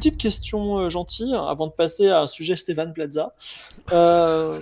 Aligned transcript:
petite 0.00 0.16
question 0.16 0.78
euh, 0.78 0.88
gentille 0.90 1.34
avant 1.34 1.66
de 1.66 1.72
passer 1.72 2.08
à 2.08 2.22
un 2.22 2.26
sujet 2.26 2.56
Stéphane 2.56 2.92
Plaza. 2.94 3.34
Euh, 3.92 4.58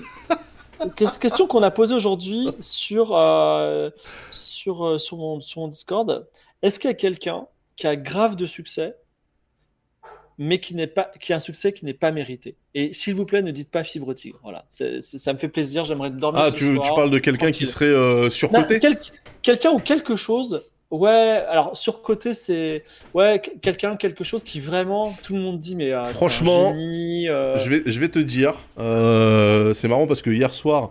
question 0.97 1.47
qu'on 1.47 1.63
a 1.63 1.71
posée 1.71 1.95
aujourd'hui 1.95 2.49
sur, 2.61 3.17
euh, 3.17 3.91
sur, 4.33 5.01
sur, 5.01 5.17
mon, 5.17 5.41
sur 5.41 5.61
mon 5.61 5.69
Discord. 5.69 6.27
Est-ce 6.63 6.81
qu'il 6.81 6.89
y 6.89 6.91
a 6.91 6.95
quelqu'un 6.95 7.47
qui 7.77 7.87
a 7.87 7.95
grave 7.95 8.35
de 8.35 8.47
succès, 8.47 8.97
mais 10.39 10.59
qui, 10.61 10.75
n'est 10.75 10.89
pas, 10.89 11.11
qui 11.21 11.33
a 11.33 11.37
un 11.37 11.41
succès 11.41 11.73
qui 11.73 11.85
n'est 11.85 11.95
pas 11.95 12.11
mérité? 12.11 12.57
Et 12.75 12.93
s'il 12.93 13.15
vous 13.15 13.25
plaît, 13.25 13.43
ne 13.43 13.53
dites 13.53 13.71
pas 13.71 13.85
fibre 13.85 14.13
tigre. 14.15 14.41
Voilà, 14.43 14.65
C'est- 14.71 15.01
c'est- 15.01 15.19
ça 15.19 15.33
me 15.33 15.39
fait 15.39 15.49
plaisir, 15.49 15.85
j'aimerais 15.85 16.11
dormir 16.11 16.43
Ah, 16.47 16.51
ce 16.51 16.57
tu, 16.57 16.75
soir. 16.75 16.85
tu 16.89 16.95
parles 16.97 17.11
de 17.11 17.19
quelqu'un 17.21 17.53
qui 17.53 17.65
serait 17.67 17.85
euh, 17.87 18.25
Non, 18.25 18.31
surcoté 18.31 18.81
quel- 18.81 19.01
quelqu'un 19.43 19.71
ou 19.71 19.79
quelque 19.79 20.17
chose. 20.17 20.69
Ouais, 20.91 21.45
alors 21.49 21.77
surcoté, 21.77 22.33
c'est 22.33 22.83
ouais 23.13 23.43
que- 23.45 23.59
quelqu'un, 23.61 23.97
quelque 23.97 24.25
chose 24.25 24.43
qui 24.43 24.59
vraiment 24.59 25.15
tout 25.23 25.35
le 25.35 25.41
monde 25.41 25.59
dit 25.59 25.77
mais 25.77 25.93
euh, 25.93 26.01
un 26.01 26.05
Franchement, 26.05 26.71
génie, 26.71 27.29
euh, 27.29 27.59
Je 27.59 27.69
vais, 27.69 27.83
je 27.85 27.99
vais 28.01 28.09
te 28.09 28.19
dire, 28.19 28.55
euh, 28.79 29.75
c'est 29.75 29.87
marrant 29.87 30.07
parce 30.07 30.23
que 30.23 30.31
hier 30.31 30.55
soir, 30.55 30.91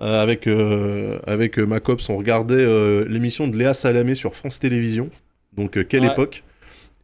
avec, 0.00 0.46
euh, 0.46 1.18
avec 1.26 1.56
ma 1.58 1.80
copse, 1.80 2.08
on 2.10 2.16
regardait 2.18 2.64
l'émission 3.06 3.48
de 3.48 3.56
Léa 3.56 3.72
Salamé 3.74 4.14
sur 4.14 4.34
France 4.34 4.58
Télévisions. 4.60 5.08
Donc, 5.56 5.82
quelle 5.88 6.02
Ouais. 6.04 6.12
époque 6.12 6.44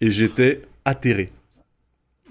Et 0.01 0.11
j'étais 0.11 0.61
atterré. 0.85 1.31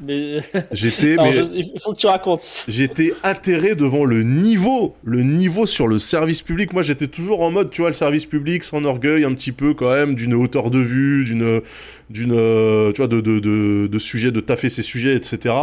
Mais 0.01 0.39
J'étais, 0.71 1.13
Alors, 1.13 1.25
mais- 1.27 1.33
je- 1.33 1.53
il 1.73 1.79
faut 1.81 1.93
que 1.93 1.99
tu 1.99 2.07
racontes. 2.07 2.65
J'étais 2.67 3.13
atterré 3.23 3.75
devant 3.75 4.05
le 4.05 4.23
niveau, 4.23 4.95
le 5.03 5.21
niveau 5.21 5.65
sur 5.65 5.87
le 5.87 5.99
service 5.99 6.41
public. 6.41 6.73
Moi, 6.73 6.81
j'étais 6.81 7.07
toujours 7.07 7.41
en 7.41 7.51
mode, 7.51 7.69
tu 7.69 7.81
vois, 7.81 7.89
le 7.89 7.95
service 7.95 8.25
public 8.25 8.63
s'enorgueille 8.63 9.23
un 9.23 9.33
petit 9.33 9.51
peu 9.51 9.73
quand 9.73 9.89
même 9.93 10.15
d'une 10.15 10.33
hauteur 10.33 10.71
de 10.71 10.79
vue, 10.79 11.23
d'une, 11.25 11.61
d'une, 12.09 12.33
euh, 12.33 12.91
tu 12.91 12.97
vois, 13.01 13.07
de, 13.07 13.21
de, 13.21 13.39
de, 13.39 13.87
de 13.91 13.99
sujets, 13.99 14.31
de 14.31 14.39
taffer 14.39 14.69
ses 14.69 14.81
sujets, 14.81 15.15
etc. 15.15 15.53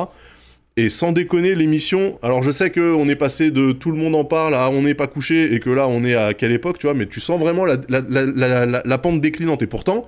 Et 0.77 0.89
sans 0.89 1.11
déconner, 1.13 1.57
l'émission. 1.57 2.19
Alors, 2.23 2.43
je 2.43 2.53
sais 2.53 2.71
que 2.71 2.95
on 2.95 3.09
est 3.09 3.17
passé 3.17 3.51
de 3.51 3.73
tout 3.73 3.91
le 3.91 3.99
monde 3.99 4.15
en 4.15 4.25
parle 4.25 4.55
à 4.55 4.71
on 4.71 4.83
n'est 4.83 4.95
pas 4.95 5.09
couché 5.09 5.53
et 5.53 5.59
que 5.61 5.69
là, 5.71 5.89
on 5.89 6.05
est 6.05 6.15
à 6.15 6.33
quelle 6.33 6.53
époque, 6.53 6.79
tu 6.79 6.87
vois, 6.87 6.95
mais 6.95 7.07
tu 7.07 7.19
sens 7.21 7.39
vraiment 7.41 7.65
la, 7.65 7.77
la, 7.89 8.01
la, 8.09 8.25
la, 8.25 8.67
la- 8.67 8.83
la 8.85 8.99
pente 8.99 9.21
déclinante. 9.21 9.63
Et 9.63 9.67
pourtant, 9.67 10.07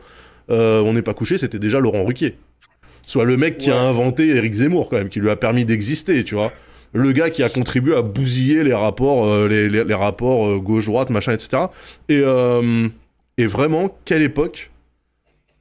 euh, 0.51 0.81
on 0.83 0.93
n'est 0.93 1.03
pas 1.03 1.15
couché, 1.15 1.37
c'était 1.37 1.59
déjà 1.59 1.81
Laurent 1.81 2.05
Ruquier. 2.05 2.37
Soit 3.07 3.25
le 3.25 3.37
mec 3.37 3.59
qui 3.59 3.71
a 3.71 3.79
inventé 3.81 4.29
Eric 4.29 4.53
Zemmour, 4.55 4.89
quand 4.91 4.97
même, 4.97 5.09
qui 5.09 5.21
lui 5.21 5.31
a 5.31 5.37
permis 5.37 5.65
d'exister, 5.65 6.25
tu 6.25 6.35
vois 6.35 6.53
le 6.95 7.11
gars 7.13 7.31
qui 7.31 7.43
a 7.43 7.49
contribué 7.49 7.97
à 7.97 8.03
bousiller 8.03 8.63
les 8.65 8.75
rapports, 8.75 9.25
euh, 9.27 9.49
les, 9.49 9.71
les- 9.71 9.83
les 9.83 9.95
rapports 9.95 10.47
euh, 10.47 10.59
gauche-droite, 10.59 11.09
machin, 11.09 11.33
etc. 11.33 11.63
Et, 12.11 12.21
euh, 12.23 12.87
et 13.39 13.47
vraiment, 13.47 13.97
quelle 14.05 14.21
époque 14.21 14.71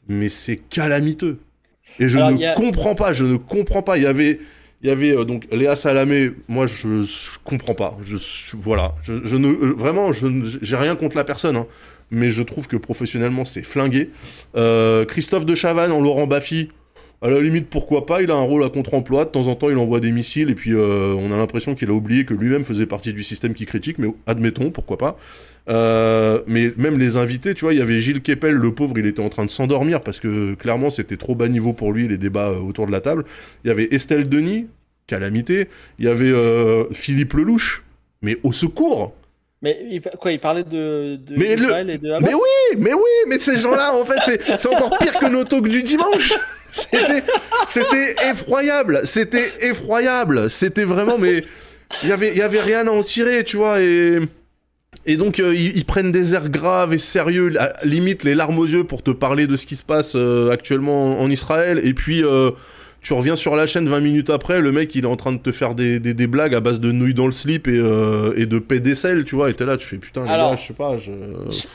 Mais 0.10 0.28
c'est 0.28 0.58
calamiteux. 0.58 1.38
Et 2.02 2.10
je 2.10 2.18
Alors, 2.18 2.32
ne 2.32 2.46
a- 2.46 2.52
comprends 2.54 2.96
pas, 2.96 3.14
je 3.14 3.24
ne 3.26 3.38
comprends 3.38 3.82
pas. 3.82 3.96
Il 3.96 4.04
y 4.04 4.08
avait, 4.08 4.42
il 4.82 4.90
y 4.90 4.92
avait 4.92 5.24
donc 5.24 5.48
Léa 5.54 5.78
Salamé. 5.78 6.32
Moi, 6.50 6.68
je, 6.68 7.04
je 7.04 7.38
comprends 7.46 7.76
pas. 7.76 7.98
Je, 8.04 8.18
voilà, 8.56 8.96
je, 9.04 9.14
je 9.24 9.38
ne 9.38 9.48
vraiment, 9.72 10.12
je 10.12 10.28
j'ai 10.62 10.76
rien 10.76 10.98
contre 10.98 11.16
la 11.16 11.24
personne, 11.24 11.56
hein, 11.56 11.66
mais 12.10 12.30
je 12.30 12.44
trouve 12.44 12.68
que 12.68 12.76
professionnellement, 12.76 13.46
c'est 13.46 13.64
flingué. 13.64 14.10
Euh, 14.58 15.06
Christophe 15.06 15.46
de 15.46 15.56
Chavannes 15.56 15.94
en 15.94 16.02
Laurent 16.02 16.28
Baffy. 16.28 16.72
À 17.24 17.30
la 17.30 17.40
limite, 17.40 17.70
pourquoi 17.70 18.08
pas 18.08 18.24
Il 18.24 18.32
a 18.32 18.36
un 18.36 18.42
rôle 18.42 18.64
à 18.64 18.70
contre-emploi. 18.70 19.26
De 19.26 19.30
temps 19.30 19.46
en 19.46 19.54
temps, 19.54 19.70
il 19.70 19.78
envoie 19.78 20.00
des 20.00 20.12
missiles 20.12 20.50
et 20.50 20.56
puis 20.56 20.74
euh, 20.74 21.14
on 21.14 21.32
a 21.32 21.38
l'impression 21.38 21.76
qu'il 21.76 21.90
a 21.90 21.94
oublié 21.94 22.26
que 22.26 22.34
lui-même 22.34 22.66
faisait 22.66 22.88
partie 22.88 23.14
du 23.14 23.22
système 23.22 23.54
qui 23.54 23.68
critique. 23.68 24.00
Mais 24.00 24.08
admettons, 24.26 24.72
pourquoi 24.72 24.98
pas 24.98 25.20
Euh, 25.70 26.42
Mais 26.48 26.74
même 26.78 26.98
les 26.98 27.18
invités, 27.18 27.54
tu 27.54 27.64
vois, 27.66 27.74
il 27.76 27.80
y 27.80 27.82
avait 27.82 28.00
Gilles 28.00 28.24
Kepel, 28.24 28.56
le 28.56 28.74
pauvre, 28.74 28.98
il 28.98 29.06
était 29.06 29.22
en 29.22 29.30
train 29.30 29.46
de 29.46 29.52
s'endormir 29.52 30.02
parce 30.02 30.20
que 30.20 30.56
clairement, 30.56 30.90
c'était 30.90 31.18
trop 31.18 31.36
bas 31.36 31.48
niveau 31.48 31.74
pour 31.74 31.94
lui 31.94 32.08
les 32.08 32.18
débats 32.18 32.50
euh, 32.50 32.58
autour 32.60 32.88
de 32.88 32.92
la 32.92 33.02
table. 33.02 33.26
Il 33.64 33.68
y 33.68 33.72
avait 33.72 33.88
Estelle 33.92 34.28
Denis, 34.28 34.66
calamité. 35.06 35.68
Il 36.00 36.06
y 36.06 36.08
avait 36.08 36.34
Philippe 36.92 37.34
Lelouch. 37.34 37.84
Mais 38.24 38.38
au 38.44 38.52
secours 38.52 39.14
Mais 39.64 40.02
quoi, 40.20 40.32
il 40.32 40.40
parlait 40.40 40.64
de, 40.64 41.18
de 41.18 41.36
Mais 41.38 41.56
le- 41.56 41.64
Israël 41.66 41.90
et 41.92 41.98
de 42.00 42.10
Hamas? 42.12 42.28
Mais 42.30 42.34
oui, 42.36 42.78
mais 42.80 42.94
oui, 42.94 43.12
mais 43.28 43.38
ces 43.40 43.60
gens-là, 43.60 43.94
en 43.94 44.04
fait, 44.06 44.40
c'est- 44.58 44.68
encore 44.68 44.98
pire 44.98 45.14
que 45.20 45.28
nos 45.28 45.44
talks 45.44 45.68
du 45.68 45.84
dimanche. 45.84 46.34
C'était, 47.68 48.16
effroyable, 48.30 49.02
c'était 49.04 49.50
effroyable, 49.62 50.50
c'était 50.50 50.86
vraiment, 50.86 51.18
mais 51.18 51.44
il 52.04 52.10
y 52.10 52.12
avait, 52.12 52.34
y 52.36 52.42
avait 52.42 52.62
rien 52.62 52.88
à 52.88 52.92
en 52.92 53.04
tirer, 53.04 53.44
tu 53.44 53.58
vois, 53.58 53.82
et 53.82 54.20
et 55.06 55.16
donc 55.18 55.40
euh, 55.40 55.54
ils, 55.56 55.76
ils 55.78 55.86
prennent 55.86 56.12
des 56.12 56.34
airs 56.34 56.50
graves 56.50 56.94
et 56.94 56.98
sérieux, 56.98 57.54
à- 57.60 57.74
limite 57.84 58.24
les 58.24 58.36
larmes 58.36 58.58
aux 58.60 58.66
yeux 58.68 58.84
pour 58.86 59.04
te 59.04 59.12
parler 59.12 59.48
de 59.48 59.56
ce 59.56 59.66
qui 59.66 59.76
se 59.76 59.84
passe 59.84 60.14
euh, 60.16 60.50
actuellement 60.52 61.20
en, 61.20 61.24
en 61.26 61.30
Israël, 61.30 61.82
et 61.84 61.94
puis 61.94 62.24
euh, 62.24 62.52
tu 63.02 63.14
reviens 63.14 63.36
sur 63.36 63.56
la 63.56 63.66
chaîne 63.68 63.90
20 63.90 64.00
minutes 64.00 64.30
après, 64.30 64.62
le 64.62 64.72
mec 64.72 64.94
il 64.96 65.06
est 65.06 65.08
en 65.08 65.16
train 65.18 65.32
de 65.34 65.40
te 65.40 65.52
faire 65.52 65.74
des, 65.76 66.00
des, 66.00 66.14
des 66.14 66.28
blagues 66.28 66.54
à 66.56 66.60
base 66.60 66.80
de 66.80 66.92
nouilles 66.92 67.14
dans 67.16 67.26
le 67.26 67.32
slip 67.32 67.68
et, 67.68 67.72
euh, 67.78 68.34
et 68.38 68.46
de 68.46 68.60
pédicelle, 68.60 69.26
tu 69.26 69.36
vois, 69.36 69.50
et 69.50 69.56
t'es 69.56 69.66
là, 69.66 69.78
tu 69.78 69.88
fais 69.88 69.98
putain, 69.98 70.24
les 70.24 70.30
Alors, 70.30 70.52
gars, 70.52 70.56
je 70.58 70.68
sais 70.68 70.74
pas, 70.74 70.98
je... 71.00 71.12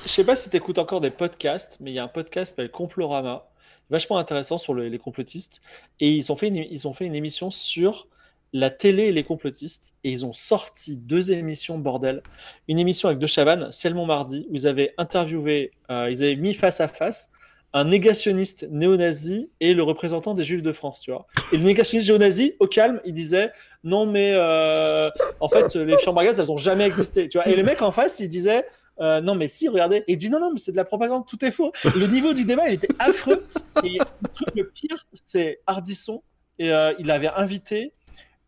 Sais 0.06 0.24
pas 0.24 0.36
si 0.36 0.50
tu 0.50 0.56
écoutes 0.56 0.78
encore 0.78 1.00
des 1.00 1.10
podcasts, 1.10 1.78
mais 1.80 1.90
il 1.90 1.94
y 1.94 1.98
a 1.98 2.04
un 2.04 2.08
podcast 2.08 2.52
qui 2.52 2.56
s'appelle 2.56 2.70
Complorama, 2.70 3.46
vachement 3.90 4.18
intéressant 4.18 4.58
sur 4.58 4.72
le- 4.74 4.88
les 4.88 4.98
complotistes. 4.98 5.60
Et 6.00 6.10
ils 6.12 6.30
ont, 6.32 6.36
fait 6.36 6.48
une, 6.48 6.56
ils 6.56 6.86
ont 6.86 6.92
fait 6.92 7.06
une 7.06 7.14
émission 7.14 7.50
sur 7.50 8.06
la 8.52 8.70
télé 8.70 9.04
et 9.04 9.12
les 9.12 9.24
complotistes. 9.24 9.94
Et 10.04 10.10
ils 10.12 10.24
ont 10.24 10.32
sorti 10.32 10.96
deux 10.96 11.32
émissions, 11.32 11.76
bordel. 11.78 12.22
Une 12.68 12.78
émission 12.78 13.08
avec 13.08 13.18
De 13.18 13.26
Chavannes, 13.26 13.68
C'est 13.72 13.88
le 13.88 13.94
mon 13.96 14.06
mardi, 14.06 14.46
où 14.50 14.54
ils 14.54 14.66
avaient 14.66 14.94
interviewé, 14.98 15.72
euh, 15.90 16.08
ils 16.10 16.22
avaient 16.22 16.36
mis 16.36 16.54
face 16.54 16.80
à 16.80 16.88
face 16.88 17.32
un 17.72 17.84
négationniste 17.84 18.66
néo-nazi 18.70 19.50
et 19.60 19.74
le 19.74 19.82
représentant 19.82 20.34
des 20.34 20.44
Juifs 20.44 20.62
de 20.62 20.72
France, 20.72 21.00
tu 21.00 21.10
vois. 21.10 21.26
Et 21.52 21.56
le 21.58 21.64
négationniste 21.64 22.08
néo-nazi, 22.08 22.54
au 22.60 22.66
calme, 22.66 23.00
il 23.04 23.12
disait 23.12 23.50
non 23.84 24.06
mais 24.06 24.32
euh, 24.34 25.10
en 25.40 25.48
fait 25.48 25.74
les 25.74 25.98
chambres 25.98 26.20
à 26.20 26.24
gaz 26.24 26.40
elles 26.40 26.50
ont 26.50 26.56
jamais 26.56 26.84
existé, 26.86 27.28
tu 27.28 27.38
vois. 27.38 27.48
Et 27.48 27.54
le 27.54 27.62
mec 27.62 27.82
en 27.82 27.90
face, 27.90 28.18
il 28.20 28.28
disait 28.28 28.64
euh, 29.00 29.20
non 29.20 29.34
mais 29.34 29.48
si 29.48 29.68
regardez. 29.68 29.98
Et 30.08 30.12
il 30.12 30.16
dit 30.16 30.30
non 30.30 30.40
non 30.40 30.50
mais 30.52 30.58
c'est 30.58 30.72
de 30.72 30.76
la 30.76 30.84
propagande 30.84 31.26
tout 31.26 31.44
est 31.44 31.50
faux. 31.50 31.70
Le 31.84 32.06
niveau 32.06 32.32
du 32.32 32.44
débat 32.46 32.68
il 32.68 32.74
était 32.74 32.88
affreux. 32.98 33.46
Et 33.84 33.98
le 33.98 34.28
truc 34.32 34.48
le 34.54 34.68
pire 34.68 35.06
c'est 35.12 35.60
Ardisson 35.66 36.22
et 36.58 36.72
euh, 36.72 36.94
il 36.98 37.10
avait 37.10 37.28
invité 37.28 37.92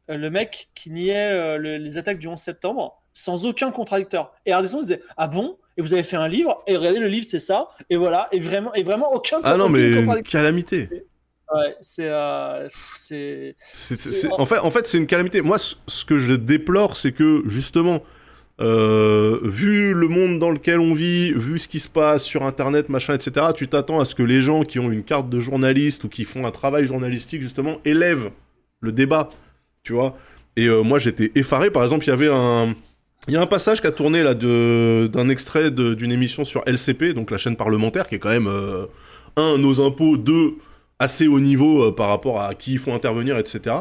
le 0.08 0.30
mec 0.30 0.70
qui 0.74 0.90
niait 0.90 1.58
le- 1.58 1.76
les 1.76 1.98
attaques 1.98 2.18
du 2.18 2.28
11 2.28 2.38
septembre 2.40 3.02
sans 3.12 3.44
aucun 3.46 3.70
contradicteur. 3.70 4.32
Et 4.46 4.52
Ardisson 4.52 4.80
disait 4.80 5.02
ah 5.18 5.26
bon? 5.26 5.58
Et 5.78 5.82
vous 5.82 5.92
avez 5.94 6.02
fait 6.02 6.16
un 6.16 6.28
livre 6.28 6.62
et 6.66 6.76
regardez 6.76 6.98
le 6.98 7.06
livre 7.08 7.26
c'est 7.30 7.38
ça 7.38 7.68
et 7.88 7.96
voilà 7.96 8.28
et 8.32 8.40
vraiment 8.40 8.74
et 8.74 8.82
vraiment 8.82 9.10
aucun 9.12 9.38
Ah 9.44 9.56
non, 9.56 9.70
mais 9.70 9.94
contradiction. 9.94 10.38
calamité. 10.38 10.88
ouais 11.54 11.74
c'est 11.80 12.08
euh, 12.08 12.68
c'est 12.92 13.54
en 14.36 14.44
fait, 14.44 14.58
en 14.58 14.70
fait 14.70 14.86
c'est 14.86 14.98
une 14.98 15.06
calamité. 15.06 15.40
Moi, 15.40 15.56
ce 15.58 15.76
ce 15.86 16.04
que 16.04 16.18
je 16.18 16.34
déplore, 16.34 16.96
c'est 16.96 17.12
que 17.12 17.42
justement, 17.46 18.02
euh, 18.60 19.38
vu 19.44 19.94
le 19.94 20.08
monde 20.08 20.38
dans 20.40 20.50
lequel 20.50 20.80
on 20.80 20.92
vit, 20.92 21.32
vu 21.32 21.58
ce 21.58 21.68
qui 21.68 21.78
se 21.78 21.88
passe 21.88 22.24
sur 22.24 22.42
Internet, 22.44 22.88
machin, 22.88 23.14
etc., 23.14 23.46
tu 23.54 23.68
t'attends 23.68 24.00
à 24.00 24.04
ce 24.04 24.14
que 24.14 24.22
les 24.24 24.40
gens 24.40 24.64
qui 24.64 24.78
ont 24.80 24.90
une 24.90 25.04
carte 25.04 25.30
de 25.30 25.38
journaliste 25.40 26.04
ou 26.04 26.08
qui 26.08 26.24
font 26.24 26.44
un 26.44 26.50
travail 26.50 26.86
journalistique, 26.86 27.40
justement, 27.40 27.76
élèvent 27.84 28.30
le 28.80 28.90
débat, 28.92 29.30
tu 29.84 29.92
vois. 29.92 30.16
Et 30.56 30.66
euh, 30.66 30.82
moi, 30.82 30.98
j'étais 30.98 31.30
effaré. 31.36 31.70
Par 31.70 31.84
exemple, 31.84 32.04
il 32.04 32.08
y 32.08 32.12
avait 32.12 32.28
un... 32.32 32.74
Il 33.28 33.34
y 33.34 33.36
a 33.36 33.42
un 33.42 33.46
passage 33.46 33.82
qui 33.82 33.86
a 33.86 33.92
tourné 33.92 34.22
là 34.22 34.32
d'un 34.32 35.28
extrait 35.28 35.70
d'une 35.70 36.12
émission 36.12 36.46
sur 36.46 36.62
LCP, 36.66 37.12
donc 37.12 37.30
la 37.30 37.36
chaîne 37.36 37.56
parlementaire, 37.56 38.08
qui 38.08 38.14
est 38.14 38.18
quand 38.18 38.30
même, 38.30 38.46
euh, 38.46 38.86
un, 39.36 39.58
nos 39.58 39.82
impôts, 39.82 40.16
deux, 40.16 40.54
assez 40.98 41.28
haut 41.28 41.38
niveau 41.38 41.84
euh, 41.84 41.94
par 41.94 42.08
rapport 42.08 42.40
à 42.40 42.54
qui 42.54 42.72
il 42.72 42.78
faut 42.78 42.90
intervenir, 42.90 43.36
etc. 43.36 43.76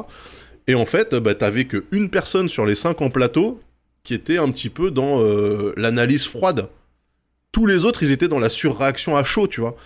Et 0.67 0.75
en 0.75 0.85
fait, 0.85 1.15
bah, 1.15 1.33
t'avais 1.33 1.63
qu'une 1.63 2.09
personne 2.09 2.49
sur 2.49 2.65
les 2.65 2.75
cinq 2.75 3.01
en 3.01 3.09
plateau 3.09 3.61
qui 4.03 4.13
était 4.13 4.37
un 4.37 4.51
petit 4.51 4.69
peu 4.69 4.91
dans 4.91 5.21
euh, 5.21 5.73
l'analyse 5.77 6.25
froide. 6.25 6.67
Tous 7.53 7.65
les 7.65 7.85
autres, 7.85 8.03
ils 8.03 8.11
étaient 8.11 8.27
dans 8.27 8.39
la 8.39 8.49
surréaction 8.49 9.15
à 9.15 9.23
chaud, 9.23 9.47
tu 9.47 9.61
vois. 9.61 9.77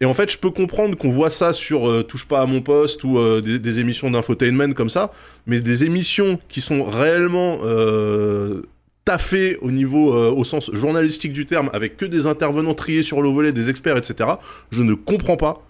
Et 0.00 0.06
en 0.06 0.14
fait, 0.14 0.32
je 0.32 0.38
peux 0.38 0.50
comprendre 0.50 0.96
qu'on 0.96 1.10
voit 1.10 1.28
ça 1.28 1.52
sur 1.52 2.06
Touche 2.06 2.26
pas 2.26 2.40
à 2.40 2.46
mon 2.46 2.62
poste 2.62 3.04
ou 3.04 3.18
des, 3.42 3.58
des 3.58 3.78
émissions 3.80 4.10
d'infotainment 4.10 4.72
comme 4.72 4.88
ça, 4.88 5.12
mais 5.46 5.60
des 5.60 5.84
émissions 5.84 6.40
qui 6.48 6.62
sont 6.62 6.84
réellement 6.84 7.58
taffées 9.10 9.58
au 9.60 9.72
niveau, 9.72 10.14
euh, 10.14 10.30
au 10.30 10.44
sens 10.44 10.70
journalistique 10.72 11.32
du 11.32 11.44
terme, 11.44 11.68
avec 11.72 11.96
que 11.96 12.04
des 12.04 12.28
intervenants 12.28 12.74
triés 12.74 13.02
sur 13.02 13.22
le 13.22 13.28
volet, 13.28 13.50
des 13.52 13.68
experts, 13.68 13.96
etc. 13.96 14.30
Je 14.70 14.84
ne 14.84 14.94
comprends 14.94 15.36
pas 15.36 15.66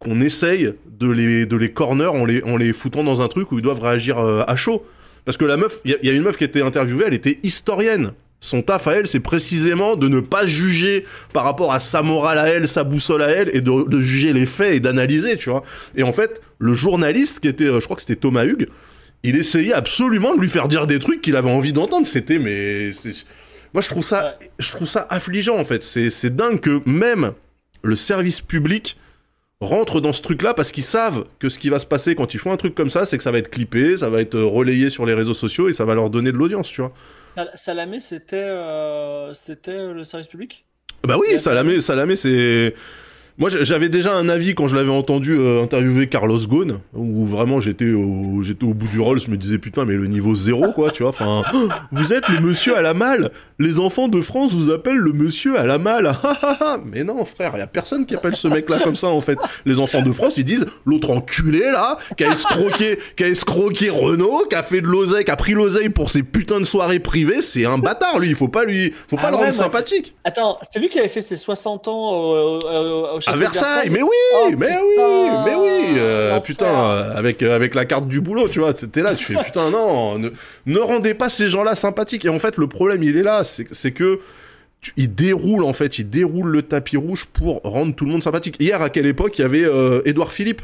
qu'on 0.00 0.20
essaye 0.20 0.74
de 1.00 1.10
les, 1.10 1.46
de 1.46 1.56
les 1.56 1.72
corner 1.72 2.12
en 2.12 2.26
les, 2.26 2.42
les 2.58 2.72
foutant 2.74 3.02
dans 3.04 3.22
un 3.22 3.28
truc 3.28 3.50
où 3.52 3.58
ils 3.58 3.62
doivent 3.62 3.80
réagir 3.82 4.18
euh, 4.18 4.42
à 4.46 4.54
chaud. 4.54 4.84
Parce 5.24 5.38
que 5.38 5.46
la 5.46 5.56
meuf, 5.56 5.80
il 5.86 5.92
y, 5.92 5.94
a- 5.94 5.98
y 6.02 6.10
a 6.10 6.12
une 6.12 6.22
meuf 6.22 6.36
qui 6.36 6.44
était 6.44 6.60
interviewée, 6.62 7.04
elle 7.06 7.14
était 7.14 7.38
historienne. 7.42 8.12
Son 8.40 8.60
taf 8.60 8.86
à 8.86 8.92
elle, 8.96 9.06
c'est 9.06 9.18
précisément 9.20 9.96
de 9.96 10.08
ne 10.08 10.20
pas 10.20 10.44
juger 10.46 11.06
par 11.32 11.44
rapport 11.44 11.72
à 11.72 11.80
sa 11.80 12.02
morale 12.02 12.38
à 12.38 12.48
elle, 12.48 12.68
sa 12.68 12.84
boussole 12.84 13.22
à 13.22 13.28
elle, 13.30 13.50
et 13.56 13.62
de, 13.62 13.88
de 13.88 13.98
juger 14.00 14.32
les 14.34 14.46
faits 14.46 14.74
et 14.74 14.80
d'analyser, 14.80 15.38
tu 15.38 15.48
vois. 15.50 15.64
Et 15.96 16.02
en 16.02 16.12
fait, 16.12 16.40
le 16.58 16.74
journaliste, 16.74 17.40
qui 17.40 17.48
était, 17.48 17.64
euh, 17.64 17.80
je 17.80 17.84
crois 17.86 17.96
que 17.96 18.02
c'était 18.02 18.20
Thomas 18.20 18.44
Hugues, 18.44 18.68
il 19.22 19.36
essayait 19.36 19.72
absolument 19.72 20.34
de 20.34 20.40
lui 20.40 20.48
faire 20.48 20.68
dire 20.68 20.86
des 20.86 20.98
trucs 20.98 21.22
qu'il 21.22 21.36
avait 21.36 21.50
envie 21.50 21.72
d'entendre. 21.72 22.06
C'était, 22.06 22.38
mais... 22.38 22.90
Moi, 23.74 23.82
je 23.82 23.88
trouve 23.88 24.04
ça, 24.04 24.38
je 24.58 24.70
trouve 24.72 24.88
ça 24.88 25.06
affligeant, 25.10 25.58
en 25.58 25.64
fait. 25.64 25.82
C'est 25.82 26.34
dingue 26.34 26.60
que 26.60 26.80
même 26.88 27.32
le 27.82 27.96
service 27.96 28.40
public 28.40 28.96
rentrent 29.60 30.00
dans 30.00 30.12
ce 30.12 30.22
truc-là 30.22 30.54
parce 30.54 30.70
qu'ils 30.70 30.84
savent 30.84 31.24
que 31.40 31.48
ce 31.48 31.58
qui 31.58 31.68
va 31.68 31.80
se 31.80 31.86
passer 31.86 32.14
quand 32.14 32.32
ils 32.32 32.38
font 32.38 32.52
un 32.52 32.56
truc 32.56 32.74
comme 32.74 32.90
ça, 32.90 33.04
c'est 33.04 33.16
que 33.16 33.24
ça 33.24 33.32
va 33.32 33.38
être 33.38 33.50
clippé, 33.50 33.96
ça 33.96 34.08
va 34.08 34.20
être 34.20 34.36
euh, 34.36 34.44
relayé 34.44 34.88
sur 34.88 35.04
les 35.04 35.14
réseaux 35.14 35.34
sociaux 35.34 35.68
et 35.68 35.72
ça 35.72 35.84
va 35.84 35.94
leur 35.96 36.10
donner 36.10 36.30
de 36.30 36.36
l'audience, 36.36 36.68
tu 36.68 36.80
vois. 36.80 36.92
Sal- 37.34 37.50
Salamé, 37.56 37.98
c'était 37.98 38.36
euh, 38.36 39.34
c'était 39.34 39.92
le 39.92 40.04
service 40.04 40.28
public? 40.28 40.64
Bah 41.02 41.16
oui, 41.18 41.40
Salamé, 41.40 41.80
Salamé, 41.80 42.14
c'est. 42.14 42.74
Moi, 43.38 43.50
j'avais 43.50 43.88
déjà 43.88 44.14
un 44.16 44.28
avis 44.28 44.54
quand 44.56 44.66
je 44.66 44.74
l'avais 44.74 44.90
entendu 44.90 45.36
euh, 45.38 45.62
interviewer 45.62 46.08
Carlos 46.08 46.38
Ghosn, 46.46 46.80
où 46.92 47.24
vraiment 47.24 47.60
j'étais 47.60 47.92
au, 47.92 48.42
j'étais 48.42 48.64
au 48.64 48.74
bout 48.74 48.88
du 48.88 48.98
rôle, 48.98 49.20
je 49.20 49.30
me 49.30 49.36
disais 49.36 49.58
putain, 49.58 49.84
mais 49.84 49.94
le 49.94 50.06
niveau 50.08 50.34
zéro, 50.34 50.72
quoi, 50.72 50.90
tu 50.90 51.02
vois. 51.04 51.10
Enfin, 51.10 51.42
oh, 51.54 51.68
vous 51.92 52.12
êtes 52.12 52.28
le 52.28 52.40
monsieur 52.40 52.76
à 52.76 52.82
la 52.82 52.94
malle. 52.94 53.30
Les 53.60 53.78
enfants 53.80 54.08
de 54.08 54.20
France 54.20 54.52
vous 54.54 54.70
appellent 54.70 54.96
le 54.98 55.12
monsieur 55.12 55.58
à 55.58 55.64
la 55.66 55.78
malle. 55.78 56.12
Ah, 56.24 56.36
ah, 56.42 56.56
ah. 56.60 56.76
mais 56.84 57.04
non, 57.04 57.24
frère, 57.24 57.56
y 57.56 57.60
a 57.60 57.66
personne 57.66 58.04
qui 58.06 58.14
appelle 58.14 58.34
ce 58.36 58.48
mec-là 58.48 58.78
comme 58.82 58.96
ça, 58.96 59.06
en 59.08 59.20
fait. 59.20 59.38
Les 59.64 59.78
enfants 59.78 60.02
de 60.02 60.10
France, 60.12 60.36
ils 60.36 60.44
disent 60.44 60.66
l'autre 60.84 61.10
enculé 61.10 61.60
là, 61.60 61.96
qui 62.16 62.24
a 62.24 62.32
escroqué, 62.32 62.98
qui 63.16 63.24
a 63.24 63.28
escroqué 63.28 63.88
Renault, 63.90 64.44
qui 64.50 64.56
a 64.56 64.62
fait 64.62 64.80
de 64.80 64.86
l'oseille, 64.86 65.24
qui 65.24 65.30
a 65.30 65.36
pris 65.36 65.52
l'oseille 65.52 65.88
pour 65.88 66.10
ses 66.10 66.22
putains 66.22 66.58
de 66.60 66.64
soirées 66.64 66.98
privées, 66.98 67.40
c'est 67.42 67.64
un 67.64 67.78
bâtard, 67.78 68.18
lui. 68.18 68.28
Il 68.30 68.34
faut 68.34 68.48
pas 68.48 68.64
lui, 68.64 68.92
faut 69.08 69.16
pas 69.16 69.22
Ah 69.26 69.30
le 69.30 69.36
ouais, 69.36 69.42
rendre 69.44 69.54
moi- 69.56 69.64
sympathique. 69.64 70.14
Attends, 70.24 70.58
c'est 70.70 70.80
lui 70.80 70.88
qui 70.88 70.98
avait 70.98 71.08
fait 71.08 71.22
ses 71.22 71.36
60 71.36 71.88
ans 71.88 72.10
au, 72.10 72.36
au- 72.36 72.60
au- 72.62 73.16
au 73.16 73.20
À 73.28 73.36
Versailles, 73.36 73.90
mais 73.90 74.02
oui, 74.02 74.08
Oh, 74.34 74.48
mais 74.56 74.66
putain, 74.66 74.76
oui, 75.08 75.30
mais 75.44 75.54
oui, 75.54 75.94
euh, 75.98 76.40
putain, 76.40 76.66
avec 77.14 77.42
euh, 77.42 77.54
avec 77.54 77.74
la 77.74 77.84
carte 77.84 78.08
du 78.08 78.20
boulot, 78.20 78.48
tu 78.48 78.58
vois, 78.60 78.74
t'es 78.74 79.02
là, 79.02 79.14
tu 79.14 79.24
fais 79.24 79.42
putain 79.44 79.70
non, 79.70 80.18
ne, 80.18 80.30
ne 80.66 80.78
rendez 80.78 81.14
pas 81.14 81.28
ces 81.28 81.48
gens-là 81.48 81.74
sympathiques. 81.74 82.24
Et 82.24 82.28
en 82.28 82.38
fait, 82.38 82.56
le 82.56 82.66
problème, 82.66 83.02
il 83.02 83.16
est 83.16 83.22
là, 83.22 83.42
c'est 83.44 83.92
que 83.92 84.20
tu- 84.80 84.92
il 84.96 85.14
déroule 85.14 85.64
en 85.64 85.72
fait, 85.72 85.98
il 85.98 86.08
déroule 86.08 86.48
le 86.48 86.62
tapis 86.62 86.96
rouge 86.96 87.26
pour 87.26 87.60
rendre 87.64 87.94
tout 87.94 88.04
le 88.04 88.12
monde 88.12 88.22
sympathique. 88.22 88.56
Hier, 88.60 88.80
à 88.80 88.90
quelle 88.90 89.06
époque 89.06 89.38
il 89.38 89.42
y 89.42 89.44
avait 89.44 89.64
euh, 89.64 90.02
Édouard 90.04 90.32
Philippe? 90.32 90.62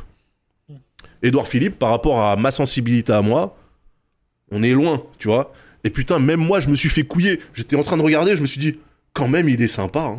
Édouard 1.22 1.48
Philippe, 1.48 1.78
par 1.78 1.90
rapport 1.90 2.20
à 2.20 2.36
ma 2.36 2.50
sensibilité 2.50 3.12
à 3.12 3.22
moi, 3.22 3.56
on 4.50 4.62
est 4.62 4.72
loin, 4.72 5.02
tu 5.18 5.28
vois. 5.28 5.52
Et 5.82 5.90
putain, 5.90 6.18
même 6.18 6.40
moi, 6.40 6.60
je 6.60 6.68
me 6.68 6.74
suis 6.76 6.88
fait 6.90 7.02
couiller. 7.02 7.40
J'étais 7.54 7.76
en 7.76 7.82
train 7.82 7.96
de 7.96 8.02
regarder, 8.02 8.36
je 8.36 8.42
me 8.42 8.46
suis 8.46 8.60
dit, 8.60 8.78
quand 9.14 9.28
même, 9.28 9.48
il 9.48 9.60
est 9.62 9.68
sympa, 9.68 10.00
hein. 10.00 10.18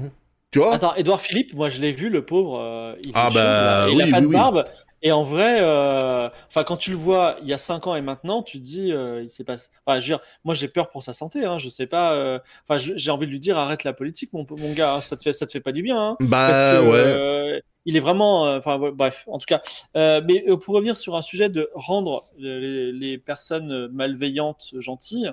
Tu 0.56 0.60
vois. 0.60 0.74
Attends, 0.74 0.96
Edouard 0.96 1.20
Philippe, 1.20 1.54
moi 1.54 1.68
je 1.70 1.82
l'ai 1.82 1.92
vu, 1.92 2.08
le 2.08 2.24
pauvre, 2.26 2.62
euh, 2.62 2.96
il, 3.04 3.12
Ah 3.14 3.30
bah, 3.34 3.88
il 3.92 4.02
a 4.02 4.06
oui, 4.06 4.10
pas 4.12 4.18
oui, 4.20 4.22
de 4.22 4.28
oui. 4.28 4.34
barbe. 4.34 4.64
Et 5.02 5.12
en 5.12 5.24
vrai, 5.24 5.58
euh, 5.60 6.30
enfin 6.48 6.64
quand 6.64 6.78
tu 6.78 6.92
le 6.92 6.96
vois 6.96 7.36
il 7.42 7.48
y 7.50 7.54
a 7.54 7.58
5 7.58 7.88
ans 7.88 7.96
et 7.98 8.00
maintenant, 8.00 8.42
tu 8.42 8.60
te 8.60 8.64
dis, 8.64 8.94
euh, 8.94 9.22
il 9.22 9.30
s'est 9.30 9.44
passé. 9.44 9.68
Enfin, 9.86 10.00
je 10.00 10.06
veux 10.06 10.18
dire, 10.18 10.26
moi 10.46 10.56
j'ai 10.56 10.70
peur 10.70 10.90
pour 10.92 11.04
sa 11.04 11.12
santé. 11.12 11.44
Hein, 11.44 11.58
je 11.60 11.68
sais 11.68 11.88
pas. 11.88 12.40
Enfin, 12.68 12.78
j'ai 12.96 13.12
envie 13.12 13.26
de 13.26 13.32
lui 13.32 13.40
dire, 13.42 13.58
arrête 13.58 13.84
la 13.84 13.92
politique, 13.92 14.32
mon, 14.32 14.48
mon 14.50 14.72
gars. 14.72 14.94
hein, 14.96 15.02
ça 15.02 15.18
te 15.18 15.24
fait, 15.24 15.34
ça 15.34 15.46
te 15.46 15.52
fait 15.52 15.60
pas 15.60 15.74
du 15.74 15.84
bien. 15.84 16.02
Hein, 16.02 16.16
Bah 16.22 16.48
parce 16.50 16.64
que, 16.64 17.52
ouais. 17.54 17.62
il 17.84 17.98
est 17.98 18.00
vraiment. 18.00 18.44
Enfin 18.56 18.80
ouais, 18.80 18.92
bref, 18.94 19.26
en 19.28 19.40
tout 19.40 19.46
cas. 19.46 19.62
Mais 19.94 20.46
pour 20.64 20.74
revenir 20.74 20.96
sur 20.96 21.18
un 21.18 21.22
sujet 21.22 21.50
de 21.50 21.70
rendre 21.76 22.24
les, 22.38 22.94
les 22.94 23.18
personnes 23.18 23.90
malveillantes 23.92 24.72
gentilles, 24.80 25.30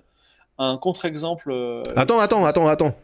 un 0.58 0.76
contre-exemple. 0.78 1.54
Attends, 1.94 2.18
attends, 2.18 2.44
attends, 2.44 2.66
attends. 2.66 2.94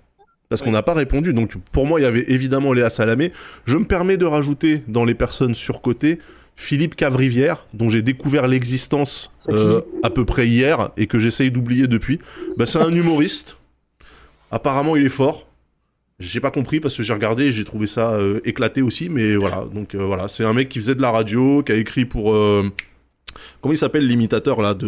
Parce 0.49 0.61
Oui. 0.63 0.67
qu'on 0.67 0.73
n'a 0.73 0.83
pas 0.83 0.95
répondu. 0.95 1.33
Donc 1.33 1.53
pour 1.73 1.87
moi, 1.87 2.01
il 2.01 2.05
y 2.05 2.07
avait 2.07 2.25
évidemment 2.29 2.73
Léa 2.73 2.91
Salamé. 2.91 3.33
Je 3.67 3.77
me 3.77 3.85
permets 3.85 4.17
de 4.17 4.25
rajouter 4.25 4.83
dans 4.89 5.05
les 5.05 5.15
personnes 5.15 5.55
surcotées 5.55 6.19
Philippe 6.57 6.97
Cavrivière, 6.97 7.67
dont 7.75 7.89
j'ai 7.89 8.03
découvert 8.03 8.49
l'existence 8.49 9.31
euh, 9.51 9.83
à 10.03 10.11
peu 10.11 10.25
près 10.25 10.49
hier 10.49 10.91
et 10.97 11.07
que 11.07 11.19
j'essaye 11.19 11.51
d'oublier 11.53 11.87
depuis. 11.87 12.19
Bah, 12.57 12.67
c'est 12.67 12.81
un 12.81 12.91
humoriste. 12.91 13.57
Apparemment, 14.51 14.97
il 14.97 15.05
est 15.07 15.11
fort. 15.11 15.47
J'ai 16.19 16.41
pas 16.41 16.51
compris 16.51 16.81
parce 16.81 16.97
que 16.97 17.05
j'ai 17.05 17.13
regardé 17.13 17.45
et 17.45 17.53
j'ai 17.53 17.65
trouvé 17.65 17.87
ça 17.87 18.15
euh, 18.15 18.41
éclaté 18.45 18.83
aussi. 18.83 19.09
Mais 19.09 19.37
voilà, 19.37 19.67
donc 19.73 19.95
euh, 19.95 19.99
voilà, 20.05 20.27
c'est 20.27 20.45
un 20.45 20.53
mec 20.53 20.69
qui 20.69 20.81
faisait 20.81 20.97
de 20.97 21.03
la 21.03 21.13
radio, 21.13 21.63
qui 21.63 21.71
a 21.71 21.77
écrit 21.77 22.07
pour. 22.07 22.33
Comment 23.61 23.73
il 23.73 23.79
s'appelle 23.79 24.07
l'imitateur 24.09 24.61
là 24.61 24.75
de. 24.75 24.87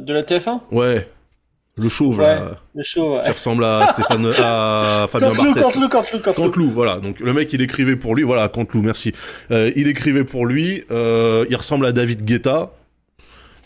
de 0.00 0.12
la 0.12 0.22
TF1 0.22 0.60
Ouais, 0.72 1.08
le 1.76 1.88
chauve 1.88 2.18
Ouais. 2.18 2.24
là 2.26 2.60
Le 2.74 2.82
show. 2.82 3.16
ouais. 3.16 3.22
qui 3.24 3.30
ressemble 3.30 3.64
à 3.64 3.88
Stéphane 3.94 4.26
à 4.38 5.06
Fabien 5.10 5.28
Canteloup, 5.28 5.54
Barthez. 5.54 5.62
Canteloup, 5.62 5.88
Canteloup, 5.88 6.18
Canteloup. 6.20 6.44
Canteloup, 6.44 6.70
voilà. 6.72 6.98
Donc 6.98 7.20
le 7.20 7.32
mec, 7.32 7.52
il 7.52 7.62
écrivait 7.62 7.96
pour 7.96 8.14
lui. 8.14 8.22
Voilà, 8.22 8.48
Canteloup, 8.48 8.82
merci. 8.82 9.12
Euh, 9.50 9.70
il 9.76 9.86
écrivait 9.88 10.24
pour 10.24 10.46
lui. 10.46 10.84
euh, 10.90 11.46
il 11.48 11.56
ressemble 11.56 11.86
à 11.86 11.92
David 11.92 12.24
Guetta. 12.24 12.72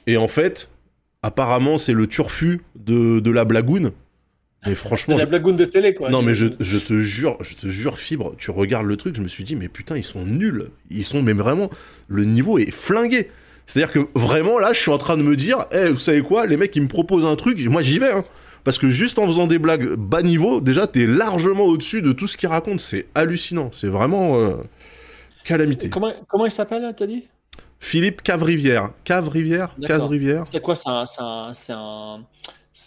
Et 0.06 0.16
en 0.16 0.28
fait, 0.28 0.68
apparemment, 1.22 1.78
c'est 1.78 1.94
le 1.94 2.06
turfu 2.06 2.60
de, 2.76 3.20
de 3.20 3.30
la 3.30 3.44
blagoune. 3.44 3.90
Mais 4.66 4.70
C'est 4.70 4.76
franchement, 4.76 5.16
la 5.16 5.24
je- 5.24 5.28
blagoune 5.28 5.56
de 5.56 5.64
télé, 5.66 5.92
quoi. 5.94 6.08
non 6.10 6.22
mais 6.22 6.32
je, 6.32 6.46
je 6.58 6.78
te 6.78 6.98
jure, 7.00 7.36
je 7.42 7.54
te 7.54 7.66
jure, 7.68 7.98
Fibre, 7.98 8.34
tu 8.38 8.50
regardes 8.50 8.86
le 8.86 8.96
truc, 8.96 9.14
je 9.14 9.20
me 9.20 9.28
suis 9.28 9.44
dit, 9.44 9.56
mais 9.56 9.68
putain, 9.68 9.94
ils 9.98 10.04
sont 10.04 10.24
nuls. 10.24 10.68
Ils 10.90 11.04
sont, 11.04 11.22
mais 11.22 11.34
vraiment, 11.34 11.68
le 12.08 12.24
niveau 12.24 12.58
est 12.58 12.70
flingué. 12.70 13.28
C'est-à-dire 13.66 13.92
que 13.92 14.08
vraiment, 14.14 14.58
là, 14.58 14.72
je 14.72 14.80
suis 14.80 14.90
en 14.90 14.98
train 14.98 15.16
de 15.16 15.22
me 15.22 15.36
dire, 15.36 15.64
eh, 15.72 15.86
vous 15.86 15.98
savez 15.98 16.22
quoi, 16.22 16.46
les 16.46 16.56
mecs, 16.56 16.74
ils 16.76 16.82
me 16.82 16.88
proposent 16.88 17.24
un 17.24 17.36
truc, 17.36 17.58
moi 17.66 17.82
j'y 17.82 17.98
vais, 17.98 18.12
hein. 18.12 18.24
Parce 18.64 18.78
que 18.78 18.88
juste 18.88 19.18
en 19.18 19.26
faisant 19.26 19.46
des 19.46 19.58
blagues 19.58 19.94
bas 19.94 20.22
niveau, 20.22 20.60
déjà, 20.62 20.86
t'es 20.86 21.06
largement 21.06 21.64
au-dessus 21.64 22.00
de 22.00 22.12
tout 22.12 22.26
ce 22.26 22.38
qu'ils 22.38 22.48
racontent. 22.48 22.78
C'est 22.78 23.06
hallucinant. 23.14 23.68
C'est 23.72 23.88
vraiment 23.88 24.38
euh, 24.38 24.56
calamité. 25.44 25.90
Comment, 25.90 26.12
comment 26.28 26.46
il 26.46 26.50
s'appelle, 26.50 26.90
t'as 26.96 27.06
dit? 27.06 27.24
Philippe 27.78 28.22
Cavrivière. 28.22 28.90
Cavrivière. 29.04 29.76
Cavrivière 29.86 30.44
C'est 30.50 30.62
quoi 30.62 30.74
C'est 30.76 30.88
un, 30.88 31.04
c'est 31.52 31.72
un, 31.74 32.20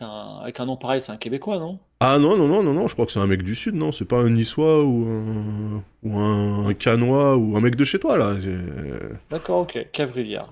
un, 0.01 0.39
avec 0.41 0.59
un 0.59 0.65
nom 0.65 0.77
pareil, 0.77 0.99
c'est 1.01 1.11
un 1.11 1.17
Québécois, 1.17 1.59
non? 1.59 1.77
Ah 1.99 2.17
non, 2.17 2.35
non, 2.35 2.47
non, 2.47 2.63
non, 2.63 2.73
non, 2.73 2.87
je 2.87 2.93
crois 2.93 3.05
que 3.05 3.11
c'est 3.11 3.19
un 3.19 3.27
mec 3.27 3.43
du 3.43 3.53
Sud, 3.53 3.75
non? 3.75 3.91
C'est 3.91 4.05
pas 4.05 4.19
un 4.19 4.29
Niçois 4.29 4.83
ou 4.83 5.05
un, 5.07 5.83
ou 6.03 6.17
un, 6.19 6.73
Canois 6.73 7.37
ou 7.37 7.55
un 7.55 7.61
mec 7.61 7.75
de 7.75 7.85
chez 7.85 7.99
toi, 7.99 8.17
là. 8.17 8.39
J'ai- 8.39 8.57
D'accord, 9.29 9.59
ok. 9.59 9.87
Cavrivière. 9.91 10.47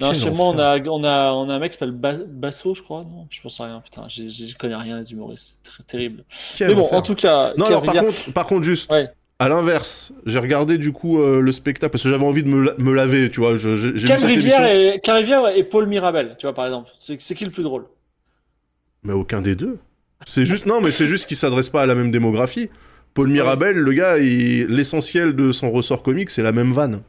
Non, 0.00 0.14
chez 0.14 0.30
moi, 0.30 0.46
on 0.48 0.58
a, 0.58 0.78
on 0.80 1.04
a, 1.04 1.32
on 1.32 1.48
a 1.50 1.54
un 1.54 1.58
mec 1.58 1.72
qui 1.72 1.78
s'appelle 1.78 1.94
Ba- 1.94 2.24
Basso, 2.26 2.74
je 2.74 2.82
crois. 2.82 3.04
Non, 3.04 3.26
je 3.30 3.40
pense 3.40 3.60
à 3.60 3.66
rien. 3.66 3.80
Putain, 3.84 4.06
je 4.08 4.56
connais 4.56 4.74
rien 4.76 4.98
les 4.98 5.12
humoristes. 5.12 5.60
C'est 5.62 5.70
très 5.70 5.82
terrible. 5.84 6.24
Quel 6.56 6.68
Mais 6.68 6.74
bon, 6.74 6.82
enfer. 6.84 6.98
en 6.98 7.02
tout 7.02 7.14
cas, 7.14 7.52
Non, 7.58 7.66
alors 7.66 7.82
par 7.82 7.94
contre, 7.96 8.32
par 8.32 8.46
contre, 8.46 8.64
juste, 8.64 8.90
Ouais. 8.90 9.08
à 9.38 9.48
l'inverse, 9.48 10.12
j'ai 10.26 10.38
regardé 10.38 10.78
du 10.78 10.92
coup 10.92 11.20
euh, 11.20 11.40
le 11.40 11.52
spectacle 11.52 11.90
parce 11.92 12.02
que 12.02 12.08
j'avais 12.08 12.24
envie 12.24 12.42
de 12.42 12.48
me, 12.48 12.62
la- 12.64 12.74
me 12.78 12.92
laver, 12.94 13.30
tu 13.30 13.40
vois. 13.40 13.56
j'ai- 13.56 13.76
émission. 13.76 14.64
et, 15.56 15.64
Paul 15.64 15.86
Mirabel, 15.86 16.34
tu 16.38 16.46
vois, 16.46 16.54
par 16.54 16.64
exemple. 16.64 16.88
C'est 16.98 17.18
qui 17.34 17.44
le 17.44 17.50
plus 17.50 17.62
drôle? 17.62 17.84
Mais 19.02 19.12
aucun 19.12 19.40
des 19.42 19.54
deux. 19.54 19.78
C'est 20.26 20.44
juste, 20.46 20.66
non, 20.66 20.80
mais 20.80 20.92
c'est 20.92 21.06
juste 21.06 21.26
qu'il 21.26 21.36
s'adresse 21.36 21.70
pas 21.70 21.82
à 21.82 21.86
la 21.86 21.94
même 21.94 22.10
démographie. 22.10 22.68
Paul 23.14 23.28
Mirabel, 23.28 23.76
le 23.76 23.92
gars, 23.92 24.18
il- 24.18 24.66
l'essentiel 24.66 25.34
de 25.34 25.52
son 25.52 25.70
ressort 25.70 26.02
comique, 26.02 26.30
c'est 26.30 26.42
la 26.42 26.52
même 26.52 26.72
vanne. 26.72 27.00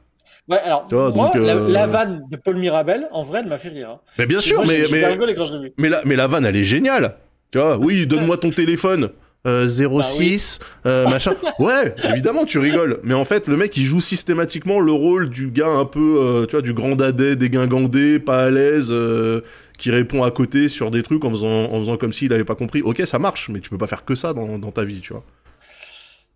Ouais, 0.47 0.59
alors, 0.59 0.87
vois, 0.89 1.11
moi, 1.11 1.31
donc, 1.33 1.35
la, 1.35 1.55
euh, 1.55 1.69
la 1.69 1.87
vanne 1.87 2.23
de 2.29 2.35
Paul 2.35 2.57
Mirabel, 2.57 3.07
en 3.11 3.23
vrai, 3.23 3.39
elle 3.41 3.47
m'a 3.47 3.57
fait 3.57 3.69
rire. 3.69 3.89
hein. 3.91 3.99
Mais 4.17 4.25
bien 4.25 4.41
sûr, 4.41 4.57
Moi, 4.57 4.65
mais, 4.67 4.85
mais, 4.91 5.35
quand 5.35 5.45
je 5.45 5.53
mais, 5.77 5.87
la, 5.89 6.01
mais 6.03 6.15
la 6.15 6.27
vanne, 6.27 6.45
elle 6.45 6.55
est 6.55 6.63
géniale. 6.63 7.17
Tu 7.51 7.57
vois, 7.59 7.77
oui, 7.77 8.05
donne-moi 8.07 8.37
ton 8.37 8.49
téléphone. 8.49 9.11
Euh, 9.47 9.67
06, 9.67 10.59
euh, 10.85 11.07
machin. 11.07 11.31
Ouais, 11.59 11.95
évidemment, 12.09 12.45
tu 12.45 12.59
rigoles. 12.59 12.99
Mais 13.03 13.13
en 13.13 13.25
fait, 13.25 13.47
le 13.47 13.57
mec, 13.57 13.75
il 13.77 13.85
joue 13.85 14.01
systématiquement 14.01 14.79
le 14.79 14.91
rôle 14.91 15.29
du 15.29 15.49
gars 15.49 15.67
un 15.69 15.85
peu, 15.85 16.17
euh, 16.19 16.45
tu 16.45 16.51
vois, 16.51 16.61
du 16.61 16.73
grand 16.73 16.95
dadais, 16.95 17.35
dégingandé, 17.35 18.19
pas 18.19 18.43
à 18.43 18.49
l'aise, 18.49 18.93
qui 19.77 19.89
répond 19.89 20.23
à 20.23 20.31
côté 20.31 20.69
sur 20.69 20.91
des 20.91 21.01
trucs 21.01 21.25
en 21.25 21.31
faisant, 21.31 21.47
en 21.71 21.79
faisant 21.79 21.97
comme 21.97 22.13
s'il 22.13 22.31
avait 22.33 22.43
pas 22.43 22.55
compris. 22.55 22.81
Ok, 22.83 23.01
ça 23.05 23.17
marche, 23.19 23.49
mais 23.49 23.59
tu 23.61 23.69
peux 23.69 23.77
pas 23.79 23.87
faire 23.87 24.05
que 24.05 24.15
ça 24.15 24.33
dans, 24.33 24.59
dans 24.59 24.71
ta 24.71 24.83
vie, 24.83 24.99
tu 24.99 25.13
vois. 25.13 25.23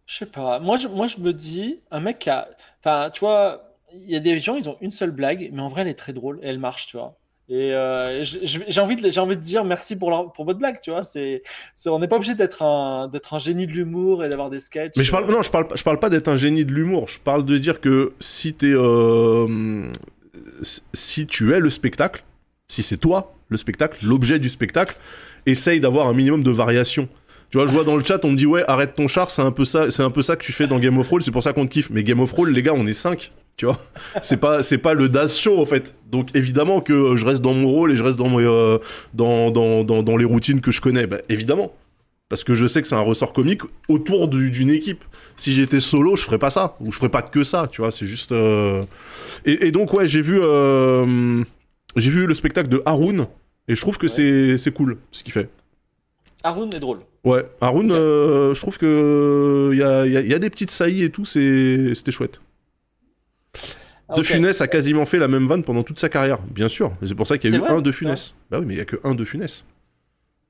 Je 0.08 0.18
sais 0.18 0.26
pas. 0.26 0.60
Moi 0.60 0.78
je, 0.78 0.88
moi, 0.88 1.08
je 1.08 1.18
me 1.18 1.34
dis, 1.34 1.80
un 1.92 2.00
mec 2.00 2.20
qui 2.20 2.30
a. 2.30 2.48
Enfin, 2.84 3.10
tu 3.12 3.22
vois, 3.22 3.65
il 4.04 4.12
y 4.12 4.16
a 4.16 4.20
des 4.20 4.40
gens, 4.40 4.56
ils 4.56 4.70
ont 4.70 4.78
une 4.82 4.92
seule 4.92 5.12
blague, 5.12 5.50
mais 5.54 5.62
en 5.62 5.68
vrai, 5.68 5.82
elle 5.82 5.88
est 5.88 5.96
très 5.96 6.14
drôle 6.14 6.40
et 6.42 6.48
elle 6.48 6.60
marche, 6.60 6.88
tu 6.88 6.98
vois. 6.98 7.18
Et 7.48 7.74
euh, 7.74 8.24
j'ai 8.24 8.82
envie, 8.82 8.96
de, 8.96 9.20
envie 9.20 9.36
de 9.36 9.42
dire 9.42 9.64
merci 9.66 9.96
pour, 9.96 10.34
pour 10.34 10.46
votre 10.46 10.58
blague, 10.58 10.80
tu 10.80 10.90
vois. 10.90 11.04
C'est, 11.04 11.44
on 11.86 12.00
n'est 12.00 12.08
pas 12.08 12.16
obligé 12.16 12.34
d'être 12.34 12.64
un, 12.64 13.10
un 13.32 13.40
génie 13.40 13.68
de 13.68 13.72
l'humour 13.72 14.26
et 14.26 14.30
d'avoir 14.30 14.50
des 14.50 14.60
sketchs. 14.60 14.94
Mais 14.98 15.04
je 15.04 15.12
parle, 15.12 15.30
non, 15.30 15.44
je 15.44 15.52
parle, 15.52 15.68
je 15.76 15.84
parle 15.84 16.00
pas 16.00 16.10
d'être 16.10 16.28
un 16.28 16.38
génie 16.38 16.66
de 16.66 16.72
l'humour. 16.72 17.08
Je 17.08 17.20
parle 17.20 17.46
de 17.46 17.58
dire 17.60 17.82
que 17.82 18.14
si 18.20 18.56
t'es, 18.56 18.74
euh, 18.74 19.86
si 20.94 21.28
tu 21.28 21.54
es 21.54 21.60
le 21.60 21.70
spectacle, 21.70 22.24
si 22.68 22.82
c'est 22.82 22.98
toi 22.98 23.36
le 23.50 23.58
spectacle, 23.58 24.04
l'objet 24.04 24.40
du 24.40 24.50
spectacle, 24.50 24.98
essaye 25.46 25.80
d'avoir 25.80 26.08
un 26.08 26.14
minimum 26.14 26.42
de 26.42 26.50
variation. 26.50 27.08
Tu 27.52 27.58
vois, 27.58 27.68
je 27.68 27.72
vois 27.72 27.84
dans 27.84 27.96
le 27.96 28.04
chat, 28.04 28.24
on 28.26 28.32
me 28.32 28.36
dit 28.38 28.46
ouais, 28.46 28.64
arrête 28.68 28.96
ton 28.96 29.08
char, 29.08 29.30
c'est 29.30 29.42
un 29.42 29.52
peu 29.52 29.66
ça, 29.66 29.92
c'est 29.92 30.04
un 30.04 30.10
peu 30.12 30.22
ça 30.22 30.36
que 30.36 30.44
tu 30.44 30.52
fais 30.52 30.68
dans 30.68 30.80
Game 30.80 30.98
of 30.98 31.08
Thrones, 31.08 31.22
c'est 31.22 31.32
pour 31.32 31.44
ça 31.44 31.54
qu'on 31.54 31.66
te 31.68 31.72
kiffe. 31.72 31.90
Mais 31.90 32.04
Game 32.04 32.20
of 32.20 32.32
Thrones, 32.34 32.52
les 32.52 32.62
gars, 32.64 32.74
on 32.76 32.86
est 32.88 32.94
5 32.94 33.32
tu 33.58 33.66
vois. 33.68 33.80
C'est 34.22 34.36
pas, 34.36 34.62
c'est 34.64 34.78
pas 34.78 34.94
le 34.94 35.08
Daz 35.08 35.38
Show 35.40 35.62
en 35.62 35.66
fait. 35.66 35.96
Donc 36.12 36.36
évidemment 36.36 36.82
que 36.82 36.92
euh, 36.92 37.16
je 37.16 37.26
reste 37.26 37.40
dans 37.42 37.54
mon 37.54 37.70
rôle 37.70 37.94
et 37.94 37.96
je 37.96 38.04
reste 38.04 38.18
dans, 38.18 38.28
mes, 38.28 38.44
euh, 38.44 38.80
dans, 39.14 39.50
dans, 39.50 39.86
dans, 39.86 40.04
dans 40.04 40.18
les 40.18 40.26
routines 40.26 40.60
que 40.60 40.72
je 40.72 40.82
connais. 40.82 41.08
Bah, 41.08 41.20
évidemment. 41.30 41.72
Parce 42.28 42.44
que 42.44 42.54
je 42.54 42.66
sais 42.68 42.82
que 42.82 42.88
c'est 42.90 42.96
un 42.96 43.00
ressort 43.02 43.32
comique 43.32 43.62
autour 43.88 44.28
du- 44.28 44.50
d'une 44.52 44.70
équipe. 44.72 45.06
Si 45.38 45.54
j'étais 45.54 45.80
solo, 45.80 46.18
je 46.18 46.24
ferais 46.24 46.40
pas 46.40 46.50
ça. 46.50 46.76
Ou 46.82 46.92
je 46.92 46.98
ferais 46.98 47.08
pas 47.08 47.22
que 47.22 47.44
ça, 47.44 47.68
tu 47.72 47.80
vois. 47.82 47.92
C'est 47.92 48.08
juste. 48.08 48.32
euh, 48.34 48.84
Et, 49.46 49.68
et 49.68 49.72
donc, 49.72 49.94
ouais, 49.94 50.06
j'ai 50.08 50.22
vu, 50.22 50.40
euh, 50.44 51.44
j'ai 51.96 52.10
vu 52.10 52.26
le 52.26 52.34
spectacle 52.34 52.68
de 52.68 52.82
Haroun. 52.86 53.28
Et 53.70 53.76
je 53.76 53.80
trouve 53.82 53.98
que 53.98 54.08
Ouais. 54.08 54.58
c'est 54.58 54.72
cool 54.74 54.98
ce 55.12 55.24
qu'il 55.24 55.32
fait. 55.32 55.48
Haroun 56.44 56.74
est 56.74 56.80
drôle. 56.80 57.00
Ouais, 57.26 57.44
Haroun, 57.60 57.92
euh, 57.92 58.54
je 58.54 58.62
trouve 58.62 58.78
que 58.78 59.72
il 59.74 59.80
y 59.80 59.84
a, 59.84 60.06
y 60.06 60.16
a- 60.16 60.22
y 60.22 60.34
a 60.34 60.40
des 60.40 60.50
petites 60.52 60.72
saillies 60.72 61.04
et 61.04 61.10
tout, 61.10 61.26
c'est, 61.26 61.94
c'était 61.96 62.12
chouette. 62.12 62.40
De 64.18 64.22
Funès 64.36 64.62
a 64.62 64.68
quasiment 64.68 65.06
fait 65.08 65.18
la 65.18 65.28
même 65.28 65.48
vanne 65.48 65.64
pendant 65.64 65.82
toute 65.84 65.98
sa 66.00 66.10
carrière, 66.10 66.40
bien 66.44 66.68
sûr. 66.68 66.94
C'est 67.04 67.16
pour 67.16 67.26
ça 67.26 67.38
qu'il 67.40 67.50
y 67.52 67.54
a 67.56 67.58
eu 67.58 67.62
un 67.78 67.82
De 67.82 67.92
Funès. 67.92 68.36
Bah 68.52 68.60
oui, 68.60 68.66
mais 68.68 68.76
il 68.76 68.78
y 68.78 68.82
a 68.82 68.86
que 68.86 68.98
un 69.04 69.16
De 69.16 69.26
Funès. 69.26 69.66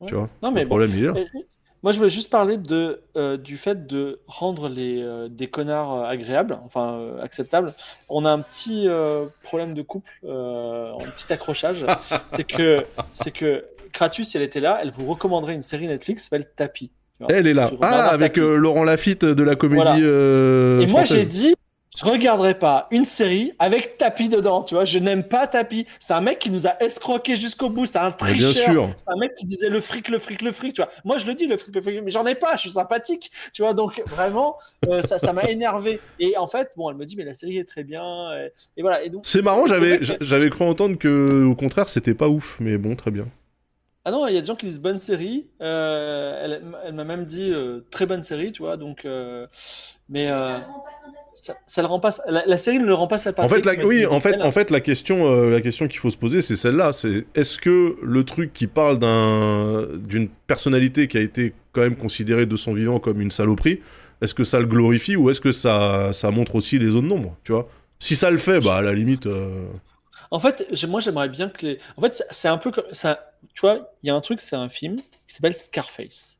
Tu 0.08 0.14
vois 0.14 0.30
Non, 0.44 0.52
mais 0.52 0.62
le 0.64 0.68
problème, 0.68 0.92
il 0.94 1.04
est 1.06 1.08
là. 1.08 1.14
Moi, 1.86 1.92
je 1.92 2.00
voulais 2.00 2.10
juste 2.10 2.32
parler 2.32 2.58
de, 2.58 3.00
euh, 3.16 3.38
du 3.38 3.58
fait 3.58 3.86
de 3.86 4.18
rendre 4.26 4.70
les, 4.70 5.04
euh, 5.04 5.28
des 5.30 5.46
connards 5.46 5.94
euh, 5.94 6.06
agréables, 6.06 6.58
enfin 6.66 7.00
acceptables. 7.22 7.72
On 8.10 8.26
a 8.26 8.32
un 8.32 8.40
petit 8.40 8.88
problème 9.44 9.76
de 9.76 9.84
couple, 9.84 10.10
un 10.24 10.98
petit 11.16 11.32
accrochage. 11.32 11.86
c'est 12.26 12.44
que, 12.44 12.84
c'est 13.14 13.30
que 13.30 13.66
Kratus, 13.94 14.30
si 14.30 14.36
elle 14.36 14.42
était 14.42 14.62
là, 14.62 14.80
elle 14.82 14.90
vous 14.90 15.06
recommanderait 15.06 15.54
une 15.54 15.62
série 15.62 15.86
Netflix 15.86 16.24
qui 16.24 16.30
s'appelle 16.30 16.50
Tapis. 16.56 16.90
Elle 17.30 17.46
est 17.46 17.54
là. 17.54 17.70
Ah, 17.82 18.08
avec 18.08 18.38
Laurent 18.38 18.84
Lafitte 18.84 19.24
de 19.24 19.44
la 19.44 19.56
comédie. 19.56 20.02
Et 20.02 20.92
moi, 20.92 21.04
j'ai 21.04 21.26
dit, 21.26 21.54
je 21.96 22.06
regarderai 22.06 22.58
pas 22.58 22.88
une 22.92 23.06
série 23.06 23.54
avec 23.60 23.98
Tapi 23.98 24.30
dedans, 24.30 24.64
tu 24.64 24.76
vois. 24.76 24.86
Je 24.86 25.00
n'aime 25.00 25.24
pas 25.24 25.48
Tapi. 25.48 25.86
C'est 26.00 26.14
un 26.14 26.22
mec 26.22 26.40
qui 26.40 26.52
nous 26.52 26.68
a 26.68 26.82
escroqué 26.84 27.36
jusqu'au 27.36 27.70
bout. 27.70 27.86
C'est 27.86 28.00
un 28.00 28.12
tricheur. 28.12 28.90
C'est 28.98 29.10
un 29.10 29.18
mec 29.18 29.34
qui 29.36 29.46
disait 29.46 29.70
le 29.70 29.80
fric, 29.82 30.10
le 30.10 30.20
fric, 30.20 30.42
le 30.42 30.52
fric, 30.52 30.74
tu 30.74 30.82
vois. 30.82 30.92
Moi, 31.04 31.18
je 31.18 31.26
le 31.26 31.34
dis, 31.34 31.48
le 31.48 31.58
fric, 31.58 31.74
le 31.74 31.82
fric, 31.82 32.02
mais 32.04 32.12
j'en 32.12 32.26
ai 32.26 32.36
pas. 32.36 32.56
Je 32.56 32.62
suis 32.62 32.72
sympathique, 32.72 33.32
tu 33.54 33.62
vois. 33.62 33.74
Donc, 33.74 34.04
vraiment, 34.08 34.58
euh, 34.88 35.02
ça, 35.04 35.20
ça 35.20 35.34
m'a 35.34 35.44
énervé. 35.50 36.00
Et 36.20 36.38
en 36.38 36.48
fait, 36.48 36.72
bon, 36.76 36.90
elle 36.90 36.98
me 36.98 37.06
dit, 37.06 37.16
mais 37.16 37.24
la 37.24 37.34
série 37.34 37.58
est 37.58 37.68
très 37.68 37.84
bien. 37.84 38.04
Et, 38.76 38.82
voilà. 38.82 39.04
Et 39.04 39.10
donc, 39.10 39.26
c'est 39.26 39.42
marrant. 39.42 39.66
J'avais, 39.66 40.00
j'avais 40.02 40.50
cru 40.50 40.66
entendre 40.66 40.98
que, 40.98 41.46
au 41.46 41.56
contraire, 41.56 41.90
c'était 41.90 42.14
pas 42.14 42.28
ouf. 42.28 42.58
Mais 42.60 42.78
bon, 42.78 42.96
très 42.96 43.12
bien. 43.12 43.28
Ah 44.08 44.12
non, 44.12 44.28
il 44.28 44.36
y 44.36 44.38
a 44.38 44.42
des 44.42 44.46
gens 44.46 44.56
qui 44.56 44.68
disent 44.68 44.82
bonne 44.82 45.00
série. 45.00 45.48
Euh, 45.62 46.40
elle, 46.44 46.62
elle 46.86 46.94
m'a 46.94 47.04
même 47.04 47.26
dit 47.26 47.52
euh, 47.52 47.80
très 47.90 48.06
bonne 48.06 48.22
série, 48.22 48.52
tu 48.52 48.62
vois. 48.62 48.78
Donc, 48.78 49.08
mais 50.10 50.30
ça, 51.36 51.82
le 51.82 51.88
rend 51.88 52.00
pas, 52.00 52.16
la, 52.28 52.58
série 52.58 52.80
ne 52.80 52.86
le 52.86 52.94
rend 52.94 53.08
pas 53.08 53.18
sympathique. 53.18 53.58
En 53.58 53.64
fait, 53.64 53.84
oui, 53.84 54.06
en 54.06 54.20
fait, 54.20 54.42
en 54.42 54.52
fait, 54.52 54.72
la 54.72 54.80
question, 54.80 55.26
euh, 55.26 55.50
la 55.50 55.62
question 55.62 55.88
qu'il 55.88 56.00
faut 56.00 56.10
se 56.10 56.18
poser, 56.18 56.42
c'est 56.42 56.56
celle-là. 56.56 56.94
C'est 56.94 57.26
est-ce 57.36 57.60
que 57.60 57.98
le 58.02 58.24
truc 58.24 58.54
qui 58.54 58.68
parle 58.68 59.00
d'un, 59.00 59.88
d'une 59.98 60.30
personnalité 60.30 61.08
qui 61.08 61.18
a 61.18 61.22
été 61.22 61.54
quand 61.74 61.82
même 61.82 61.98
considérée 61.98 62.46
de 62.46 62.56
son 62.56 62.74
vivant 62.74 63.00
comme 63.00 63.20
une 63.20 63.32
saloperie, 63.32 63.82
est-ce 64.22 64.34
que 64.34 64.46
ça 64.46 64.60
le 64.60 64.66
glorifie 64.66 65.18
ou 65.18 65.30
est-ce 65.30 65.42
que 65.42 65.52
ça, 65.52 66.14
ça 66.14 66.32
montre 66.32 66.56
aussi 66.56 66.80
les 66.80 66.92
zones 66.92 67.10
d'ombre, 67.10 67.36
tu 67.44 67.52
vois? 67.52 67.68
Si 68.00 68.16
ça 68.16 68.32
le 68.32 68.38
fait, 68.38 68.62
bah 68.62 68.78
à 68.78 68.82
la 68.82 68.94
limite. 68.94 69.26
Euh, 69.26 69.68
en 70.32 70.40
fait, 70.40 70.66
moi 70.88 71.02
j'aimerais 71.02 71.30
bien 71.30 71.50
que 71.50 71.66
les. 71.66 71.80
En 71.98 72.02
fait, 72.02 72.24
c'est 72.32 72.48
un 72.48 72.58
peu 72.58 72.72
comme 72.72 72.86
ça. 72.94 73.34
Tu 73.54 73.62
vois, 73.62 73.92
il 74.04 74.08
y 74.08 74.10
a 74.10 74.16
un 74.16 74.22
truc, 74.22 74.40
c'est 74.40 74.56
un 74.56 74.70
film 74.70 74.98
qui 75.28 75.36
s'appelle 75.36 75.54
Scarface. 75.54 76.38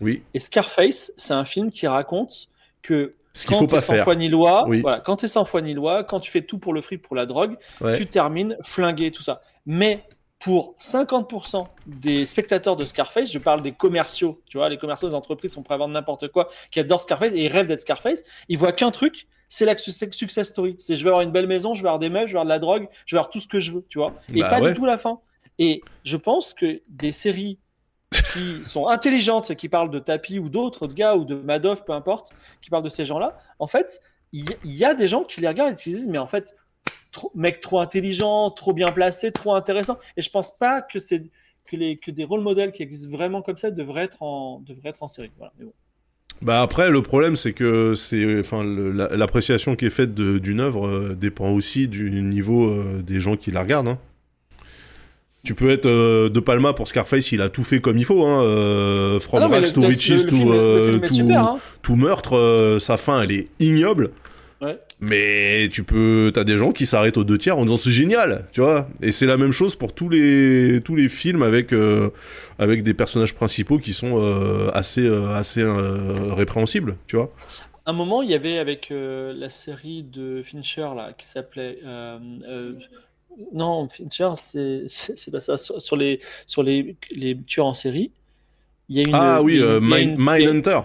Oui. 0.00 0.22
Et 0.32 0.38
Scarface, 0.38 1.12
c'est 1.16 1.34
un 1.34 1.44
film 1.44 1.70
qui 1.70 1.86
raconte 1.86 2.48
que 2.88 3.14
quand 3.46 3.66
tu 3.66 3.74
es 3.76 3.80
sans 3.80 4.02
foi 4.02 4.14
ni 4.14 4.28
loi, 4.28 4.64
voilà, 4.80 5.00
quand 5.00 5.16
tu 5.16 5.26
es 5.26 5.28
sans 5.28 5.44
foi 5.44 5.60
ni 5.60 5.74
loi, 5.74 6.02
quand 6.04 6.20
tu 6.20 6.30
fais 6.30 6.40
tout 6.42 6.58
pour 6.58 6.72
le 6.72 6.80
fric, 6.80 7.02
pour 7.02 7.14
la 7.14 7.26
drogue, 7.26 7.56
tu 7.96 8.06
termines 8.06 8.56
flingué, 8.62 9.10
tout 9.10 9.22
ça. 9.22 9.42
Mais 9.66 10.04
pour 10.38 10.74
50% 10.80 11.66
des 11.86 12.24
spectateurs 12.24 12.76
de 12.76 12.84
Scarface, 12.84 13.30
je 13.30 13.38
parle 13.38 13.60
des 13.60 13.72
commerciaux, 13.72 14.40
tu 14.48 14.56
vois, 14.56 14.68
les 14.68 14.78
commerciaux 14.78 15.08
des 15.08 15.14
entreprises 15.14 15.52
sont 15.52 15.62
prêts 15.62 15.74
à 15.74 15.78
vendre 15.78 15.92
n'importe 15.92 16.28
quoi, 16.28 16.48
qui 16.70 16.80
adorent 16.80 17.02
Scarface 17.02 17.32
et 17.34 17.44
ils 17.44 17.52
rêvent 17.52 17.66
d'être 17.66 17.80
Scarface, 17.80 18.22
ils 18.48 18.56
voient 18.56 18.72
qu'un 18.72 18.90
truc, 18.90 19.26
c'est 19.48 19.64
la 19.64 19.76
success 19.76 20.48
story. 20.48 20.76
C'est 20.78 20.96
je 20.96 21.04
vais 21.04 21.10
avoir 21.10 21.22
une 21.22 21.32
belle 21.32 21.46
maison, 21.46 21.74
je 21.74 21.82
vais 21.82 21.88
avoir 21.88 21.98
des 21.98 22.08
meufs, 22.08 22.28
je 22.28 22.32
vais 22.32 22.40
avoir 22.40 22.44
de 22.44 22.50
la 22.50 22.58
drogue, 22.58 22.88
je 23.06 23.14
vais 23.14 23.18
avoir 23.18 23.30
tout 23.30 23.40
ce 23.40 23.48
que 23.48 23.60
je 23.60 23.72
veux, 23.72 23.84
tu 23.88 23.98
vois. 23.98 24.14
Et 24.34 24.40
bah 24.40 24.48
pas 24.48 24.60
du 24.60 24.72
tout 24.72 24.84
la 24.84 24.98
fin. 24.98 25.20
Et 25.58 25.82
je 26.04 26.16
pense 26.16 26.54
que 26.54 26.82
des 26.88 27.12
séries 27.12 27.58
qui 28.10 28.62
sont 28.66 28.88
intelligentes, 28.88 29.54
qui 29.54 29.68
parlent 29.68 29.90
de 29.90 29.98
Tapi 29.98 30.38
ou 30.38 30.48
d'autres 30.48 30.86
gars 30.86 31.16
ou 31.16 31.24
de 31.24 31.34
Madoff, 31.34 31.84
peu 31.84 31.92
importe, 31.92 32.34
qui 32.60 32.70
parlent 32.70 32.84
de 32.84 32.88
ces 32.88 33.04
gens-là, 33.04 33.38
en 33.58 33.66
fait, 33.66 34.00
il 34.32 34.44
y, 34.64 34.84
a 34.84 34.94
des 34.94 35.08
gens 35.08 35.24
qui 35.24 35.40
les 35.40 35.48
regardent 35.48 35.72
et 35.72 35.76
qui 35.76 35.90
disent, 35.90 36.08
mais 36.08 36.18
en 36.18 36.26
fait, 36.26 36.54
mec 37.34 37.60
trop 37.60 37.80
intelligent, 37.80 38.50
trop 38.50 38.74
bien 38.74 38.92
placé, 38.92 39.32
trop 39.32 39.54
intéressant. 39.54 39.98
Et 40.16 40.22
je 40.22 40.30
pense 40.30 40.56
pas 40.56 40.82
que 40.82 40.98
c'est 40.98 41.24
que, 41.64 41.76
les, 41.76 41.96
que 41.96 42.10
des 42.10 42.24
rôles 42.24 42.42
modèles 42.42 42.72
qui 42.72 42.82
existent 42.82 43.10
vraiment 43.10 43.40
comme 43.40 43.56
ça 43.56 43.70
devraient 43.70 44.04
être 44.04 44.22
en, 44.22 44.60
devraient 44.60 44.90
être 44.90 45.02
en 45.02 45.08
série. 45.08 45.30
Voilà, 45.38 45.52
mais 45.58 45.64
bon. 45.64 45.72
Bah 46.40 46.62
après, 46.62 46.90
le 46.90 47.02
problème, 47.02 47.34
c'est 47.34 47.52
que 47.52 47.94
c'est, 47.94 48.38
enfin, 48.38 48.62
l'appréciation 48.62 49.74
qui 49.74 49.86
est 49.86 49.90
faite 49.90 50.14
d'une 50.14 50.60
œuvre 50.60 50.86
euh, 50.86 51.16
dépend 51.18 51.50
aussi 51.50 51.88
du 51.88 52.10
niveau 52.10 52.68
euh, 52.68 53.02
des 53.02 53.18
gens 53.18 53.36
qui 53.36 53.50
la 53.50 53.62
regardent. 53.62 53.88
Hein. 53.88 53.98
Tu 55.44 55.54
peux 55.54 55.70
être 55.70 55.86
euh, 55.86 56.28
De 56.28 56.40
Palma 56.40 56.72
pour 56.72 56.88
Scarface, 56.88 57.32
il 57.32 57.40
a 57.42 57.48
tout 57.48 57.62
fait 57.64 57.80
comme 57.80 57.96
il 57.96 58.04
faut. 58.04 58.26
Hein. 58.26 58.42
Euh, 58.42 59.20
from 59.20 59.42
ah 59.42 59.62
to 59.62 59.80
Riches 59.82 60.26
tout, 60.26 61.96
meurtre, 61.96 62.36
euh, 62.36 62.78
sa 62.78 62.96
fin 62.96 63.22
elle 63.22 63.32
est 63.32 63.48
ignoble. 63.60 64.10
Mais 65.00 65.68
tu 65.70 65.84
peux, 65.84 66.32
t'as 66.34 66.42
des 66.42 66.58
gens 66.58 66.72
qui 66.72 66.84
s'arrêtent 66.84 67.18
aux 67.18 67.24
deux 67.24 67.38
tiers 67.38 67.56
en 67.56 67.62
disant 67.62 67.76
c'est 67.76 67.92
génial, 67.92 68.46
tu 68.50 68.60
vois. 68.60 68.88
Et 69.00 69.12
c'est 69.12 69.26
la 69.26 69.36
même 69.36 69.52
chose 69.52 69.76
pour 69.76 69.94
tous 69.94 70.08
les 70.08 70.80
tous 70.84 70.96
les 70.96 71.08
films 71.08 71.44
avec 71.44 71.72
avec 72.58 72.82
des 72.82 72.94
personnages 72.94 73.32
principaux 73.32 73.78
qui 73.78 73.92
sont 73.92 74.20
assez 74.74 75.08
assez 75.08 75.64
répréhensibles, 76.36 76.96
tu 77.06 77.14
vois. 77.14 77.32
Un 77.86 77.92
moment, 77.92 78.22
il 78.22 78.30
y 78.30 78.34
avait 78.34 78.58
avec 78.58 78.88
la 78.90 79.50
série 79.50 80.02
de 80.02 80.42
Fincher 80.42 80.88
là 80.96 81.12
qui 81.16 81.26
s'appelait 81.26 81.78
non, 83.52 83.88
Fincher, 83.88 84.32
c'est 84.36 85.30
pas 85.30 85.40
ça. 85.40 85.56
Sur, 85.56 85.96
les, 85.96 86.20
sur 86.46 86.62
les, 86.62 86.96
les 87.12 87.38
tueurs 87.42 87.66
en 87.66 87.74
série, 87.74 88.10
il 88.88 88.96
y 88.96 89.00
a 89.00 89.02
une. 89.08 89.14
Ah 89.14 89.42
oui, 89.42 89.58
euh, 89.58 89.80
Mindhunter. 89.80 90.80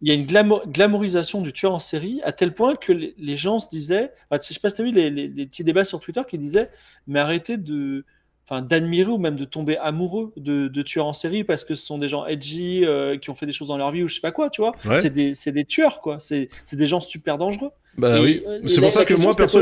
Il 0.00 0.08
y 0.08 0.12
a 0.12 0.14
une 0.14 0.26
glamourisation 0.66 1.40
du 1.40 1.52
tueur 1.52 1.74
en 1.74 1.80
série 1.80 2.20
à 2.22 2.30
tel 2.30 2.54
point 2.54 2.76
que 2.76 2.92
les, 2.92 3.36
gens 3.36 3.58
se 3.58 3.68
disaient. 3.68 4.12
je 4.30 4.38
sais 4.40 4.60
pas 4.60 4.68
si 4.70 4.76
tu 4.76 4.82
as 4.82 4.84
vu 4.84 4.92
les, 4.92 5.10
les, 5.10 5.46
petits 5.46 5.64
débats 5.64 5.82
sur 5.82 5.98
Twitter 5.98 6.22
qui 6.28 6.38
disaient 6.38 6.70
Mais 7.08 7.18
arrêtez 7.18 7.56
de 7.56 8.04
enfin 8.48 8.62
d'admirer 8.62 9.10
ou 9.10 9.18
même 9.18 9.36
de 9.36 9.44
tomber 9.44 9.76
amoureux 9.76 10.32
de, 10.36 10.82
tueurs 10.82 11.06
en 11.06 11.12
série 11.12 11.42
parce 11.42 11.64
que 11.64 11.74
ce 11.74 11.84
sont 11.84 11.98
des 11.98 12.08
gens 12.08 12.26
edgy 12.26 12.84
euh, 12.84 13.18
qui 13.18 13.28
ont 13.28 13.34
fait 13.34 13.44
des 13.44 13.52
choses 13.52 13.68
dans 13.68 13.76
leur 13.76 13.90
vie 13.90 14.04
ou 14.04 14.08
je 14.08 14.14
sais 14.14 14.20
pas 14.20 14.30
quoi, 14.30 14.50
tu 14.50 14.62
vois. 14.62 14.74
C'est 15.00 15.12
des, 15.12 15.32
des, 15.46 15.64
tueurs, 15.64 16.00
quoi. 16.00 16.18
C'est 16.20 16.48
des 16.72 16.86
gens 16.86 17.00
super 17.00 17.36
dangereux. 17.36 17.72
Bah 17.98 18.20
oui. 18.20 18.42
Euh, 18.46 18.60
c'est 18.66 18.80
pour 18.80 18.92
ça 18.92 19.04
que 19.04 19.14
moi, 19.14 19.34
perso, 19.36 19.60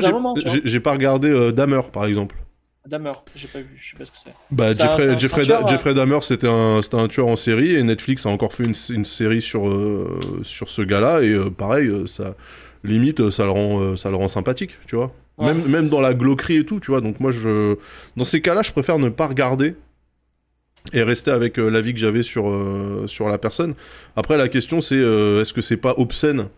j'ai 0.65 0.81
pas 0.81 0.93
regardé 0.93 1.29
euh, 1.29 1.53
Dahmer, 1.53 1.81
par 1.93 2.05
exemple. 2.05 2.37
Dahmer, 2.87 3.13
j'ai 3.35 3.49
pas 3.49 3.59
vu, 3.59 3.77
je 3.77 3.91
sais 3.91 3.97
pas 3.97 4.05
ce 4.05 4.13
que 4.13 4.19
c'est. 4.23 4.35
Bah, 4.53 4.73
Jeffrey, 4.73 5.19
Jeffrey, 5.19 5.45
Jeffrey, 5.45 5.95
Dahmer, 5.95 6.21
c'était 6.23 6.47
un, 6.47 6.81
un 6.93 7.09
tueur 7.09 7.27
en 7.27 7.35
série 7.35 7.75
et 7.75 7.83
Netflix 7.83 8.27
a 8.27 8.29
encore 8.29 8.53
fait 8.53 8.63
une, 8.63 8.75
une 8.91 9.05
série 9.05 9.43
sur, 9.43 9.65
sur 10.43 10.69
ce 10.69 10.83
gars-là 10.83 11.23
et 11.23 11.37
pareil, 11.51 11.91
ça 12.07 12.37
limite, 12.85 13.31
ça 13.31 13.45
le 13.45 13.51
rend, 13.51 13.97
ça 13.97 14.11
le 14.11 14.17
rend 14.17 14.29
sympathique, 14.29 14.77
tu 14.87 14.95
vois. 14.95 15.13
Même, 15.39 15.67
même 15.67 15.89
dans 15.89 16.01
la 16.01 16.15
glauquerie 16.15 16.59
et 16.59 16.65
tout, 16.65 16.79
tu 16.79 16.93
vois. 16.93 17.01
Donc 17.01 17.19
moi, 17.21 17.31
je, 17.31 17.77
dans 18.17 18.25
ces 18.25 18.41
cas-là, 18.41 18.63
je 18.63 18.73
préfère 18.73 18.99
ne 18.99 19.09
pas 19.09 19.27
regarder 19.27 19.75
et 20.93 21.03
rester 21.03 21.31
avec 21.31 21.59
euh, 21.59 21.69
l'avis 21.69 21.93
que 21.93 21.99
j'avais 21.99 22.23
sur, 22.23 22.49
euh, 22.49 23.05
sur 23.07 23.29
la 23.29 23.39
personne. 23.39 23.75
Après, 24.15 24.37
la 24.37 24.49
question, 24.49 24.81
c'est 24.81 24.95
euh, 24.95 25.41
est-ce 25.41 25.53
que 25.53 25.61
c'est 25.61 25.77
pas 25.77 25.95
obscène 25.97 26.49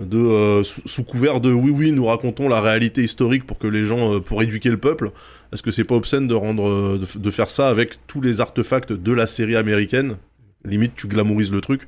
de 0.00 0.62
sous, 0.64 1.04
couvert 1.04 1.40
de 1.40 1.52
oui 1.52 1.70
oui 1.70 1.92
nous 1.92 2.06
racontons 2.06 2.48
la 2.48 2.60
réalité 2.60 3.02
historique 3.02 3.46
pour 3.46 3.58
que 3.58 3.68
les 3.68 3.84
gens 3.84 4.18
pour 4.20 4.42
éduquer 4.42 4.68
le 4.68 4.76
peuple 4.76 5.10
est-ce 5.52 5.62
que 5.62 5.70
c'est 5.70 5.84
pas 5.84 5.94
obscène 5.94 6.26
de 6.26 6.34
rendre 6.34 6.98
de, 6.98 7.18
de, 7.18 7.30
faire 7.30 7.48
ça 7.48 7.68
avec 7.68 8.04
tous 8.08 8.20
les 8.20 8.40
artefacts 8.40 8.92
de 8.92 9.12
la 9.12 9.28
série 9.28 9.54
américaine? 9.54 10.16
Limite 10.64 10.96
tu 10.96 11.06
glamourises 11.06 11.52
le 11.52 11.60
truc 11.60 11.82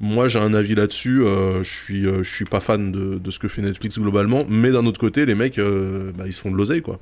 moi, 0.00 0.28
j'ai 0.28 0.38
un 0.38 0.54
avis 0.54 0.74
là-dessus. 0.74 1.24
Euh, 1.24 1.62
je 1.62 1.70
suis, 1.70 2.06
euh, 2.06 2.22
je 2.22 2.32
suis 2.32 2.44
pas 2.44 2.60
fan 2.60 2.92
de, 2.92 3.18
de, 3.18 3.30
ce 3.30 3.38
que 3.38 3.48
fait 3.48 3.62
Netflix 3.62 3.98
globalement, 3.98 4.44
mais 4.48 4.70
d'un 4.70 4.86
autre 4.86 5.00
côté, 5.00 5.26
les 5.26 5.34
mecs, 5.34 5.58
euh, 5.58 6.12
bah, 6.14 6.24
ils 6.26 6.32
se 6.32 6.40
font 6.40 6.50
de 6.50 6.56
l'oseille, 6.56 6.82
quoi. 6.82 7.00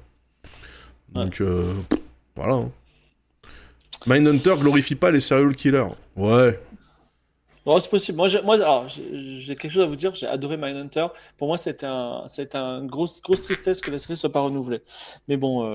Donc, 1.12 1.42
voilà. 2.34 2.54
Hein. 2.54 2.70
Mindhunter 4.06 4.54
glorifie 4.58 4.94
pas 4.94 5.10
les 5.10 5.20
serial 5.20 5.54
killers. 5.54 5.94
Ouais. 6.16 6.58
Bon, 7.66 7.78
c'est 7.80 7.90
possible. 7.90 8.16
Moi, 8.16 8.28
j'ai, 8.28 8.40
moi, 8.42 8.86
j'ai 8.88 9.56
quelque 9.56 9.70
chose 9.70 9.82
à 9.82 9.86
vous 9.86 9.96
dire. 9.96 10.14
J'ai 10.14 10.26
adoré 10.26 10.56
Mindhunter. 10.56 11.08
Pour 11.36 11.48
moi, 11.48 11.58
c'était 11.58 11.84
un, 11.86 12.24
c'était 12.28 12.56
un 12.56 12.86
grosse, 12.86 13.20
grosse 13.20 13.42
tristesse 13.42 13.82
que 13.82 13.90
la 13.90 13.98
série 13.98 14.16
soit 14.16 14.32
pas 14.32 14.40
renouvelée. 14.40 14.80
Mais 15.28 15.36
bon, 15.36 15.66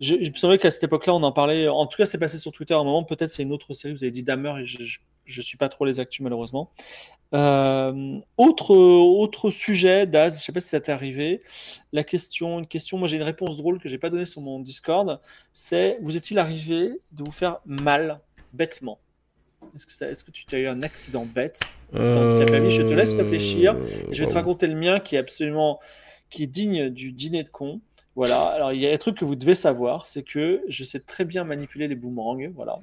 je, 0.00 0.14
je 0.22 0.30
me 0.30 0.34
souviens 0.36 0.58
qu'à 0.58 0.70
cette 0.70 0.84
époque-là, 0.84 1.14
on 1.14 1.22
en 1.22 1.32
parlait. 1.32 1.68
En 1.68 1.86
tout 1.86 1.96
cas, 1.96 2.06
c'est 2.06 2.18
passé 2.18 2.38
sur 2.38 2.52
Twitter 2.52 2.74
à 2.74 2.78
un 2.78 2.84
moment. 2.84 3.04
Peut-être 3.04 3.30
c'est 3.30 3.42
une 3.42 3.52
autre 3.52 3.74
série. 3.74 3.92
Vous 3.92 4.04
avez 4.04 4.12
dit 4.12 4.22
Damer 4.22 4.58
et 4.58 4.66
je, 4.66 4.98
je 5.24 5.42
suis 5.42 5.56
pas 5.56 5.68
trop 5.68 5.84
les 5.84 6.00
actus 6.00 6.20
malheureusement. 6.20 6.70
Euh, 7.34 8.18
autre, 8.36 8.74
autre 8.74 9.50
sujet, 9.50 10.06
Daz, 10.06 10.38
je 10.38 10.44
sais 10.44 10.52
pas 10.52 10.60
si 10.60 10.68
ça 10.68 10.80
t'est 10.80 10.92
arrivé. 10.92 11.42
La 11.92 12.04
question, 12.04 12.58
une 12.58 12.66
question, 12.66 12.98
moi 12.98 13.08
j'ai 13.08 13.16
une 13.16 13.22
réponse 13.22 13.56
drôle 13.56 13.80
que 13.80 13.88
j'ai 13.88 13.98
pas 13.98 14.10
donnée 14.10 14.26
sur 14.26 14.42
mon 14.42 14.60
Discord. 14.60 15.20
C'est 15.52 15.98
vous 16.02 16.16
est-il 16.16 16.38
arrivé 16.38 17.00
de 17.12 17.24
vous 17.24 17.32
faire 17.32 17.60
mal 17.64 18.20
bêtement? 18.52 18.98
Est-ce 19.74 20.24
que, 20.24 20.30
tu 20.30 20.54
as 20.54 20.58
eu 20.58 20.66
un 20.66 20.82
accident 20.82 21.24
bête? 21.26 21.60
Euh... 21.94 22.70
Je 22.70 22.82
te 22.82 22.92
laisse 22.94 23.14
réfléchir. 23.14 23.76
je 24.10 24.22
vais 24.22 24.28
te 24.28 24.34
raconter 24.34 24.66
le 24.66 24.74
mien 24.76 25.00
qui 25.00 25.16
est 25.16 25.18
absolument 25.18 25.80
qui 26.30 26.44
est 26.44 26.46
digne 26.46 26.88
du 26.88 27.12
dîner 27.12 27.42
de 27.42 27.48
con. 27.50 27.80
Voilà, 28.14 28.42
alors 28.48 28.74
il 28.74 28.80
y 28.82 28.86
a 28.86 28.92
un 28.92 28.96
truc 28.98 29.16
que 29.16 29.24
vous 29.24 29.36
devez 29.36 29.54
savoir, 29.54 30.04
c'est 30.04 30.22
que 30.22 30.60
je 30.68 30.84
sais 30.84 31.00
très 31.00 31.24
bien 31.24 31.44
manipuler 31.44 31.88
les 31.88 31.94
boomerangs. 31.94 32.50
Voilà. 32.54 32.78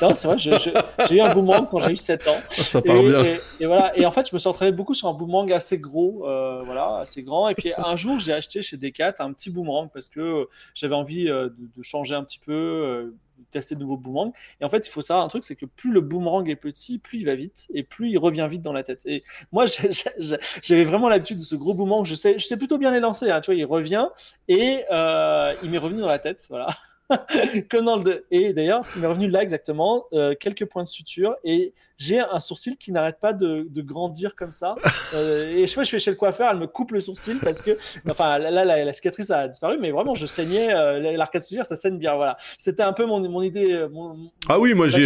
Non, 0.00 0.12
c'est 0.14 0.26
vrai, 0.26 0.38
j'ai 0.38 1.14
eu 1.14 1.20
un 1.20 1.32
boomerang 1.32 1.68
quand 1.68 1.78
j'ai 1.78 1.92
eu 1.92 1.96
7 1.96 2.26
ans. 2.26 2.40
Ça 2.50 2.80
Et, 2.80 2.82
part 2.82 3.00
bien. 3.00 3.24
et- 3.24 3.38
et 3.60 3.66
voilà. 3.66 3.96
Et 3.96 4.04
en 4.06 4.10
fait, 4.10 4.28
je 4.28 4.34
me 4.34 4.40
suis 4.40 4.48
entraîné 4.48 4.72
beaucoup 4.72 4.94
sur 4.94 5.06
un 5.06 5.12
boomerang 5.12 5.52
assez 5.52 5.78
gros, 5.78 6.26
euh, 6.28 6.62
voilà, 6.64 6.96
assez 6.98 7.22
grand. 7.22 7.48
Et 7.48 7.54
puis 7.54 7.72
un 7.78 7.94
jour, 7.94 8.18
j'ai 8.18 8.32
acheté 8.32 8.60
chez 8.60 8.76
Decat 8.76 9.14
un 9.20 9.32
petit 9.32 9.50
boomerang 9.50 9.88
parce 9.92 10.08
que 10.08 10.48
j'avais 10.74 10.96
envie 10.96 11.28
euh, 11.28 11.44
de, 11.48 11.70
de 11.76 11.82
changer 11.84 12.16
un 12.16 12.24
petit 12.24 12.40
peu, 12.40 12.52
euh, 12.52 13.14
tester 13.50 13.74
de 13.74 13.80
nouveaux 13.80 13.96
boomerangs. 13.96 14.32
Et 14.60 14.64
en 14.64 14.70
fait, 14.70 14.86
il 14.86 14.90
faut 14.90 15.00
savoir 15.00 15.24
un 15.24 15.28
truc, 15.28 15.44
c'est 15.44 15.56
que 15.56 15.66
plus 15.66 15.90
le 15.92 16.00
boomerang 16.00 16.48
est 16.48 16.56
petit, 16.56 16.98
plus 16.98 17.18
il 17.18 17.26
va 17.26 17.34
vite 17.34 17.66
et 17.74 17.82
plus 17.82 18.10
il 18.10 18.18
revient 18.18 18.46
vite 18.48 18.62
dans 18.62 18.72
la 18.72 18.82
tête. 18.84 19.02
Et 19.06 19.24
moi, 19.52 19.66
j'avais 20.62 20.84
vraiment 20.84 21.08
l'habitude 21.08 21.38
de 21.38 21.42
ce 21.42 21.54
gros 21.54 21.74
boomerang. 21.74 22.04
Je 22.04 22.14
sais, 22.14 22.38
je 22.38 22.46
sais 22.46 22.56
plutôt 22.56 22.78
bien 22.78 22.90
les 22.90 23.00
lancer. 23.00 23.30
hein, 23.30 23.40
tu 23.40 23.46
vois, 23.50 23.54
il 23.54 23.64
revient 23.64 24.08
et 24.48 24.84
euh, 24.90 25.54
il 25.62 25.70
m'est 25.70 25.78
revenu 25.78 26.00
dans 26.00 26.08
la 26.08 26.18
tête, 26.18 26.46
voilà. 26.48 26.68
Comme 27.70 27.84
dans 27.86 27.96
le 27.98 28.04
deux. 28.04 28.24
Et 28.30 28.52
d'ailleurs, 28.52 28.82
il 28.94 29.00
m'est 29.02 29.06
revenu 29.08 29.28
là 29.28 29.42
exactement, 29.42 30.04
euh, 30.12 30.34
quelques 30.38 30.64
points 30.66 30.82
de 30.84 30.88
suture 30.88 31.34
et 31.44 31.72
j'ai 31.98 32.18
un 32.20 32.40
sourcil 32.40 32.76
qui 32.76 32.90
n'arrête 32.92 33.18
pas 33.20 33.32
de, 33.32 33.66
de 33.70 33.82
grandir 33.82 34.34
comme 34.36 34.52
ça. 34.52 34.74
Euh, 35.14 35.50
et 35.54 35.66
je 35.66 35.72
fais, 35.74 35.84
je 35.84 35.92
vais 35.92 35.98
chez 35.98 36.10
le 36.10 36.16
coiffeur, 36.16 36.48
elle 36.50 36.56
me 36.58 36.66
coupe 36.66 36.92
le 36.92 37.00
sourcil 37.00 37.38
parce 37.38 37.60
que, 37.60 37.76
enfin, 38.08 38.38
là, 38.38 38.50
la, 38.64 38.82
la 38.82 38.92
cicatrice 38.94 39.30
a 39.30 39.46
disparu, 39.46 39.76
mais 39.78 39.90
vraiment, 39.90 40.14
je 40.14 40.24
saignais 40.24 40.74
euh, 40.74 41.16
l'arcade 41.18 41.42
sourcilière, 41.42 41.66
ça 41.66 41.76
saigne 41.76 41.98
bien, 41.98 42.14
voilà. 42.14 42.38
C'était 42.56 42.82
un 42.82 42.94
peu 42.94 43.04
mon, 43.04 43.20
mon 43.28 43.42
idée. 43.42 43.72
euh, 43.74 43.90
Mon, 43.90 44.30
Ah 44.48 44.58
oui, 44.58 44.72
moi 44.72 44.88
j'ai, 44.88 45.02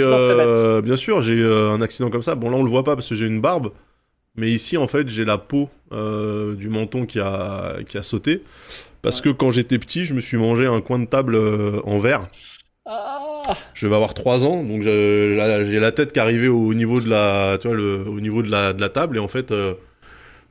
bien 0.82 0.94
sûr, 0.96 1.22
j'ai 1.22 1.42
un 1.44 1.80
accident 1.82 2.08
comme 2.08 2.22
ça. 2.22 2.36
Bon 2.36 2.50
là 2.50 2.56
on 2.56 2.62
le 2.62 2.70
voit 2.70 2.84
pas 2.84 2.94
parce 2.94 3.08
que 3.08 3.16
j'ai 3.16 3.26
une 3.26 3.40
barbe, 3.40 3.72
mais 4.36 4.48
ici 4.48 4.76
en 4.76 4.86
fait 4.86 5.08
j'ai 5.08 5.24
la 5.24 5.38
peau 5.38 5.68
du 5.90 6.68
menton 6.68 7.04
qui 7.04 7.18
a 7.18 7.78
qui 7.88 7.98
a 7.98 8.04
sauté 8.04 8.44
parce 9.06 9.20
que 9.20 9.28
quand 9.28 9.52
j'étais 9.52 9.78
petit, 9.78 10.04
je 10.04 10.14
me 10.14 10.20
suis 10.20 10.36
mangé 10.36 10.66
un 10.66 10.80
coin 10.80 10.98
de 10.98 11.04
table 11.06 11.36
euh, 11.36 11.80
en 11.84 11.98
verre. 11.98 12.28
Ah, 12.84 13.56
Je 13.74 13.86
vais 13.86 13.94
avoir 13.94 14.14
3 14.14 14.44
ans, 14.44 14.64
donc 14.64 14.82
j'ai 14.82 15.36
la 15.80 15.92
tête 15.92 16.12
qui 16.12 16.18
arrivait 16.18 16.48
au 16.48 16.74
niveau 16.74 17.00
de 17.00 17.08
la, 17.08 17.56
tu 17.60 17.68
vois, 17.68 17.76
le, 17.76 18.04
au 18.06 18.18
niveau 18.20 18.42
de 18.42 18.50
la, 18.50 18.72
de 18.72 18.80
la 18.80 18.88
table 18.88 19.16
et 19.16 19.20
en 19.20 19.28
fait. 19.28 19.52
euh, 19.52 19.74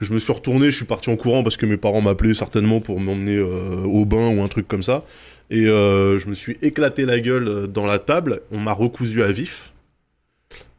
je 0.01 0.13
me 0.13 0.19
suis 0.19 0.33
retourné, 0.33 0.67
je 0.71 0.75
suis 0.75 0.85
parti 0.85 1.09
en 1.09 1.15
courant 1.15 1.43
parce 1.43 1.57
que 1.57 1.65
mes 1.65 1.77
parents 1.77 2.01
m'appelaient 2.01 2.33
certainement 2.33 2.81
pour 2.81 2.99
m'emmener 2.99 3.37
euh, 3.37 3.83
au 3.85 4.05
bain 4.05 4.27
ou 4.29 4.41
un 4.41 4.47
truc 4.49 4.67
comme 4.67 4.83
ça. 4.83 5.05
Et 5.49 5.67
euh, 5.67 6.17
je 6.19 6.27
me 6.27 6.33
suis 6.33 6.57
éclaté 6.61 7.05
la 7.05 7.19
gueule 7.19 7.67
dans 7.67 7.85
la 7.85 7.99
table. 7.99 8.41
On 8.51 8.59
m'a 8.59 8.73
recousu 8.73 9.23
à 9.23 9.31
vif. 9.31 9.73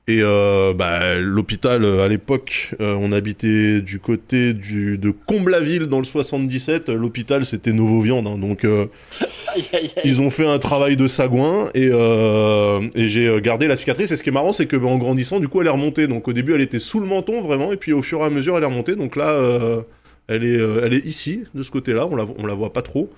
Et 0.08 0.20
euh, 0.22 0.72
bah, 0.72 1.16
l'hôpital, 1.18 1.82
euh, 1.84 2.04
à 2.04 2.08
l'époque, 2.08 2.76
euh, 2.80 2.94
on 3.00 3.10
habitait 3.10 3.80
du 3.80 3.98
côté 3.98 4.54
du, 4.54 4.98
de 4.98 5.10
Comblaville 5.10 5.86
dans 5.86 5.98
le 5.98 6.04
77. 6.04 6.90
L'hôpital, 6.90 7.44
c'était 7.44 7.72
Novo 7.72 8.00
Viande. 8.00 8.28
hein. 8.28 8.38
donc, 8.38 8.64
euh, 8.64 8.86
aïe, 9.20 9.64
aïe, 9.72 9.90
aïe. 9.96 10.02
ils 10.04 10.20
ont 10.20 10.30
fait 10.30 10.46
un 10.46 10.60
travail 10.60 10.96
de 10.96 11.08
sagouin 11.08 11.70
et, 11.74 11.88
euh, 11.90 12.82
et 12.94 13.08
j'ai 13.08 13.26
euh, 13.26 13.40
gardé 13.40 13.66
la 13.66 13.74
cicatrice. 13.74 14.12
Et 14.12 14.16
ce 14.16 14.22
qui 14.22 14.28
est 14.28 14.32
marrant, 14.32 14.52
c'est 14.52 14.66
que 14.66 14.76
bah, 14.76 14.86
en 14.86 14.96
grandissant, 14.98 15.40
du 15.40 15.48
coup, 15.48 15.60
elle 15.60 15.66
est 15.66 15.70
remontée. 15.70 16.06
Donc 16.06 16.28
au 16.28 16.32
début, 16.32 16.54
elle 16.54 16.60
était 16.60 16.78
sous 16.78 17.00
le 17.00 17.06
menton 17.06 17.40
vraiment, 17.42 17.72
et 17.72 17.76
puis 17.76 17.92
au 17.92 18.02
fur 18.02 18.20
et 18.20 18.24
à 18.26 18.30
mesure, 18.30 18.56
elle 18.56 18.62
est 18.62 18.66
remontée. 18.66 18.94
Donc 18.94 19.16
là, 19.16 19.30
euh, 19.30 19.80
elle 20.28 20.44
est, 20.44 20.54
elle 20.84 20.94
est 20.94 21.04
ici, 21.04 21.42
de 21.52 21.64
ce 21.64 21.72
côté-là. 21.72 22.06
On 22.08 22.14
la, 22.14 22.26
on 22.38 22.46
la 22.46 22.54
voit 22.54 22.72
pas 22.72 22.82
trop. 22.82 23.10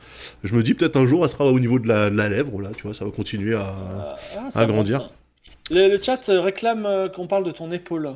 Je 0.42 0.54
me 0.54 0.62
dis 0.62 0.72
peut-être 0.72 0.96
un 0.96 1.06
jour, 1.06 1.22
elle 1.22 1.28
sera 1.30 1.44
au 1.44 1.60
niveau 1.60 1.78
de 1.78 1.86
la, 1.88 2.08
de 2.08 2.16
la 2.16 2.30
lèvre. 2.30 2.62
Là, 2.62 2.70
tu 2.74 2.84
vois, 2.84 2.94
ça 2.94 3.04
va 3.04 3.10
continuer 3.10 3.54
à. 3.56 3.74
Ah, 4.38 4.46
ça 4.48 4.60
à 4.60 4.66
grandir. 4.66 5.10
Le, 5.70 5.98
chat 6.00 6.28
euh, 6.28 6.40
réclame 6.40 6.86
euh, 6.86 7.08
qu'on 7.08 7.26
parle 7.26 7.44
de 7.44 7.50
ton 7.50 7.70
épaule. 7.72 8.10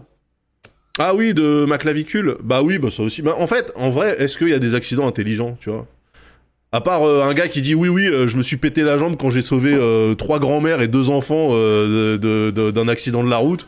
Ah 0.99 1.14
oui, 1.14 1.35
de 1.35 1.64
ma 1.66 1.78
clavicule. 1.78 2.37
Bah 2.42 2.62
oui, 2.62 2.78
bah 2.78 2.90
ça 2.90 3.02
aussi. 3.02 3.23
Bah, 3.23 3.35
en 3.38 3.47
fait, 3.47 3.73
en 3.76 3.90
vrai, 3.90 4.16
est-ce 4.18 4.38
qu'il 4.38 4.49
y 4.49 4.54
a 4.54 4.59
des 4.59 4.75
accidents 4.75 5.06
intelligents, 5.06 5.56
tu 5.61 5.71
vois? 5.71 5.87
À 6.71 6.80
part 6.80 7.02
euh, 7.02 7.23
un 7.23 7.35
gars 7.35 7.49
qui 7.49 7.61
dit 7.61 7.75
oui, 7.75 7.88
oui, 7.88 8.07
je 8.07 8.37
me 8.37 8.42
suis 8.42 8.57
pété 8.57 8.83
la 8.83 8.96
jambe 8.96 9.16
quand 9.18 9.29
j'ai 9.29 9.42
sauvé 9.42 9.79
trois 10.16 10.38
grands-mères 10.38 10.81
et 10.81 10.88
deux 10.88 11.11
enfants 11.11 11.50
d'un 11.50 12.88
accident 12.88 13.22
de 13.22 13.29
la 13.29 13.37
route. 13.37 13.66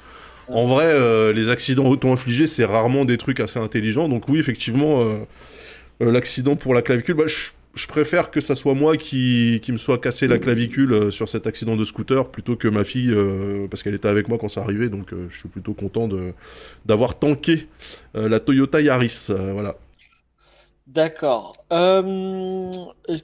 En 0.49 0.67
vrai, 0.67 1.33
les 1.35 1.51
accidents 1.51 1.85
auto-infligés, 1.85 2.47
c'est 2.47 2.65
rarement 2.65 3.05
des 3.05 3.19
trucs 3.19 3.41
assez 3.41 3.59
intelligents. 3.59 4.09
Donc 4.09 4.31
oui, 4.31 4.39
effectivement, 4.39 5.07
l'accident 6.01 6.57
pour 6.57 6.73
la 6.73 6.81
clavicule, 6.81 7.15
bah, 7.15 7.25
je, 7.27 7.51
je 7.75 7.87
préfère 7.87 8.31
que 8.31 8.41
ça 8.41 8.55
soit 8.55 8.75
moi 8.75 8.97
qui, 8.97 9.61
qui 9.63 9.73
me 9.73 9.77
soit 9.79 9.99
cassé 9.99 10.27
la 10.27 10.39
clavicule 10.39 10.93
euh, 10.93 11.11
sur 11.11 11.29
cet 11.29 11.47
accident 11.47 11.77
de 11.77 11.85
scooter 11.85 12.29
plutôt 12.29 12.57
que 12.57 12.69
ma 12.69 12.85
fille, 12.85 13.11
euh, 13.11 13.67
parce 13.69 13.83
qu'elle 13.83 13.95
était 13.95 14.09
avec 14.09 14.29
moi 14.29 14.39
quand 14.39 14.49
ça 14.49 14.61
arrivait. 14.63 14.89
Donc 14.89 15.13
euh, 15.13 15.27
je 15.31 15.39
suis 15.39 15.49
plutôt 15.49 15.75
content 15.75 16.09
d'avoir 16.87 17.19
tanké 17.19 17.69
euh, 18.17 18.29
la 18.29 18.41
Toyota 18.41 18.81
Yaris. 18.81 19.27
voilà. 19.29 19.77
D'accord. 20.87 21.55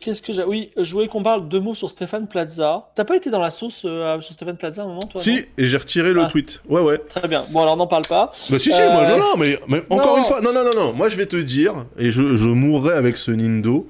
Qu'est-ce 0.00 0.22
que 0.22 0.32
j'ai 0.32 0.44
Oui, 0.44 0.70
je 0.78 0.92
voulais 0.94 1.08
qu'on 1.08 1.22
parle 1.22 1.46
deux 1.48 1.60
mots 1.60 1.74
sur 1.74 1.90
Stéphane 1.90 2.26
Plaza. 2.26 2.90
T'as 2.96 3.04
pas 3.04 3.16
été 3.16 3.30
dans 3.30 3.38
la 3.38 3.50
sauce 3.50 3.74
sur 3.74 4.22
Stéphane 4.32 4.56
Plaza 4.56 4.80
à 4.82 4.86
un 4.86 4.88
moment, 4.88 5.02
toi 5.02 5.20
Si, 5.20 5.44
et 5.58 5.66
j'ai 5.66 5.76
retiré 5.76 6.12
le 6.14 6.22
Ah. 6.22 6.28
tweet. 6.30 6.62
Ouais, 6.68 6.80
ouais. 6.80 6.98
Très 6.98 7.28
bien. 7.28 7.44
Bon, 7.50 7.60
alors 7.60 7.76
n'en 7.76 7.86
parle 7.86 8.06
pas. 8.08 8.32
Bah 8.50 8.58
si, 8.58 8.72
si, 8.72 8.80
moi, 8.82 9.06
non, 9.08 9.18
non, 9.18 9.36
mais, 9.38 9.60
mais 9.68 9.82
encore 9.90 10.16
non. 10.16 10.22
une 10.22 10.24
fois, 10.24 10.40
non, 10.40 10.52
non, 10.54 10.64
non, 10.64 10.70
non, 10.74 10.92
moi 10.94 11.08
je 11.10 11.16
vais 11.16 11.26
te 11.26 11.36
dire, 11.36 11.84
et 11.98 12.10
je, 12.10 12.34
je 12.36 12.48
mourrai 12.48 12.94
avec 12.94 13.18
ce 13.18 13.30
Nindo, 13.30 13.88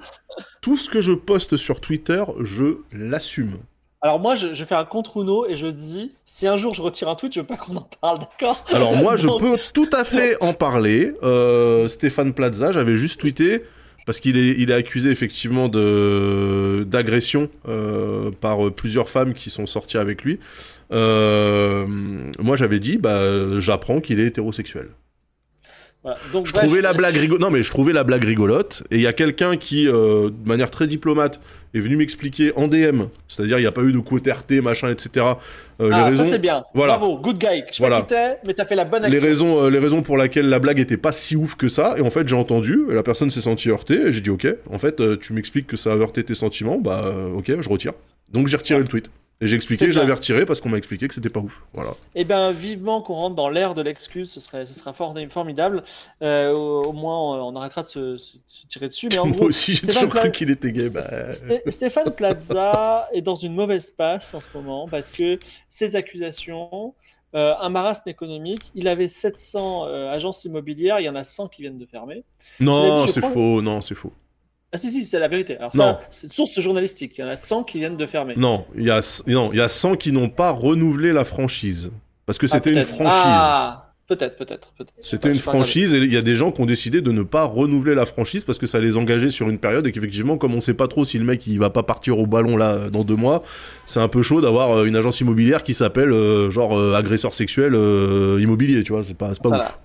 tout 0.61 0.77
ce 0.77 0.91
que 0.91 1.01
je 1.01 1.13
poste 1.13 1.57
sur 1.57 1.81
Twitter, 1.81 2.23
je 2.41 2.79
l'assume. 2.93 3.59
Alors 4.03 4.19
moi, 4.19 4.35
je, 4.35 4.55
je 4.55 4.65
fais 4.65 4.75
un 4.75 4.87
contre 4.87 5.19
Uno 5.19 5.47
et 5.47 5.57
je 5.57 5.67
dis, 5.67 6.13
si 6.25 6.47
un 6.47 6.57
jour 6.57 6.73
je 6.73 6.81
retire 6.81 7.09
un 7.09 7.15
tweet, 7.15 7.35
je 7.35 7.41
veux 7.41 7.47
pas 7.47 7.59
qu'on 7.59 7.77
en 7.77 7.89
parle, 8.01 8.21
d'accord? 8.21 8.65
Alors 8.73 8.97
moi, 8.97 9.17
je 9.17 9.29
peux 9.29 9.59
tout 9.75 9.91
à 9.93 10.05
fait 10.05 10.39
en 10.41 10.55
parler. 10.55 11.13
Euh, 11.23 11.87
Stéphane 11.87 12.33
Plaza, 12.33 12.73
j'avais 12.73 12.97
juste 12.97 13.21
tweeté 13.21 13.63
parce 14.07 14.19
qu'il 14.19 14.39
est, 14.39 14.57
il 14.59 14.71
est 14.71 14.75
accusé 14.75 15.11
effectivement 15.11 15.69
de 15.69 16.87
d'agression 16.89 17.51
euh, 17.69 18.31
par 18.31 18.73
plusieurs 18.73 19.11
femmes 19.11 19.35
qui 19.35 19.51
sont 19.51 19.67
sorties 19.67 19.99
avec 19.99 20.23
lui. 20.25 20.41
Euh, 20.93 21.87
moi, 22.39 22.57
j'avais 22.57 22.81
dit, 22.81 22.97
bah, 22.97 23.61
j'apprends 23.61 24.01
qu'il 24.01 24.19
est 24.19 24.27
hétérosexuel. 24.29 24.89
Voilà. 26.03 26.19
Donc, 26.33 26.47
Je 26.47 26.53
bref, 26.53 26.65
trouvais 26.65 26.81
la 26.81 26.93
blague 26.93 27.15
rigolote. 27.15 27.41
Non, 27.43 27.51
mais 27.51 27.63
je 27.63 27.71
trouvais 27.71 27.93
la 27.93 28.05
blague 28.05 28.25
rigolote. 28.25 28.83
Et 28.91 28.97
il 28.97 29.03
y 29.03 29.07
a 29.07 29.13
quelqu'un 29.13 29.57
qui, 29.57 29.87
euh, 29.89 30.31
de 30.31 30.49
manière 30.49 30.71
très 30.71 30.87
diplomate, 30.87 31.41
est 31.75 31.81
venu 31.81 31.97
m'expliquer 31.97 32.53
en 32.57 32.67
DM. 32.69 33.03
C'est-à-dire, 33.29 33.59
il 33.59 33.63
n'y 33.63 33.67
a 33.69 33.73
pas 33.73 33.83
eu 33.83 33.93
de 33.93 33.99
quote 33.99 34.27
RT, 34.27 34.61
machin, 34.63 34.91
etc. 34.91 35.27
Euh, 35.81 35.89
les 35.89 35.95
Ah, 35.95 36.05
raisons, 36.07 36.25
ça 36.25 36.31
c'est 36.31 36.39
bien. 36.39 36.65
Voilà. 36.75 36.97
Bravo, 36.97 37.19
good 37.19 37.39
guy. 37.39 37.63
Je 37.73 37.79
Voilà. 37.79 38.05
mais 38.47 38.55
t'as 38.55 38.65
fait 38.65 38.75
la 38.75 38.85
bonne 38.85 39.07
les 39.07 39.19
raisons, 39.19 39.63
euh, 39.65 39.71
les 39.71 39.79
raisons 39.79 40.03
pour 40.03 40.17
lesquelles 40.17 40.49
la 40.49 40.59
blague 40.59 40.81
était 40.81 40.97
pas 40.97 41.13
si 41.13 41.37
ouf 41.37 41.55
que 41.55 41.69
ça. 41.69 41.95
Et 41.97 42.01
en 42.01 42.11
fait, 42.11 42.27
j'ai 42.27 42.35
entendu. 42.37 42.81
Et 42.91 42.95
la 42.95 43.03
personne 43.03 43.31
s'est 43.31 43.41
sentie 43.43 43.71
heurtée. 43.71 44.09
Et 44.09 44.13
j'ai 44.13 44.21
dit, 44.21 44.31
ok. 44.31 44.49
En 44.73 44.79
fait, 44.79 45.01
tu 45.21 45.33
m'expliques 45.33 45.67
que 45.69 45.77
ça 45.77 45.93
a 45.93 45.97
heurté 45.97 46.25
tes 46.25 46.35
sentiments. 46.35 46.79
Bah, 46.79 47.05
ok, 47.37 47.61
je 47.61 47.69
retire. 47.69 47.93
Donc 48.33 48.47
j'ai 48.47 48.57
retiré 48.57 48.81
le 48.81 48.87
tweet. 48.87 49.11
Et 49.43 49.47
j'ai 49.47 49.57
expliqué 49.57 49.87
bien. 49.87 50.15
retiré 50.15 50.45
parce 50.45 50.61
qu'on 50.61 50.69
m'a 50.69 50.77
expliqué 50.77 51.09
que 51.09 51.15
c'était 51.15 51.31
pas 51.31 51.41
ouf. 51.41 51.63
Voilà. 51.73 51.95
Eh 52.15 52.25
bien, 52.25 52.53
vivement 52.53 53.01
qu'on 53.01 53.15
rentre 53.15 53.37
dans 53.37 53.49
l'ère 53.49 53.75
de 53.75 53.81
l'excuse, 53.81 54.31
ce 54.31 54.39
serait, 54.39 54.67
ce 54.67 54.79
sera 54.79 54.93
fort, 54.93 55.15
formidable. 55.31 55.83
Euh, 56.23 56.53
au, 56.53 56.83
au 56.85 56.93
moins, 56.93 57.43
on 57.43 57.57
arrêtera 57.57 57.83
de 57.83 57.89
se, 57.89 58.17
se- 58.19 58.37
se 58.49 58.67
tirer 58.67 58.89
dessus. 58.89 59.09
Mais 59.11 59.19
en 59.19 59.27
Moi 59.29 59.37
gros, 59.37 59.47
aussi, 59.47 59.75
j'ai 59.75 59.87
toujours 59.87 60.11
cru 60.11 60.31
qu'il 60.31 60.51
était 60.51 60.73
gay. 60.73 60.91
Bah... 60.91 61.01
Sté- 61.01 61.63
Stéphane 61.71 62.11
Plaza 62.11 63.09
est 63.15 63.23
dans 63.23 63.35
une 63.35 63.55
mauvaise 63.55 63.91
passe 63.91 64.35
en 64.35 64.41
ce 64.41 64.49
moment 64.53 64.87
parce 64.89 65.11
que 65.11 65.39
ses 65.71 65.97
accusations, 65.97 66.93
euh, 67.35 67.55
un 67.61 67.69
marasme 67.71 68.11
économique, 68.11 68.71
il 68.75 68.89
avait 68.89 69.09
700 69.09 69.87
euh, 69.87 70.11
agences 70.11 70.45
immobilières, 70.45 71.01
il 71.01 71.05
y 71.05 71.09
en 71.09 71.15
a 71.17 71.25
100 71.25 71.49
qui 71.49 71.63
viennent 71.63 71.79
de 71.79 71.87
fermer. 71.87 72.25
Non, 72.59 73.07
c'est 73.07 73.25
faux. 73.25 73.63
Non, 73.63 73.81
c'est 73.81 73.95
faux. 73.95 74.13
Ah 74.73 74.79
si, 74.79 74.91
si, 74.91 75.05
c'est 75.05 75.19
la 75.19 75.29
vérité. 75.29 75.57
Alors 75.59 75.73
Non. 75.75 75.85
ça, 75.85 76.01
c'est 76.11 76.33
source 76.33 76.61
journalistique, 76.61 77.15
il 77.19 77.23
y 77.23 77.25
en 77.25 77.29
a 77.29 77.37
100 77.37 77.65
qui 77.65 77.79
viennent 77.79 77.97
de 77.97 78.07
fermer. 78.07 78.35
Non, 78.37 78.65
il 78.77 78.85
y 78.85 78.91
a, 78.91 79.01
non, 79.27 79.51
il 79.53 79.59
y 79.59 79.61
a 79.61 79.69
100 79.69 79.97
qui 79.97 80.13
n'ont 80.13 80.29
pas 80.29 80.51
renouvelé 80.51 81.13
la 81.13 81.25
franchise. 81.25 81.91
Parce 82.27 82.39
que 82.39 82.47
Ah, 82.47 82.55
c'était 82.55 82.73
une 82.73 82.83
franchise. 82.83 83.13
Ah, 83.13 83.93
peut-être, 84.07 84.37
peut-être. 84.37 84.73
peut-être. 84.79 84.93
C'était 85.03 85.29
Ouais, 85.29 85.35
une 85.35 85.41
franchise 85.41 85.93
et 85.95 85.99
il 85.99 86.13
y 86.13 86.17
a 86.17 86.23
des 86.23 86.37
gens 86.37 86.53
qui 86.53 86.61
ont 86.61 86.67
décidé 86.67 87.01
de 87.01 87.11
ne 87.11 87.23
pas 87.25 87.43
renouveler 87.45 87.97
la 87.97 88.07
franchise 88.07 88.45
parce 88.45 88.59
que 88.59 88.67
ça 88.69 88.79
les 88.79 88.97
engageait 88.97 89.31
sur 89.31 89.49
une 89.49 89.59
période 89.59 89.85
et 89.89 89.91
qu'effectivement, 89.93 90.37
comme 90.39 90.55
on 90.55 90.61
sait 90.61 90.75
pas 90.75 90.87
trop 90.87 91.05
si 91.05 91.19
le 91.19 91.25
mec 91.25 91.45
il 91.49 91.59
va 91.59 91.71
pas 91.71 91.83
partir 91.83 92.21
au 92.21 92.27
ballon 92.27 92.57
là 92.57 92.89
dans 92.91 93.03
deux 93.03 93.17
mois, 93.17 93.43
c'est 93.87 93.99
un 94.01 94.07
peu 94.09 94.23
chaud 94.23 94.41
d'avoir 94.41 94.71
euh, 94.79 94.85
une 94.85 94.95
agence 94.95 95.21
immobilière 95.21 95.65
qui 95.65 95.75
s'appelle 95.75 96.13
euh, 96.13 96.51
genre 96.53 96.79
euh, 96.79 96.95
agresseur 96.95 97.35
sexuel 97.35 97.75
euh, 97.75 98.39
immobilier, 98.41 98.85
tu 98.85 98.93
vois, 98.93 99.03
c'est 99.03 99.15
pas, 99.15 99.35
c'est 99.35 99.43
pas 99.43 99.49
ouf. 99.51 99.79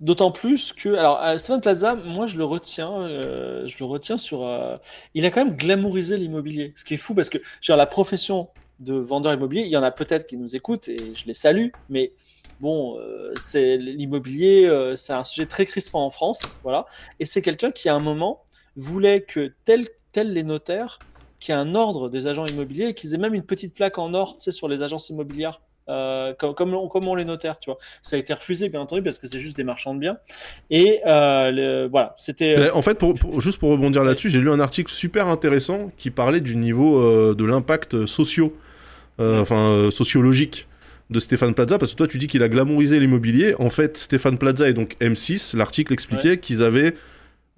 D'autant 0.00 0.30
plus 0.30 0.72
que, 0.72 0.90
alors, 0.90 1.20
Stéphane 1.38 1.60
Plaza, 1.60 1.96
moi, 1.96 2.28
je 2.28 2.38
le 2.38 2.44
retiens, 2.44 3.02
euh, 3.02 3.66
je 3.66 3.76
le 3.80 3.84
retiens 3.84 4.16
sur, 4.16 4.44
euh, 4.44 4.76
il 5.14 5.24
a 5.26 5.30
quand 5.30 5.44
même 5.44 5.56
glamourisé 5.56 6.16
l'immobilier, 6.16 6.72
ce 6.76 6.84
qui 6.84 6.94
est 6.94 6.98
fou 6.98 7.14
parce 7.14 7.28
que, 7.28 7.38
genre, 7.60 7.76
la 7.76 7.86
profession 7.86 8.48
de 8.78 8.94
vendeur 8.94 9.32
immobilier, 9.32 9.62
il 9.62 9.72
y 9.72 9.76
en 9.76 9.82
a 9.82 9.90
peut-être 9.90 10.28
qui 10.28 10.36
nous 10.36 10.54
écoutent 10.54 10.88
et 10.88 11.14
je 11.16 11.26
les 11.26 11.34
salue, 11.34 11.70
mais 11.88 12.12
bon, 12.60 12.96
euh, 13.00 13.32
c'est 13.40 13.76
l'immobilier, 13.76 14.70
c'est 14.94 15.12
un 15.12 15.24
sujet 15.24 15.46
très 15.46 15.66
crispant 15.66 16.04
en 16.06 16.10
France, 16.10 16.42
voilà, 16.62 16.86
et 17.18 17.26
c'est 17.26 17.42
quelqu'un 17.42 17.72
qui, 17.72 17.88
à 17.88 17.94
un 17.96 18.00
moment, 18.00 18.44
voulait 18.76 19.22
que 19.22 19.52
tel, 19.64 19.88
tel 20.12 20.32
les 20.32 20.44
notaires, 20.44 21.00
qu'il 21.40 21.54
y 21.54 21.58
ait 21.58 21.60
un 21.60 21.74
ordre 21.74 22.08
des 22.08 22.28
agents 22.28 22.46
immobiliers 22.46 22.88
et 22.88 22.94
qu'ils 22.94 23.14
aient 23.14 23.18
même 23.18 23.34
une 23.34 23.44
petite 23.44 23.74
plaque 23.74 23.98
en 23.98 24.14
or, 24.14 24.36
tu 24.36 24.44
sais, 24.44 24.52
sur 24.52 24.68
les 24.68 24.82
agences 24.82 25.10
immobilières. 25.10 25.60
Euh, 25.88 26.34
comme, 26.38 26.54
comme, 26.54 26.74
on, 26.74 26.88
comme 26.88 27.06
on 27.08 27.14
les 27.14 27.24
notaires, 27.24 27.58
tu 27.58 27.70
vois. 27.70 27.78
Ça 28.02 28.16
a 28.16 28.18
été 28.18 28.32
refusé, 28.34 28.68
bien 28.68 28.80
entendu, 28.80 29.02
parce 29.02 29.18
que 29.18 29.26
c'est 29.26 29.38
juste 29.40 29.56
des 29.56 29.64
marchands 29.64 29.94
de 29.94 30.00
biens. 30.00 30.18
Et 30.70 31.00
euh, 31.06 31.50
le- 31.50 31.88
voilà, 31.90 32.14
c'était. 32.18 32.56
Mais 32.58 32.70
En 32.70 32.82
fait, 32.82 32.98
pour, 32.98 33.14
pour- 33.18 33.40
juste 33.40 33.58
pour 33.58 33.70
rebondir 33.70 34.04
là-dessus, 34.04 34.28
j'ai 34.28 34.40
lu 34.40 34.50
un 34.50 34.60
article 34.60 34.90
super 34.92 35.26
intéressant 35.28 35.90
qui 35.96 36.10
parlait 36.10 36.40
du 36.40 36.56
niveau 36.56 36.98
euh, 37.00 37.34
de 37.34 37.44
l'impact 37.44 38.06
socio, 38.06 38.56
euh, 39.20 39.40
enfin 39.40 39.70
euh, 39.70 39.90
sociologique 39.90 40.66
de 41.10 41.18
Stéphane 41.20 41.54
Plaza, 41.54 41.78
parce 41.78 41.92
que 41.92 41.96
toi 41.96 42.06
tu 42.06 42.18
dis 42.18 42.26
qu'il 42.26 42.42
a 42.42 42.48
glamourisé 42.50 43.00
l'immobilier. 43.00 43.54
En 43.58 43.70
fait, 43.70 43.96
Stéphane 43.96 44.36
Plaza 44.36 44.68
et 44.68 44.74
donc 44.74 44.94
M6, 45.00 45.56
l'article 45.56 45.94
expliquait 45.94 46.36
qu'ils 46.36 46.62
avaient, 46.62 46.94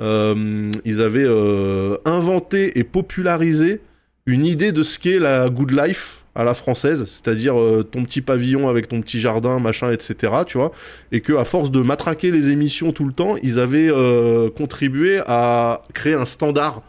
euh, 0.00 0.70
ils 0.84 1.00
avaient 1.02 1.24
euh, 1.26 1.96
inventé 2.04 2.78
et 2.78 2.84
popularisé 2.84 3.80
une 4.26 4.44
idée 4.46 4.70
de 4.72 4.82
ce 4.82 4.98
qu'est 4.98 5.18
la 5.18 5.48
good 5.48 5.72
life 5.72 6.22
à 6.40 6.44
la 6.44 6.54
française, 6.54 7.04
c'est-à-dire 7.04 7.60
euh, 7.60 7.82
ton 7.82 8.04
petit 8.04 8.22
pavillon 8.22 8.68
avec 8.68 8.88
ton 8.88 9.02
petit 9.02 9.20
jardin, 9.20 9.60
machin, 9.60 9.92
etc. 9.92 10.32
Tu 10.46 10.56
vois, 10.56 10.72
et 11.12 11.20
que 11.20 11.34
à 11.34 11.44
force 11.44 11.70
de 11.70 11.82
matraquer 11.82 12.30
les 12.30 12.48
émissions 12.48 12.92
tout 12.92 13.04
le 13.04 13.12
temps, 13.12 13.36
ils 13.42 13.58
avaient 13.58 13.90
euh, 13.90 14.48
contribué 14.48 15.20
à 15.26 15.82
créer 15.92 16.14
un 16.14 16.24
standard 16.24 16.82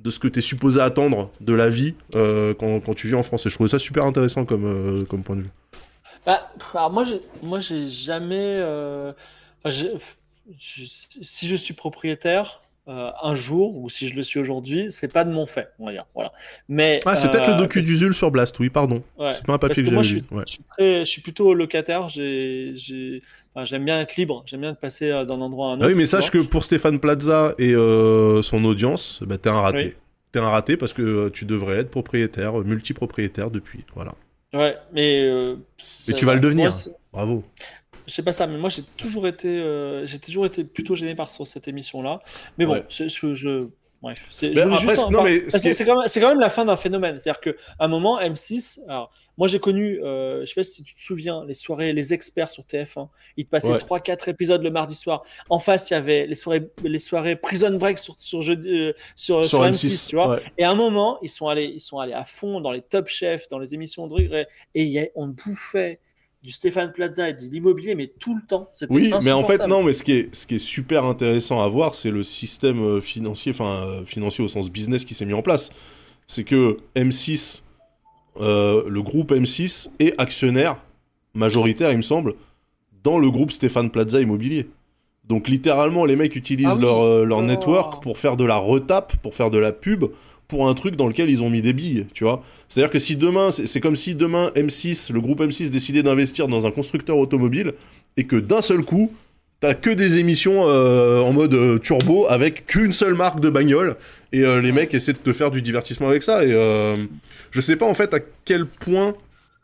de 0.00 0.10
ce 0.10 0.18
que 0.18 0.28
tu 0.28 0.40
es 0.40 0.42
supposé 0.42 0.80
attendre 0.80 1.30
de 1.40 1.54
la 1.54 1.70
vie 1.70 1.94
euh, 2.14 2.52
quand, 2.52 2.94
tu 2.94 3.08
vis 3.08 3.14
en 3.14 3.22
France. 3.22 3.46
Et 3.46 3.48
je 3.48 3.54
trouvais 3.54 3.70
ça 3.70 3.78
super 3.78 4.04
intéressant 4.04 4.44
comme, 4.44 5.06
comme 5.08 5.22
point 5.22 5.36
de 5.36 5.42
vue. 5.42 5.50
Bah, 6.26 6.50
alors 6.74 6.90
moi, 6.90 7.04
j'ai, 7.04 7.22
moi, 7.42 7.60
j'ai 7.60 7.88
jamais. 7.88 8.62
si 10.58 11.48
je 11.48 11.56
suis 11.56 11.74
propriétaire 11.74 12.60
euh, 12.90 13.10
un 13.22 13.34
jour 13.34 13.76
ou 13.76 13.88
si 13.88 14.08
je 14.08 14.14
le 14.16 14.22
suis 14.24 14.38
aujourd'hui, 14.40 14.86
c'est 14.90 15.12
pas 15.12 15.24
de 15.24 15.30
mon 15.30 15.46
fait, 15.46 15.68
on 15.78 15.86
va 15.86 15.92
dire. 15.92 16.06
Voilà. 16.14 16.32
Mais 16.68 17.00
Ah, 17.06 17.16
c'est 17.16 17.30
peut-être 17.30 17.48
euh, 17.48 17.52
le 17.52 17.58
docu 17.58 17.80
d'Usul 17.80 18.12
sur 18.12 18.30
Blast, 18.32 18.58
oui, 18.58 18.68
pardon. 18.68 19.02
ouais. 19.18 19.32
C'est 19.32 19.44
pas 19.46 19.52
un 19.54 19.58
papier 19.58 19.82
que 19.84 19.88
j'avais 19.90 20.02
je 20.02 20.08
suis, 20.16 20.24
ouais. 20.32 20.42
je 20.46 20.52
suis 20.52 20.62
très- 20.76 20.98
je 21.00 21.04
suis 21.04 21.22
plutôt 21.22 21.54
locataire. 21.54 22.08
J'ai, 22.08 22.72
j'ai, 22.74 23.22
enfin, 23.54 23.64
j'aime 23.64 23.84
bien 23.84 24.00
être 24.00 24.16
libre. 24.16 24.42
J'aime 24.46 24.62
bien 24.62 24.72
de 24.72 24.76
passer 24.76 25.10
euh, 25.10 25.24
d'un 25.24 25.40
endroit 25.40 25.68
à 25.68 25.70
un 25.70 25.74
autre. 25.76 25.84
Ah 25.84 25.88
oui, 25.88 25.94
mais 25.94 26.04
sache 26.06 26.30
que 26.30 26.38
pour 26.38 26.64
Stéphane 26.64 26.98
Plaza 27.00 27.54
et 27.58 27.72
euh, 27.72 28.42
son 28.42 28.64
audience, 28.64 29.22
bah, 29.24 29.38
t'es 29.38 29.48
un 29.50 29.60
raté. 29.60 29.78
Oui. 29.84 29.94
T'es 30.32 30.38
un 30.40 30.48
raté 30.48 30.76
parce 30.76 30.92
que 30.92 31.02
euh, 31.02 31.30
tu 31.30 31.44
devrais 31.44 31.76
être 31.78 31.90
propriétaire, 31.90 32.60
euh, 32.60 32.64
multipropriétaire 32.64 33.50
depuis. 33.50 33.84
Voilà. 33.94 34.14
Ouais, 34.52 34.76
mais. 34.92 35.24
euh, 35.28 35.56
Et 36.08 36.14
tu 36.14 36.24
vas 36.24 36.34
le 36.34 36.40
devenir. 36.40 36.70
moi, 36.70 36.94
Bravo. 37.12 37.44
Je 38.10 38.14
sais 38.16 38.24
pas 38.24 38.32
ça, 38.32 38.48
mais 38.48 38.58
moi 38.58 38.70
j'ai 38.70 38.82
toujours 38.96 39.28
été, 39.28 39.46
euh, 39.46 40.04
j'ai 40.04 40.18
toujours 40.18 40.44
été 40.44 40.64
plutôt 40.64 40.96
gêné 40.96 41.14
par 41.14 41.30
ce- 41.30 41.44
cette 41.44 41.68
émission-là. 41.68 42.20
Mais 42.58 42.66
bon, 42.66 42.72
Ouais. 42.72 42.84
c'est- 42.88 43.08
je, 43.08 43.34
je- 43.36 43.68
bref, 44.02 44.18
c'est- 44.32 44.48
je 44.52 44.54
Mais 44.58 44.62
voulais 44.64 44.74
après, 44.74 44.78
juste 44.88 44.96
c'est- 44.96 45.02
en 45.04 45.10
non, 45.12 45.18
parler. 45.18 45.34
mais 45.34 45.40
Parce 45.42 45.52
ce 45.52 45.56
qui 45.58 45.62
que 45.64 45.68
est- 45.68 45.72
c'est 45.74 45.84
quand, 45.84 45.98
même- 46.00 46.08
c'est 46.08 46.20
quand 46.20 46.28
même 46.28 46.40
la 46.40 46.50
fin 46.50 46.64
d'un 46.64 46.76
phénomène. 46.76 47.20
C'est-à-dire 47.20 47.40
qu'à 47.40 47.52
un 47.78 47.86
moment, 47.88 48.18
M6, 48.20 48.80
alors 48.88 49.12
moi 49.38 49.46
j'ai 49.46 49.60
connu, 49.60 50.00
euh, 50.02 50.40
je 50.40 50.46
sais 50.46 50.54
pas 50.56 50.62
si 50.64 50.82
tu 50.82 50.92
te 50.94 51.00
souviens, 51.00 51.44
les 51.46 51.54
soirées, 51.54 51.92
les 51.92 52.12
experts 52.12 52.50
sur 52.50 52.64
TF1. 52.64 53.08
Ils 53.36 53.44
te 53.44 53.50
passaient 53.50 53.70
Ouais. 53.70 53.78
3-4 53.78 54.28
épisodes 54.28 54.62
le 54.62 54.70
mardi 54.70 54.96
soir. 54.96 55.22
En 55.48 55.60
face, 55.60 55.88
il 55.90 55.94
y 55.94 55.96
avait 55.96 56.26
les 56.26 56.34
soirées, 56.34 56.68
les 56.82 56.98
soirées 56.98 57.36
Prison 57.36 57.70
Break 57.78 57.98
sur, 57.98 58.16
sur, 58.18 58.40
euh, 58.40 58.92
sur, 59.14 59.44
sur 59.44 59.62
M6, 59.64 60.08
tu 60.08 60.16
vois. 60.16 60.30
ouais. 60.30 60.42
Et 60.58 60.64
à 60.64 60.70
un 60.70 60.74
moment, 60.74 61.18
ils 61.22 61.30
sont 61.30 61.46
allés, 61.46 61.72
ils 61.76 61.80
sont 61.80 62.00
allés 62.00 62.12
à 62.12 62.24
fond 62.24 62.60
dans 62.60 62.72
les 62.72 62.82
top 62.82 63.06
chefs, 63.06 63.48
dans 63.48 63.58
les 63.60 63.72
émissions 63.72 64.08
de 64.08 64.14
rue, 64.14 64.30
et 64.74 64.82
il 64.82 64.88
y 64.88 64.98
a- 64.98 65.06
on 65.14 65.28
bouffait 65.28 66.00
du 66.42 66.50
Stéphane 66.52 66.90
Plaza 66.92 67.28
et 67.28 67.34
de 67.34 67.44
l'immobilier, 67.44 67.94
mais 67.94 68.06
tout 68.18 68.34
le 68.34 68.40
temps. 68.46 68.70
Oui, 68.88 69.12
mais 69.22 69.32
en 69.32 69.44
fait, 69.44 69.66
non, 69.66 69.82
mais 69.82 69.92
ce 69.92 70.02
qui 70.02 70.12
est, 70.12 70.34
ce 70.34 70.46
qui 70.46 70.54
est 70.54 70.58
super 70.58 71.04
intéressant 71.04 71.60
à 71.62 71.68
voir, 71.68 71.94
c'est 71.94 72.10
le 72.10 72.22
système 72.22 72.82
euh, 72.82 73.00
financier, 73.02 73.52
enfin, 73.52 73.84
euh, 73.86 74.04
financier 74.06 74.42
au 74.42 74.48
sens 74.48 74.70
business 74.70 75.04
qui 75.04 75.12
s'est 75.14 75.26
mis 75.26 75.34
en 75.34 75.42
place. 75.42 75.70
C'est 76.26 76.44
que 76.44 76.78
M6, 76.96 77.62
euh, 78.40 78.84
le 78.88 79.02
groupe 79.02 79.32
M6 79.32 79.90
est 79.98 80.14
actionnaire 80.18 80.76
majoritaire, 81.34 81.90
il 81.92 81.98
me 81.98 82.02
semble, 82.02 82.34
dans 83.04 83.18
le 83.18 83.30
groupe 83.30 83.50
Stéphane 83.52 83.90
Plaza 83.90 84.20
Immobilier. 84.20 84.68
Donc, 85.24 85.46
littéralement, 85.46 86.04
les 86.06 86.16
mecs 86.16 86.34
utilisent 86.36 86.68
Ah 86.70 86.74
oui. 86.76 86.82
leur, 86.82 87.00
euh, 87.02 87.24
leur 87.24 87.38
Oh. 87.38 87.42
network 87.42 88.02
pour 88.02 88.18
faire 88.18 88.36
de 88.36 88.44
la 88.44 88.56
retape, 88.56 89.16
pour 89.22 89.34
faire 89.34 89.50
de 89.50 89.58
la 89.58 89.72
pub, 89.72 90.06
pour 90.50 90.68
un 90.68 90.74
truc 90.74 90.96
dans 90.96 91.06
lequel 91.06 91.30
ils 91.30 91.42
ont 91.42 91.48
mis 91.48 91.62
des 91.62 91.72
billes, 91.72 92.06
tu 92.12 92.24
vois. 92.24 92.44
C'est-à-dire 92.68 92.90
que 92.90 92.98
si 92.98 93.16
demain, 93.16 93.50
c'est 93.50 93.80
comme 93.80 93.96
si 93.96 94.14
demain 94.14 94.52
M6, 94.54 95.12
le 95.12 95.20
groupe 95.20 95.40
M6 95.40 95.70
décidait 95.70 96.02
d'investir 96.02 96.46
dans 96.48 96.66
un 96.66 96.70
constructeur 96.70 97.16
automobile 97.16 97.72
et 98.16 98.24
que 98.24 98.36
d'un 98.36 98.60
seul 98.60 98.82
coup, 98.82 99.12
t'as 99.60 99.74
que 99.74 99.90
des 99.90 100.18
émissions 100.18 100.68
euh, 100.68 101.20
en 101.20 101.32
mode 101.32 101.54
euh, 101.54 101.78
turbo 101.78 102.26
avec 102.28 102.66
qu'une 102.66 102.92
seule 102.92 103.14
marque 103.14 103.40
de 103.40 103.48
bagnole 103.50 103.96
et 104.32 104.40
euh, 104.40 104.60
les 104.60 104.72
mecs 104.72 104.92
essaient 104.92 105.12
de 105.12 105.18
te 105.18 105.32
faire 105.32 105.50
du 105.50 105.62
divertissement 105.62 106.08
avec 106.08 106.22
ça 106.22 106.44
et 106.44 106.50
je 107.50 107.60
sais 107.60 107.76
pas 107.76 107.86
en 107.86 107.94
fait 107.94 108.12
à 108.14 108.20
quel 108.44 108.66
point 108.66 109.14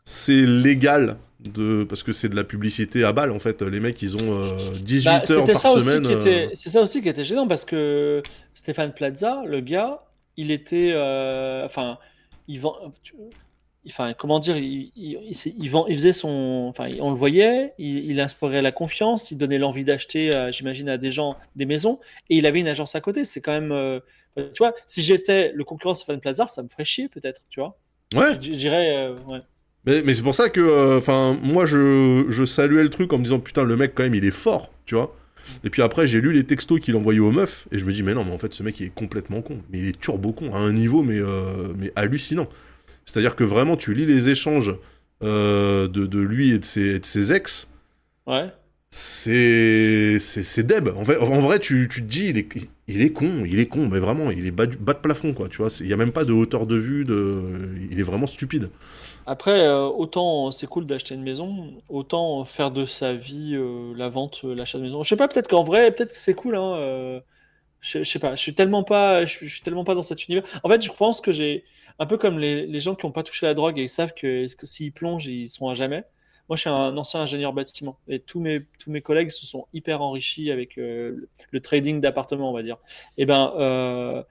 c'est 0.05 0.42
légal 0.42 1.16
de 1.40 1.85
parce 1.88 2.03
que 2.03 2.12
c'est 2.12 2.29
de 2.29 2.37
la 2.37 2.44
publicité 2.44 3.05
à 3.05 3.12
balle 3.12 3.31
en 3.31 3.38
fait 3.38 3.62
les 3.62 3.81
mecs 3.81 4.01
ils 4.03 4.16
ont 4.16 4.42
euh, 4.42 4.51
18 4.83 5.05
Bah, 5.05 5.14
heures 5.16 5.27
c'était 5.27 5.53
par 5.53 5.61
ça 5.61 5.70
aussi 5.72 5.87
semaine 5.88 6.51
c'est 6.55 6.68
ça 6.70 6.83
aussi 6.83 7.03
qui 7.03 7.09
était 7.09 7.25
gênant 7.25 7.46
parce 7.46 7.64
que 7.64 8.22
Stéphane 8.55 8.92
Plaza, 8.92 9.42
le 9.46 9.61
gars, 9.61 10.01
il 10.37 10.51
était, 10.51 10.92
euh, 10.92 11.64
enfin, 11.64 11.99
il 12.49 12.61
vend, 12.61 12.77
enfin, 13.87 14.14
comment 14.14 14.38
dire, 14.38 14.57
il, 14.57 14.90
il, 14.96 15.37
il, 15.59 15.70
vend, 15.70 15.87
faisait 15.87 16.12
son, 16.12 16.66
enfin, 16.68 16.90
on 17.01 17.11
le 17.11 17.16
voyait, 17.16 17.72
il, 17.79 18.20
inspirait 18.20 18.62
la 18.62 18.72
confiance, 18.72 19.31
il 19.31 19.38
donnait 19.38 19.59
l'envie 19.59 19.85
d'acheter, 19.85 20.35
euh, 20.35 20.53
j'imagine, 20.53 20.88
à 20.88 20.99
des 20.99 21.11
gens 21.11 21.37
des 21.57 21.66
maisons, 21.66 21.99
et 22.31 22.37
il 22.37 22.46
avait 22.46 22.61
une 22.61 22.68
agence 22.68 22.94
à 22.94 23.01
côté. 23.01 23.25
C'est 23.25 23.40
quand 23.40 23.53
même, 23.53 23.72
euh, 23.72 24.01
tu 24.37 24.59
vois, 24.59 24.75
si 24.87 25.03
j'étais 25.03 25.53
le 25.55 25.64
concurrent 25.64 25.94
Stéphane 25.94 26.20
Plaza, 26.20 26.46
ça 26.46 26.62
me 26.62 26.68
ferait 26.68 26.85
chier 26.85 27.09
peut-être, 27.09 27.42
tu 27.49 27.61
vois. 27.61 27.79
ouais 28.14 28.35
Je, 28.35 28.51
dirais, 28.51 29.09
ouais. 29.27 29.40
Mais, 29.85 30.03
mais 30.03 30.14
c'est 30.14 30.22
pour 30.22 30.35
ça 30.35 30.51
que, 30.51 30.99
enfin, 30.99 31.38
moi, 31.42 31.64
je, 31.64 32.27
je 32.29 32.44
saluais 32.44 32.83
le 32.83 32.90
truc 32.90 33.12
en 33.12 33.18
me 33.18 33.25
disant, 33.25 33.40
putain, 33.40 33.64
le 33.64 33.77
mec, 33.77 33.92
quand 33.94 34.03
même, 34.03 34.14
il 34.14 34.25
est 34.25 34.31
fort, 34.31 34.70
tu 34.85 34.96
vois. 34.96 35.14
Et 35.64 35.70
puis 35.70 35.82
après, 35.82 36.06
j'ai 36.06 36.20
lu 36.20 36.32
les 36.32 36.44
textos 36.44 36.80
qu'il 36.80 36.96
envoyait 36.96 37.20
aux 37.20 37.32
meufs, 37.32 37.66
et 37.72 37.78
je 37.78 37.85
me 37.85 37.92
dis, 37.92 38.02
mais 38.02 38.14
non, 38.14 38.24
mais 38.24 38.32
en 38.32 38.38
fait, 38.38 38.52
ce 38.54 38.62
mec, 38.62 38.78
il 38.80 38.87
est 38.87 38.94
complètement 38.94 39.42
con. 39.42 39.59
Mais 39.70 39.78
il 39.78 39.88
est 39.88 40.00
turbo 40.00 40.32
con, 40.32 40.54
à 40.54 40.59
un 40.59 40.72
niveau, 40.72 41.02
mais, 41.02 41.18
euh, 41.18 41.72
mais 41.78 41.92
hallucinant. 41.96 42.48
C'est-à-dire 43.04 43.37
que 43.37 43.44
vraiment, 43.44 43.76
tu 43.76 43.94
lis 43.94 44.06
les 44.06 44.28
échanges 44.28 44.74
euh, 45.22 45.88
de, 45.88 46.06
de 46.06 46.18
lui 46.18 46.50
et 46.50 46.59
de 46.59 46.64
ses, 46.64 46.96
et 46.96 46.98
de 46.98 47.06
ses 47.06 47.32
ex, 47.32 47.68
ouais. 48.26 48.50
c'est 48.90 50.18
c'est 50.20 50.42
c'est 50.42 50.62
deb. 50.62 50.88
En, 50.96 51.04
fait, 51.04 51.16
en 51.18 51.40
vrai, 51.40 51.59
tu, 51.59 51.88
tu 51.90 52.02
te 52.02 52.06
dis, 52.09 52.26
il 52.28 52.38
est, 52.38 52.48
il 52.88 53.02
est 53.02 53.11
con, 53.12 53.44
il 53.46 53.59
est 53.61 53.66
con, 53.66 53.88
mais 53.88 53.98
vraiment, 53.98 54.30
il 54.30 54.46
est 54.46 54.50
bas, 54.50 54.66
du- 54.66 54.76
bas 54.76 54.94
de 54.94 54.98
plafond, 54.98 55.32
quoi, 55.35 55.48
tu 55.48 55.59
vois. 55.59 55.68
Il 55.80 55.87
y 55.87 55.92
a 55.92 55.96
même 55.96 56.12
pas 56.12 56.24
de 56.24 56.32
hauteur 56.32 56.66
de 56.66 56.76
vue, 56.76 57.04
de... 57.04 57.42
il 57.90 57.98
est 58.00 58.02
vraiment 58.02 58.26
stupide. 58.26 58.70
Après, 59.26 59.66
euh, 59.66 59.86
autant 59.88 60.52
c'est 60.52 60.68
cool 60.68 60.86
d'acheter 60.86 61.14
une 61.14 61.22
maison, 61.22 61.82
autant 61.88 62.44
faire 62.44 62.70
de 62.70 62.84
sa 62.84 63.12
vie 63.14 63.54
euh, 63.54 63.92
la 63.96 64.08
vente, 64.08 64.42
euh, 64.44 64.54
l'achat 64.54 64.78
de 64.78 64.84
maison. 64.84 65.02
Je 65.02 65.08
sais 65.08 65.16
pas, 65.16 65.26
peut-être 65.28 65.48
qu'en 65.48 65.64
vrai, 65.64 65.90
peut-être 65.92 66.10
que 66.10 66.16
c'est 66.16 66.34
cool, 66.34 66.56
hein. 66.56 67.20
je, 67.80 67.98
je 68.00 68.04
sais 68.04 68.18
pas, 68.20 68.34
je 68.36 68.40
suis 68.40 68.54
tellement 68.54 68.84
pas, 68.84 69.24
je, 69.24 69.46
suis 69.46 69.62
tellement 69.62 69.84
pas 69.84 69.94
dans 69.96 70.04
cet 70.04 70.26
univers. 70.28 70.44
En 70.62 70.68
fait, 70.68 70.82
je 70.82 70.92
pense 70.92 71.20
que 71.20 71.32
j'ai 71.32 71.64
un 71.98 72.06
peu 72.06 72.18
comme 72.18 72.38
les, 72.38 72.66
les 72.66 72.80
gens 72.80 72.94
qui 72.94 73.04
ont 73.06 73.12
pas 73.12 73.22
touché 73.24 73.46
la 73.46 73.54
drogue 73.54 73.78
et 73.78 73.84
ils 73.84 73.90
savent 73.90 74.14
que, 74.14 74.46
que 74.54 74.66
s'ils 74.66 74.92
plongent, 74.92 75.26
ils 75.26 75.48
sont 75.48 75.68
à 75.68 75.74
jamais. 75.74 76.04
Moi, 76.48 76.56
je 76.56 76.60
suis 76.60 76.70
un 76.70 76.96
ancien 76.96 77.20
ingénieur 77.20 77.52
bâtiment 77.52 77.98
et 78.08 78.20
tous 78.20 78.40
mes 78.40 78.60
tous 78.78 78.90
mes 78.92 79.00
collègues 79.02 79.30
se 79.30 79.44
sont 79.46 79.66
hyper 79.72 80.00
enrichis 80.02 80.52
avec 80.52 80.76
le, 80.76 81.28
trading 81.62 82.00
d'appartements, 82.00 82.50
on 82.50 82.54
va 82.54 82.62
dire. 82.62 82.76
Et 83.18 83.26
ben, 83.26 83.52
euh, 83.56 84.22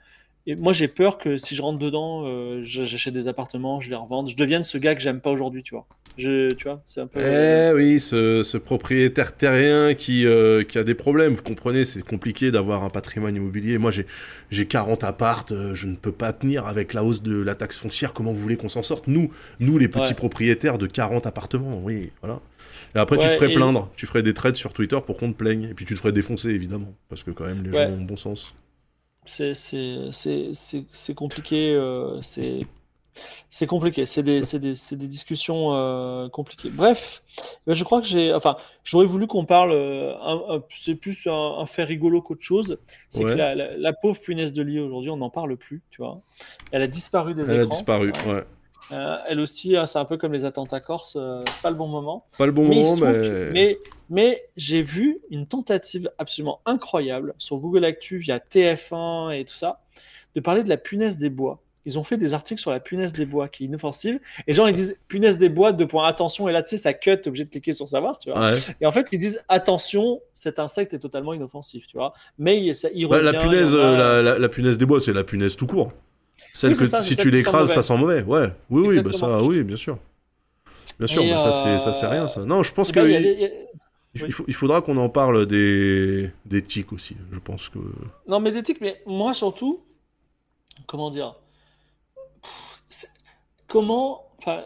et 0.47 0.55
moi, 0.55 0.73
j'ai 0.73 0.87
peur 0.87 1.17
que 1.17 1.37
si 1.37 1.55
je 1.55 1.61
rentre 1.61 1.79
dedans, 1.79 2.23
euh, 2.25 2.61
j'achète 2.63 3.13
des 3.13 3.27
appartements, 3.27 3.81
je 3.81 3.89
les 3.89 3.95
revende, 3.95 4.29
je 4.29 4.35
devienne 4.35 4.63
ce 4.63 4.77
gars 4.77 4.93
que 4.95 5.01
j'aime 5.01 5.19
pas 5.21 5.31
aujourd'hui, 5.31 5.63
tu 5.63 5.73
vois. 5.75 5.85
Je, 6.17 6.49
tu 6.53 6.63
vois, 6.65 6.81
c'est 6.85 7.01
un 7.01 7.07
peu. 7.07 7.19
Eh 7.19 7.73
oui, 7.73 7.99
ce, 7.99 8.41
ce 8.43 8.57
propriétaire 8.57 9.35
terrien 9.35 9.93
qui, 9.95 10.25
euh, 10.25 10.63
qui 10.63 10.77
a 10.77 10.83
des 10.85 10.93
problèmes. 10.95 11.33
Vous 11.33 11.41
comprenez, 11.43 11.83
c'est 11.83 12.03
compliqué 12.03 12.51
d'avoir 12.51 12.83
un 12.83 12.89
patrimoine 12.89 13.35
immobilier. 13.35 13.77
Moi, 13.77 13.91
j'ai, 13.91 14.05
j'ai 14.49 14.65
40 14.65 15.03
appartes, 15.03 15.51
euh, 15.51 15.75
je 15.75 15.87
ne 15.87 15.95
peux 15.95 16.13
pas 16.13 16.31
tenir 16.31 16.67
avec 16.67 16.93
la 16.93 17.03
hausse 17.03 17.21
de 17.21 17.35
la 17.41 17.55
taxe 17.55 17.77
foncière. 17.77 18.13
Comment 18.13 18.31
vous 18.31 18.39
voulez 18.39 18.55
qu'on 18.55 18.69
s'en 18.69 18.81
sorte? 18.83 19.07
Nous, 19.07 19.29
nous 19.59 19.77
les 19.77 19.89
petits 19.89 20.09
Ouais. 20.09 20.13
propriétaires 20.13 20.77
de 20.77 20.87
40 20.87 21.25
appartements, 21.27 21.81
oui, 21.83 22.11
voilà. 22.21 22.39
Et 22.95 22.99
après, 22.99 23.17
tu 23.17 23.27
te 23.27 23.33
ferais 23.33 23.51
et- 23.51 23.55
plaindre. 23.55 23.91
Tu 23.97 24.05
ferais 24.05 24.23
des 24.23 24.33
trades 24.33 24.55
sur 24.55 24.71
Twitter 24.71 24.97
pour 25.05 25.17
qu'on 25.17 25.33
te 25.33 25.37
plaigne. 25.37 25.63
Et 25.71 25.73
puis, 25.73 25.85
tu 25.85 25.95
te 25.95 25.99
ferais 25.99 26.13
défoncer, 26.13 26.49
évidemment. 26.49 26.93
Parce 27.09 27.23
que, 27.23 27.31
quand 27.31 27.45
même, 27.45 27.61
les 27.63 27.71
Ouais. 27.77 27.87
gens 27.87 27.91
ont 27.93 28.01
bon 28.05 28.15
sens. 28.15 28.53
C'est 29.25 31.15
compliqué. 31.15 31.73
euh, 31.75 32.21
c'est 33.49 33.67
compliqué. 33.67 34.05
C'est 34.05 34.23
des, 34.23 34.41
des, 34.41 34.73
des 34.91 35.07
discussions 35.07 35.73
euh, 35.73 36.27
compliquées. 36.29 36.69
Bref, 36.69 37.23
ben, 37.65 37.73
je 37.73 37.83
crois 37.83 38.01
que 38.01 38.07
j'ai. 38.07 38.33
Enfin, 38.33 38.57
j'aurais 38.83 39.05
voulu 39.05 39.25
qu'on 39.27 39.45
parle. 39.45 39.71
euh, 39.71 40.59
c'est 40.69 40.95
plus 40.95 41.25
un, 41.27 41.59
un 41.59 41.65
fait 41.65 41.83
rigolo 41.85 42.21
qu'autre 42.21 42.41
chose. 42.43 42.77
C'est 43.09 43.23
Ouais. 43.23 43.31
que 43.33 43.37
la, 43.37 43.55
la- 43.55 43.77
la 43.77 43.93
pauvre 43.93 44.19
punaise 44.19 44.51
de 44.53 44.61
lit 44.61 44.79
aujourd'hui, 44.79 45.11
on 45.11 45.17
n'en 45.17 45.29
parle 45.29 45.55
plus. 45.55 45.81
Tu 45.91 46.01
vois. 46.01 46.19
Elle 46.71 46.81
a 46.81 46.87
disparu 46.87 47.33
des 47.33 47.43
Elle 47.43 47.51
a 47.59 47.63
écrans. 47.63 47.69
disparu, 47.69 48.11
Ouais. 48.27 48.43
Euh, 48.91 49.17
elle 49.27 49.39
aussi, 49.39 49.75
hein, 49.75 49.85
c'est 49.87 49.97
un 49.99 50.05
peu 50.05 50.17
comme 50.17 50.31
les 50.33 50.45
attentats 50.45 50.79
corses. 50.79 51.15
euh, 51.19 51.41
pas 51.63 51.69
le 51.69 51.75
bon 51.75 51.87
moment. 51.87 52.25
Pas 52.37 52.45
le 52.45 52.51
bon 52.51 52.67
Mais, 52.67 52.83
moment, 52.83 52.95
mais... 52.97 53.13
que- 53.13 53.49
mais, 53.51 53.79
mais 54.09 54.41
j'ai 54.57 54.83
vu 54.83 55.19
une 55.31 55.47
tentative 55.47 56.11
absolument 56.19 56.61
incroyable 56.65 57.33
sur 57.39 57.57
Google 57.57 57.85
Actu 57.85 58.17
via 58.17 58.37
TF1 58.39 59.31
et 59.39 59.45
tout 59.45 59.55
ça, 59.55 59.81
de 60.35 60.41
parler 60.41 60.63
de 60.63 60.69
la 60.69 60.77
punaise 60.77 61.17
des 61.17 61.29
bois. 61.29 61.61
ils 61.87 61.99
ont 61.99 62.03
fait 62.03 62.17
des 62.17 62.33
articles 62.33 62.59
sur 62.59 62.71
la 62.71 62.79
punaise 62.79 63.13
des 63.13 63.27
bois 63.27 63.47
qui 63.47 63.63
est 63.63 63.67
inoffensive. 63.67 64.19
Et 64.47 64.53
genre, 64.53 64.67
ils 64.67 64.73
disent 64.75 64.99
punaise 65.07 65.37
des 65.37 65.49
bois, 65.49 65.71
deux 65.71 65.87
points, 65.87 66.07
attention. 66.07 66.47
Et 66.49 66.51
là, 66.51 66.63
tu 66.63 66.69
sais, 66.71 66.77
ça 66.79 66.93
cut, 66.93 67.17
t'es 67.21 67.27
obligé 67.27 67.45
de 67.45 67.49
cliquer 67.51 67.73
sur 67.73 67.87
savoir, 67.87 68.17
tu 68.17 68.31
vois. 68.31 68.51
Ouais. 68.51 68.57
Et 68.81 68.85
en 68.87 68.91
fait, 68.91 69.07
ils 69.11 69.19
disent 69.19 69.39
attention, 69.49 70.19
cet 70.33 70.57
insecte 70.59 70.93
est 70.95 70.99
totalement 70.99 71.33
inoffensif, 71.33 71.85
tu 71.87 71.97
vois. 71.97 72.13
Mais 72.39 72.73
ça, 72.73 72.89
il 72.93 73.07
Bah, 73.07 73.21
la 73.21 73.33
punaise, 73.33 73.73
a- 73.75 73.77
euh, 73.77 73.97
la, 73.97 74.21
la- 74.33 74.39
la 74.39 74.49
punaise 74.49 74.77
des 74.79 74.85
bois, 74.87 74.99
c'est 74.99 75.13
la 75.13 75.23
punaise 75.23 75.55
tout 75.55 75.67
court. 75.67 75.91
Celle 76.55 76.71
Oui, 76.71 76.77
que 76.77 76.85
ça, 76.85 77.03
si 77.03 77.17
tu 77.17 77.29
l'écrases, 77.29 77.73
ça 77.73 77.83
sent 77.83 77.97
mauvais. 77.97 78.23
Ouais. 78.23 78.49
Oui, 78.69 78.87
oui, 78.87 79.01
bah 79.01 79.11
ça, 79.11 79.43
oui, 79.43 79.61
bien 79.61 79.75
sûr. 79.75 79.97
Bien 80.97 81.07
sûr, 81.07 81.23
bah, 81.25 81.37
ça 81.37 81.51
c'est 81.51 81.77
ça 81.79 81.91
c'est 81.91 82.05
euh, 82.05 82.09
rien 82.09 82.27
ça. 82.29 82.45
Non, 82.45 82.63
je 82.63 82.71
pense 82.71 82.89
Eh 82.89 82.93
que 82.93 82.99
ben, 83.01 83.07
il 83.07 83.11
y 83.11 83.15
a 83.17 83.21
des- 83.21 83.31
il 83.33 83.41
y 83.41 83.45
a- 83.45 83.49
il, 84.15 84.23
oui. 84.23 84.31
faut- 84.31 84.45
il 84.47 84.53
faudra 84.53 84.81
qu'on 84.81 84.95
en 84.95 85.09
parle 85.09 85.45
des 85.45 86.31
des 86.45 86.61
tics 86.61 86.93
aussi. 86.93 87.17
Je 87.33 87.39
pense 87.39 87.67
que 87.67 87.79
Non, 88.27 88.39
mais 88.39 88.53
des 88.53 88.63
tics, 88.63 88.79
mais 88.79 89.01
moi 89.05 89.33
surtout, 89.33 89.83
comment 90.87 91.09
dire 91.09 91.35
Pff, 92.89 93.05
Comment. 93.67 94.23
Enfin, 94.39 94.63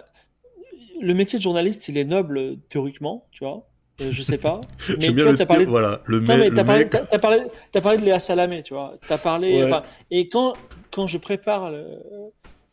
le 1.01 1.13
métier 1.13 1.39
de 1.39 1.43
journaliste, 1.43 1.87
il 1.89 1.97
est 1.97 2.05
noble 2.05 2.59
théoriquement, 2.69 3.27
tu 3.31 3.45
vois. 3.45 3.68
Euh, 4.01 4.11
je 4.11 4.21
sais 4.21 4.37
pas. 4.37 4.61
Mais 4.89 4.97
tu 5.07 5.11
vois, 5.21 5.35
t'as 5.35 5.45
parlé, 5.45 5.65
voilà 5.65 6.01
le, 6.05 6.19
Non, 6.21 6.37
mais 6.37 6.49
t'as 6.51 6.63
parlé, 6.63 6.83
mec. 6.85 6.91
t'as 7.71 7.81
parlé, 7.81 7.97
de 7.97 8.05
Léa 8.05 8.19
Salamé, 8.19 8.63
tu 8.63 8.73
vois. 8.73 8.93
T'as 9.07 9.17
parlé, 9.17 9.63
Ouais. 9.63 9.71
et 10.11 10.29
quand, 10.29 10.53
quand 10.91 11.05
je 11.07 11.17
prépare 11.17 11.69
le, 11.71 11.85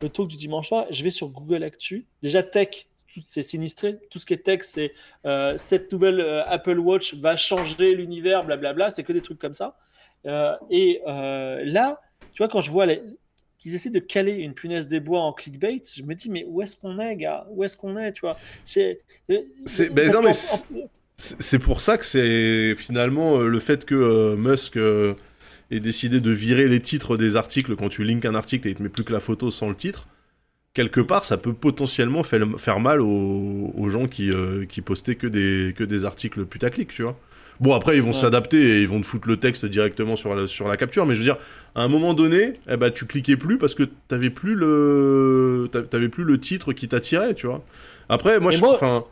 le 0.02 0.08
talk 0.08 0.28
du 0.28 0.36
dimanche 0.36 0.68
soir, 0.68 0.86
je 0.90 1.02
vais 1.02 1.10
sur 1.10 1.28
Google 1.28 1.64
Actu. 1.64 2.06
Déjà, 2.22 2.42
tech, 2.42 2.86
c'est 3.24 3.42
sinistré. 3.42 3.96
Tout 4.10 4.18
ce 4.18 4.26
qui 4.26 4.34
est 4.34 4.44
tech, 4.44 4.60
c'est 4.62 4.92
euh, 5.24 5.56
cette 5.58 5.90
nouvelle 5.90 6.20
euh, 6.20 6.44
Apple 6.46 6.78
Watch 6.78 7.14
va 7.14 7.36
changer 7.36 7.94
l'univers, 7.94 8.44
blablabla. 8.44 8.90
C'est 8.90 9.02
que 9.02 9.12
des 9.12 9.22
trucs 9.22 9.38
comme 9.38 9.54
ça. 9.54 9.76
Et 10.70 11.00
là, 11.06 12.00
tu 12.32 12.38
vois, 12.42 12.48
quand 12.48 12.60
je 12.60 12.70
vois 12.70 12.86
les- 12.86 13.02
qu'ils 13.58 13.74
essaient 13.74 13.90
de 13.90 13.98
caler 14.00 14.34
une 14.34 14.52
punaise 14.54 14.86
des 14.86 15.00
bois 15.00 15.20
en 15.22 15.32
clickbait, 15.32 15.82
je 15.96 16.02
me 16.02 16.14
dis, 16.14 16.28
mais 16.28 16.44
où 16.46 16.60
est-ce 16.62 16.76
qu'on 16.76 16.98
est, 16.98 17.16
gars? 17.16 17.46
Où 17.50 17.64
est-ce 17.64 17.76
qu'on 17.76 17.96
est, 17.96 18.12
tu 18.12 18.20
vois? 18.20 18.36
C'est. 18.62 19.00
ben 19.28 20.12
non, 20.12 20.22
mais 20.22 20.30
en- 20.30 20.88
C'est 21.18 21.58
pour 21.58 21.80
ça 21.80 21.96
que 21.96 22.04
c'est 22.04 22.74
finalement 22.76 23.38
euh, 23.40 23.48
le 23.48 23.58
fait 23.58 23.86
que 23.86 23.94
euh, 23.94 24.36
Musk 24.36 24.76
euh, 24.76 25.14
ait 25.70 25.80
décidé 25.80 26.20
de 26.20 26.30
virer 26.30 26.68
les 26.68 26.80
titres 26.80 27.16
des 27.16 27.36
articles 27.36 27.74
quand 27.74 27.88
tu 27.88 28.04
links 28.04 28.26
un 28.26 28.34
article 28.34 28.68
et 28.68 28.72
il 28.72 28.76
te 28.76 28.82
met 28.82 28.90
plus 28.90 29.02
que 29.04 29.12
la 29.14 29.20
photo 29.20 29.50
sans 29.50 29.70
le 29.70 29.74
titre. 29.74 30.08
Quelque 30.74 31.00
part, 31.00 31.24
ça 31.24 31.38
peut 31.38 31.54
potentiellement 31.54 32.22
faire, 32.22 32.80
mal 32.80 33.00
aux, 33.00 33.72
aux 33.76 33.88
gens 33.90 34.08
qui, 34.08 34.30
qui 34.68 34.82
postaient 34.82 35.16
que 35.16 35.26
des, 35.26 35.74
que 35.76 35.84
des 35.84 36.04
articles 36.04 36.44
putaclic, 36.46 36.88
tu 36.92 37.02
vois. 37.02 37.18
Bon, 37.60 37.74
après, 37.74 37.96
ils 37.96 38.02
vont 38.02 38.12
Ouais. 38.12 38.14
s'adapter 38.14 38.58
et 38.78 38.82
ils 38.82 38.88
vont 38.88 39.00
te 39.00 39.06
foutre 39.06 39.28
le 39.28 39.38
texte 39.38 39.66
directement 39.66 40.16
sur 40.16 40.34
la, 40.34 40.46
sur 40.46 40.68
la 40.68 40.76
capture, 40.76 41.06
mais 41.06 41.14
je 41.14 41.20
veux 41.20 41.24
dire, 41.26 41.38
à 41.74 41.82
un 41.82 41.88
moment 41.88 42.14
donné, 42.14 42.60
eh 42.70 42.76
ben, 42.76 42.90
tu 42.90 43.06
cliquais 43.06 43.36
plus 43.38 43.58
parce 43.58 43.74
que 43.74 43.84
t'avais 44.08 44.30
plus 44.30 44.54
le, 44.54 45.68
t'a- 45.72 45.82
t'avais 45.82 46.08
plus 46.10 46.24
le 46.24 46.38
titre 46.40 46.72
qui 46.74 46.88
t'attirait, 46.88 47.34
tu 47.34 47.46
vois. 47.46 47.64
Après, 48.10 48.40
moi, 48.40 48.52
Et 48.52 48.56
je, 48.56 48.60
moi- 48.60 48.74
enfin, 48.74 49.04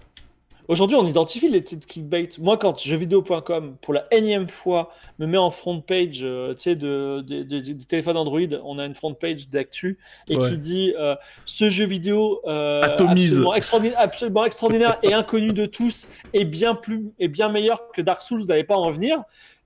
Aujourd'hui, 0.67 0.97
on 0.97 1.05
identifie 1.05 1.51
les 1.51 1.63
titres 1.63 1.87
clickbait. 1.87 2.31
Moi, 2.39 2.57
quand 2.57 2.79
jeuxvideo.com, 2.79 3.77
pour 3.83 3.93
la 3.93 4.07
énième 4.11 4.49
fois, 4.49 4.93
me 5.19 5.27
met 5.27 5.37
en 5.37 5.51
front 5.51 5.81
page 5.81 6.21
euh, 6.23 6.55
de, 6.55 7.21
de, 7.21 7.85
téléphone 7.85 8.17
Android, 8.17 8.41
on 8.65 8.79
a 8.79 8.87
une 8.87 8.95
front 8.95 9.13
page 9.13 9.49
d'actu 9.51 9.99
et 10.29 10.37
Ouais. 10.37 10.51
qui 10.51 10.59
dit 10.59 10.95
euh, 10.99 11.15
ce 11.45 11.69
jeu 11.69 11.85
vidéo 11.85 12.41
euh, 12.47 12.83
absolument, 12.83 13.55
extraordinaire, 13.55 13.99
absolument 14.01 14.45
extraordinaire 14.45 14.99
et 15.03 15.13
inconnu 15.13 15.53
de 15.53 15.67
tous 15.67 16.09
et 16.33 16.45
bien 16.45 16.75
plus 16.75 17.13
et 17.19 17.29
bien 17.29 17.49
meilleur 17.49 17.91
que 17.93 18.01
Dark 18.03 18.23
Souls, 18.23 18.41
vous 18.41 18.47
n'allez 18.47 18.65
pas 18.65 18.77
en 18.77 18.85
revenir. 18.85 19.23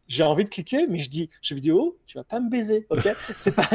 J'ai 0.08 0.22
envie 0.22 0.44
de 0.44 0.48
cliquer, 0.48 0.86
mais 0.88 1.00
je 1.00 1.10
dis 1.10 1.28
jeu 1.42 1.54
vidéo, 1.54 1.96
tu 2.06 2.16
vas 2.16 2.24
pas 2.24 2.40
me 2.40 2.48
baiser, 2.48 2.86
ok? 2.88 3.08
C'est 3.36 3.54
pas. 3.54 3.68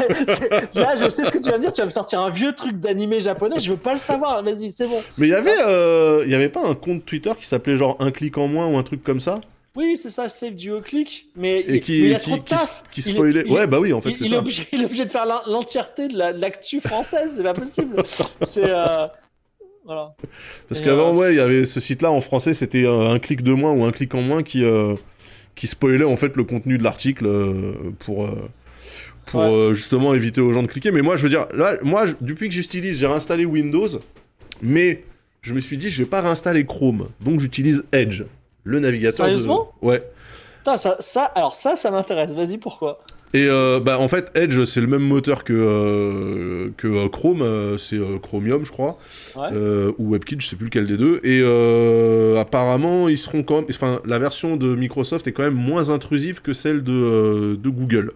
Là, 0.74 0.96
je 0.96 1.08
sais 1.08 1.24
ce 1.24 1.30
que 1.30 1.38
tu 1.38 1.48
vas 1.50 1.56
me 1.58 1.62
dire. 1.62 1.72
Tu 1.72 1.80
vas 1.80 1.84
me 1.86 1.90
sortir 1.90 2.20
un 2.20 2.30
vieux 2.30 2.52
truc 2.54 2.80
d'animé 2.80 3.20
japonais. 3.20 3.60
Je 3.60 3.70
veux 3.70 3.76
pas 3.76 3.92
le 3.92 3.98
savoir. 3.98 4.42
Vas-y, 4.42 4.70
c'est 4.72 4.88
bon. 4.88 5.00
Mais 5.16 5.28
il 5.28 5.30
y 5.30 5.34
avait, 5.34 5.54
euh, 5.60 6.24
y 6.26 6.34
avait 6.34 6.48
pas 6.48 6.66
un 6.66 6.74
compte 6.74 7.04
Twitter 7.06 7.30
qui 7.38 7.46
s'appelait 7.46 7.76
genre 7.76 7.96
un 8.00 8.10
clic 8.10 8.36
en 8.36 8.48
moins 8.48 8.66
ou 8.66 8.76
un 8.76 8.82
truc 8.82 9.04
comme 9.04 9.20
ça? 9.20 9.40
Oui, 9.76 9.96
c'est 9.96 10.10
ça, 10.10 10.28
save 10.28 10.54
du 10.54 10.72
clic, 10.82 11.28
mais 11.36 11.58
et 11.60 11.74
il, 11.76 11.80
qui, 11.80 12.00
mais 12.02 12.08
il 12.08 12.14
a 12.14 12.18
qui, 12.20 12.30
trop 12.30 12.38
de 12.38 12.42
qui, 12.44 12.54
taf. 12.54 12.82
qui 12.92 13.00
est- 13.00 13.12
spoilait. 13.12 13.42
il- 13.46 13.52
ouais, 13.52 13.66
bah 13.66 13.80
oui, 13.80 13.92
en 13.92 14.00
fait, 14.00 14.14
c'est 14.16 14.24
est 14.26 14.28
ça. 14.28 14.38
obligé, 14.38 14.66
il 14.72 14.82
est 14.82 14.84
obligé 14.84 15.04
de 15.04 15.10
faire 15.10 15.26
l'en- 15.26 15.42
l'entièreté 15.48 16.06
de 16.08 16.16
la- 16.16 16.30
l'actu 16.32 16.80
française, 16.80 17.32
c'est 17.36 17.42
pas 17.42 17.54
possible. 17.54 17.96
C'est 18.42 18.62
euh, 18.70 19.06
voilà. 19.84 20.14
Parce 20.68 20.80
qu'avant, 20.80 21.10
euh, 21.12 21.16
ouais, 21.16 21.32
il 21.34 21.36
y 21.38 21.40
avait 21.40 21.64
ce 21.64 21.80
site-là 21.80 22.10
en 22.12 22.20
français, 22.20 22.54
c'était 22.54 22.86
un 22.86 23.18
clic 23.18 23.42
de 23.42 23.52
moins 23.52 23.72
ou 23.72 23.82
un 23.84 23.90
clic 23.92 24.14
en 24.14 24.22
moins 24.22 24.42
qui 24.44 24.62
euh, 24.64 24.94
qui 25.54 25.66
spoilait 25.66 26.04
en 26.04 26.16
fait 26.16 26.36
le 26.36 26.44
contenu 26.44 26.78
de 26.78 26.82
l'article 26.84 27.26
euh, 27.26 27.72
pour. 28.00 28.24
euh, 28.26 28.30
pour 29.26 29.40
Ouais. 29.40 29.46
euh, 29.48 29.72
justement 29.74 30.12
éviter 30.12 30.42
aux 30.42 30.52
gens 30.52 30.62
de 30.62 30.66
cliquer. 30.68 30.90
Mais 30.90 31.00
moi, 31.00 31.16
je 31.16 31.22
veux 31.22 31.30
dire, 31.30 31.46
là, 31.54 31.78
moi, 31.82 32.04
je- 32.04 32.12
depuis 32.20 32.48
que 32.50 32.54
j'utilise, 32.54 32.98
j'ai 32.98 33.06
réinstallé 33.06 33.46
Windows, 33.46 33.88
mais 34.60 35.02
je 35.40 35.54
me 35.54 35.60
suis 35.60 35.78
dit, 35.78 35.88
je 35.88 36.02
vais 36.02 36.08
pas 36.08 36.20
réinstaller 36.20 36.66
Chrome. 36.66 37.08
Donc, 37.22 37.40
j'utilise 37.40 37.84
Edge, 37.92 38.22
le 38.64 38.80
navigateur. 38.80 39.24
de... 39.24 39.30
Sérieusement? 39.30 39.72
Ouais. 39.80 40.02
Putain, 40.58 40.76
ça, 40.76 40.96
ça, 41.00 41.24
alors 41.24 41.54
ça, 41.54 41.74
ça 41.76 41.90
m'intéresse. 41.90 42.34
Vas-y, 42.34 42.58
pourquoi? 42.58 43.00
Et 43.34 43.46
euh, 43.48 43.80
bah, 43.80 43.98
en 43.98 44.06
fait, 44.08 44.30
Edge, 44.36 44.62
c'est 44.64 44.80
le 44.80 44.86
même 44.86 45.02
moteur 45.02 45.42
que, 45.44 45.52
euh, 45.52 46.70
que 46.76 46.86
euh, 46.86 47.08
Chrome, 47.08 47.76
c'est 47.78 47.98
Chromium, 48.22 48.64
je 48.64 48.70
crois, 48.70 48.96
Ouais. 49.36 49.48
ou 49.98 50.12
WebKit, 50.12 50.36
je 50.40 50.46
sais 50.46 50.56
plus 50.56 50.66
lequel 50.66 50.86
des 50.86 50.96
deux. 50.96 51.20
Et 51.24 51.42
apparemment, 52.38 53.08
ils 53.08 53.18
seront 53.18 53.42
quand 53.42 53.56
même, 53.56 53.66
enfin, 53.70 54.00
la 54.04 54.18
version 54.18 54.56
de 54.56 54.74
Microsoft 54.74 55.26
est 55.26 55.32
quand 55.32 55.42
même 55.42 55.54
moins 55.54 55.90
intrusive 55.90 56.40
que 56.42 56.52
celle 56.52 56.82
de, 56.84 57.58
de 57.60 57.68
Google. 57.68 58.12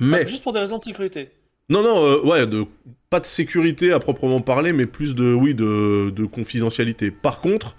Mais 0.00 0.26
Juste 0.26 0.42
pour 0.42 0.52
des 0.52 0.60
raisons 0.60 0.78
de 0.78 0.82
sécurité. 0.82 1.30
non, 1.70 1.82
non, 1.82 2.04
euh, 2.04 2.20
ouais, 2.22 2.46
de 2.46 2.64
pas 3.10 3.20
de 3.20 3.26
sécurité 3.26 3.90
à 3.92 3.98
proprement 4.00 4.40
parler, 4.40 4.72
mais 4.72 4.86
plus 4.86 5.14
de, 5.14 5.32
oui, 5.32 5.54
de, 5.54 6.10
de 6.10 6.24
confidentialité. 6.26 7.10
Par 7.10 7.40
contre, 7.40 7.74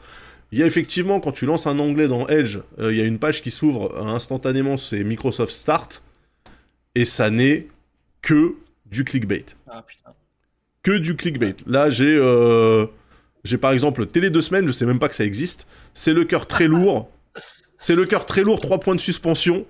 il 0.51 0.59
y 0.59 0.63
a 0.63 0.65
effectivement, 0.65 1.19
quand 1.19 1.31
tu 1.31 1.45
lances 1.45 1.67
un 1.67 1.77
onglet 1.79 2.07
dans 2.07 2.27
Edge, 2.27 2.57
euh, 2.79 2.91
il 2.91 2.97
y 2.97 3.01
a 3.01 3.05
une 3.05 3.19
page 3.19 3.41
qui 3.41 3.51
s'ouvre 3.51 3.95
instantanément, 4.01 4.77
c'est 4.77 5.03
Microsoft 5.03 5.51
Start, 5.53 6.01
et 6.95 7.05
ça 7.05 7.29
n'est 7.29 7.67
que 8.21 8.55
du 8.85 9.03
clickbait. 9.03 9.45
Ah 9.69 9.83
putain. 9.87 10.11
Que 10.83 10.97
du 10.97 11.15
clickbait. 11.15 11.55
Là, 11.67 11.89
j'ai, 11.89 12.17
euh, 12.17 12.85
j'ai 13.43 13.57
par 13.57 13.71
exemple 13.71 14.05
Télé 14.05 14.29
deux 14.29 14.41
semaines, 14.41 14.67
je 14.67 14.71
sais 14.71 14.85
même 14.85 14.99
pas 14.99 15.09
que 15.09 15.15
ça 15.15 15.25
existe. 15.25 15.67
C'est 15.93 16.13
le 16.13 16.25
cœur 16.25 16.47
très 16.47 16.67
lourd. 16.67 17.09
C'est 17.81 17.95
le 17.95 18.05
cœur 18.05 18.25
très 18.25 18.41
lourd, 18.41 18.59
trois 18.59 18.79
points 18.81 18.95
de 18.95 18.99
suspension 18.99 19.65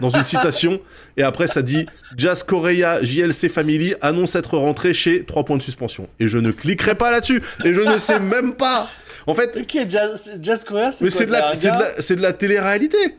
dans 0.00 0.10
une 0.10 0.22
citation. 0.22 0.80
Et 1.16 1.24
après, 1.24 1.48
ça 1.48 1.60
dit 1.60 1.86
Jazz 2.16 2.44
Korea 2.44 3.02
JLC 3.02 3.48
Family 3.48 3.94
annonce 4.00 4.36
être 4.36 4.56
rentré 4.56 4.94
chez 4.94 5.24
trois 5.24 5.44
points 5.44 5.56
de 5.56 5.62
suspension. 5.62 6.08
Et 6.20 6.28
je 6.28 6.38
ne 6.38 6.52
cliquerai 6.52 6.94
pas 6.94 7.10
là-dessus. 7.10 7.42
Et 7.64 7.74
je 7.74 7.80
ne 7.80 7.98
sais 7.98 8.20
même 8.20 8.54
pas. 8.54 8.88
En 9.26 9.34
fait, 9.34 9.56
Ok, 9.56 9.76
Jazz, 9.88 10.38
Jazz 10.40 10.62
Korea, 10.62 10.92
c'est 10.92 11.04
mais 11.04 11.10
quoi 11.10 11.18
c'est 11.18 11.26
de, 11.26 11.32
la, 11.32 11.94
la, 11.96 12.16
de 12.16 12.22
la 12.22 12.32
télé-réalité. 12.32 13.16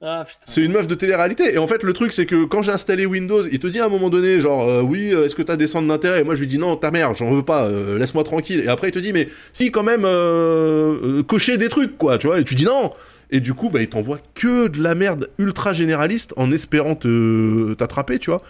Ah. 0.00 0.24
C'est 0.44 0.62
une 0.62 0.72
meuf 0.72 0.86
de 0.86 0.94
télé-réalité. 0.94 1.54
Et 1.54 1.58
en 1.58 1.66
fait, 1.66 1.82
le 1.82 1.92
truc, 1.92 2.12
c'est 2.12 2.26
que 2.26 2.44
quand 2.44 2.62
j'ai 2.62 2.70
installé 2.70 3.04
Windows, 3.04 3.42
il 3.50 3.58
te 3.58 3.66
dit 3.66 3.80
à 3.80 3.86
un 3.86 3.88
moment 3.88 4.10
donné, 4.10 4.38
genre, 4.38 4.68
euh, 4.68 4.80
oui, 4.80 5.12
euh, 5.12 5.24
est-ce 5.24 5.34
que 5.34 5.42
t'as 5.42 5.56
des 5.56 5.66
centres 5.66 5.88
d'intérêt? 5.88 6.20
Et 6.20 6.24
moi, 6.24 6.36
je 6.36 6.40
lui 6.40 6.46
dis, 6.46 6.58
non, 6.58 6.76
ta 6.76 6.92
mère, 6.92 7.14
j'en 7.14 7.32
veux 7.32 7.42
pas, 7.42 7.64
euh, 7.64 7.98
laisse-moi 7.98 8.22
tranquille. 8.22 8.60
Et 8.60 8.68
après, 8.68 8.88
il 8.88 8.92
te 8.92 9.00
dit, 9.00 9.12
mais 9.12 9.28
si, 9.52 9.72
quand 9.72 9.82
même, 9.82 10.04
euh, 10.04 11.22
cocher 11.24 11.56
des 11.56 11.68
trucs, 11.68 11.98
quoi, 11.98 12.16
tu 12.18 12.28
vois. 12.28 12.38
Et 12.38 12.44
tu 12.44 12.54
dis 12.54 12.64
non 12.64 12.92
Et 13.32 13.40
du 13.40 13.54
coup, 13.54 13.70
bah, 13.70 13.80
il 13.80 13.88
t'envoie 13.88 14.20
que 14.34 14.68
de 14.68 14.80
la 14.80 14.94
merde 14.94 15.30
ultra 15.36 15.72
généraliste 15.72 16.32
en 16.36 16.52
espérant 16.52 16.94
te 16.94 17.74
t'attraper, 17.74 18.20
tu 18.20 18.30
vois. 18.30 18.42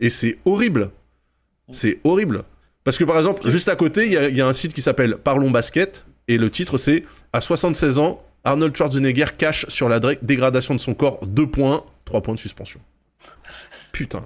Et 0.00 0.10
c'est 0.10 0.38
horrible. 0.44 0.90
C'est 1.70 2.00
horrible. 2.02 2.42
Parce 2.82 2.98
que, 2.98 3.04
par 3.04 3.16
exemple, 3.16 3.48
juste 3.48 3.68
à 3.68 3.76
côté, 3.76 4.06
il 4.06 4.12
y, 4.12 4.36
y 4.38 4.40
a 4.40 4.46
un 4.46 4.52
site 4.52 4.74
qui 4.74 4.82
s'appelle 4.82 5.18
Parlons 5.22 5.52
Basket. 5.52 6.04
Et 6.26 6.36
le 6.36 6.50
titre, 6.50 6.78
c'est 6.78 7.04
À 7.32 7.40
76 7.40 8.00
ans, 8.00 8.25
Arnold 8.46 8.74
Schwarzenegger 8.76 9.26
cache 9.36 9.66
sur 9.68 9.88
la 9.88 10.00
dé- 10.00 10.18
dégradation 10.22 10.74
de 10.74 10.80
son 10.80 10.94
corps 10.94 11.20
2 11.26 11.46
points, 11.48 11.84
3 12.04 12.22
points 12.22 12.34
de 12.34 12.38
suspension. 12.38 12.80
Putain. 13.92 14.24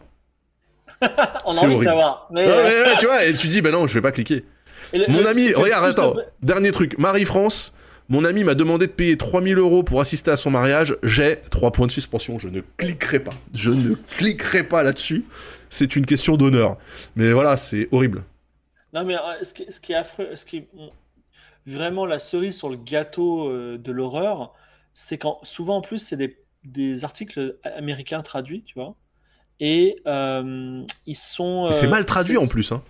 On 1.47 1.57
a 1.57 1.61
envie 1.61 1.77
de 1.79 1.83
savoir. 1.83 2.29
Mais, 2.31 2.47
Ouais, 2.47 2.53
ouais, 2.53 2.83
ouais, 2.85 2.97
tu 2.99 3.07
vois, 3.07 3.25
et 3.25 3.35
tu 3.35 3.49
dis, 3.49 3.63
ben 3.63 3.73
non, 3.73 3.87
je 3.87 3.95
vais 3.95 4.03
pas 4.03 4.13
cliquer. 4.13 4.45
le- 4.93 5.07
Mon 5.09 5.21
le- 5.21 5.29
ami, 5.29 5.53
regarde, 5.53 5.85
attends, 5.87 6.15
de- 6.15 6.25
dernier 6.43 6.73
truc. 6.73 6.99
Marie-France, 6.99 7.73
mon 8.11 8.25
ami 8.25 8.45
m'a 8.45 8.55
demandé 8.55 8.87
de 8.87 8.93
payer 8.93 9.17
3000 9.17 9.57
euros 9.59 9.83
pour 9.83 10.01
assister 10.01 10.31
à 10.31 10.37
son 10.37 10.51
mariage. 10.51 10.97
J'ai 11.03 11.39
3 11.51 11.71
points 11.73 11.87
de 11.87 11.93
suspension. 11.93 12.39
Je 12.39 12.49
ne 12.49 12.61
cliquerai 12.77 13.21
pas. 13.21 13.33
Je 13.55 13.71
ne 13.71 13.95
cliquerai 14.19 14.65
pas 14.65 14.83
là-dessus. 14.83 15.25
C'est 15.71 15.97
une 15.97 16.05
question 16.05 16.37
d'honneur. 16.37 16.77
Mais 17.17 17.33
voilà, 17.33 17.57
c'est 17.57 17.89
horrible. 17.93 18.25
Non, 18.93 19.05
mais 19.05 19.15
euh, 19.15 19.21
ce 19.43 19.55
qui, 19.55 19.65
ce 19.71 19.81
qui 19.81 19.93
est 19.93 19.97
affreux, 19.97 20.29
ce 20.35 20.45
qui 20.45 20.65
vraiment 21.71 22.07
la 22.07 22.19
cerise 22.19 22.57
sur 22.57 22.69
le 22.71 22.77
gâteau 22.77 23.49
euh, 23.49 23.79
de 23.79 23.93
l'horreur, 23.93 24.53
c'est 24.95 25.19
quand 25.19 25.39
souvent 25.43 25.77
en 25.77 25.81
plus 25.81 25.99
c'est 25.99 26.17
des, 26.17 26.39
des 26.65 27.05
articles 27.05 27.59
américains 27.65 28.23
traduits, 28.23 28.63
tu 28.65 28.75
vois, 28.75 28.97
et 29.61 30.01
euh, 30.07 30.85
ils 31.07 31.17
sont. 31.17 31.71
C'est 31.73 31.87
euh, 31.87 31.91
mal 31.91 32.05
traduit 32.05 32.37
en 32.37 32.47
plus. 32.47 32.73
Hein. 32.73 32.83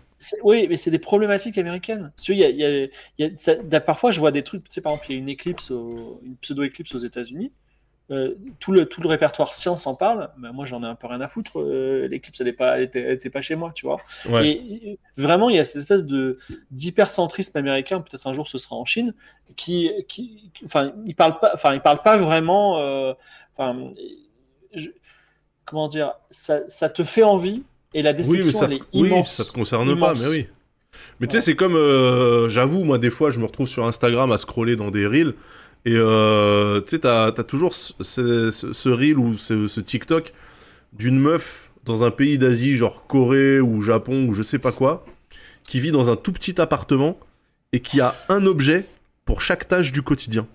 Oui, 0.43 0.67
mais 0.69 0.77
c'est 0.77 0.91
des 0.91 0.99
problématiques 0.99 1.57
américaines. 1.57 2.13
Parce 2.15 2.27
qu'il 2.27 2.37
y 2.37 2.45
a, 2.45 2.51
il 2.51 2.59
y 2.59 2.65
a- 2.65 2.85
il 2.85 2.91
y 3.19 3.25
a- 3.25 3.37
ça- 3.37 3.55
da- 3.55 3.81
parfois, 3.81 4.11
je 4.11 4.21
vois 4.21 4.31
des 4.31 4.43
trucs, 4.43 4.65
tu 4.65 4.75
sais, 4.75 4.81
par 4.83 4.93
exemple, 4.93 5.11
il 5.11 5.15
y 5.15 5.17
a 5.17 5.21
une 5.23 5.29
éclipse, 5.31 5.71
au- 5.71 6.21
une 6.23 6.37
pseudo-éclipse 6.37 6.95
aux 6.95 6.99
États-Unis. 6.99 7.53
Euh, 8.11 8.35
tout, 8.59 8.73
le, 8.73 8.87
tout 8.87 9.01
le 9.01 9.09
répertoire 9.09 9.55
science 9.55 9.87
en 9.87 9.95
parle. 9.95 10.31
mais 10.39 10.51
moi, 10.53 10.67
j'en 10.67 10.83
ai 10.83 10.87
un 10.87 10.95
peu 10.97 11.07
rien 11.07 11.21
à 11.21 11.29
foutre. 11.29 11.61
Euh, 11.61 12.09
L'éclipse, 12.09 12.41
elle 12.41 12.47
n'était 12.47 12.57
pas, 12.57 12.77
elle 12.77 12.83
était, 12.85 13.01
elle 13.03 13.13
était 13.13 13.31
pas 13.31 13.41
chez 13.41 13.55
moi, 13.55 13.71
tu 13.73 13.87
vois. 13.87 13.99
Ouais. 14.29 14.49
Et 14.49 14.99
euh, 15.19 15.23
vraiment, 15.23 15.49
il 15.49 15.57
y 15.57 15.59
a 15.61 15.65
cette 15.65 15.77
espèce 15.77 16.05
de 16.05 16.39
d'hypercentrisme 16.73 17.57
américain. 17.59 18.01
Peut-être 18.01 18.27
un 18.27 18.33
jour, 18.35 18.49
ce 18.49 18.59
sera 18.59 18.75
en 18.77 18.85
Chine, 18.85 19.15
qui, 19.57 19.91
qui, 20.09 20.51
enfin, 20.65 20.93
il 21.07 21.15
parle 21.15 21.39
pas, 21.39 21.53
enfin, 21.55 21.75
il 21.75 21.81
parle 21.81 22.03
pas 22.03 22.17
vraiment. 22.17 22.79
euh, 22.81 23.13
Enfin, 23.57 23.93
je- 24.75 24.89
comment 25.65 25.87
dire, 25.89 26.13
ça, 26.31 26.65
ça 26.69 26.89
te 26.89 27.05
fait 27.05 27.23
envie. 27.23 27.63
Et 27.95 28.03
la 28.03 28.13
déception, 28.13 28.59
ça, 28.59 28.67
elle 28.67 28.75
est 28.75 28.83
oui, 28.95 29.09
immense. 29.09 29.33
ça 29.33 29.45
te 29.45 29.53
concerne 29.53 29.89
Immense. 29.89 30.19
pas, 30.19 30.25
mais 30.25 30.31
oui. 30.31 30.47
Mais 31.21 31.27
tu 31.27 31.35
sais, 31.35 31.41
c'est 31.41 31.57
comme, 31.57 31.75
j'avoue, 32.49 32.85
moi, 32.85 32.99
des 32.99 33.11
fois, 33.11 33.31
je 33.31 33.39
me 33.39 33.45
retrouve 33.45 33.69
sur 33.69 33.85
Instagram 33.87 34.33
à 34.33 34.39
scroller 34.39 34.77
dans 34.77 34.91
des 34.91 35.07
reels, 35.07 35.35
et 35.87 35.95
euh, 35.95 36.81
tu 36.83 36.91
sais, 36.91 36.99
t'as 37.01 37.27
as 37.29 37.45
toujours 37.45 37.75
ce, 37.75 37.93
ce, 38.01 38.51
ce- 38.51 38.73
ce 38.73 38.89
reel 38.89 39.19
ou 39.19 39.35
ce, 39.37 39.67
ce 39.67 39.81
TikTok 39.81 40.33
d'une 40.93 41.19
meuf 41.19 41.71
dans 41.85 42.05
un 42.05 42.11
pays 42.11 42.37
d'Asie, 42.39 42.75
genre 42.77 43.07
Corée 43.07 43.61
ou 43.61 43.81
Japon 43.81 44.27
ou 44.29 44.35
je 44.35 44.43
sais 44.43 44.59
pas 44.59 44.73
quoi, 44.73 45.05
qui 45.65 45.81
vit 45.81 45.93
dans 45.93 46.11
un 46.11 46.17
tout 46.17 46.33
petit 46.33 46.61
appartement 46.61 47.19
et 47.73 47.81
qui 47.81 48.01
a 48.01 48.15
un 48.29 48.45
objet 48.47 48.85
pour 49.25 49.41
chaque 49.41 49.69
tâche 49.69 49.93
du 49.93 50.03
quotidien. 50.03 50.47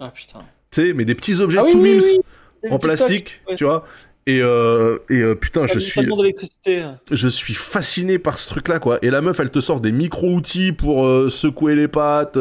Ah 0.00 0.10
putain. 0.10 0.40
Tu 0.70 0.82
sais, 0.88 0.92
mais 0.92 1.04
des 1.04 1.14
petits 1.14 1.40
objets 1.40 1.58
Ah 1.60 1.64
oui, 1.64 1.72
tout 1.72 1.78
oui, 1.80 1.90
mimes 1.94 2.00
oui, 2.02 2.20
C'est 2.58 2.70
en 2.70 2.78
plastique, 2.78 3.40
ouais. 3.48 3.56
tu 3.56 3.64
vois. 3.64 3.86
Et, 4.26 4.40
euh, 4.40 4.98
et 5.10 5.20
euh, 5.20 5.34
putain, 5.34 5.66
je 5.66 5.78
suis 5.78 6.00
d'électricité. 6.00 6.82
je 7.10 7.28
suis 7.28 7.52
fasciné 7.54 8.18
par 8.18 8.38
ce 8.38 8.48
truc-là, 8.48 8.78
quoi. 8.78 8.98
Et 9.02 9.10
la 9.10 9.20
meuf, 9.20 9.38
elle 9.40 9.50
te 9.50 9.60
sort 9.60 9.80
des 9.80 9.92
micro-outils 9.92 10.72
pour 10.72 11.04
euh, 11.06 11.28
secouer 11.28 11.74
les 11.74 11.88
pattes, 11.88 12.38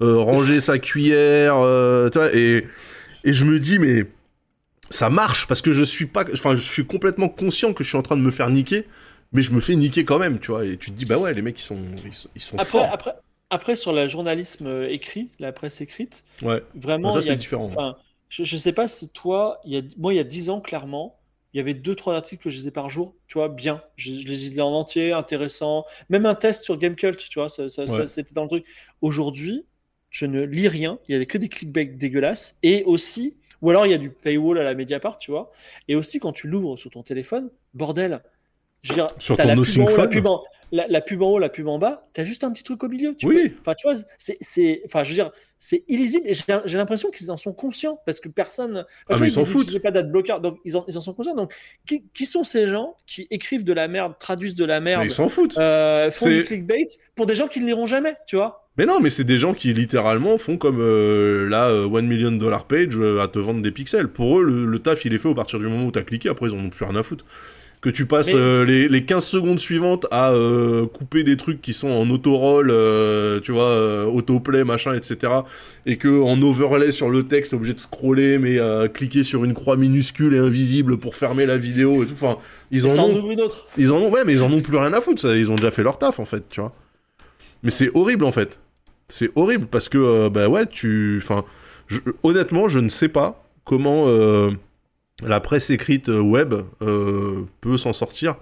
ranger 0.00 0.60
sa 0.60 0.78
cuillère, 0.78 1.54
tu 2.12 2.18
vois. 2.18 2.34
Et, 2.34 2.66
et 3.24 3.32
je 3.32 3.44
me 3.44 3.58
dis, 3.58 3.78
mais 3.80 4.06
ça 4.90 5.10
marche 5.10 5.48
parce 5.48 5.62
que 5.62 5.72
je 5.72 5.82
suis 5.82 6.06
pas, 6.06 6.24
enfin, 6.32 6.54
je 6.54 6.62
suis 6.62 6.86
complètement 6.86 7.28
conscient 7.28 7.72
que 7.72 7.82
je 7.82 7.88
suis 7.88 7.98
en 7.98 8.02
train 8.02 8.16
de 8.16 8.22
me 8.22 8.30
faire 8.30 8.50
niquer, 8.50 8.84
mais 9.32 9.42
je 9.42 9.50
me 9.50 9.60
fais 9.60 9.74
niquer 9.74 10.04
quand 10.04 10.18
même, 10.20 10.38
tu 10.38 10.52
vois. 10.52 10.64
Et 10.64 10.76
tu 10.76 10.92
te 10.92 10.96
dis, 10.96 11.04
bah 11.04 11.18
ouais, 11.18 11.34
les 11.34 11.42
mecs, 11.42 11.58
ils 11.60 11.64
sont, 11.64 11.78
ils 12.06 12.14
sont, 12.14 12.28
ils 12.36 12.40
sont 12.42 12.56
Après, 12.58 12.78
forts. 12.78 12.90
après, 12.92 13.12
après, 13.50 13.74
sur 13.76 13.92
le 13.92 14.06
journalisme 14.06 14.86
écrit, 14.88 15.30
la 15.40 15.50
presse 15.52 15.80
écrite, 15.80 16.22
Ouais. 16.42 16.62
vraiment, 16.76 17.10
ça, 17.10 17.22
c'est 17.22 17.36
différent. 17.36 17.64
enfin, 17.64 17.96
je, 18.28 18.44
je 18.44 18.56
sais 18.56 18.72
pas 18.72 18.88
si 18.88 19.08
toi, 19.08 19.60
il 19.64 19.72
y 19.74 19.78
a, 19.78 19.82
moi, 19.96 20.12
il 20.14 20.16
y 20.16 20.20
a 20.20 20.24
10 20.24 20.50
ans, 20.50 20.60
clairement, 20.60 21.18
il 21.54 21.58
y 21.58 21.60
avait 21.60 21.74
deux, 21.74 21.94
trois 21.94 22.14
articles 22.16 22.42
que 22.42 22.50
je 22.50 22.56
lisais 22.56 22.70
par 22.70 22.90
jour, 22.90 23.14
tu 23.28 23.38
vois, 23.38 23.48
bien. 23.48 23.82
Je, 23.96 24.10
je 24.12 24.16
les 24.26 24.34
lisais 24.34 24.60
en 24.60 24.72
entier, 24.72 25.12
intéressant. 25.12 25.84
Même 26.10 26.26
un 26.26 26.34
test 26.34 26.64
sur 26.64 26.76
Gamecult, 26.78 27.18
tu 27.18 27.38
vois, 27.38 27.48
ça, 27.48 27.68
ça- 27.68 27.86
ça- 27.86 28.06
c'était 28.06 28.34
dans 28.34 28.42
le 28.42 28.48
truc. 28.48 28.66
Aujourd'hui, 29.00 29.64
je 30.10 30.26
ne 30.26 30.42
lis 30.42 30.68
rien. 30.68 30.98
Il 31.08 31.12
y 31.12 31.14
avait 31.16 31.26
que 31.26 31.38
des 31.38 31.48
clickbait 31.48 31.86
dégueulasses. 31.86 32.58
Et 32.62 32.84
aussi, 32.84 33.36
ou 33.62 33.70
alors 33.70 33.86
il 33.86 33.90
y 33.90 33.94
a 33.94 33.98
du 33.98 34.10
paywall 34.10 34.58
à 34.58 34.64
la 34.64 34.74
Mediapart, 34.74 35.18
tu 35.18 35.30
vois. 35.30 35.50
Et 35.88 35.96
aussi, 35.96 36.18
quand 36.20 36.32
tu 36.32 36.46
l'ouvres 36.48 36.76
sur 36.76 36.90
ton 36.90 37.02
téléphone, 37.02 37.50
bordel. 37.74 38.22
Je 38.82 38.90
veux 38.90 38.94
dire, 38.96 39.08
Sur 39.18 39.36
ton 39.36 39.48
la 39.48 40.08
pub 40.08 40.26
en, 40.26 40.44
la, 40.72 40.86
la 40.88 41.00
pub 41.00 41.22
en 41.22 41.28
haut, 41.30 41.38
la 41.38 41.48
pub 41.48 41.68
en 41.68 41.78
bas, 41.78 42.08
t'as 42.12 42.24
juste 42.24 42.42
un 42.44 42.50
petit 42.50 42.64
truc 42.64 42.82
au 42.84 42.88
milieu. 42.88 43.14
Tu 43.16 43.26
Oui. 43.26 43.48
peux- 43.48 43.54
Enfin, 43.60 43.74
tu 43.74 43.86
vois, 43.88 43.96
c'est, 44.18 44.36
c'est, 44.40 44.82
enfin, 44.86 45.04
je 45.04 45.10
veux 45.10 45.14
dire, 45.14 45.30
c'est 45.58 45.84
illisible. 45.88 46.26
Et 46.28 46.34
j'ai, 46.34 46.76
l'impression 46.78 47.10
qu'ils 47.10 47.30
en 47.30 47.36
sont 47.36 47.52
conscients 47.52 47.98
parce 48.04 48.20
que 48.20 48.28
personne. 48.28 48.84
Ah, 48.86 48.92
tu 49.06 49.12
mais 49.12 49.16
vois, 49.18 49.26
ils 49.28 49.30
s'en 49.32 49.44
foutent. 49.46 49.78
pas 49.80 49.90
d'adblocker, 49.90 50.40
donc 50.42 50.58
ils 50.64 50.76
en, 50.76 50.84
ils 50.88 50.98
en 50.98 51.00
sont 51.00 51.14
conscients. 51.14 51.34
Donc, 51.34 51.52
qui, 51.86 52.04
qui 52.12 52.26
sont 52.26 52.44
ces 52.44 52.66
gens 52.68 52.96
qui 53.06 53.26
écrivent 53.30 53.64
de 53.64 53.72
la 53.72 53.88
merde, 53.88 54.14
traduisent 54.18 54.54
de 54.54 54.64
la 54.64 54.80
merde, 54.80 55.02
Mais 55.02 55.08
ils 55.08 55.12
s'en 55.14 55.28
foutent. 55.28 55.56
euh, 55.58 56.10
font 56.10 56.28
du 56.28 56.44
clickbait 56.44 56.86
pour 57.14 57.26
des 57.26 57.34
gens 57.34 57.48
qui 57.48 57.60
ne 57.60 57.66
liront 57.66 57.86
jamais, 57.86 58.14
tu 58.26 58.36
vois? 58.36 58.68
Mais 58.78 58.84
non, 58.84 59.00
mais 59.00 59.08
c'est 59.08 59.24
des 59.24 59.38
gens 59.38 59.54
qui 59.54 59.72
littéralement 59.72 60.36
font 60.36 60.58
comme 60.58 60.80
euh, 60.80 61.48
la 61.48 61.68
euh, 61.68 61.88
1 61.96 62.02
million 62.02 62.30
dollar 62.32 62.66
page 62.66 62.98
euh, 62.98 63.20
à 63.22 63.28
te 63.28 63.38
vendre 63.38 63.62
des 63.62 63.70
pixels. 63.70 64.08
Pour 64.08 64.38
eux, 64.40 64.42
le, 64.44 64.66
le 64.66 64.78
taf 64.80 65.06
il 65.06 65.14
est 65.14 65.18
fait 65.18 65.28
au 65.28 65.34
partir 65.34 65.58
du 65.58 65.66
moment 65.66 65.86
où 65.86 65.90
t'as 65.90 66.02
cliqué, 66.02 66.28
après 66.28 66.50
ils 66.50 66.54
en 66.54 66.58
ont 66.58 66.68
plus 66.68 66.84
rien 66.84 66.94
à 66.96 67.02
foutre. 67.02 67.24
Que 67.86 67.92
tu 67.92 68.04
passes 68.04 68.26
Mais- 68.34 68.34
euh, 68.34 68.64
les, 68.64 68.88
les 68.88 69.04
15 69.04 69.24
secondes 69.24 69.60
suivantes 69.60 70.06
à 70.10 70.32
euh, 70.32 70.86
couper 70.86 71.22
des 71.22 71.36
trucs 71.36 71.62
qui 71.62 71.72
sont 71.72 71.88
en 71.88 72.10
autoroll, 72.10 72.70
euh, 72.72 73.38
tu 73.40 73.52
vois, 73.52 74.06
autoplay, 74.08 74.64
machin, 74.64 74.92
etc. 74.92 75.32
Et 75.86 75.96
que 75.96 76.20
en 76.20 76.42
overlay 76.42 76.90
sur 76.90 77.10
le 77.10 77.22
texte, 77.28 77.52
obligé 77.52 77.74
de 77.74 77.78
scroller, 77.78 78.38
mais 78.38 78.58
cliquer 78.92 79.22
sur 79.22 79.44
une 79.44 79.54
croix 79.54 79.76
minuscule 79.76 80.34
et 80.34 80.38
invisible 80.38 80.98
pour 80.98 81.14
fermer 81.14 81.46
la 81.46 81.58
vidéo 81.58 82.02
et 82.02 82.06
tout. 82.06 82.14
Enfin, 82.14 82.38
ils 82.72 82.84
en 82.86 82.90
ça 82.90 83.02
en 83.02 83.10
ont 83.10 83.18
ouvre 83.18 83.30
une 83.30 83.40
autre. 83.40 83.68
ils 83.78 83.92
en 83.92 83.98
ont, 83.98 84.10
ouais, 84.10 84.24
mais 84.26 84.32
ils 84.32 84.42
en 84.42 84.50
ont 84.50 84.60
plus 84.62 84.76
rien 84.78 84.92
à 84.92 85.00
foutre. 85.00 85.20
Ça, 85.20 85.36
ils 85.36 85.52
ont 85.52 85.56
déjà 85.56 85.70
fait 85.70 85.84
leur 85.84 85.96
taf 85.98 86.18
en 86.18 86.24
fait, 86.24 86.42
tu 86.50 86.60
vois. 86.60 86.72
Mais 87.62 87.70
c'est 87.70 87.92
horrible 87.94 88.24
en 88.24 88.32
fait. 88.32 88.58
C'est 89.08 89.30
horrible 89.36 89.66
parce 89.70 89.88
que, 89.88 90.28
bah 90.28 90.48
ouais, 90.48 90.66
tu. 90.66 91.20
Enfin, 91.22 91.44
je- 91.86 92.00
honnêtement, 92.24 92.66
je 92.66 92.80
ne 92.80 92.88
sais 92.88 93.08
pas 93.08 93.44
comment 93.64 94.06
la 95.24 95.40
presse 95.40 95.70
écrite 95.70 96.08
euh, 96.08 96.20
web 96.20 96.54
euh, 96.82 97.44
peut 97.60 97.76
s'en 97.76 97.92
sortir 97.92 98.36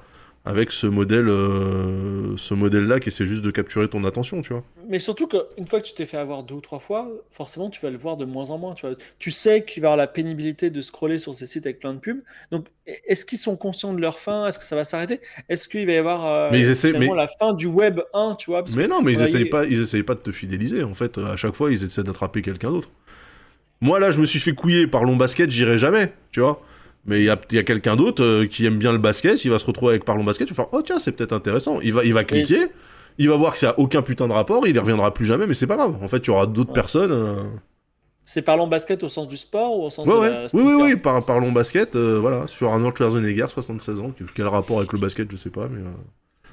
avec 0.47 0.73
ce 0.73 0.87
modèle, 0.87 1.29
euh, 1.31 2.37
ce 2.37 2.53
modèle-là 2.53 3.01
qui 3.01 3.09
essaie 3.09 3.25
juste 3.25 3.41
de 3.43 3.51
capturer 3.51 3.89
ton 3.89 4.05
attention, 4.05 4.43
tu 4.43 4.53
vois. 4.53 4.63
Mais 4.91 4.99
surtout 4.99 5.27
qu'une 5.27 5.67
fois 5.67 5.81
que 5.81 5.87
tu 5.87 5.95
t'es 5.95 6.05
fait 6.05 6.19
avoir 6.19 6.43
deux 6.43 6.57
ou 6.57 6.61
trois 6.61 6.81
fois, 6.81 7.09
forcément, 7.31 7.71
tu 7.71 7.81
vas 7.81 7.89
le 7.89 7.97
voir 7.97 8.19
de 8.19 8.27
moins 8.27 8.51
en 8.51 8.59
moins. 8.59 8.75
Tu, 8.75 8.87
vois. 8.87 8.95
tu 9.19 9.31
sais 9.31 9.65
qu'il 9.65 9.81
va 9.81 9.87
y 9.87 9.89
avoir 9.89 9.97
la 9.97 10.07
pénibilité 10.07 10.69
de 10.69 10.83
scroller 10.83 11.17
sur 11.17 11.35
ces 11.35 11.47
sites 11.47 11.65
avec 11.65 11.79
plein 11.79 11.95
de 11.95 11.99
pubs. 11.99 12.21
Donc, 12.51 12.67
est-ce 13.07 13.25
qu'ils 13.25 13.39
sont 13.39 13.57
conscients 13.57 13.95
de 13.95 14.01
leur 14.03 14.19
fin? 14.19 14.47
Est-ce 14.47 14.59
que 14.59 14.67
ça 14.67 14.77
va 14.77 14.85
s'arrêter? 14.85 15.21
Est-ce 15.49 15.67
qu'il 15.67 15.87
va 15.87 15.93
y 15.93 15.97
avoir 15.97 16.27
euh, 16.27 16.51
Mais 16.53 16.61
ils 16.61 16.69
essaient- 16.69 16.93
mais- 16.93 17.09
la 17.15 17.29
fin 17.39 17.55
du 17.55 17.67
web 17.67 18.01
1, 18.13 18.35
tu 18.35 18.51
vois? 18.51 18.63
Parce 18.63 18.75
que 18.77 18.81
Mais 18.81 18.87
non, 18.89 19.01
mais 19.01 19.13
ils 19.13 19.23
essayent 19.23 19.47
pas, 19.47 19.65
ils 19.65 19.81
essayent 19.81 20.03
pas 20.03 20.15
de 20.15 20.21
te 20.21 20.31
fidéliser. 20.31 20.83
En 20.83 20.93
fait, 20.95 21.17
à 21.17 21.37
chaque 21.39 21.55
fois, 21.55 21.71
ils 21.73 21.83
essaient 21.83 22.03
d'attraper 22.03 22.43
quelqu'un 22.43 22.71
d'autre. 22.71 22.91
Moi, 23.81 23.99
là, 24.01 24.11
je 24.11 24.21
me 24.21 24.27
suis 24.27 24.41
fait 24.41 24.53
couiller 24.53 24.87
par 24.87 25.05
Long 25.05 25.17
Basket, 25.17 25.51
j'irai 25.51 25.79
jamais, 25.79 26.13
tu 26.33 26.41
vois. 26.41 26.63
Mais 27.07 27.21
il 27.21 27.25
y 27.25 27.31
a, 27.31 27.39
il 27.51 27.57
y 27.57 27.59
a 27.59 27.63
quelqu'un 27.65 27.97
d'autre 27.97 28.23
euh, 28.25 28.47
qui 28.47 28.65
aime 28.65 28.79
bien 28.79 28.91
le 28.93 28.97
basket, 28.99 29.45
il 29.45 29.51
va 29.51 29.59
se 29.59 29.67
retrouver 29.67 29.91
avec 29.91 30.05
Parlons 30.07 30.25
Basket, 30.25 30.49
il 30.49 30.55
va 30.55 30.65
faire 30.65 30.73
Oh 30.73 30.81
tiens, 30.81 30.99
c'est 30.99 31.13
peut-être 31.13 31.35
intéressant. 31.35 31.81
Il 31.83 31.93
va, 31.93 32.03
il 32.03 32.15
va 32.15 32.25
cliquer, 32.25 32.69
il 33.19 33.29
va 33.29 33.37
voir 33.37 33.53
que 33.53 33.59
ça 33.59 33.71
a 33.71 33.79
aucun 33.79 34.01
putain 34.01 34.27
de 34.27 34.33
rapport, 34.33 34.67
il 34.67 34.75
y 34.75 34.79
reviendra 34.79 35.13
plus 35.13 35.27
jamais, 35.27 35.47
mais 35.47 35.53
c'est 35.53 35.67
pas 35.67 35.77
grave. 35.77 35.97
En 36.03 36.09
fait, 36.09 36.21
tu 36.21 36.31
auras 36.31 36.47
d'autres 36.47 36.71
Ouais. 36.71 36.75
personnes. 36.75 37.13
euh, 37.13 37.43
C'est 38.25 38.41
parlons 38.41 38.67
basket 38.67 39.03
au 39.03 39.11
sens 39.11 39.29
du 39.29 39.37
sport 39.37 39.79
ou 39.79 39.83
au 39.85 39.91
sens 39.91 40.07
Ouais, 40.07 40.15
de 40.15 40.19
ouais. 40.19 40.31
la 40.31 40.47
Oui, 40.55 40.63
oui, 40.65 40.75
oui, 40.83 40.97
par, 40.97 41.23
Parlons 41.27 41.53
Basket, 41.53 41.95
euh, 41.95 42.19
voilà, 42.19 42.47
sur 42.47 42.71
Arnold 42.73 42.97
Schwarzenegger, 42.97 43.49
76 43.51 44.01
ans. 44.01 44.13
Quel 44.35 44.47
rapport 44.47 44.79
avec 44.79 44.91
le 44.95 44.99
basket, 44.99 45.31
je 45.31 45.37
sais 45.37 45.51
pas, 45.51 45.69
mais. 45.71 45.83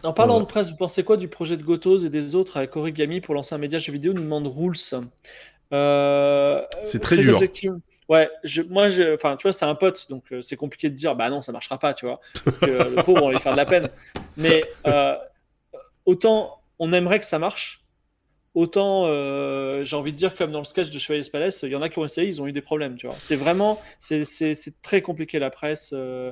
En 0.03 0.11
parlant 0.13 0.39
de 0.41 0.45
presse, 0.45 0.69
vous 0.71 0.77
pensez 0.77 1.03
quoi 1.03 1.15
du 1.15 1.27
projet 1.29 1.55
de 1.55 1.63
Gotos 1.63 1.99
et 1.99 2.09
des 2.09 2.35
autres 2.35 2.57
avec 2.57 2.75
Origami 2.75 3.21
pour 3.21 3.35
lancer 3.35 3.53
un 3.55 3.59
média 3.59 3.79
jeu 3.79 3.93
vidéo 3.93 4.11
nous 4.13 4.23
demande 4.23 4.47
Rules. 4.47 4.75
Euh, 5.73 6.61
C'est 6.83 6.99
très 6.99 7.17
dur. 7.17 7.39
Ouais, 8.09 8.29
je, 8.43 8.61
moi, 8.63 8.89
je, 8.89 9.13
enfin, 9.13 9.37
tu 9.37 9.43
vois, 9.43 9.53
c'est 9.53 9.63
un 9.63 9.75
pote, 9.75 10.07
donc 10.09 10.25
euh, 10.33 10.41
c'est 10.41 10.57
compliqué 10.57 10.89
de 10.89 10.95
dire, 10.95 11.15
bah 11.15 11.29
non, 11.29 11.41
ça 11.41 11.53
marchera 11.53 11.79
pas, 11.79 11.93
tu 11.93 12.05
vois, 12.05 12.19
parce 12.43 12.57
que 12.57 12.65
euh, 12.65 12.95
le 12.95 13.03
pauvre, 13.03 13.23
on 13.23 13.27
va 13.27 13.33
lui 13.33 13.39
faire 13.39 13.53
de 13.53 13.57
la 13.57 13.65
peine. 13.65 13.87
Mais 14.35 14.65
euh, 14.85 15.15
autant 16.05 16.61
on 16.77 16.91
aimerait 16.93 17.19
que 17.19 17.25
ça 17.25 17.39
marche, 17.39 17.80
autant 18.53 19.05
euh, 19.07 19.83
j'ai 19.85 19.95
envie 19.95 20.11
de 20.11 20.17
dire, 20.17 20.35
comme 20.35 20.51
dans 20.51 20.59
le 20.59 20.65
sketch 20.65 20.89
de 20.89 20.99
Chevalier 20.99 21.27
Palace, 21.31 21.61
il 21.63 21.69
y 21.69 21.75
en 21.75 21.81
a 21.81 21.89
qui 21.89 21.99
ont 21.99 22.05
essayé, 22.05 22.27
ils 22.27 22.41
ont 22.41 22.47
eu 22.47 22.51
des 22.51 22.61
problèmes, 22.61 22.95
tu 22.97 23.07
vois. 23.07 23.15
C'est 23.19 23.35
vraiment, 23.35 23.81
c'est 23.99 24.23
très 24.81 25.01
compliqué 25.01 25.39
la 25.39 25.49
presse. 25.49 25.91
euh, 25.93 26.31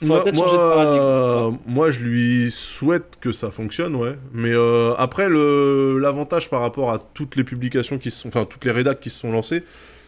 Moi, 0.00 0.22
peut-être 0.22 0.36
changer 0.36 0.52
de 0.52 0.56
moi, 0.56 0.74
paradigme. 0.74 1.02
euh, 1.02 1.50
moi, 1.66 1.90
je 1.90 2.00
lui 2.00 2.50
souhaite 2.50 3.18
que 3.20 3.32
ça 3.32 3.50
fonctionne, 3.50 3.94
ouais. 3.96 4.16
Mais 4.32 4.52
euh, 4.52 4.94
après, 4.96 5.28
le 5.28 5.98
l'avantage 5.98 6.48
par 6.48 6.60
rapport 6.62 6.90
à 6.90 6.98
toutes 6.98 7.36
les 7.36 7.44
publications 7.44 7.98
qui 7.98 8.10
se 8.10 8.20
sont, 8.20 8.28
enfin 8.28 8.46
toutes 8.46 8.64
les 8.64 8.70
rédacs 8.70 9.00
qui 9.00 9.10
se 9.10 9.18
sont 9.18 9.30
lancées, 9.32 9.62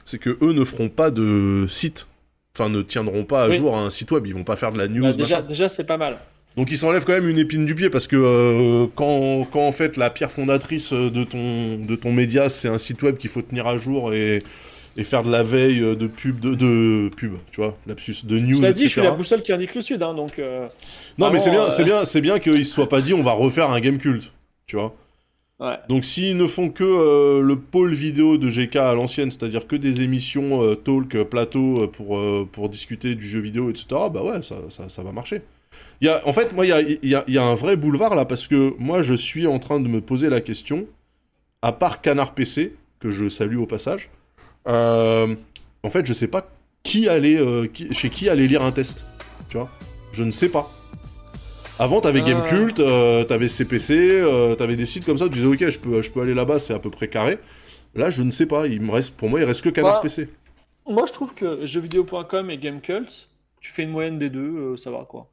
c'est 0.06 0.18
que 0.18 0.30
eux 0.42 0.52
ne 0.52 0.64
feront 0.64 0.88
pas 0.88 1.10
de 1.10 1.66
site, 1.68 2.06
enfin 2.56 2.70
ne 2.70 2.80
tiendront 2.82 3.24
pas 3.24 3.44
à 3.44 3.48
Oui. 3.48 3.58
jour 3.58 3.76
un 3.76 3.90
site 3.90 4.10
web. 4.10 4.26
Ils 4.26 4.34
vont 4.34 4.44
pas 4.44 4.56
faire 4.56 4.72
de 4.72 4.78
la 4.78 4.88
news. 4.88 5.02
Bah, 5.02 5.12
déjà, 5.12 5.36
machin. 5.36 5.46
déjà 5.46 5.68
c'est 5.68 5.84
pas 5.86 5.98
mal. 5.98 6.18
Donc 6.56 6.70
ils 6.70 6.76
s'enlèvent 6.76 7.04
quand 7.04 7.12
même 7.14 7.28
une 7.28 7.38
épine 7.38 7.64
du 7.64 7.74
pied 7.74 7.88
parce 7.90 8.06
que 8.06 8.16
euh, 8.16 8.86
quand, 8.94 9.44
quand 9.50 9.66
en 9.66 9.72
fait 9.72 9.96
la 9.96 10.10
pierre 10.10 10.30
fondatrice 10.30 10.92
de 10.92 11.24
ton 11.24 11.78
de 11.78 11.96
ton 11.96 12.12
média 12.12 12.48
c'est 12.50 12.68
un 12.68 12.78
site 12.78 13.02
web 13.02 13.16
qu'il 13.16 13.30
faut 13.30 13.40
tenir 13.42 13.66
à 13.66 13.78
jour 13.78 14.12
et 14.12 14.38
et 14.98 15.04
faire 15.04 15.22
de 15.22 15.30
la 15.30 15.42
veille 15.42 15.80
de 15.80 16.06
pub 16.06 16.38
de, 16.40 16.54
de 16.54 17.10
pub, 17.16 17.32
tu 17.50 17.62
vois, 17.62 17.78
lapsus, 17.86 18.16
de 18.24 18.38
news, 18.38 18.56
Cela 18.56 18.74
dit, 18.74 18.82
je 18.82 18.86
etc. 18.88 19.00
suis 19.00 19.02
la 19.10 19.10
boussole 19.12 19.40
qui 19.40 19.50
indique 19.50 19.74
le 19.74 19.80
sud, 19.80 20.02
hein, 20.02 20.12
donc. 20.12 20.38
euh, 20.38 20.68
Non, 21.16 21.30
mais 21.30 21.38
c'est 21.38 21.50
bien, 21.50 21.62
euh, 21.62 21.70
c'est 21.70 21.84
bien, 21.84 22.04
c'est 22.04 22.20
bien 22.20 22.38
qu'ils 22.38 22.66
se 22.66 22.74
soient 22.74 22.90
pas 22.90 23.00
dit 23.00 23.14
on 23.14 23.22
va 23.22 23.32
refaire 23.32 23.70
un 23.70 23.80
game 23.80 23.96
culte, 23.96 24.30
tu 24.66 24.76
vois. 24.76 24.94
ouais. 25.60 25.76
Donc 25.88 26.04
s'ils 26.04 26.36
ne 26.36 26.46
font 26.46 26.68
que 26.68 26.84
euh, 26.84 27.40
le 27.40 27.56
pôle 27.56 27.94
vidéo 27.94 28.36
de 28.36 28.50
GK 28.50 28.76
à 28.76 28.92
l'ancienne, 28.92 29.30
c'est-à-dire 29.30 29.66
que 29.66 29.76
des 29.76 30.02
émissions 30.02 30.62
euh, 30.62 30.74
talk, 30.74 31.14
euh, 31.14 31.24
plateau 31.24 31.84
euh, 31.84 31.86
pour 31.86 32.18
euh, 32.18 32.46
pour 32.52 32.68
discuter 32.68 33.14
du 33.14 33.26
jeu 33.26 33.40
vidéo, 33.40 33.70
etc. 33.70 33.86
Bah 34.12 34.22
ouais, 34.22 34.42
ça 34.42 34.56
ça, 34.68 34.90
ça 34.90 35.02
va 35.02 35.12
marcher. 35.12 35.40
Y 36.02 36.08
a, 36.08 36.20
en 36.26 36.32
fait, 36.32 36.52
moi, 36.52 36.66
il 36.66 36.68
y 36.68 36.72
a, 36.72 36.80
il 36.82 36.98
y, 37.08 37.14
a, 37.14 37.24
il 37.28 37.34
y 37.34 37.38
a 37.38 37.44
un 37.44 37.54
vrai 37.54 37.76
boulevard 37.76 38.14
là 38.16 38.24
parce 38.24 38.46
que 38.48 38.74
moi, 38.78 39.02
je 39.02 39.14
suis 39.14 39.46
en 39.46 39.58
train 39.58 39.78
de 39.80 39.88
me 39.88 40.00
poser 40.00 40.28
la 40.28 40.40
question, 40.40 40.86
à 41.62 41.72
part 41.72 42.00
Canard 42.02 42.34
PC 42.34 42.74
que 42.98 43.10
je 43.10 43.28
salue 43.28 43.56
au 43.58 43.66
passage. 43.66 44.10
euh, 44.68 45.34
en 45.84 45.90
fait, 45.90 46.06
je 46.06 46.12
sais 46.12 46.28
pas 46.28 46.48
qui 46.84 47.08
allait, 47.08 47.36
euh, 47.38 47.66
qui- 47.66 47.92
chez 47.94 48.10
qui 48.10 48.28
aller 48.28 48.46
lire 48.46 48.62
un 48.62 48.70
test, 48.72 49.04
tu 49.48 49.56
vois. 49.56 49.68
Je 50.12 50.22
ne 50.24 50.30
sais 50.30 50.48
pas. 50.48 50.70
Avant, 51.78 52.00
t'avais 52.00 52.20
Ah. 52.22 52.28
Gamecult, 52.28 52.78
euh, 52.80 53.24
t'avais 53.24 53.48
CPC, 53.48 54.22
t'avais 54.58 54.76
des 54.76 54.86
sites 54.86 55.04
comme 55.04 55.18
ça, 55.18 55.24
tu 55.24 55.30
disais 55.40 55.46
ok, 55.46 55.68
je 55.70 55.78
peux, 55.80 56.02
je 56.02 56.10
peux 56.12 56.20
aller 56.20 56.34
là-bas, 56.34 56.58
c'est 56.60 56.74
à 56.74 56.78
peu 56.78 56.90
près 56.90 57.08
carré. 57.08 57.38
Là, 57.96 58.10
je 58.10 58.22
ne 58.22 58.30
sais 58.30 58.46
pas, 58.46 58.66
il 58.68 58.80
me 58.80 58.90
reste, 58.92 59.16
pour 59.16 59.28
moi, 59.28 59.40
il 59.40 59.44
reste 59.44 59.62
que 59.62 59.68
Canard 59.70 59.94
Bah, 59.94 60.00
PC. 60.02 60.28
Moi, 60.86 61.04
je 61.06 61.12
trouve 61.12 61.34
que 61.34 61.64
jeuxvideo.com 61.66 62.50
et 62.50 62.58
Gamecult, 62.58 63.28
tu 63.60 63.72
fais 63.72 63.82
une 63.84 63.90
moyenne 63.90 64.18
des 64.18 64.30
deux, 64.30 64.76
ça 64.76 64.90
va 64.90 65.04
quoi. 65.08 65.28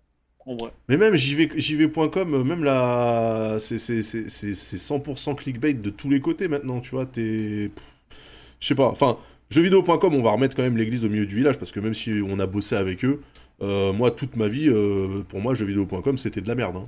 En 0.45 0.55
vrai. 0.55 0.71
Mais 0.87 0.97
même 0.97 1.15
JV, 1.15 1.49
JV.com, 1.55 2.33
euh, 2.33 2.43
même 2.43 2.63
là, 2.63 3.57
c'est 3.59 3.77
c'est- 3.77 4.01
c'est- 4.01 4.29
c'est- 4.29 4.55
c'est 4.55 4.77
100% 4.77 5.35
clickbait 5.35 5.73
de 5.73 5.89
tous 5.89 6.09
les 6.09 6.21
côtés 6.21 6.47
maintenant, 6.47 6.79
tu 6.79 6.91
vois. 6.91 7.05
T'es. 7.05 7.69
Je 8.59 8.67
sais 8.67 8.75
pas. 8.75 8.87
Enfin, 8.87 9.17
jeuxvideo.com, 9.51 10.15
on 10.15 10.21
va 10.23 10.31
remettre 10.31 10.55
quand 10.55 10.63
même 10.63 10.77
l'église 10.77 11.05
au 11.05 11.09
milieu 11.09 11.25
du 11.25 11.35
village 11.35 11.57
parce 11.57 11.71
que 11.71 11.79
même 11.79 11.93
si 11.93 12.11
on 12.27 12.39
a 12.39 12.45
bossé 12.45 12.75
avec 12.75 13.03
eux, 13.05 13.21
euh, 13.61 13.93
moi, 13.93 14.11
toute 14.11 14.35
ma 14.37 14.47
vie, 14.47 14.69
euh, 14.69 15.23
pour 15.27 15.39
moi, 15.41 15.53
jeuxvideo.com, 15.53 16.17
c'était 16.17 16.41
de 16.41 16.47
la 16.47 16.55
merde. 16.55 16.77
hein. 16.77 16.87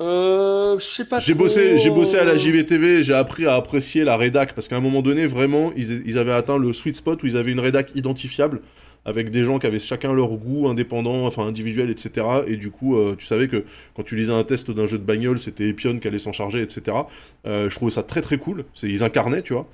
Euh, 0.00 0.78
je 0.78 0.84
sais 0.84 1.04
pas 1.04 1.18
J'ai 1.20 1.34
trop, 1.34 1.42
bossé, 1.44 1.76
j'ai 1.78 1.90
bossé 1.90 2.16
à 2.16 2.24
la 2.24 2.34
JVTV, 2.36 3.02
j'ai 3.02 3.12
appris 3.12 3.44
à 3.46 3.54
apprécier 3.54 4.02
la 4.02 4.16
rédac 4.16 4.54
parce 4.54 4.66
qu'à 4.66 4.76
un 4.76 4.80
moment 4.80 5.02
donné, 5.02 5.26
vraiment, 5.26 5.72
ils, 5.76 6.02
ils 6.06 6.16
avaient 6.16 6.32
atteint 6.32 6.56
le 6.56 6.72
sweet 6.72 6.96
spot 6.96 7.22
où 7.22 7.26
ils 7.26 7.36
avaient 7.36 7.52
une 7.52 7.60
rédac 7.60 7.94
identifiable 7.94 8.62
avec 9.04 9.30
des 9.30 9.44
gens 9.44 9.58
qui 9.58 9.66
avaient 9.66 9.78
chacun 9.78 10.12
leur 10.12 10.28
goût 10.30 10.68
indépendant, 10.68 11.26
enfin 11.26 11.44
individuel, 11.46 11.90
etc. 11.90 12.26
Et 12.46 12.56
du 12.56 12.70
coup, 12.70 12.96
euh, 12.96 13.16
tu 13.18 13.26
savais 13.26 13.48
que 13.48 13.64
quand 13.94 14.02
tu 14.02 14.16
lisais 14.16 14.32
un 14.32 14.44
test 14.44 14.70
d'un 14.70 14.86
jeu 14.86 14.98
de 14.98 15.04
bagnole, 15.04 15.38
c'était 15.38 15.68
Epion 15.68 15.98
qui 15.98 16.08
allait 16.08 16.18
s'en 16.18 16.32
charger, 16.32 16.62
etc. 16.62 16.96
Euh, 17.46 17.68
je 17.70 17.74
trouvais 17.76 17.90
ça 17.90 18.02
très 18.02 18.20
très 18.22 18.38
cool. 18.38 18.64
C'est, 18.74 18.88
ils 18.88 19.02
incarnaient, 19.04 19.42
tu 19.42 19.52
vois. 19.54 19.66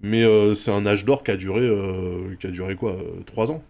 Mais 0.00 0.24
euh, 0.24 0.54
c'est 0.54 0.72
un 0.72 0.84
âge 0.86 1.04
d'or 1.04 1.22
qui 1.24 1.30
a 1.30 1.36
duré, 1.36 1.68
qui 2.40 2.46
a 2.46 2.50
duré 2.50 2.74
quoi, 2.76 2.92
euh, 2.92 3.22
trois 3.26 3.52
ans. 3.52 3.62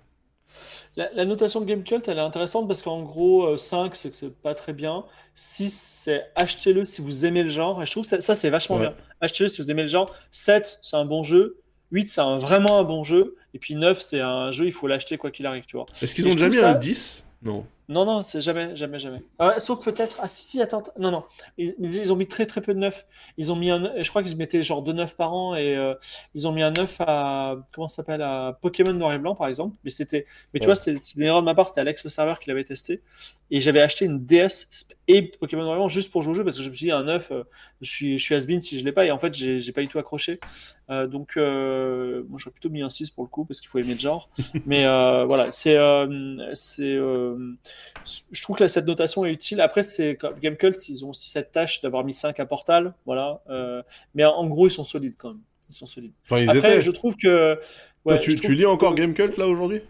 La, 0.96 1.10
la 1.14 1.24
notation 1.24 1.60
de 1.60 1.64
Gamecult, 1.64 2.06
elle 2.08 2.18
est 2.18 2.20
intéressante 2.20 2.68
parce 2.68 2.82
qu'en 2.82 3.02
gros, 3.02 3.46
euh, 3.46 3.56
5, 3.56 3.96
c'est 3.96 4.10
que 4.10 4.16
c'est 4.16 4.34
pas 4.34 4.54
très 4.54 4.74
bien. 4.74 5.04
6, 5.34 5.70
c'est 5.94 6.24
achetez-le 6.34 6.84
si 6.84 7.00
vous 7.00 7.24
aimez 7.24 7.42
le 7.42 7.48
genre. 7.48 7.82
Et 7.82 7.86
je 7.86 7.90
trouve 7.92 8.02
que 8.04 8.10
ça, 8.10 8.20
ça, 8.20 8.34
c'est 8.34 8.50
vachement 8.50 8.76
Ouais. 8.76 8.82
bien. 8.82 8.94
Achetez-le 9.22 9.48
si 9.48 9.62
vous 9.62 9.70
aimez 9.70 9.82
le 9.82 9.88
genre. 9.88 10.14
7, 10.32 10.80
c'est 10.82 10.96
un 10.96 11.06
bon 11.06 11.22
jeu. 11.22 11.56
8, 11.92 12.10
c'est 12.10 12.20
un- 12.20 12.38
vraiment 12.38 12.78
un 12.80 12.84
bon 12.84 13.04
jeu. 13.04 13.36
Et 13.54 13.58
puis 13.58 13.74
9, 13.76 14.04
c'est 14.08 14.20
un 14.20 14.50
jeu, 14.50 14.66
il 14.66 14.72
faut 14.72 14.86
l'acheter 14.88 15.18
quoi 15.18 15.30
qu'il 15.30 15.46
arrive, 15.46 15.64
tu 15.66 15.76
vois. 15.76 15.86
Est-ce 16.00 16.14
qu'ils 16.14 16.26
ont 16.26 16.32
déjà 16.32 16.48
mis 16.48 16.56
ça- 16.56 16.70
un 16.72 16.74
10 16.74 17.24
Non. 17.42 17.64
Non, 17.92 18.04
non, 18.04 18.22
c'est 18.22 18.40
jamais, 18.40 18.74
jamais, 18.74 18.98
jamais. 18.98 19.22
Ah, 19.38 19.60
sauf 19.60 19.84
peut-être. 19.84 20.16
Ah, 20.20 20.28
si, 20.28 20.44
si, 20.44 20.60
attends. 20.62 20.82
Non, 20.98 21.10
non. 21.10 21.24
Ils, 21.58 21.74
ils- 21.78 22.12
ont 22.12 22.16
mis 22.16 22.26
très, 22.26 22.46
très 22.46 22.60
peu 22.60 22.74
de 22.74 22.78
neufs. 22.78 23.06
Ils 23.36 23.52
ont 23.52 23.56
mis 23.56 23.70
un. 23.70 23.92
Je 24.00 24.08
crois 24.08 24.22
qu'ils 24.22 24.36
mettaient 24.36 24.62
genre 24.62 24.82
deux 24.82 24.92
neufs 24.92 25.14
par 25.16 25.32
an 25.34 25.54
et 25.54 25.76
euh, 25.76 25.94
ils 26.34 26.48
ont 26.48 26.52
mis 26.52 26.62
un 26.62 26.70
neuf 26.72 26.96
à. 27.00 27.56
Comment 27.74 27.88
ça 27.88 27.96
s'appelle 27.96 28.22
À 28.22 28.58
Pokémon 28.62 28.92
Noir 28.92 29.12
et 29.12 29.18
Blanc, 29.18 29.34
par 29.34 29.48
exemple. 29.48 29.76
Mais 29.84 29.90
c'était. 29.90 30.26
Mais 30.54 30.60
tu 30.60 30.64
Ouais. 30.64 30.74
vois, 30.74 30.76
c'était 30.76 30.98
une 31.16 31.22
erreur 31.22 31.40
de 31.42 31.46
ma 31.46 31.54
part. 31.54 31.68
C'était 31.68 31.80
Alex 31.80 32.02
le 32.04 32.10
serveur 32.10 32.40
qui 32.40 32.48
l'avait 32.48 32.64
testé. 32.64 33.02
Et 33.54 33.60
j'avais 33.60 33.80
acheté 33.82 34.06
une 34.06 34.24
DS 34.24 34.66
et 35.08 35.22
Pokémon 35.22 35.62
Noir 35.62 35.74
et 35.74 35.78
Blanc 35.78 35.88
juste 35.88 36.10
pour 36.10 36.22
jouer 36.22 36.30
au 36.32 36.34
jeu 36.34 36.42
parce 36.44 36.56
que 36.56 36.62
je 36.62 36.70
me 36.70 36.74
suis 36.74 36.86
dit, 36.86 36.90
un 36.92 37.02
neuf, 37.04 37.30
euh, 37.32 37.42
je 37.82 37.90
suis, 37.90 38.18
je 38.18 38.24
suis 38.24 38.34
has-been 38.34 38.62
si 38.62 38.78
je 38.78 38.84
l'ai 38.84 38.92
pas. 38.92 39.04
Et 39.04 39.10
en 39.10 39.18
fait, 39.18 39.34
j'ai 39.34 39.72
pas 39.72 39.82
du 39.82 39.88
tout 39.88 39.98
accroché. 39.98 40.40
Euh, 40.90 41.06
donc, 41.06 41.36
euh, 41.36 42.24
moi, 42.30 42.38
j'aurais 42.38 42.52
plutôt 42.52 42.70
mis 42.70 42.80
un 42.82 42.88
6 42.90 43.10
pour 43.10 43.24
le 43.24 43.28
coup 43.28 43.44
parce 43.44 43.60
qu'il 43.60 43.68
faut 43.68 43.78
aimer 43.78 43.92
le 43.94 44.00
genre. 44.00 44.30
Mais 44.66 44.86
euh, 44.86 45.24
voilà, 45.26 45.52
c'est. 45.52 45.76
euh, 45.76 46.50
c'est 46.54 46.94
euh, 46.94 47.54
je 48.30 48.42
trouve 48.42 48.56
que 48.56 48.66
cette 48.68 48.86
notation 48.86 49.24
est 49.24 49.32
utile. 49.32 49.60
Après, 49.60 49.82
c'est 49.82 50.16
comme 50.16 50.38
Gamecult, 50.40 50.88
ils 50.88 51.04
ont 51.04 51.10
aussi 51.10 51.30
cette 51.30 51.52
tâche 51.52 51.80
d'avoir 51.82 52.04
mis 52.04 52.14
5 52.14 52.38
à 52.40 52.46
Portal, 52.46 52.94
voilà. 53.06 53.40
Euh, 53.50 53.82
mais 54.14 54.24
en 54.24 54.46
gros, 54.48 54.66
ils 54.68 54.70
sont 54.72 54.84
solides 54.84 55.14
quand 55.18 55.28
même. 55.28 55.40
Ils 55.70 55.74
sont 55.74 55.86
solides. 55.86 56.12
Enfin, 56.26 56.38
ils 56.40 56.50
Après, 56.50 56.58
étaient. 56.72 56.80
je 56.82 56.90
trouve 56.90 57.16
que. 57.16 57.58
Ouais, 58.04 58.18
tu, 58.18 58.34
lis 58.54 58.66
encore 58.66 58.94
que- 58.94 59.00
Gamecult 59.00 59.36
là 59.38 59.46
aujourd'hui? 59.48 59.80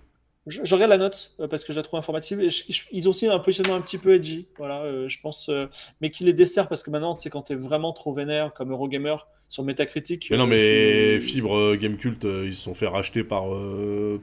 Je, 0.46 0.60
je 0.64 0.74
regarde 0.74 0.90
la 0.90 0.98
note 0.98 1.34
euh, 1.40 1.46
parce 1.48 1.64
que 1.64 1.72
je 1.72 1.78
la 1.78 1.82
trouve 1.84 1.98
informative. 1.98 2.40
Et 2.40 2.50
je- 2.50 2.64
je- 2.68 2.82
ils 2.90 3.06
ont 3.08 3.10
aussi 3.10 3.26
un 3.28 3.38
positionnement 3.38 3.76
un 3.76 3.80
petit 3.80 3.96
peu 3.98 4.14
edgy, 4.14 4.46
voilà. 4.58 4.82
euh, 4.82 5.08
je 5.08 5.18
pense, 5.20 5.48
euh, 5.48 5.66
mais 6.00 6.10
qui 6.10 6.24
les 6.24 6.32
dessert 6.32 6.68
parce 6.68 6.82
que 6.82 6.90
maintenant, 6.90 7.14
c'est 7.16 7.30
quand 7.30 7.42
t'es 7.42 7.54
vraiment 7.54 7.92
trop 7.92 8.12
vénère 8.12 8.52
comme 8.52 8.70
Eurogamer 8.72 9.16
sur 9.48 9.62
Metacritic. 9.62 10.28
Mais 10.30 10.36
non, 10.36 10.46
mais 10.48 11.18
tu- 11.20 11.26
Fibre 11.26 11.76
Gamecult, 11.76 12.24
euh, 12.24 12.44
ils 12.46 12.54
se 12.54 12.62
sont 12.62 12.74
fait 12.74 12.88
racheter 12.88 13.22
par. 13.24 13.44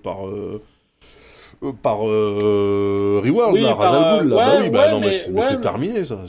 par. 0.04 0.26
Euh, 1.64 1.72
par 1.74 2.08
euh, 2.08 3.22
Reworld, 3.24 3.54
Oui, 3.56 3.62
là, 3.62 3.76
par, 3.76 3.92
Razal 3.92 4.20
Ghul, 4.22 4.30
là. 4.30 4.36
euh, 4.36 4.40
bah 4.40 4.52
ouais, 4.56 4.62
oui, 4.64 4.70
bah 4.70 4.80
ouais, 4.86 4.92
non, 4.92 5.00
mais, 5.00 5.06
mais- 5.08 5.14
c'est 5.14 5.32
ouais, 5.56 5.62
terminé, 5.62 6.06
ça. 6.06 6.24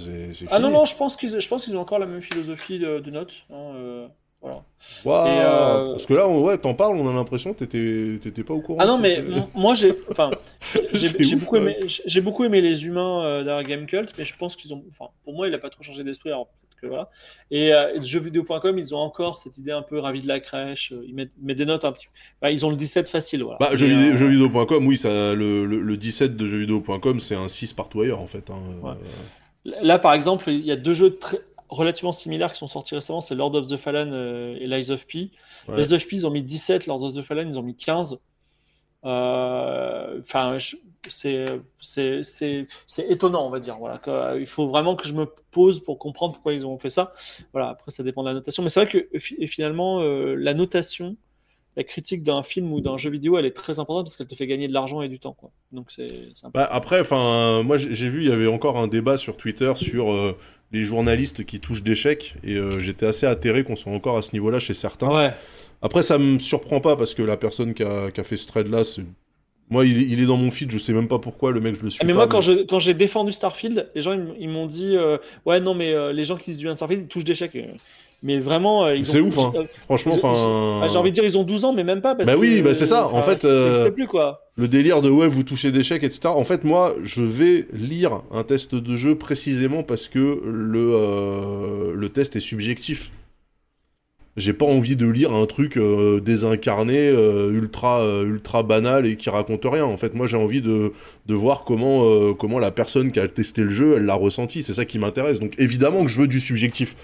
Ah 0.51 0.59
non, 0.59 0.71
non, 0.71 0.85
je 0.85 0.97
pense 0.97 1.17
qu'ils 1.17 1.41
je 1.41 1.49
pense 1.49 1.65
qu'ils 1.65 1.77
ont 1.77 1.81
encore 1.81 1.99
la 1.99 2.07
même 2.07 2.21
philosophie 2.23 2.79
de, 2.79 2.99
de 2.99 3.11
notes. 3.11 3.45
hein, 3.51 3.73
euh, 3.77 4.07
voilà. 4.43 4.65
Waouh, 5.05 5.27
Et, 5.27 5.31
euh, 5.31 5.91
Parce 5.93 6.07
que 6.07 6.15
là, 6.15 6.27
on, 6.27 6.43
ouais, 6.43 6.57
t'en 6.57 6.73
parles, 6.75 6.97
on 6.97 7.09
a 7.09 7.13
l'impression 7.13 7.53
que 7.53 7.65
t'étais 7.65 8.43
pas 8.43 8.55
au 8.55 8.61
courant. 8.61 8.79
Ah 8.81 8.87
non, 8.87 8.97
mais 8.99 9.23
moi 9.55 9.75
j'ai, 9.75 9.95
enfin, 10.11 10.31
j'ai 10.93 11.37
beaucoup 11.37 11.57
ouais. 11.57 11.61
aimé, 11.61 11.77
j'ai 11.87 12.21
beaucoup 12.21 12.45
aimé 12.45 12.61
les 12.63 12.87
humains 12.87 13.45
derrière 13.45 13.65
Gamecult, 13.65 14.13
mais 14.19 14.25
je 14.25 14.35
pense 14.37 14.57
qu'ils 14.57 14.73
ont, 14.73 14.83
enfin, 14.91 15.11
pour 15.25 15.35
moi, 15.35 15.47
il 15.47 15.55
a 15.55 15.59
pas 15.59 15.71
trop 15.71 15.83
changé 15.83 16.05
d'esprit. 16.05 16.31
Alors 16.31 16.49
que 16.81 16.87
voilà. 16.87 17.11
Et, 17.51 17.73
euh, 17.75 18.01
jeuxvideo.com, 18.03 18.79
ils 18.79 18.95
ont 18.95 18.99
encore 18.99 19.39
cette 19.39 19.59
idée 19.59 19.73
un 19.73 19.83
peu 19.83 19.99
ravi 19.99 20.21
de 20.21 20.29
la 20.29 20.41
crèche. 20.41 20.93
euh, 20.93 21.05
Ils 21.07 21.15
mettent, 21.15 21.33
des 21.39 21.65
notes 21.65 21.85
un 21.85 21.93
petit. 21.93 22.07
Bah, 22.41 22.51
ils 22.51 22.65
ont 22.67 22.71
le 22.71 22.77
17 22.77 23.09
facile, 23.09 23.43
voilà. 23.43 23.59
Bah, 23.61 23.69
Mais, 23.71 23.77
jeuxvideo- 23.77 24.13
euh, 24.13 24.17
jeuxvideo.com, 24.17 24.87
oui, 24.87 24.97
ça, 24.97 25.35
le, 25.35 25.67
le, 25.67 25.81
le 25.81 25.97
17 25.97 26.37
de 26.37 26.47
jeuxvideo.com, 26.47 27.21
c'est 27.21 27.35
un 27.37 27.49
6 27.49 27.73
partout 27.75 28.01
ailleurs, 28.01 28.21
en 28.21 28.27
fait. 28.27 28.49
hein. 28.51 28.61
Ouais. 28.83 29.73
Là, 29.83 29.99
par 29.99 30.15
exemple, 30.15 30.49
il 30.51 30.65
y 30.65 30.73
a 30.73 30.77
deux 30.77 30.95
jeux 30.95 31.17
très 31.19 31.39
relativement 31.69 32.13
similaires 32.13 32.53
qui 32.53 32.59
sont 32.59 32.67
sortis 32.67 32.95
récemment, 32.97 33.21
c'est 33.21 33.35
Lord 33.37 33.55
of 33.55 33.69
the 33.69 33.77
Fallen 33.77 34.11
euh, 34.13 34.57
et 34.59 34.67
Lies 34.67 34.91
of 34.91 35.07
P. 35.07 35.31
Ouais. 35.69 35.77
Lies 35.81 35.93
of 35.93 36.05
P, 36.09 36.17
ils 36.17 36.27
ont 36.27 36.31
mis 36.31 36.43
17, 36.43 36.87
Lord 36.87 37.05
of 37.05 37.15
the 37.15 37.23
Fallen, 37.23 37.49
ils 37.49 37.59
ont 37.59 37.63
mis 37.63 37.77
15. 37.77 38.19
Euh, 39.05 40.19
Enfin, 40.21 40.59
c'est 41.03 41.49
étonnant, 43.09 43.47
on 43.47 43.51
va 43.51 43.59
dire. 43.61 43.77
Voilà, 43.79 43.99
que, 43.99 44.11
euh, 44.11 44.41
il 44.41 44.47
faut 44.47 44.69
vraiment 44.69 44.97
que 44.97 45.07
je 45.09 45.15
me 45.15 45.27
pose 45.51 45.83
pour 45.83 45.99
comprendre 45.99 46.35
pourquoi 46.35 46.53
ils 46.53 46.65
ont 46.67 46.79
fait 46.79 46.91
ça. 46.91 47.13
Voilà, 47.53 47.71
après, 47.71 47.91
ça 47.91 48.03
dépend 48.03 48.23
de 48.23 48.29
la 48.29 48.35
notation. 48.35 48.63
Mais 48.63 48.69
c'est 48.69 48.85
vrai 48.85 48.91
que 49.11 49.19
fi- 49.19 49.47
finalement, 49.47 50.01
euh, 50.03 50.35
la 50.35 50.53
notation, 50.55 51.17
la 51.77 51.85
critique 51.85 52.23
d'un 52.23 52.43
film 52.43 52.73
ou 52.73 52.81
d'un 52.81 52.99
jeu 52.99 53.11
vidéo, 53.11 53.39
elle 53.39 53.47
est 53.47 53.57
très 53.57 53.79
importante 53.81 54.07
parce 54.07 54.17
qu'elle 54.17 54.27
te 54.27 54.35
fait 54.35 54.47
gagner 54.47 54.69
de 54.69 54.75
l'argent 54.75 55.01
et 55.01 55.09
du 55.09 55.19
temps. 55.19 55.33
Quoi. 55.33 55.51
Donc, 55.73 55.91
c'est. 55.91 56.11
Bah, 56.53 56.69
après, 56.71 57.01
enfin, 57.01 57.63
moi 57.63 57.77
j'ai 57.79 58.09
vu, 58.11 58.23
il 58.25 58.29
y 58.29 58.33
avait 58.33 58.49
encore 58.49 58.77
un 58.77 58.89
débat 58.89 59.17
sur 59.17 59.37
Twitter 59.37 59.73
sur 59.77 60.13
euh, 60.13 60.37
les 60.73 60.83
journalistes 60.83 61.45
qui 61.47 61.61
touchent 61.61 61.83
chèques, 61.95 62.35
et 62.45 62.57
euh, 62.57 62.79
j'étais 62.79 63.07
assez 63.07 63.27
atterré 63.27 63.65
qu'on 63.65 63.77
soit 63.77 63.93
encore 63.93 64.19
à 64.19 64.23
ce 64.23 64.33
niveau-là 64.33 64.59
chez 64.59 64.75
certains. 64.75 65.09
Ouais. 65.09 65.33
Après, 65.83 66.03
ça 66.03 66.19
me 66.19 66.39
surprend 66.39 66.81
pas 66.81 66.97
parce 66.97 67.15
que 67.15 67.23
la 67.23 67.37
personne 67.37 67.73
qui 67.75 67.83
a, 67.83 68.11
qui 68.11 68.21
a 68.21 68.25
fait 68.25 68.37
ce 68.37 68.47
thread-là, 68.47 68.85
c'est. 68.85 69.03
Moi, 69.73 69.87
il, 69.87 69.99
est- 70.03 70.07
il 70.07 70.21
est 70.21 70.27
dans 70.27 70.37
mon 70.37 70.51
feed, 70.51 70.69
je 70.71 70.79
sais 70.79 70.93
même 70.93 71.07
pas 71.07 71.21
pourquoi, 71.21 71.53
le 71.53 71.61
mec, 71.61 71.77
je 71.79 71.83
le 71.85 71.91
suis 71.91 72.01
Ah, 72.03 72.05
mais 72.05 72.13
pas, 72.13 72.27
moi, 72.27 72.43
quand 72.69 72.79
j'ai 72.81 72.95
défendu 72.95 73.33
Starfield, 73.33 73.89
les 73.95 74.01
gens 74.03 74.19
ils 74.39 74.49
m'ont 74.49 74.67
dit 74.67 74.97
euh, 74.97 75.17
Ouais, 75.47 75.61
non, 75.61 75.75
mais 75.75 75.93
euh, 75.95 76.13
les 76.13 76.25
gens 76.25 76.37
qui 76.37 76.51
disent 76.51 76.59
du 76.59 76.67
Starfield, 76.73 77.03
ils 77.03 77.09
touchent 77.09 77.25
des 77.25 77.37
chèques. 77.37 77.55
Euh, 77.55 77.67
Mais 78.25 78.41
vraiment, 78.41 78.85
euh, 78.87 78.97
ils 78.97 79.07
C'est 79.07 79.21
ouf, 79.21 79.39
hein. 79.39 79.53
Franchement, 79.83 80.15
enfin. 80.21 80.81
ah, 80.83 80.89
J'ai 80.89 80.99
envie 80.99 81.11
de 81.11 81.15
dire, 81.15 81.25
ils 81.25 81.39
ont 81.39 81.45
12 81.45 81.65
ans, 81.65 81.73
mais 81.73 81.85
même 81.85 82.01
pas. 82.03 82.17
Parce 82.17 82.27
Bah 82.27 82.37
oui, 82.37 82.63
bah 82.63 82.75
c'est 82.75 82.85
ça. 82.87 83.07
En 83.07 83.23
fait, 83.23 83.47
plus, 83.95 84.09
quoi. 84.09 84.43
Le 84.57 84.67
délire 84.67 85.01
de 85.03 85.09
ouais, 85.09 85.29
vous 85.29 85.45
touchez 85.45 85.71
des 85.71 85.85
chèques, 85.85 86.03
etc. 86.03 86.21
En 86.27 86.45
fait, 86.45 86.65
moi, 86.65 86.97
je 87.05 87.23
vais 87.23 87.69
lire 87.73 88.23
un 88.33 88.43
test 88.43 88.75
de 88.75 88.97
jeu 88.97 89.15
précisément 89.15 89.85
parce 89.85 90.09
que 90.09 90.43
le, 90.45 91.95
le 91.95 92.09
test 92.09 92.35
est 92.35 92.41
subjectif. 92.41 93.13
J'ai 94.41 94.53
pas 94.53 94.65
envie 94.65 94.97
de 94.97 95.07
lire 95.07 95.33
un 95.33 95.47
truc 95.47 95.77
euh, 95.77 96.21
désincarné, 96.21 97.09
euh, 97.09 97.53
ultra, 97.53 98.01
euh, 98.01 98.25
ultra 98.25 98.63
banal 98.63 99.07
et 99.07 99.17
qui 99.17 99.29
raconte 99.29 99.65
rien. 99.65 99.85
En 99.85 99.97
fait, 99.97 100.15
moi, 100.15 100.27
j'ai 100.27 100.37
envie 100.37 100.63
de, 100.63 100.93
de 101.27 101.35
voir 101.35 101.65
comment, 101.65 102.35
comment 102.35 102.59
la 102.59 102.71
personne 102.71 103.13
qui 103.13 103.21
a 103.21 103.29
testé 103.29 103.63
le 103.63 103.69
jeu, 103.71 103.97
elle 103.97 104.07
l'a 104.07 104.15
ressenti. 104.15 104.63
C'est 104.63 104.73
ça 104.73 104.85
qui 104.85 104.99
m'intéresse. 104.99 105.39
Donc, 105.41 105.55
évidemment 105.59 106.03
que 106.03 106.09
je 106.09 106.21
veux 106.21 106.29
du 106.29 106.41
subjectif. 106.41 106.97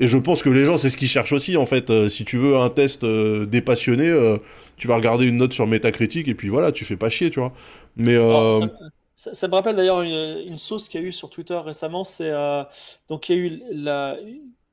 Et 0.00 0.08
je 0.08 0.18
pense 0.18 0.42
que 0.42 0.50
les 0.50 0.64
gens, 0.64 0.76
c'est 0.76 0.90
ce 0.90 0.96
qu'ils 0.96 1.08
cherchent 1.08 1.32
aussi, 1.32 1.56
en 1.56 1.66
fait. 1.66 2.08
Si 2.08 2.24
tu 2.24 2.36
veux 2.36 2.56
un 2.56 2.70
test 2.70 3.04
dépassionné, 3.04 4.38
tu 4.76 4.88
vas 4.88 4.96
regarder 4.96 5.26
une 5.26 5.36
note 5.36 5.52
sur 5.52 5.66
Metacritic 5.66 6.28
et 6.28 6.34
puis 6.34 6.48
voilà, 6.48 6.72
tu 6.72 6.84
fais 6.84 6.96
pas 6.96 7.08
chier, 7.08 7.30
tu 7.30 7.40
vois. 7.40 7.52
Mais 7.96 8.16
ça, 9.16 9.48
me 9.48 9.54
rappelle 9.54 9.76
d'ailleurs 9.76 10.02
une, 10.02 10.58
sauce 10.58 10.88
qu'il 10.88 11.00
y 11.00 11.04
a 11.04 11.06
eu 11.06 11.12
sur 11.12 11.30
Twitter 11.30 11.58
récemment. 11.64 12.04
C'est 12.04 12.32
donc 13.08 13.28
il 13.28 13.36
y 13.36 13.38
a 13.38 13.42
eu 13.42 13.62
la 13.70 14.16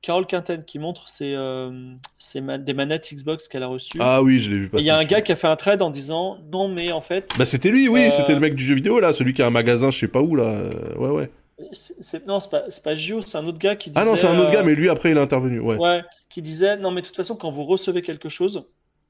Carole 0.02 0.26
Quinten 0.26 0.64
qui 0.64 0.78
montre 0.78 1.08
ses, 1.08 1.34
euh, 1.34 1.70
ses 2.18 2.40
des 2.58 2.72
manettes 2.72 3.12
Xbox 3.12 3.48
qu'elle 3.48 3.62
a 3.62 3.66
reçues. 3.66 3.98
ah 4.00 4.22
oui, 4.22 4.40
je 4.40 4.50
l'ai 4.50 4.58
vu 4.60 4.68
passer. 4.68 4.82
il 4.82 4.86
y 4.86 4.90
a 4.90 4.96
un 4.96 5.04
gars 5.04 5.20
qui 5.20 5.30
a 5.32 5.36
fait 5.36 5.46
un 5.46 5.56
trade 5.56 5.82
en 5.82 5.90
disant 5.90 6.38
non 6.50 6.68
mais 6.68 6.90
en 6.92 7.00
fait 7.02 7.30
Bah 7.38 7.44
c'était 7.44 7.68
lui, 7.70 7.88
oui, 7.88 8.06
Euh, 8.06 8.10
c'était 8.10 8.32
le 8.34 8.40
mec 8.40 8.54
du 8.54 8.64
jeu 8.64 8.74
vidéo 8.74 8.98
là, 9.00 9.12
celui 9.12 9.34
qui 9.34 9.42
a 9.42 9.46
un 9.46 9.50
magasin, 9.50 9.90
je 9.90 9.98
sais 9.98 10.08
pas 10.08 10.22
où 10.22 10.36
là. 10.36 10.44
Euh, 10.44 10.94
Ouais, 10.96 11.10
ouais. 11.10 11.30
non 12.26 12.40
c'est 12.40 12.50
pas 12.50 12.62
pas 12.82 12.96
Gio 12.96 13.20
c'est 13.20 13.36
un 13.36 13.46
autre 13.46 13.58
gars 13.58 13.76
qui 13.76 13.90
disait 13.90 14.00
Ah 14.00 14.06
non, 14.08 14.16
c'est 14.16 14.26
un 14.26 14.38
autre 14.38 14.48
euh, 14.48 14.52
gars, 14.52 14.62
mais 14.62 14.74
lui 14.74 14.88
après 14.88 15.10
il 15.10 15.16
est 15.18 15.20
intervenu. 15.20 15.60
Ouais. 15.60 15.76
Ouais, 15.76 16.00
qui 16.30 16.40
disait 16.40 16.76
non 16.78 16.90
mais 16.90 17.02
de 17.02 17.06
toute 17.06 17.16
façon 17.16 17.36
quand 17.36 17.50
vous 17.50 17.64
recevez 17.64 18.00
quelque 18.00 18.30
chose, 18.30 18.64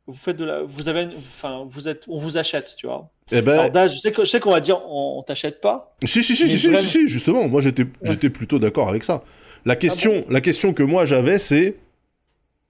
vous 0.08 0.16
faites 0.16 0.36
de 0.38 0.44
la, 0.44 0.62
vous 0.62 0.88
avez, 0.88 1.02
une- 1.04 1.14
enfin 1.16 1.64
vous 1.68 1.86
êtes, 1.86 2.04
on 2.08 2.18
vous 2.18 2.36
achète, 2.36 2.74
tu 2.76 2.88
vois. 2.88 3.08
Eh 3.30 3.42
ben, 3.42 3.60
Alors 3.72 3.86
je 3.86 3.96
sais 3.96 4.10
que 4.10 4.24
je 4.24 4.28
sais 4.30 4.40
qu'on 4.40 4.50
va 4.50 4.58
dire 4.60 4.80
on, 4.88 5.18
on 5.18 5.22
t'achète 5.22 5.60
pas. 5.60 5.94
Si, 6.04 6.24
si, 6.24 6.34
si, 6.34 6.48
si, 6.48 6.58
si, 6.58 6.76
si, 6.88 7.06
justement, 7.06 7.46
moi 7.46 7.60
j'étais 7.60 7.84
j'étais 8.02 8.28
plutôt 8.30 8.58
d'accord 8.58 8.88
avec 8.88 9.04
ça. 9.04 9.22
La 9.66 9.76
question, 9.76 10.24
la 10.30 10.40
question 10.40 10.72
que 10.72 10.82
moi 10.82 11.04
j'avais, 11.04 11.38
c'est 11.38 11.76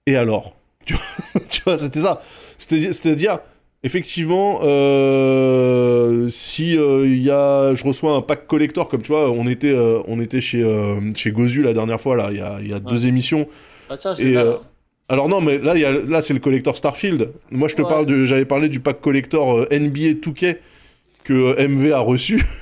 et 0.07 0.15
alors? 0.15 0.55
Tu 1.49 1.61
vois, 1.63 1.77
c'était 1.77 1.99
ça. 2.01 2.21
C'est-à-dire, 2.57 3.39
effectivement, 3.83 4.59
euh, 4.63 6.27
si 6.29 6.77
euh, 6.77 7.07
y 7.07 7.29
a, 7.29 7.73
je 7.73 7.83
reçois 7.83 8.13
un 8.13 8.21
pack 8.21 8.47
collector, 8.47 8.89
comme 8.89 9.01
tu 9.01 9.09
vois, 9.09 9.29
on 9.31 9.47
était, 9.47 9.71
euh, 9.71 9.99
on 10.07 10.19
était 10.19 10.41
chez, 10.41 10.61
euh, 10.63 10.99
chez 11.15 11.31
Gozu 11.31 11.61
la 11.63 11.73
dernière 11.73 11.99
fois, 12.01 12.15
là, 12.15 12.29
il 12.31 12.37
y 12.37 12.41
a, 12.41 12.59
y 12.61 12.73
a 12.73 12.79
deux 12.79 13.05
émissions. 13.05 13.47
Ah 13.89 13.97
tiens, 13.97 14.13
Et. 14.19 14.35
Alors 15.09 15.27
non, 15.27 15.41
mais 15.41 15.57
là, 15.57 15.73
il 15.75 15.81
y 15.81 15.85
a- 15.85 15.91
là 15.91 16.21
c'est 16.21 16.33
le 16.33 16.39
collector 16.39 16.77
Starfield. 16.77 17.31
Moi, 17.51 17.67
je 17.67 17.75
te 17.75 17.81
Ouais. 17.81 17.89
parle 17.89 18.05
de, 18.05 18.25
j'avais 18.25 18.45
parlé 18.45 18.69
du 18.69 18.79
pack 18.79 19.01
collector 19.01 19.65
NBA 19.69 20.13
2K 20.21 20.55
que 21.25 21.59
MV 21.59 21.91
a 21.91 21.99
reçu, 21.99 22.41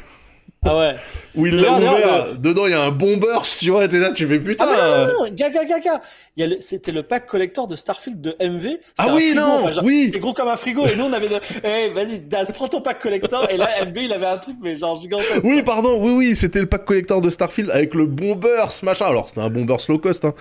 Ah 0.66 0.78
ouais. 0.78 0.96
où 1.36 1.46
il 1.48 1.56
l'a 1.56 1.72
ouvert. 1.78 2.36
Dedans, 2.38 2.66
il 2.68 2.72
y 2.72 2.74
a 2.74 2.82
un 2.82 2.92
bombers, 2.92 3.44
tu 3.44 3.70
vois. 3.70 3.88
T'es 3.88 3.98
là, 3.98 4.12
tu 4.12 4.28
fais 4.28 4.40
putain. 4.40 4.66
Ah, 4.68 4.78
euh, 4.84 5.08
non, 5.08 5.14
non, 5.14 5.26
non, 5.30 5.34
gars, 5.34 5.50
gars, 5.50 5.64
gars, 5.64 5.80
gars. 5.80 6.02
Il 6.36 6.42
y 6.42 6.44
a 6.44 6.48
le- 6.48 6.58
C'était 6.62 6.92
le 6.92 7.04
pack 7.04 7.28
collector 7.28 7.66
de 7.68 7.78
Starfield 7.78 8.20
de 8.20 8.36
MV. 8.42 8.78
Ah 8.98 9.08
oui, 9.14 9.28
frigo, 9.32 9.40
non, 9.40 9.72
genre, 9.72 9.84
oui. 9.86 10.04
C'était 10.08 10.20
gros 10.20 10.34
comme 10.34 10.50
un 10.50 10.58
frigo 10.58 10.86
et 10.86 10.98
nous 10.98 11.06
on 11.06 11.14
avait. 11.14 11.30
De... 11.30 11.36
Eh, 11.64 11.90
vas-y, 11.94 12.20
Daz, 12.20 12.52
prends 12.52 12.68
ton 12.68 12.82
pack 12.82 13.02
collector. 13.02 13.48
Et 13.50 13.56
là, 13.56 13.70
MV 13.86 13.98
il 14.04 14.12
avait 14.12 14.26
un 14.26 14.38
truc, 14.38 14.58
mais 14.62 14.76
genre 14.76 14.98
gigantesque. 15.00 15.44
Oui, 15.46 15.64
pardon, 15.64 15.98
oui, 16.04 16.12
oui, 16.12 16.36
c'était 16.36 16.60
le 16.60 16.66
pack 16.68 16.84
collector 16.84 17.22
de 17.22 17.30
Starfield 17.30 17.72
avec 17.72 17.94
le 17.96 18.06
bombers, 18.06 18.70
machin. 18.84 19.06
Alors, 19.06 19.30
c'était 19.30 19.42
un 19.42 19.50
bombers 19.50 19.78
low 19.88 19.98
cost, 19.98 20.26
hein. 20.26 20.34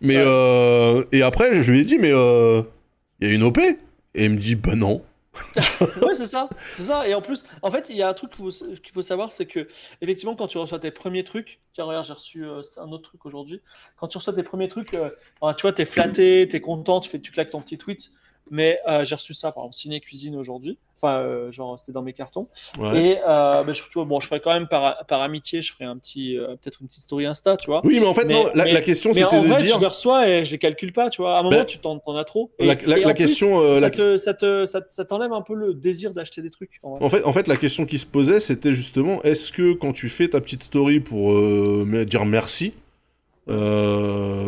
Mais, 0.00 0.16
Ouais. 0.16 0.24
euh, 0.26 1.04
et 1.12 1.20
après, 1.20 1.62
je 1.62 1.70
lui 1.70 1.80
ai 1.80 1.84
dit, 1.84 1.98
mais, 1.98 2.12
euh, 2.12 2.62
il 3.20 3.28
y 3.28 3.30
a 3.30 3.34
une 3.34 3.42
OP? 3.42 3.58
Et 3.58 4.24
il 4.24 4.30
me 4.30 4.36
dit, 4.36 4.54
bah 4.54 4.74
non. 4.74 5.02
Ouais, 6.02 6.14
c'est 6.14 6.26
ça, 6.26 6.48
c'est 6.76 6.84
ça. 6.84 7.08
Et 7.08 7.14
en 7.14 7.22
plus, 7.22 7.44
en 7.62 7.70
fait, 7.70 7.88
il 7.88 7.96
y 7.96 8.02
a 8.02 8.08
un 8.08 8.14
truc 8.14 8.32
qu'il 8.32 8.92
faut, 8.92 9.02
savoir, 9.02 9.32
c'est 9.32 9.46
que 9.46 9.68
effectivement, 10.00 10.34
quand 10.34 10.46
tu 10.46 10.58
reçois 10.58 10.78
tes 10.78 10.90
premiers 10.90 11.24
trucs, 11.24 11.60
tiens, 11.74 11.84
regarde, 11.84 12.06
j'ai 12.06 12.12
reçu 12.12 12.44
euh, 12.44 12.62
un 12.78 12.90
autre 12.92 13.08
truc 13.10 13.24
aujourd'hui. 13.26 13.60
Quand 13.96 14.08
tu 14.08 14.18
reçois 14.18 14.32
tes 14.32 14.42
premiers 14.42 14.68
trucs, 14.68 14.94
euh, 14.94 15.10
tu 15.56 15.62
vois, 15.62 15.72
t'es 15.72 15.84
flatté, 15.84 16.46
t'es 16.48 16.60
content, 16.60 17.00
tu 17.00 17.10
fais, 17.10 17.20
tu 17.20 17.32
claques 17.32 17.50
ton 17.50 17.60
petit 17.60 17.78
tweet. 17.78 18.10
Mais 18.50 18.80
euh, 18.86 19.04
j'ai 19.04 19.14
reçu 19.14 19.34
ça, 19.34 19.52
par 19.52 19.64
exemple, 19.64 19.76
ciné 19.76 20.00
cuisine 20.00 20.36
aujourd'hui. 20.36 20.78
Enfin, 21.02 21.18
euh, 21.18 21.52
genre, 21.52 21.78
c'était 21.78 21.92
dans 21.92 22.00
mes 22.00 22.14
cartons. 22.14 22.48
Ouais. 22.78 22.98
Et 23.10 23.18
euh, 23.18 23.62
bah, 23.64 23.72
je, 23.74 23.82
tu 23.82 23.88
vois, 23.96 24.06
bon, 24.06 24.18
je 24.18 24.26
ferai 24.28 24.40
quand 24.40 24.52
même 24.54 24.66
par, 24.66 25.04
par 25.06 25.20
amitié, 25.20 25.60
je 25.60 25.70
ferai 25.72 25.84
un 25.84 25.98
petit, 25.98 26.38
euh, 26.38 26.56
peut-être 26.56 26.78
une 26.80 26.86
petite 26.86 27.02
story 27.02 27.26
Insta, 27.26 27.58
tu 27.58 27.66
vois. 27.66 27.82
Oui, 27.84 28.00
mais 28.00 28.06
en 28.06 28.14
fait, 28.14 28.24
Mais- 28.24 28.32
non, 28.32 28.48
la, 28.54 28.64
mais- 28.64 28.72
la 28.72 28.80
question 28.80 29.12
c'était 29.12 29.26
en 29.26 29.42
de 29.42 29.48
vrai, 29.48 29.62
dire. 29.62 29.74
tu 29.74 29.80
les 29.80 29.86
reçois 29.86 30.26
et 30.26 30.46
je 30.46 30.50
les 30.52 30.56
calcule 30.58 30.94
pas, 30.94 31.10
tu 31.10 31.20
vois. 31.20 31.36
À 31.36 31.40
un 31.40 31.42
moment, 31.42 31.58
Ben, 31.58 31.64
tu 31.66 31.78
t'en, 31.78 31.98
as 32.16 32.24
trop. 32.24 32.50
Et, 32.58 32.66
La, 32.66 32.74
la- 32.86 32.96
et 32.98 33.02
la 33.02 33.08
en 33.08 33.12
plus, 33.14 33.26
question, 33.26 33.60
euh, 33.60 33.76
ça, 33.76 33.90
te, 33.90 34.16
ça, 34.16 34.32
te, 34.32 34.64
ça, 34.64 34.80
ça 34.88 35.04
t'enlève 35.04 35.34
un 35.34 35.42
peu 35.42 35.54
le 35.54 35.74
désir 35.74 36.14
d'acheter 36.14 36.40
des 36.40 36.50
trucs. 36.50 36.78
en. 36.82 36.96
En 37.02 37.08
fait, 37.10 37.22
en 37.24 37.32
fait, 37.34 37.46
la 37.46 37.56
question 37.58 37.84
qui 37.84 37.98
se 37.98 38.06
posait, 38.06 38.40
c'était 38.40 38.72
justement, 38.72 39.22
est-ce 39.22 39.52
que 39.52 39.74
quand 39.74 39.92
tu 39.92 40.08
fais 40.08 40.28
ta 40.28 40.40
petite 40.40 40.62
story 40.62 41.00
pour 41.00 41.34
dire 42.06 42.24
merci, 42.24 42.72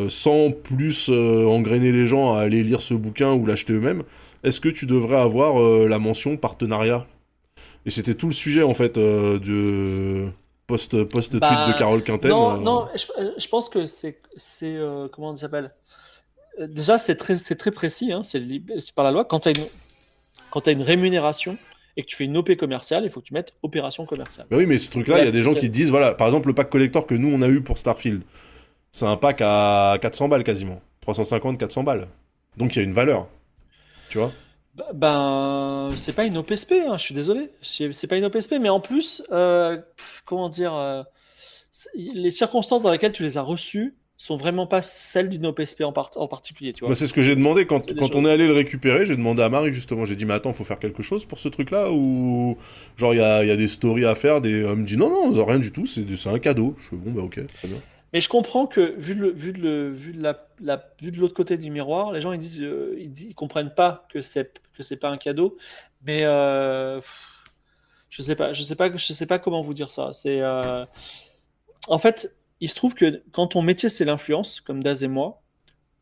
sans 0.08 0.50
plus 0.50 1.08
engrainer 1.10 1.92
les 1.92 2.06
gens 2.06 2.34
à 2.34 2.40
aller 2.40 2.62
lire 2.62 2.80
ce 2.80 2.94
bouquin 2.94 3.32
ou 3.34 3.46
l'acheter 3.46 3.74
eux-mêmes, 3.74 4.02
est-ce 4.48 4.60
que 4.60 4.68
tu 4.68 4.86
devrais 4.86 5.18
avoir 5.18 5.60
euh, 5.60 5.86
la 5.86 5.98
mention 5.98 6.36
partenariat? 6.36 7.06
Et 7.86 7.90
c'était 7.90 8.14
tout 8.14 8.26
le 8.26 8.32
sujet, 8.32 8.62
en 8.62 8.74
fait, 8.74 8.98
euh, 8.98 9.38
de 9.38 10.28
post, 10.66 11.04
post 11.04 11.30
tweet 11.30 11.40
Bah, 11.40 11.68
de 11.72 11.78
Carole 11.78 12.02
Quinten. 12.02 12.30
Non, 12.30 12.56
euh, 12.56 12.58
non, 12.58 12.88
je, 12.94 13.06
je 13.38 13.48
pense 13.48 13.68
que 13.68 13.86
c'est, 13.86 14.20
c'est 14.36 14.76
comment 15.12 15.30
on 15.30 15.36
s'appelle 15.36 15.72
Déjà, 16.58 16.98
c'est 16.98 17.14
très, 17.14 17.38
c'est 17.38 17.54
très 17.54 17.70
précis, 17.70 18.12
hein, 18.12 18.22
c'est 18.24 18.42
par 18.94 19.04
la 19.04 19.12
loi. 19.12 19.24
Quand 19.24 19.40
tu 19.40 19.48
as 19.48 19.52
une, 19.52 19.66
quand 20.50 20.66
une 20.66 20.82
rémunération 20.82 21.56
et 21.96 22.02
que 22.02 22.08
tu 22.08 22.16
fais 22.16 22.24
une 22.24 22.36
OP 22.36 22.56
commerciale, 22.56 23.04
il 23.04 23.10
faut 23.10 23.20
que 23.20 23.26
tu 23.26 23.34
mettes 23.34 23.54
opération 23.62 24.06
commerciale. 24.06 24.46
Bah 24.50 24.56
oui, 24.56 24.66
mais 24.66 24.78
ce 24.78 24.90
truc-là, 24.90 25.20
il 25.20 25.26
y 25.26 25.28
a 25.28 25.32
des 25.32 25.42
gens 25.42 25.54
qui 25.54 25.68
te 25.68 25.72
disent, 25.72 25.90
voilà, 25.90 26.14
par 26.14 26.26
exemple, 26.26 26.48
le 26.48 26.54
pack 26.54 26.68
collector 26.68 27.06
que 27.06 27.14
nous, 27.14 27.32
on 27.32 27.42
a 27.42 27.48
eu 27.48 27.60
pour 27.60 27.78
Starfield, 27.78 28.22
c'est 28.90 29.06
un 29.06 29.16
pack 29.16 29.40
à 29.40 29.98
400 30.02 30.28
balles 30.28 30.44
quasiment. 30.44 30.80
350, 31.02 31.58
400 31.58 31.84
balles. 31.84 32.08
Donc 32.56 32.74
il 32.74 32.80
y 32.80 32.82
a 32.82 32.84
une 32.84 32.92
valeur. 32.92 33.28
Tu 34.08 34.18
vois 34.18 34.32
Bah, 34.74 34.86
Ben, 34.94 35.90
c'est 35.96 36.12
pas 36.12 36.24
une 36.24 36.38
OPSP, 36.38 36.72
hein, 36.88 36.96
je 36.98 37.02
suis 37.02 37.14
désolé. 37.14 37.50
C'est 37.62 38.06
pas 38.06 38.16
une 38.16 38.24
OPSP, 38.24 38.56
mais 38.60 38.68
en 38.68 38.80
plus, 38.80 39.22
euh, 39.30 39.78
comment 40.24 40.48
dire, 40.48 40.74
euh, 40.74 41.02
les 41.94 42.30
circonstances 42.30 42.82
dans 42.82 42.90
lesquelles 42.90 43.12
tu 43.12 43.22
les 43.22 43.38
as 43.38 43.42
reçues 43.42 43.96
sont 44.20 44.36
vraiment 44.36 44.66
pas 44.66 44.82
celles 44.82 45.28
d'une 45.28 45.46
OPSP 45.46 45.82
en, 45.82 45.92
en 45.94 46.28
particulier, 46.28 46.72
tu 46.72 46.80
vois. 46.80 46.88
Bah, 46.88 46.94
c'est 46.96 47.06
ce 47.06 47.12
que 47.12 47.22
j'ai 47.22 47.36
demandé 47.36 47.66
quand, 47.66 47.94
quand 47.94 48.14
on 48.16 48.26
est 48.26 48.30
allé 48.30 48.48
le 48.48 48.52
récupérer. 48.52 49.06
J'ai 49.06 49.16
demandé 49.16 49.42
à 49.42 49.48
Marie 49.48 49.72
justement. 49.72 50.04
J'ai 50.04 50.16
dit, 50.16 50.26
mais 50.26 50.34
attends, 50.34 50.52
faut 50.52 50.64
faire 50.64 50.80
quelque 50.80 51.04
chose 51.04 51.24
pour 51.24 51.38
ce 51.38 51.48
truc-là 51.48 51.92
Ou 51.92 52.58
genre, 52.96 53.14
il 53.14 53.18
y 53.18 53.22
a, 53.22 53.44
y 53.44 53.50
a 53.50 53.56
des 53.56 53.68
stories 53.68 54.06
à 54.06 54.16
faire. 54.16 54.40
Des... 54.40 54.62
Elle 54.62 54.74
me 54.76 54.84
dit, 54.84 54.96
non, 54.96 55.32
non, 55.32 55.44
rien 55.44 55.60
du 55.60 55.70
tout. 55.70 55.86
C'est 55.86 56.04
un 56.26 56.38
cadeau. 56.40 56.74
Je 56.78 56.88
fais, 56.88 56.96
bon, 56.96 57.12
bah 57.12 57.22
ok, 57.22 57.40
très 57.54 57.68
bien. 57.68 57.80
Mais 58.12 58.20
je 58.22 58.28
comprends 58.28 58.66
que 58.66 58.94
vu 58.96 59.14
de, 59.14 59.20
le- 59.20 59.30
vu 59.32 59.52
de, 59.52 59.58
le- 59.60 59.90
vu 59.92 60.12
de, 60.14 60.22
la, 60.22 60.48
la- 60.60 60.92
vu 61.00 61.12
de 61.12 61.18
l'autre 61.18 61.34
côté 61.34 61.56
du 61.58 61.70
miroir, 61.70 62.12
les 62.12 62.20
gens 62.22 62.32
ils 62.32 62.38
disent, 62.38 62.62
euh, 62.62 62.94
ils, 62.98 63.10
disent- 63.10 63.28
ils 63.30 63.34
comprennent 63.34 63.74
pas 63.74 64.06
que 64.10 64.22
c'est 64.22 64.60
que 64.76 64.82
c'est 64.82 64.96
pas 64.96 65.10
un 65.10 65.18
cadeau. 65.18 65.56
Mais 66.04 66.24
euh, 66.24 67.00
je 68.08 68.22
sais 68.22 68.34
pas, 68.34 68.52
je 68.52 68.62
sais 68.62 68.76
pas, 68.76 68.90
je 68.96 69.12
sais 69.12 69.26
pas 69.26 69.38
comment 69.38 69.62
vous 69.62 69.74
dire 69.74 69.90
ça. 69.90 70.10
C'est 70.12 70.40
euh, 70.40 70.84
en 71.88 71.98
fait, 71.98 72.34
il 72.60 72.68
se 72.70 72.74
trouve 72.74 72.94
que 72.94 73.22
quand 73.32 73.48
ton 73.48 73.62
métier 73.62 73.88
c'est 73.88 74.04
l'influence, 74.04 74.60
comme 74.60 74.82
Daz 74.82 75.04
et 75.04 75.08
moi, 75.08 75.42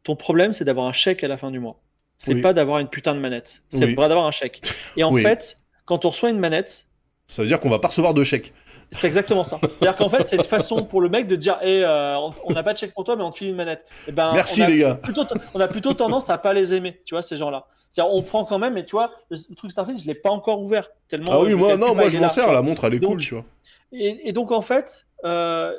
ton 0.04 0.14
problème 0.16 0.52
c'est 0.52 0.64
d'avoir 0.64 0.86
un 0.86 0.92
chèque 0.92 1.24
à 1.24 1.28
la 1.28 1.36
fin 1.36 1.50
du 1.50 1.58
mois. 1.58 1.82
C'est 2.18 2.34
Oui. 2.34 2.40
pas 2.40 2.52
d'avoir 2.54 2.78
une 2.78 2.88
putain 2.88 3.14
de 3.14 3.20
manette. 3.20 3.62
C'est 3.68 3.84
Oui. 3.84 3.94
d'avoir 3.94 4.26
un 4.26 4.30
chèque. 4.30 4.62
Et 4.96 5.02
en 5.04 5.12
Oui. 5.12 5.22
fait, 5.22 5.58
quand 5.84 6.04
on 6.04 6.10
reçoit 6.10 6.30
une 6.30 6.38
manette, 6.38 6.86
Ça 7.26 7.42
veut 7.42 7.48
dire 7.48 7.58
qu'on 7.60 7.68
va 7.68 7.78
pas 7.80 7.88
recevoir 7.88 8.14
de 8.14 8.22
chèque. 8.24 8.54
C'est 8.92 9.06
exactement 9.06 9.44
ça. 9.44 9.58
C'est-à-dire 9.62 9.96
qu'en 9.96 10.08
fait, 10.08 10.24
c'est 10.24 10.36
une 10.36 10.44
façon 10.44 10.84
pour 10.84 11.00
le 11.00 11.08
mec 11.08 11.26
de 11.28 11.36
dire 11.36 11.58
Eh, 11.62 11.82
euh, 11.84 12.16
on- 12.44 12.52
n'a 12.52 12.62
pas 12.62 12.72
de 12.72 12.78
chèque 12.78 12.94
pour 12.94 13.04
toi, 13.04 13.16
mais 13.16 13.22
on 13.22 13.30
te 13.30 13.36
file 13.36 13.48
une 13.48 13.56
manette. 13.56 13.84
Et 14.06 14.12
ben, 14.12 14.32
Merci 14.32 14.64
les 14.66 14.78
gars. 14.78 14.94
plutôt, 14.96 15.24
on 15.54 15.60
a 15.60 15.68
plutôt 15.68 15.92
tendance 15.94 16.30
à 16.30 16.38
pas 16.38 16.52
les 16.54 16.72
aimer, 16.74 17.00
tu 17.04 17.14
vois, 17.14 17.22
ces 17.22 17.36
gens-là. 17.36 17.66
C'est-à-dire, 17.90 18.12
on 18.14 18.22
prend 18.22 18.44
quand 18.44 18.58
même, 18.58 18.74
mais 18.74 18.84
tu 18.84 18.92
vois, 18.92 19.10
le, 19.30 19.38
truc 19.56 19.70
Starfield, 19.70 19.98
je 20.00 20.06
l'ai 20.06 20.14
pas 20.14 20.30
encore 20.30 20.60
ouvert. 20.60 20.88
Tellement, 21.08 21.32
Ah 21.32 21.40
oui, 21.40 21.54
moi, 21.54 21.68
calcul 21.70 21.86
non, 21.86 21.94
moi 21.94 22.08
je 22.08 22.18
m'en 22.18 22.28
sers. 22.28 22.46
tu. 22.46 22.52
La 22.52 22.62
montre, 22.62 22.84
elle 22.84 22.94
est 22.94 22.98
Donc, 22.98 23.12
cool, 23.12 23.20
tu 23.20 23.34
vois. 23.34 23.44
Et, 23.92 24.28
et 24.28 24.32
donc, 24.32 24.52
en 24.52 24.60
fait, 24.60 25.06
euh, 25.24 25.72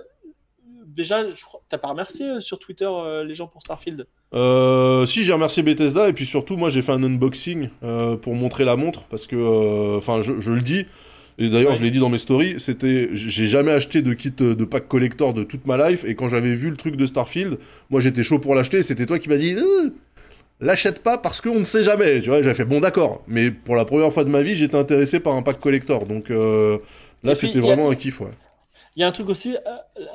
déjà, 0.86 1.24
crois- 1.46 1.62
t'as 1.70 1.78
pas 1.78 1.90
remercié 1.90 2.26
euh, 2.28 2.40
sur 2.40 2.58
Twitter 2.60 2.88
euh, 2.90 3.24
les 3.24 3.34
gens 3.36 3.48
pour 3.48 3.62
Starfield? 3.62 4.08
Euh, 4.34 5.06
si 5.06 5.24
j'ai 5.24 5.32
remercié 5.34 5.64
Bethesda 5.64 6.10
et 6.10 6.14
puis 6.14 6.26
surtout 6.26 6.58
moi 6.58 6.70
j'ai 6.70 6.82
fait 6.82 6.92
un 6.92 7.02
unboxing 7.02 7.70
pour 8.22 8.34
montrer 8.36 8.66
la 8.66 8.76
montre 8.76 9.06
parce 9.06 9.26
que 9.26 9.98
enfin 9.98 10.22
je, 10.22 10.42
je 10.42 10.52
le 10.52 10.60
dis 10.60 10.86
et 11.38 11.50
d'ailleurs 11.50 11.74
Ouais. 11.74 11.76
je 11.76 11.82
l'ai 11.82 11.92
dit 11.92 12.00
dans 12.00 12.10
mes 12.10 12.18
stories 12.18 12.60
c'était 12.60 13.10
j'ai 13.14 13.48
jamais 13.48 13.72
acheté 13.72 14.02
de 14.02 14.14
kit 14.14 14.34
euh, 14.42 14.56
de 14.56 14.66
pack 14.66 14.88
collector 14.88 15.34
de 15.34 15.44
toute 15.44 15.66
ma 15.68 15.90
life 15.90 16.04
et 16.06 16.16
quand 16.16 16.30
j'avais 16.30 16.56
vu 16.56 16.70
le 16.70 16.78
truc 16.78 16.96
de 16.96 17.06
Starfield 17.06 17.60
moi 17.90 18.00
j'étais 18.02 18.24
chaud 18.24 18.40
pour 18.40 18.56
l'acheter 18.56 18.80
et 18.80 18.84
c'était 18.84 19.06
toi 19.06 19.20
qui 19.20 19.30
m'as 19.30 19.38
dit 19.38 19.56
Euh, 19.56 19.90
l'achète 20.62 21.00
pas 21.04 21.18
parce 21.18 21.42
qu'on 21.42 21.60
ne 21.60 21.64
sait 21.66 21.84
jamais 21.84 22.22
tu 22.22 22.30
vois 22.30 22.42
j'avais 22.44 22.56
fait 22.56 22.66
bon 22.66 22.80
d'accord 22.82 23.24
mais 23.28 23.52
pour 23.52 23.76
la 23.76 23.86
première 23.86 24.12
fois 24.14 24.24
de 24.26 24.30
ma 24.30 24.42
vie 24.44 24.56
j'étais 24.56 24.78
intéressé 24.78 25.20
par 25.20 25.36
un 25.36 25.44
pack 25.44 25.60
collector 25.60 26.06
donc 26.08 26.32
euh, 26.32 26.80
là 27.24 27.36
c'était 27.36 27.60
a- 27.62 27.62
vraiment 27.62 27.90
un 27.92 27.96
kiff 27.96 28.22
ouais 28.22 28.32
Il 28.96 29.02
y 29.02 29.04
a 29.04 29.08
un 29.08 29.12
truc 29.12 29.30
aussi, 29.30 29.56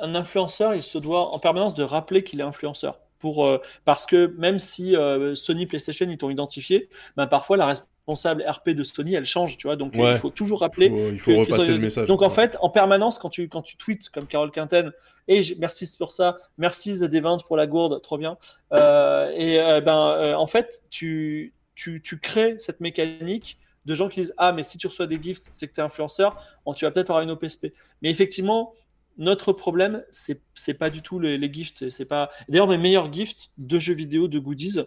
un 0.01 0.15
influenceur, 0.15 0.75
il 0.75 0.83
se 0.83 0.97
doit 0.97 1.33
en 1.33 1.39
permanence 1.39 1.73
de 1.75 1.83
rappeler 1.83 2.23
qu'il 2.23 2.39
est 2.39 2.43
influenceur. 2.43 2.99
Pour, 3.19 3.45
euh, 3.45 3.59
parce 3.85 4.05
que 4.05 4.35
même 4.37 4.59
si 4.59 4.95
euh, 4.97 5.33
Sony, 5.35 5.65
PlayStation, 5.65 6.05
ils 6.09 6.17
t'ont 6.17 6.29
identifié, 6.29 6.89
ben 7.15 7.25
parfois 7.27 7.55
la 7.57 7.67
responsable 8.07 8.43
RP 8.47 8.69
de 8.71 8.83
Sony, 8.83 9.15
elle 9.15 9.25
change, 9.25 9.57
tu 9.57 9.67
vois. 9.67 9.75
Donc 9.75 9.93
Ouais. 9.95 10.11
il 10.13 10.17
faut 10.17 10.29
toujours 10.29 10.59
rappeler. 10.59 10.89
Faut- 10.89 11.09
il 11.09 11.19
faut 11.19 11.31
que- 11.31 11.51
repasser 11.51 11.71
le 11.71 11.79
message 11.79 12.07
Donc 12.07 12.21
en 12.21 12.29
fait, 12.29 12.57
en 12.61 12.69
permanence, 12.69 13.17
quand 13.17 13.29
tu, 13.29 13.47
quand 13.47 13.61
tu 13.61 13.77
tweets 13.77 14.09
comme 14.09 14.27
Carole 14.27 14.51
Quinten, 14.51 14.91
et 15.29 15.41
j'ai- 15.43 15.55
merci 15.55 15.87
pour 15.97 16.11
ça, 16.11 16.37
merci 16.57 16.99
The 16.99 17.03
Devant 17.05 17.37
pour 17.39 17.55
la 17.55 17.65
gourde, 17.65 18.01
trop 18.01 18.17
bien. 18.17 18.37
Euh, 18.73 19.31
et 19.35 19.59
euh, 19.59 19.79
ben, 19.79 20.15
euh, 20.17 20.33
en 20.35 20.47
fait, 20.47 20.81
tu, 20.89 21.53
tu, 21.75 22.01
tu 22.01 22.19
crées 22.19 22.55
cette 22.59 22.81
mécanique 22.81 23.57
de 23.85 23.95
gens 23.95 24.09
qui 24.09 24.19
disent 24.21 24.33
Ah, 24.37 24.51
mais 24.51 24.63
si 24.63 24.77
tu 24.77 24.87
reçois 24.87 25.07
des 25.07 25.21
gifts, 25.21 25.49
c'est 25.53 25.67
que 25.67 25.73
tu 25.73 25.79
es 25.79 25.83
influenceur, 25.83 26.41
bon, 26.65 26.73
tu 26.73 26.83
vas 26.85 26.91
peut-être 26.91 27.09
avoir 27.09 27.23
une 27.23 27.31
OPSP. 27.31 27.73
Mais 28.01 28.09
effectivement, 28.09 28.73
notre 29.17 29.53
problème, 29.53 30.03
c'est 30.11 30.41
c'est 30.55 30.73
pas 30.73 30.89
du 30.89 31.01
tout 31.01 31.19
les, 31.19 31.37
les 31.37 31.51
gifts. 31.53 31.89
C'est 31.89 32.05
pas. 32.05 32.29
D'ailleurs, 32.49 32.67
mes 32.67 32.77
meilleurs 32.77 33.11
gifts 33.13 33.51
de 33.57 33.79
jeux 33.79 33.93
vidéo, 33.93 34.27
de 34.27 34.39
goodies, 34.39 34.79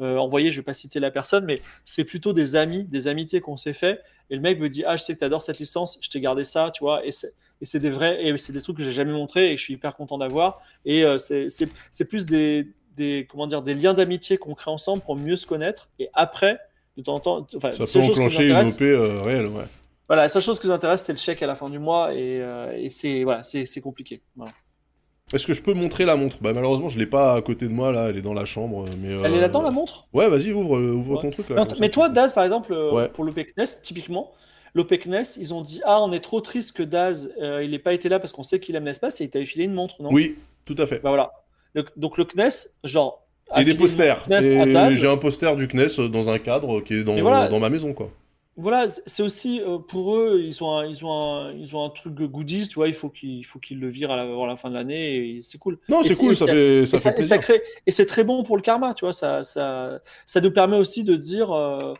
euh, 0.00 0.18
envoyés, 0.18 0.50
je 0.50 0.56
vais 0.56 0.64
pas 0.64 0.74
citer 0.74 1.00
la 1.00 1.10
personne, 1.10 1.44
mais 1.44 1.60
c'est 1.84 2.04
plutôt 2.04 2.32
des 2.32 2.56
amis, 2.56 2.84
des 2.84 3.08
amitiés 3.08 3.40
qu'on 3.40 3.56
s'est 3.56 3.72
fait. 3.72 4.00
Et 4.28 4.34
le 4.34 4.42
mec 4.42 4.60
me 4.60 4.68
dit 4.68 4.84
Ah, 4.86 4.96
je 4.96 5.02
sais 5.02 5.14
que 5.14 5.18
tu 5.18 5.24
adores 5.24 5.42
cette 5.42 5.58
licence, 5.58 5.98
je 6.00 6.10
t'ai 6.10 6.20
gardé 6.20 6.44
ça, 6.44 6.70
tu 6.72 6.84
vois. 6.84 7.02
Et 7.06 7.12
c'est 7.12 7.80
des 7.80 7.90
vrais, 7.90 8.24
et 8.24 8.36
c'est 8.36 8.52
des 8.52 8.60
trucs 8.60 8.76
que 8.76 8.82
j'ai 8.82 8.92
jamais 8.92 9.12
montré 9.12 9.50
et 9.50 9.54
que 9.54 9.58
je 9.58 9.64
suis 9.64 9.74
hyper 9.74 9.96
content 9.96 10.18
d'avoir. 10.18 10.60
Et 10.84 11.04
euh, 11.04 11.16
c'est 11.18 12.04
plus 12.08 12.26
des, 12.26 12.68
des, 12.96 13.26
comment 13.28 13.46
dire, 13.46 13.62
des 13.62 13.74
liens 13.74 13.94
d'amitié 13.94 14.36
qu'on 14.36 14.54
crée 14.54 14.70
ensemble 14.70 15.02
pour 15.02 15.16
mieux 15.16 15.36
se 15.36 15.46
connaître. 15.46 15.88
Et 15.98 16.10
après, 16.12 16.58
de 16.96 17.02
temps 17.02 17.14
en 17.14 17.20
temps, 17.20 17.46
enfin, 17.56 17.72
ça 17.72 17.84
peut 17.86 18.04
enclencher 18.04 18.48
une 18.48 18.56
OP 18.56 18.82
euh, 18.82 19.22
réelle 19.22 19.46
ouais 19.46 19.64
voilà, 20.08 20.22
la 20.22 20.28
seule 20.28 20.42
chose 20.42 20.60
qui 20.60 20.68
nous 20.68 20.72
intéresse, 20.72 21.02
c'est 21.02 21.12
le 21.12 21.18
chèque 21.18 21.42
à 21.42 21.48
la 21.48 21.56
fin 21.56 21.68
du 21.68 21.80
mois 21.80 22.14
et, 22.14 22.40
et 22.76 22.90
c'est 22.90 23.24
voilà, 23.24 23.42
c'est 23.42 23.66
c'est 23.66 23.80
compliqué. 23.80 24.20
Voilà. 24.36 24.52
Est-ce 25.34 25.44
que 25.44 25.54
je 25.54 25.60
peux 25.62 25.74
montrer 25.74 26.04
la 26.04 26.14
montre? 26.14 26.36
Bah 26.40 26.52
malheureusement 26.52 26.88
je 26.88 27.00
l'ai 27.00 27.06
pas 27.06 27.34
à 27.34 27.42
côté 27.42 27.66
de 27.66 27.72
moi 27.72 27.90
là, 27.90 28.06
elle 28.10 28.16
est 28.16 28.22
dans 28.22 28.32
la 28.32 28.44
chambre. 28.44 28.84
Mais 29.02 29.08
Elle 29.08 29.32
est 29.34 29.38
euh, 29.38 29.40
là-dedans 29.40 29.62
la 29.62 29.72
montre? 29.72 30.06
Ouais, 30.12 30.28
vas-y 30.30 30.52
ouvre, 30.52 30.76
euh, 30.76 30.92
ouvre 30.92 31.16
Ouais. 31.16 31.22
ton 31.22 31.30
truc 31.30 31.48
là. 31.48 31.56
Non, 31.56 31.62
comme 31.62 31.70
ça, 31.74 31.80
Mais 31.80 31.88
toi, 31.88 32.08
Daz, 32.08 32.32
par 32.32 32.44
exemple, 32.44 32.72
euh, 32.72 32.92
Ouais. 32.92 33.08
pour 33.08 33.24
l'OPECNES, 33.24 33.64
typiquement, 33.82 34.30
l'OPECNES, 34.74 35.24
ils 35.40 35.52
ont 35.52 35.62
dit 35.62 35.80
Ah, 35.84 36.00
on 36.00 36.12
est 36.12 36.20
trop 36.20 36.40
triste 36.40 36.76
que 36.76 36.84
Daz, 36.84 37.28
euh, 37.42 37.64
il 37.64 37.72
n'ait 37.72 37.80
pas 37.80 37.92
été 37.92 38.08
là 38.08 38.20
parce 38.20 38.32
qu'on 38.32 38.44
sait 38.44 38.60
qu'il 38.60 38.76
aime 38.76 38.84
l'espace 38.84 39.20
et 39.20 39.24
il 39.24 39.30
t'avait 39.30 39.46
filé 39.46 39.64
une 39.64 39.74
montre, 39.74 40.00
non? 40.00 40.10
Oui, 40.12 40.36
tout 40.64 40.76
à 40.78 40.86
fait. 40.86 41.00
Bah 41.02 41.08
voilà. 41.10 41.32
Le- 41.74 41.84
donc 41.96 42.18
le 42.18 42.24
CNES, 42.24 42.68
genre. 42.84 43.26
a 43.50 43.62
Et 43.62 43.64
des 43.64 43.74
posters. 43.74 44.24
j'ai 44.30 45.08
un 45.08 45.16
poster 45.16 45.56
du 45.56 45.66
CNES 45.66 46.08
dans 46.08 46.30
un 46.30 46.38
cadre 46.38 46.80
qui 46.82 46.94
est 46.94 47.02
dans, 47.04 47.20
voilà. 47.20 47.48
dans 47.48 47.58
ma 47.58 47.68
maison 47.68 47.92
quoi. 47.94 48.10
Voilà, 48.58 48.86
c'est 49.04 49.22
aussi 49.22 49.60
euh, 49.60 49.78
pour 49.78 50.16
eux, 50.16 50.40
ils 50.42 50.64
ont 50.64 50.78
un, 50.78 50.86
ils 50.86 51.04
ont 51.04 51.12
un, 51.12 51.52
ils 51.52 51.76
ont 51.76 51.84
un 51.84 51.90
truc 51.90 52.14
goodies, 52.14 52.68
tu 52.68 52.76
vois, 52.76 52.88
il 52.88 52.94
faut 52.94 53.10
qu'ils 53.10 53.44
le 53.78 53.88
virent 53.90 54.10
à 54.10 54.16
la, 54.16 54.22
avant 54.22 54.46
la 54.46 54.56
fin 54.56 54.70
de 54.70 54.74
l'année 54.74 55.16
et 55.16 55.42
c'est 55.42 55.58
cool. 55.58 55.78
Non, 55.90 56.02
c'est 56.02 56.16
cool, 56.16 56.34
ça 56.34 56.46
fait, 56.46 56.86
ça 56.86 56.98
fait 56.98 57.34
et 57.34 57.38
crée, 57.38 57.62
et 57.86 57.92
c'est 57.92 58.06
très 58.06 58.24
bon 58.24 58.42
pour 58.44 58.56
le 58.56 58.62
karma, 58.62 58.94
tu 58.94 59.04
vois, 59.04 59.12
ça, 59.12 59.44
ça, 59.44 60.00
ça 60.24 60.40
nous 60.40 60.50
permet 60.50 60.78
aussi 60.78 61.04
de 61.04 61.16
dire, 61.16 61.52
euh, 61.52 61.92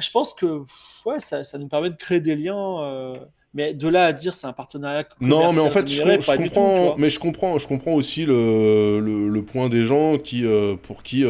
je 0.00 0.10
pense 0.10 0.34
que 0.34 0.64
ouais, 1.06 1.20
ça, 1.20 1.44
ça, 1.44 1.58
nous 1.58 1.68
permet 1.68 1.90
de 1.90 1.96
créer 1.96 2.20
des 2.20 2.34
liens. 2.34 2.82
Euh, 2.82 3.16
mais 3.54 3.72
de 3.72 3.88
là 3.88 4.04
à 4.04 4.12
dire 4.12 4.36
c'est 4.36 4.46
un 4.46 4.52
partenariat 4.52 5.08
non 5.22 5.54
mais 5.54 5.60
en 5.60 5.70
fait 5.70 5.88
je, 5.88 6.02
comprends 6.36 6.96
mais 6.98 7.08
je 7.08 7.18
comprends 7.18 7.56
je 7.56 7.66
comprends 7.66 7.94
aussi 7.94 8.26
le, 8.26 9.00
le, 9.00 9.42
point 9.42 9.70
des 9.70 9.84
gens 9.84 10.18
qui 10.18 10.44
pour 10.82 11.02
qui 11.02 11.24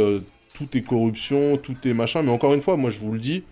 tout 0.53 0.77
est 0.77 0.81
corruption 0.83 1.57
tout 1.59 1.77
est 1.85 1.93
machin 1.93 2.23
mais 2.23 2.33
encore 2.33 2.55
une 2.55 2.61
fois 2.61 2.77
moi 2.77 2.91
je 2.91 2.99
vous 2.99 3.13
le 3.13 3.21
dis 3.21 3.45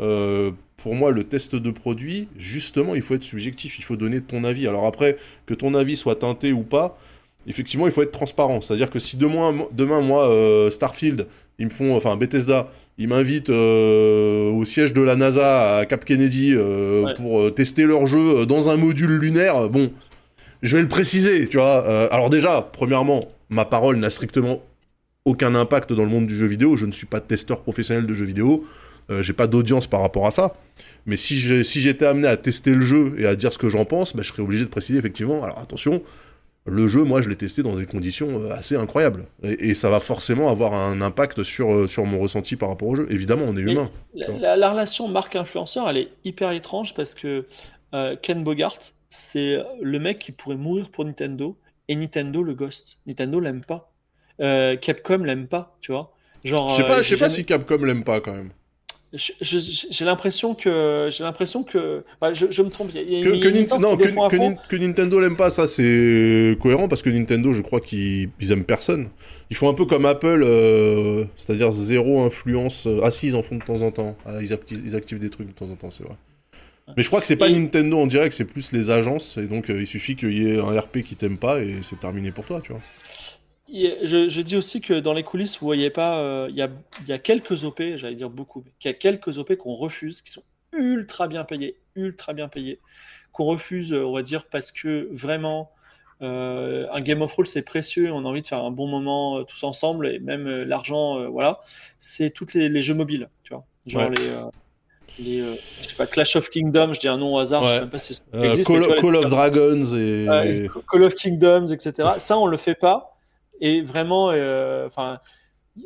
euh, 0.00 0.50
pour 0.76 0.94
moi, 0.94 1.10
le 1.10 1.24
test 1.24 1.54
de 1.54 1.70
produit, 1.70 2.28
justement, 2.36 2.94
il 2.94 3.02
faut 3.02 3.14
être 3.14 3.22
subjectif, 3.22 3.78
il 3.78 3.84
faut 3.84 3.96
donner 3.96 4.20
ton 4.20 4.44
avis. 4.44 4.66
Alors 4.66 4.86
après, 4.86 5.16
que 5.46 5.54
ton 5.54 5.74
avis 5.74 5.96
soit 5.96 6.16
teinté 6.16 6.52
ou 6.52 6.62
pas, 6.62 6.98
effectivement, 7.46 7.86
il 7.86 7.92
faut 7.92 8.02
être 8.02 8.12
transparent. 8.12 8.60
C'est-à-dire 8.60 8.90
que 8.90 8.98
si 8.98 9.16
demain, 9.16 9.54
demain 9.72 10.00
moi, 10.00 10.28
euh, 10.28 10.70
Starfield, 10.70 11.26
ils 11.58 11.66
me 11.66 11.70
font, 11.70 11.94
enfin 11.94 12.16
Bethesda, 12.16 12.70
ils 12.98 13.08
m'invitent 13.08 13.50
euh, 13.50 14.50
au 14.50 14.64
siège 14.64 14.92
de 14.92 15.02
la 15.02 15.16
NASA 15.16 15.76
à 15.76 15.86
Cap 15.86 16.04
Kennedy 16.04 16.54
pour 17.16 17.54
tester 17.54 17.84
leur 17.84 18.06
jeu 18.06 18.46
dans 18.46 18.68
un 18.68 18.76
module 18.76 19.18
lunaire, 19.18 19.68
bon, 19.68 19.92
je 20.62 20.76
vais 20.76 20.82
le 20.82 20.88
préciser, 20.88 21.48
tu 21.48 21.58
vois. 21.58 22.08
alors 22.12 22.30
déjà, 22.30 22.68
premièrement, 22.72 23.24
ma 23.50 23.64
parole 23.64 23.96
n'a 23.96 24.10
strictement 24.10 24.62
aucun 25.24 25.54
impact 25.54 25.92
dans 25.92 26.02
le 26.02 26.08
monde 26.08 26.26
du 26.26 26.36
jeu 26.36 26.46
vidéo. 26.46 26.76
Je 26.76 26.86
ne 26.86 26.92
suis 26.92 27.06
pas 27.06 27.20
testeur 27.20 27.60
professionnel 27.60 28.06
de 28.06 28.14
jeux 28.14 28.24
vidéo. 28.24 28.64
Euh, 29.10 29.22
j'ai 29.22 29.32
pas 29.32 29.46
d'audience 29.46 29.86
par 29.86 30.00
rapport 30.00 30.26
à 30.26 30.30
ça. 30.30 30.54
Mais 31.06 31.16
si 31.16 31.38
j'étais 31.38 32.06
amené 32.06 32.28
à 32.28 32.36
tester 32.36 32.74
le 32.74 32.84
jeu 32.84 33.14
et 33.18 33.26
à 33.26 33.36
dire 33.36 33.52
ce 33.52 33.58
que 33.58 33.68
j'en 33.68 33.84
pense, 33.84 34.14
bah, 34.14 34.22
je 34.22 34.28
serais 34.28 34.42
obligé 34.42 34.64
de 34.64 34.70
préciser 34.70 34.98
effectivement. 34.98 35.42
Alors 35.42 35.58
attention, 35.58 36.02
le 36.64 36.86
jeu, 36.86 37.02
moi, 37.02 37.20
je 37.20 37.28
l'ai 37.28 37.36
testé 37.36 37.62
dans 37.62 37.74
des 37.74 37.86
conditions 37.86 38.44
euh, 38.44 38.52
assez 38.52 38.76
incroyables. 38.76 39.26
Et, 39.42 39.74
ça 39.74 39.90
va 39.90 39.98
forcément 39.98 40.48
avoir 40.48 40.74
un 40.74 41.00
impact 41.00 41.42
sur, 41.42 41.72
euh, 41.72 41.86
sur 41.86 42.06
mon 42.06 42.20
ressenti 42.20 42.54
par 42.56 42.68
rapport 42.68 42.88
au 42.88 42.94
jeu. 42.94 43.06
Évidemment, 43.10 43.44
on 43.48 43.56
est 43.56 43.60
humain. 43.60 43.90
La, 44.14 44.70
relation 44.70 45.08
marque-influenceur, 45.08 45.88
elle 45.88 45.98
est 45.98 46.08
hyper 46.24 46.52
étrange 46.52 46.94
parce 46.94 47.14
que 47.14 47.46
Ken 48.22 48.42
Bogart, 48.42 48.78
c'est 49.10 49.58
le 49.82 49.98
mec 49.98 50.18
qui 50.18 50.32
pourrait 50.32 50.56
mourir 50.56 50.90
pour 50.90 51.04
Nintendo 51.04 51.58
et 51.88 51.96
Nintendo 51.96 52.42
le 52.42 52.54
ghost. 52.54 52.98
Nintendo 53.06 53.40
l'aime 53.40 53.62
pas. 53.64 53.92
Capcom 54.38 55.24
l'aime 55.24 55.48
pas, 55.48 55.76
tu 55.80 55.92
vois. 55.92 56.14
Genre, 56.44 56.70
je 56.70 56.76
sais 56.76 56.88
pas, 56.88 57.02
sais 57.02 57.16
pas 57.16 57.28
si 57.28 57.44
Capcom 57.44 57.84
l'aime 57.84 58.04
pas 58.04 58.20
quand 58.20 58.32
même 58.32 58.50
j'ai 59.14 60.04
l'impression 60.04 60.54
que 60.54 61.08
j'ai 61.10 61.22
l'impression 61.22 61.62
que 61.64 62.02
je, 62.32 62.62
me 62.62 62.70
trompe. 62.70 62.90
Il 62.94 63.12
y 63.12 63.20
a, 63.20 63.24
que, 63.24 64.76
Nintendo 64.76 65.20
l'aime 65.20 65.36
pas, 65.36 65.50
ça 65.50 65.66
c'est 65.66 66.56
cohérent 66.60 66.88
parce 66.88 67.02
que 67.02 67.10
Nintendo, 67.10 67.52
je 67.52 67.60
crois 67.60 67.80
qu'ils 67.80 68.30
aiment 68.50 68.64
personne. 68.64 69.10
Ils 69.50 69.56
font 69.56 69.68
un 69.68 69.74
peu 69.74 69.84
comme 69.84 70.06
Apple, 70.06 70.42
euh, 70.42 71.24
c'est-à-dire 71.36 71.72
zéro 71.72 72.22
influence. 72.22 72.88
Ah 73.02 73.10
si, 73.10 73.26
ils 73.28 73.36
en 73.36 73.42
font 73.42 73.56
de 73.56 73.64
temps 73.64 73.82
en 73.82 73.90
temps. 73.90 74.16
Ah, 74.24 74.38
ils, 74.40 74.54
activent, 74.54 75.18
des 75.18 75.28
trucs 75.28 75.48
de 75.48 75.52
temps 75.52 75.68
en 75.70 75.76
temps, 75.76 75.90
c'est 75.90 76.04
vrai. 76.04 76.16
Mais 76.96 77.02
je 77.02 77.08
crois 77.08 77.20
que 77.20 77.26
c'est 77.26 77.36
pas 77.36 77.50
Nintendo 77.50 77.98
en 77.98 78.06
direct, 78.06 78.34
c'est 78.34 78.46
plus 78.46 78.72
les 78.72 78.90
agences. 78.90 79.36
Et 79.36 79.46
donc 79.46 79.68
euh, 79.68 79.80
il 79.80 79.86
suffit 79.86 80.16
qu'il 80.16 80.32
y 80.32 80.50
ait 80.50 80.58
un 80.58 80.80
RP 80.80 81.00
qui 81.00 81.16
t'aime 81.16 81.36
pas 81.36 81.60
et 81.60 81.76
c'est 81.82 82.00
terminé 82.00 82.30
pour 82.30 82.46
toi, 82.46 82.62
tu 82.62 82.72
vois. 82.72 82.80
Je, 83.72 84.40
dis 84.42 84.56
aussi 84.56 84.80
que 84.80 85.00
dans 85.00 85.14
les 85.14 85.22
coulisses, 85.22 85.58
vous 85.58 85.66
voyez 85.66 85.90
pas, 85.90 86.18
euh, 86.18 86.48
il 86.50 86.56
y, 86.56 87.12
a, 87.12 87.18
quelques 87.18 87.64
OP, 87.64 87.82
j'allais 87.96 88.16
dire 88.16 88.28
beaucoup, 88.28 88.62
mais 88.64 88.72
il 88.82 88.86
y 88.86 88.90
a 88.90 88.94
quelques 88.94 89.38
OP 89.38 89.56
qu'on 89.56 89.74
refuse, 89.74 90.20
qui 90.20 90.30
sont 90.30 90.42
ultra 90.72 91.26
bien 91.26 91.44
payés, 91.44 91.78
ultra 91.96 92.34
bien 92.34 92.48
payés, 92.48 92.80
qu'on 93.32 93.44
refuse, 93.44 93.92
euh, 93.92 94.04
on 94.04 94.12
va 94.12 94.22
dire, 94.22 94.44
parce 94.44 94.72
que 94.72 95.08
vraiment, 95.10 95.70
euh, 96.20 96.86
un 96.92 97.00
Game 97.00 97.22
of 97.22 97.32
Roll 97.32 97.46
c'est 97.46 97.62
précieux, 97.62 98.12
on 98.12 98.26
a 98.26 98.28
envie 98.28 98.42
de 98.42 98.46
faire 98.46 98.62
un 98.62 98.70
bon 98.70 98.86
moment 98.86 99.42
tous 99.44 99.64
ensemble, 99.64 100.06
et 100.06 100.18
même 100.18 100.46
l'argent, 100.64 101.30
voilà, 101.30 101.60
c'est 101.98 102.30
tous 102.30 102.52
les, 102.52 102.82
jeux 102.82 102.94
mobiles, 102.94 103.30
tu 103.42 103.54
vois, 103.54 103.64
genre 103.86 104.10
les. 104.10 104.36
les 105.18 105.38
je 105.82 105.88
sais 105.88 105.96
pas, 105.96 106.06
Clash 106.06 106.36
of 106.36 106.50
Kingdom, 106.50 106.92
je 106.92 107.00
dis 107.00 107.08
un 107.08 107.16
nom 107.16 107.36
au 107.36 107.38
hasard, 107.38 107.66
je 107.66 107.72
sais 107.72 107.80
même 107.80 107.90
pas 107.90 107.98
si 107.98 108.14
ça 108.14 108.22
existe. 108.34 108.68
Call, 108.68 109.16
of 109.16 109.30
Dragons 109.30 109.96
et... 109.96 110.68
Call 110.90 111.04
of 111.04 111.14
Kingdoms, 111.14 111.72
etc. 111.72 112.10
Ça, 112.18 112.36
on 112.36 112.46
le 112.46 112.58
fait 112.58 112.74
pas 112.74 113.11
et 113.62 113.82
vraiment, 113.82 114.30
euh, 114.32 114.86
enfin. 114.88 115.20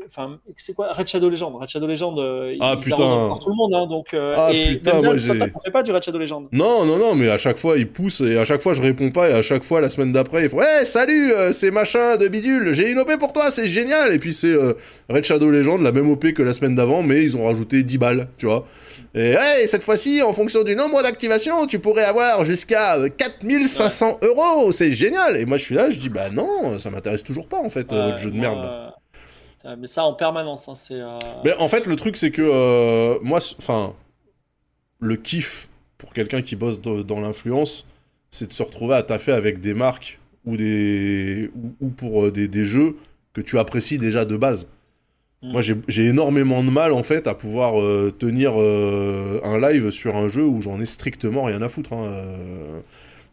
Enfin, 0.05 0.41
c'est 0.57 0.75
quoi? 0.75 0.93
Red 0.93 1.07
Shadow 1.07 1.31
Legend 1.31 1.55
Red 1.55 1.69
Shadow 1.69 1.87
Legend, 1.87 2.19
euh, 2.19 2.57
ah, 2.61 2.77
putain. 2.77 2.97
encore 2.97 3.39
tout 3.39 3.51
le 3.51 3.55
monde, 3.55 3.73
hein, 3.73 3.87
donc. 3.87 4.15
Euh, 4.15 4.35
ah, 4.37 4.51
et 4.53 4.77
putain, 4.77 5.01
moi 5.01 5.15
on 5.15 5.61
fait 5.61 5.71
pas 5.71 5.85
du 5.85 5.93
Red 5.93 6.03
Shadow 6.03 6.19
Legend? 6.19 6.49
Non, 6.51 6.85
non, 6.85 6.99
non, 6.99 7.15
mais 7.15 7.29
à 7.29 7.39
chaque 7.39 7.59
fois 7.59 7.79
il 7.79 7.87
pousse 7.87 8.21
et 8.21 8.37
à 8.37 8.45
chaque 8.45 8.63
fois 8.63 8.75
je 8.75 8.83
réponds 8.83 9.13
pas 9.13 9.31
et 9.31 9.33
à 9.33 9.43
chaque 9.43 9.63
fois 9.63 9.81
la 9.81 9.89
semaine 9.89 10.11
d'après 10.11 10.43
il 10.43 10.49
faut 10.49 10.57
ouais 10.57 10.85
salut, 10.85 11.33
c'est 11.53 11.71
machin 11.71 12.17
de 12.17 12.27
bidule, 12.27 12.75
j'ai 12.75 12.91
une 12.91 12.99
OP 12.99 13.17
pour 13.19 13.33
toi, 13.33 13.53
c'est 13.53 13.67
génial 13.67 14.13
et 14.13 14.19
puis 14.19 14.35
c'est 14.35 14.57
Red 15.09 15.25
Shadow 15.25 15.51
Legend, 15.51 15.81
la 15.81 15.93
même 15.93 16.11
OP 16.11 16.33
que 16.33 16.43
la 16.43 16.53
semaine 16.53 16.75
d'avant, 16.75 17.03
mais 17.03 17.23
ils 17.23 17.37
ont 17.37 17.45
rajouté 17.45 17.85
10 17.85 17.99
balles, 17.99 18.29
tu 18.39 18.47
vois. 18.47 18.67
Et 19.19 19.35
hey, 19.39 19.67
cette 19.67 19.83
fois-ci, 19.83 20.23
en 20.23 20.35
fonction 20.35 20.63
du 20.63 20.77
nombre 20.77 21.03
d'activations, 21.03 21.67
tu 21.67 21.79
pourrais 21.79 22.05
avoir 22.05 22.45
jusqu'à 22.45 22.99
4500 23.17 24.19
euh, 24.23 24.27
euros. 24.27 24.73
C'est 24.73 24.91
génial. 24.91 25.39
Et 25.39 25.47
moi, 25.47 25.57
je 25.57 25.65
suis 25.65 25.75
là, 25.75 25.89
je 25.89 25.99
dis, 25.99 26.11
bah 26.11 26.29
non, 26.31 26.79
ça 26.79 26.91
m'intéresse 26.91 27.23
toujours 27.23 27.49
pas, 27.49 27.59
en 27.59 27.71
fait, 27.71 27.91
euh, 27.93 28.11
votre 28.11 28.19
jeu 28.19 28.31
de 28.31 28.37
merde. 28.37 28.86
Mais 29.79 29.87
ça 29.87 30.05
en 30.05 30.13
permanence, 30.13 30.69
hein, 30.69 30.75
c'est. 30.75 31.01
Euh, 31.01 31.19
mais 31.45 31.55
en 31.55 31.69
fait, 31.69 31.87
le 31.87 31.97
truc, 31.97 32.17
c'est 32.17 32.31
que 32.31 33.19
moi, 33.23 33.41
enfin, 33.59 33.95
le 35.01 35.17
kiff 35.17 35.69
pour 35.99 36.13
quelqu'un 36.13 36.43
qui 36.43 36.57
bosse 36.57 36.81
dans 36.81 37.21
l'influence, 37.21 37.87
c'est 38.31 38.49
de 38.49 38.53
se 38.53 38.63
retrouver 38.63 38.95
à 38.95 39.03
taffer 39.03 39.33
avec 39.33 39.61
des 39.61 39.75
marques 39.75 40.19
ou 40.45 40.57
des 40.57 41.51
ou, 41.81 41.89
pour 41.89 42.31
des, 42.31 42.49
des, 42.49 42.65
jeux 42.65 42.97
que 43.33 43.41
tu 43.41 43.59
apprécies 43.59 43.99
déjà 43.99 44.25
de 44.25 44.37
base. 44.37 44.67
Mm. 45.43 45.53
Moi, 45.53 45.61
j'ai 45.63 46.07
énormément 46.07 46.63
de 46.63 46.71
mal, 46.71 46.93
en 46.93 47.03
fait, 47.03 47.27
à 47.27 47.35
pouvoir 47.35 47.81
euh, 47.81 48.13
tenir 48.17 48.53
euh, 48.57 49.41
un 49.45 49.59
live 49.59 49.91
sur 49.91 50.17
un 50.17 50.29
jeu 50.29 50.45
où 50.45 50.63
j'en 50.63 50.81
ai 50.81 50.87
strictement 50.87 51.45
rien 51.45 51.63
à 51.63 51.69
foutre. 51.69 51.93
Hein, 51.93 52.05
euh. 52.05 52.81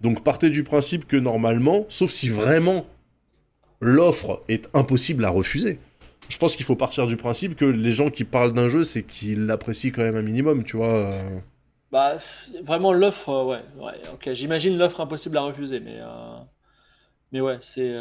Donc, 0.01 0.23
partez 0.23 0.49
du 0.49 0.63
principe 0.63 1.07
que 1.07 1.15
normalement, 1.15 1.86
sauf 1.89 2.11
si 2.11 2.29
vraiment 2.29 2.86
l'offre 3.79 4.41
est 4.49 4.69
impossible 4.73 5.23
à 5.25 5.29
refuser, 5.29 5.79
je 6.30 6.38
pense 6.38 6.55
qu'il 6.55 6.65
faut 6.65 6.76
partir 6.76 7.07
du 7.07 7.17
principe 7.17 7.55
que 7.55 7.65
les 7.65 7.91
gens 7.91 8.09
qui 8.09 8.24
parlent 8.24 8.53
d'un 8.53 8.69
jeu, 8.69 8.84
c'est 8.84 9.03
qu'ils 9.03 9.45
l'apprécient 9.45 9.91
quand 9.91 10.03
même 10.03 10.15
un 10.15 10.21
minimum, 10.21 10.63
tu 10.63 10.78
vois. 10.78 11.11
Bah, 11.91 12.17
vraiment, 12.63 12.91
l'offre, 12.93 13.43
ouais, 13.45 13.63
ouais, 13.84 14.01
ok. 14.13 14.34
J'imagine 14.34 14.78
l'offre 14.78 15.01
impossible 15.01 15.38
à 15.38 15.41
refuser, 15.41 15.80
mais, 15.80 15.99
mais 17.32 17.41
ouais, 17.41 17.59
c'est 17.61 17.93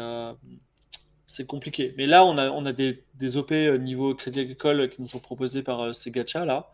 c'est 1.33 1.45
compliqué. 1.45 1.93
Mais 1.97 2.05
là, 2.05 2.25
on 2.25 2.37
a, 2.37 2.49
on 2.51 2.65
a 2.65 2.71
des, 2.73 3.03
des 3.15 3.37
OP 3.37 3.51
euh, 3.51 3.77
niveau 3.77 4.15
Crédit 4.15 4.41
Agricole 4.41 4.89
qui 4.89 5.01
nous 5.01 5.07
sont 5.07 5.19
proposés 5.19 5.63
par 5.63 5.81
euh, 5.81 5.93
ces 5.93 6.11
gachas 6.11 6.45
là. 6.45 6.69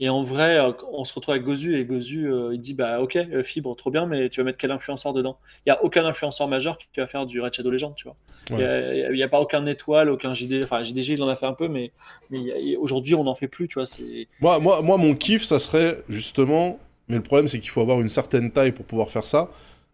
Et 0.00 0.08
en 0.08 0.22
vrai, 0.22 0.58
euh, 0.58 0.72
on 0.92 1.04
se 1.04 1.14
retrouve 1.14 1.34
avec 1.34 1.44
Gozu 1.44 1.76
et 1.76 1.84
Gozu, 1.84 2.28
il 2.52 2.60
dit 2.60 2.74
bah 2.74 3.00
ok, 3.00 3.18
fibre, 3.42 3.74
trop 3.76 3.90
bien, 3.90 4.06
mais 4.06 4.28
tu 4.28 4.40
vas 4.40 4.44
mettre 4.44 4.58
quel 4.58 4.70
influenceur 4.70 5.12
dedans? 5.12 5.38
Il 5.58 5.70
n'y 5.70 5.72
a 5.72 5.84
aucun 5.84 6.04
influenceur 6.04 6.48
majeur 6.48 6.78
qui 6.78 6.86
va 6.96 7.06
faire 7.06 7.26
du 7.26 7.40
Red 7.40 7.52
Shadow 7.52 7.70
Legend, 7.70 7.94
tu 7.94 8.04
vois. 8.04 8.16
Il 8.50 9.14
n'y 9.14 9.22
a, 9.22 9.28
pas 9.28 9.40
aucun 9.40 9.64
étoile, 9.66 10.10
aucun 10.10 10.34
JD, 10.34 10.64
enfin 10.64 10.82
JDG 10.82 11.14
il 11.14 11.22
en 11.22 11.28
a 11.28 11.36
fait 11.36 11.46
un 11.46 11.52
peu, 11.52 11.68
mais, 11.68 11.92
mais 12.30 12.76
aujourd'hui 12.76 13.14
on 13.14 13.24
n'en 13.24 13.36
fait 13.36 13.48
plus, 13.48 13.68
tu 13.68 13.78
vois. 13.78 13.88
Moi, 14.40 14.58
moi, 14.58 14.82
moi, 14.82 14.96
mon 14.96 15.14
kiff, 15.14 15.44
ça 15.44 15.58
serait 15.58 16.02
justement, 16.08 16.78
mais 17.08 17.16
le 17.16 17.22
problème 17.22 17.46
c'est 17.46 17.60
qu'il 17.60 17.70
faut 17.70 17.80
avoir 17.80 18.00
une 18.00 18.08
certaine 18.08 18.50
taille 18.50 18.72
pour 18.72 18.84
pouvoir 18.84 19.10
faire 19.10 19.26
ça 19.26 19.50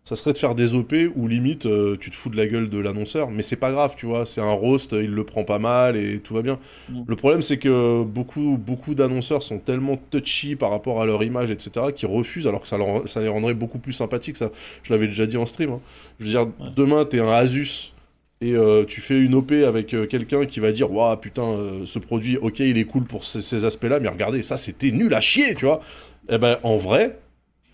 ça 0.09 0.17
serait 0.17 0.33
de 0.33 0.39
faire 0.39 0.55
des 0.55 0.75
OP 0.75 0.95
où 1.17 1.29
limite 1.29 1.67
euh, 1.67 1.99
tu 2.01 2.11
te 2.11 2.17
fous 2.17 2.31
de 2.31 2.37
la 2.39 2.47
gueule 2.47 2.71
de 2.71 2.79
l'annonceur, 2.79 3.31
mais 3.31 3.43
c'est 3.43 3.57
pas 3.57 3.71
grave, 3.71 3.93
tu 3.95 4.07
vois, 4.07 4.25
c'est 4.25 4.41
un 4.41 4.53
roast, 4.53 4.93
il 4.93 5.11
le 5.11 5.23
prend 5.23 5.45
pas 5.45 5.59
mal 5.59 5.99
et 5.99 6.21
tout 6.21 6.33
va 6.33 6.41
bien. 6.41 6.59
Mm. 6.89 7.03
Le 7.07 7.15
problème 7.17 7.43
c'est 7.43 7.59
que 7.59 8.03
beaucoup, 8.05 8.57
beaucoup 8.59 8.95
d'annonceurs 8.95 9.43
sont 9.43 9.59
tellement 9.59 9.99
touchy 9.99 10.57
par 10.57 10.71
rapport 10.71 11.03
à 11.03 11.05
leur 11.05 11.23
image, 11.23 11.51
etc., 11.51 11.89
qu'ils 11.95 12.09
refusent 12.09 12.47
alors 12.47 12.63
que 12.63 12.69
ça, 12.69 12.79
ça 13.05 13.21
les 13.21 13.29
rendrait 13.29 13.53
beaucoup 13.53 13.79
plus 13.79 13.93
sympathiques. 13.93 14.39
Ça, 14.39 14.51
je 14.83 14.95
l'avais 14.95 15.09
déjà 15.09 15.27
dit 15.27 15.37
en 15.37 15.45
stream. 15.45 15.73
Hein. 15.73 15.81
Je 16.21 16.25
veux 16.25 16.31
dire, 16.31 16.47
demain 16.47 16.73
demain 16.75 17.05
t'es 17.05 17.21
un 17.21 17.29
Asus 17.29 17.93
et 18.41 18.55
euh, 18.55 18.87
tu 18.87 19.03
fais 19.03 19.21
une 19.21 19.35
OP 19.35 19.53
avec 19.53 19.93
euh, 19.93 20.07
quelqu'un 20.07 20.47
qui 20.47 20.59
va 20.61 20.73
dire 20.73 20.91
Waouh, 20.91 21.19
putain, 21.19 21.55
ce 21.85 21.99
produit, 21.99 22.39
ok, 22.39 22.61
il 22.61 22.79
est 22.79 22.85
cool 22.85 23.05
pour 23.05 23.25
ces, 23.25 23.43
ces 23.43 23.67
aspects-là, 23.67 24.01
mais 24.01 24.09
regardez, 24.09 24.43
ça 24.43 24.57
c'était 24.57 24.91
nul 24.91 25.13
à 25.13 25.21
chier, 25.21 25.55
tu 25.55 25.67
vois. 25.67 25.83
Eh 26.31 26.39
ben, 26.39 26.57
en 26.63 26.79
vrai, 26.79 27.19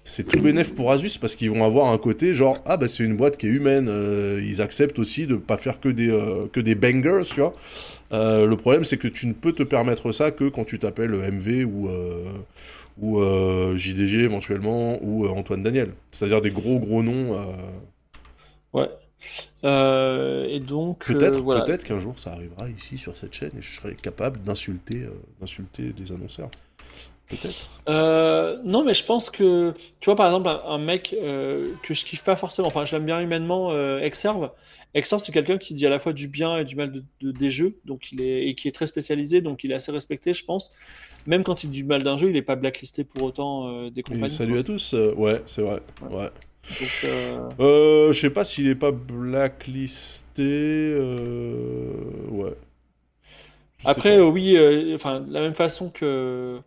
c'est 0.07 0.25
tout 0.25 0.39
bénef 0.39 0.75
pour 0.75 0.93
Asus 0.93 1.19
parce 1.19 1.35
qu'ils 1.35 1.51
vont 1.51 1.65
avoir 1.65 1.91
un 1.91 1.97
côté 1.97 2.35
genre 2.35 2.59
ah 2.67 2.77
bah 2.77 2.89
c'est 2.89 3.03
une 3.03 3.17
boîte 3.17 3.39
qui 3.39 3.47
est 3.47 3.51
humaine 3.51 3.89
euh, 3.89 4.39
ils 4.45 4.61
acceptent 4.61 4.99
aussi 4.99 5.27
de 5.27 5.37
pas 5.37 5.57
faire 5.57 5.81
que 5.81 5.89
des 5.89 6.11
euh, 6.11 6.47
que 6.53 6.61
des 6.61 6.75
bangers 6.75 7.23
tu 7.27 7.41
vois. 7.41 7.55
Euh, 8.13 8.47
le 8.47 8.57
problème 8.59 8.85
c'est 8.85 8.99
que 8.99 9.09
tu 9.09 9.27
ne 9.27 9.33
peux 9.33 9.53
te 9.53 9.63
permettre 9.63 10.13
ça 10.13 10.31
que 10.31 10.49
quand 10.51 10.65
tu 10.65 10.79
t'appelles 10.79 11.13
MV 11.13 11.65
ou 11.65 11.89
ou 13.01 13.21
JDG 13.77 14.21
éventuellement 14.21 15.03
ou 15.03 15.27
Antoine 15.27 15.63
Daniel. 15.63 15.95
C'est-à-dire 16.13 16.43
des 16.43 16.51
gros 16.51 16.79
gros 16.79 17.03
noms 17.03 17.37
ouais. 18.75 18.91
Et 19.63 20.61
donc 20.61 21.07
peut-être 21.07 21.43
peut-être 21.43 21.83
qu'un 21.83 21.99
jour 21.99 22.19
ça 22.19 22.33
arrivera 22.33 22.69
ici 22.69 22.99
sur 22.99 23.17
cette 23.17 23.33
chaîne 23.33 23.53
et 23.59 23.63
je 23.63 23.71
serai 23.71 23.95
capable 23.95 24.43
d'insulter 24.43 25.05
d'insulter 25.41 25.95
des 25.97 26.13
annonceurs 26.13 26.51
peut-être. 27.29 27.69
Euh, 27.89 28.59
non, 28.65 28.85
mais 28.85 28.95
je 28.95 29.05
pense 29.05 29.31
que, 29.31 29.73
tu 30.01 30.07
vois, 30.07 30.17
par 30.17 30.27
exemple, 30.27 30.49
un, 30.49 30.61
un 30.73 30.79
mec 30.79 31.15
euh, 31.23 31.73
que 31.83 31.95
je 31.95 32.05
kiffe 32.05 32.25
pas 32.25 32.37
forcément, 32.37 32.69
enfin, 32.69 32.85
je 32.85 32.95
l'aime 32.97 33.07
bien 33.07 33.21
humainement, 33.21 33.71
euh, 33.73 34.01
Exerve. 34.01 34.51
Exerve, 34.95 35.21
c'est 35.23 35.33
quelqu'un 35.33 35.59
qui 35.59 35.75
dit 35.75 35.87
à 35.87 35.91
la 35.91 35.99
fois 35.99 36.13
du 36.13 36.29
bien 36.29 36.59
et 36.59 36.65
du 36.65 36.77
mal 36.77 36.93
de, 36.93 37.03
de- 37.21 37.33
des 37.33 37.51
jeux, 37.51 37.77
donc 37.85 38.13
il 38.13 38.21
est, 38.21 38.49
et 38.49 38.55
qui 38.55 38.69
est 38.69 38.73
très 38.73 38.87
spécialisé, 38.87 39.41
donc 39.41 39.65
il 39.65 39.73
est 39.73 39.75
assez 39.75 39.93
respecté, 39.93 40.33
je 40.35 40.45
pense. 40.45 40.73
Même 41.27 41.43
quand 41.43 41.65
il 41.65 41.71
dit 41.71 41.79
du 41.83 41.85
mal 41.85 42.03
d'un 42.03 42.19
jeu, 42.19 42.31
il 42.31 42.37
est 42.37 42.43
pas 42.43 42.57
blacklisté 42.57 43.03
pour 43.05 43.23
autant 43.23 43.89
des 43.91 44.01
Et 44.01 44.03
compagnies. 44.03 44.35
salut 44.35 44.59
à 44.59 44.63
tous. 44.63 44.93
ouais, 44.95 45.43
c'est 45.47 45.63
vrai. 45.63 45.81
Ouais. 46.11 46.31
Ouais. 47.59 48.13
Je 48.13 48.19
sais 48.19 48.31
pas 48.31 48.45
s'il 48.45 48.69
est 48.69 48.75
pas 48.75 48.93
blacklisté. 48.93 50.95
Ouais. 52.31 52.55
Après, 53.85 54.21
oui, 54.21 54.57
enfin, 54.95 55.21
de 55.21 55.33
la 55.33 55.41
même 55.41 55.55
façon 55.55 55.91
que, 55.91 56.61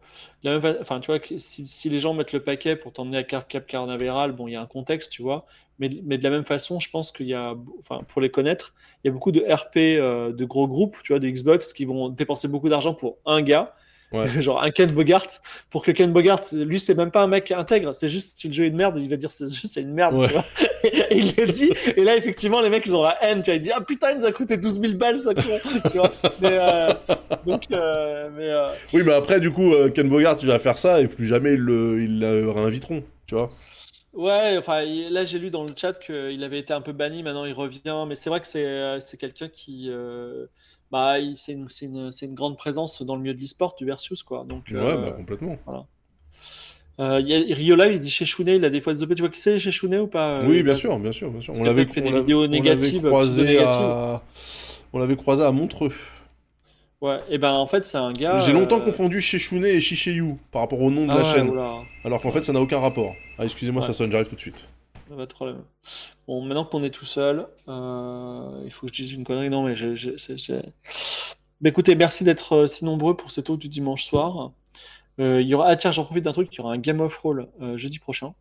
de 0.43 0.49
la 0.51 0.59
même 0.59 0.77
enfin, 0.81 0.99
tu 0.99 1.07
vois, 1.07 1.19
si, 1.37 1.67
si 1.67 1.89
les 1.89 1.99
gens 1.99 2.13
mettent 2.13 2.33
le 2.33 2.43
paquet 2.43 2.75
pour 2.75 2.93
t'emmener 2.93 3.17
à 3.17 3.23
Cap 3.23 3.65
Carnaveral, 3.67 4.31
bon, 4.33 4.47
il 4.47 4.53
y 4.53 4.55
a 4.55 4.61
un 4.61 4.65
contexte, 4.67 5.11
tu 5.11 5.21
vois, 5.21 5.45
mais, 5.79 5.89
mais 6.03 6.17
de 6.17 6.23
la 6.23 6.29
même 6.29 6.45
façon, 6.45 6.79
je 6.79 6.89
pense 6.89 7.11
qu'il 7.11 7.27
y 7.27 7.33
a, 7.33 7.55
enfin, 7.79 8.01
pour 8.07 8.21
les 8.21 8.29
connaître, 8.29 8.73
il 9.03 9.07
y 9.07 9.09
a 9.09 9.13
beaucoup 9.13 9.31
de 9.31 9.41
RP 9.41 9.77
euh, 9.77 10.31
de 10.31 10.45
gros 10.45 10.67
groupes, 10.67 10.97
tu 11.03 11.13
vois, 11.13 11.19
de 11.19 11.27
Xbox 11.29 11.73
qui 11.73 11.85
vont 11.85 12.09
dépenser 12.09 12.47
beaucoup 12.47 12.69
d'argent 12.69 12.93
pour 12.93 13.17
un 13.25 13.41
gars, 13.41 13.73
Ouais. 14.13 14.25
genre 14.41 14.63
un 14.63 14.71
Ken 14.71 14.89
Bogart, 14.91 15.27
pour 15.69 15.83
que 15.83 15.91
Ken 15.91 16.13
Bogart, 16.13 16.39
lui, 16.53 16.79
c'est 16.79 16.95
même 16.95 17.11
pas 17.11 17.23
un 17.23 17.27
mec 17.27 17.51
intègre, 17.51 17.93
c'est 17.93 18.07
juste 18.07 18.37
si 18.37 18.47
le 18.47 18.53
jeu 18.53 18.63
est 18.63 18.67
une 18.69 18.77
merde, 18.77 18.97
il 18.97 19.09
va 19.09 19.17
dire 19.17 19.29
c'est 19.31 19.49
juste 19.53 19.73
c'est 19.73 19.81
une 19.81 19.93
merde, 19.93 20.15
Ouais. 20.15 20.27
tu 20.27 20.33
vois. 20.33 20.45
Et 20.87 21.17
il 21.17 21.33
le 21.37 21.47
dit, 21.47 21.71
et 21.95 22.03
là, 22.03 22.15
effectivement, 22.15 22.61
les 22.61 22.69
mecs, 22.69 22.85
ils 22.85 22.95
ont 22.95 23.03
la 23.03 23.17
haine, 23.23 23.41
tu 23.41 23.49
vois, 23.51 23.55
ils 23.55 23.61
disent, 23.61 23.73
ah 23.75 23.81
putain, 23.81 24.11
il 24.11 24.19
nous 24.19 24.25
a 24.25 24.31
coûté 24.31 24.57
12 24.57 24.79
000 24.79 24.93
balles, 24.93 25.17
ce 25.17 25.29
con, 25.29 25.81
tu 25.91 25.97
vois. 25.97 26.11
Mais, 26.41 26.57
euh, 26.59 26.93
donc, 27.45 27.63
euh, 27.71 28.29
mais, 28.35 28.49
euh, 28.49 28.67
Oui, 28.93 29.03
mais 29.05 29.13
après, 29.13 29.39
du 29.39 29.51
coup, 29.51 29.73
Ken 29.93 30.07
Bogart, 30.09 30.37
tu 30.37 30.47
vas 30.47 30.59
faire 30.59 30.77
ça 30.77 31.01
et 31.01 31.07
plus 31.07 31.27
jamais 31.27 31.53
ils 31.53 31.59
le, 31.59 32.01
ils 32.01 32.19
le 32.19 32.49
réinviteront. 32.49 33.03
Tu 33.25 33.35
vois 33.35 33.51
ouais, 34.17 34.57
enfin, 34.57 34.83
là, 35.09 35.25
j'ai 35.25 35.39
lu 35.39 35.49
dans 35.49 35.63
le 35.63 35.69
chat 35.75 35.93
qu'il 35.93 36.43
avait 36.43 36.59
été 36.59 36.73
un 36.73 36.81
peu 36.81 36.91
banni, 36.91 37.23
maintenant 37.23 37.45
il 37.45 37.53
revient, 37.53 38.05
mais 38.07 38.15
c'est 38.15 38.29
vrai 38.29 38.41
que 38.41 38.47
c'est 38.47 38.99
c'est 38.99 39.17
quelqu'un 39.17 39.47
qui, 39.47 39.87
euh, 39.89 40.47
bah, 40.91 41.15
c'est 41.35 41.53
une, 41.53 41.69
c'est 41.69 41.85
une, 41.85 42.11
c'est 42.11 42.25
une 42.25 42.33
grande 42.33 42.57
présence 42.57 43.01
dans 43.01 43.15
le 43.15 43.21
milieu 43.21 43.33
de 43.33 43.39
l'e-sport, 43.39 43.75
du 43.77 43.85
Versus, 43.85 44.23
quoi. 44.23 44.45
Donc, 44.47 44.65
Ouais, 44.71 44.79
euh, 44.79 44.97
bah 44.97 45.11
complètement. 45.11 45.57
Euh, 46.99 47.19
il 47.21 47.27
y 47.29 47.51
a, 47.51 47.55
Riola, 47.55 47.87
il 47.87 47.99
dit 47.99 48.09
chez 48.09 48.25
il 48.39 48.65
a 48.65 48.69
des 48.69 48.81
fois 48.81 48.93
des 48.93 49.03
OP, 49.03 49.13
tu 49.15 49.21
vois 49.21 49.29
qui 49.29 49.39
c'est 49.39 49.59
chez 49.59 49.97
ou 49.99 50.07
pas? 50.07 50.39
euh, 50.39 50.47
oui, 50.47 50.63
bien 50.63 50.73
sûr, 50.75 50.97
bien 50.99 51.11
sûr, 51.11 51.29
bien 51.29 51.41
sûr. 51.41 51.53
Parce 51.53 51.59
On 51.59 51.63
l'avait 51.63 51.85
fait 51.85 52.01
des 52.01 52.11
vidéos 52.11 52.39
on 52.39 52.41
l'avait 52.43 52.51
négatives, 52.53 53.05
croisé 53.05 53.31
pseudo-négatives. 53.31 53.81
à... 53.81 54.23
On 54.93 54.99
l'avait 54.99 55.15
croisé 55.15 55.43
à 55.43 55.51
Montreux. 55.51 55.93
Ouais, 56.99 57.19
et 57.29 57.37
ben, 57.37 57.51
en 57.51 57.67
fait, 57.67 57.85
c'est 57.85 57.99
un 57.99 58.11
gars. 58.11 58.39
J'ai 58.39 58.53
longtemps 58.53 58.79
euh, 58.79 58.85
confondu 58.85 59.21
Shishuné 59.21 59.69
et 59.69 59.79
Shishayu 59.79 60.37
par 60.51 60.61
rapport 60.63 60.81
au 60.81 60.89
nom 60.89 61.05
de 61.05 61.11
ah 61.11 61.17
la 61.17 61.23
ouais, 61.23 61.31
chaîne. 61.31 61.49
oula. 61.49 61.75
Alors 62.03 62.21
qu'en 62.21 62.31
fait, 62.31 62.43
ça 62.43 62.53
n'a 62.53 62.59
aucun 62.61 62.79
rapport. 62.79 63.13
Ah, 63.37 63.45
excusez-moi, 63.45 63.81
Ouais. 63.81 63.87
ça 63.87 63.93
sonne, 63.93 64.11
j'arrive 64.11 64.29
tout 64.29 64.35
de 64.35 64.39
suite. 64.39 64.67
Pas 65.07 65.25
de 65.25 65.31
problème. 65.31 65.61
Bon, 66.27 66.41
maintenant 66.41 66.65
qu'on 66.65 66.83
est 66.83 66.89
tout 66.89 67.05
seul, 67.05 67.47
euh, 67.67 68.61
il 68.65 68.71
faut 68.71 68.87
que 68.87 68.93
je 68.93 69.03
dise 69.03 69.13
une 69.13 69.23
connerie. 69.23 69.49
Non, 69.51 69.63
mais 69.63 69.75
j'ai- 69.75 69.95
écoutez, 71.69 71.95
merci 71.95 72.23
d'être 72.23 72.53
euh, 72.53 72.67
si 72.67 72.83
nombreux 72.83 73.15
pour 73.15 73.29
cette 73.31 73.49
eau 73.51 73.57
du 73.57 73.69
dimanche 73.69 74.03
soir. 74.03 74.51
Euh, 75.19 75.41
il 75.41 75.47
y 75.47 75.53
aura... 75.55 75.67
Ah 75.67 75.75
tiens, 75.75 75.91
j'en 75.91 76.05
profite 76.05 76.23
d'un 76.25 76.31
truc, 76.31 76.49
il 76.53 76.57
y 76.57 76.61
aura 76.61 76.73
un 76.73 76.77
Game 76.77 77.01
of 77.01 77.15
Roll 77.17 77.47
euh, 77.61 77.77
jeudi 77.77 77.99
prochain. 77.99 78.33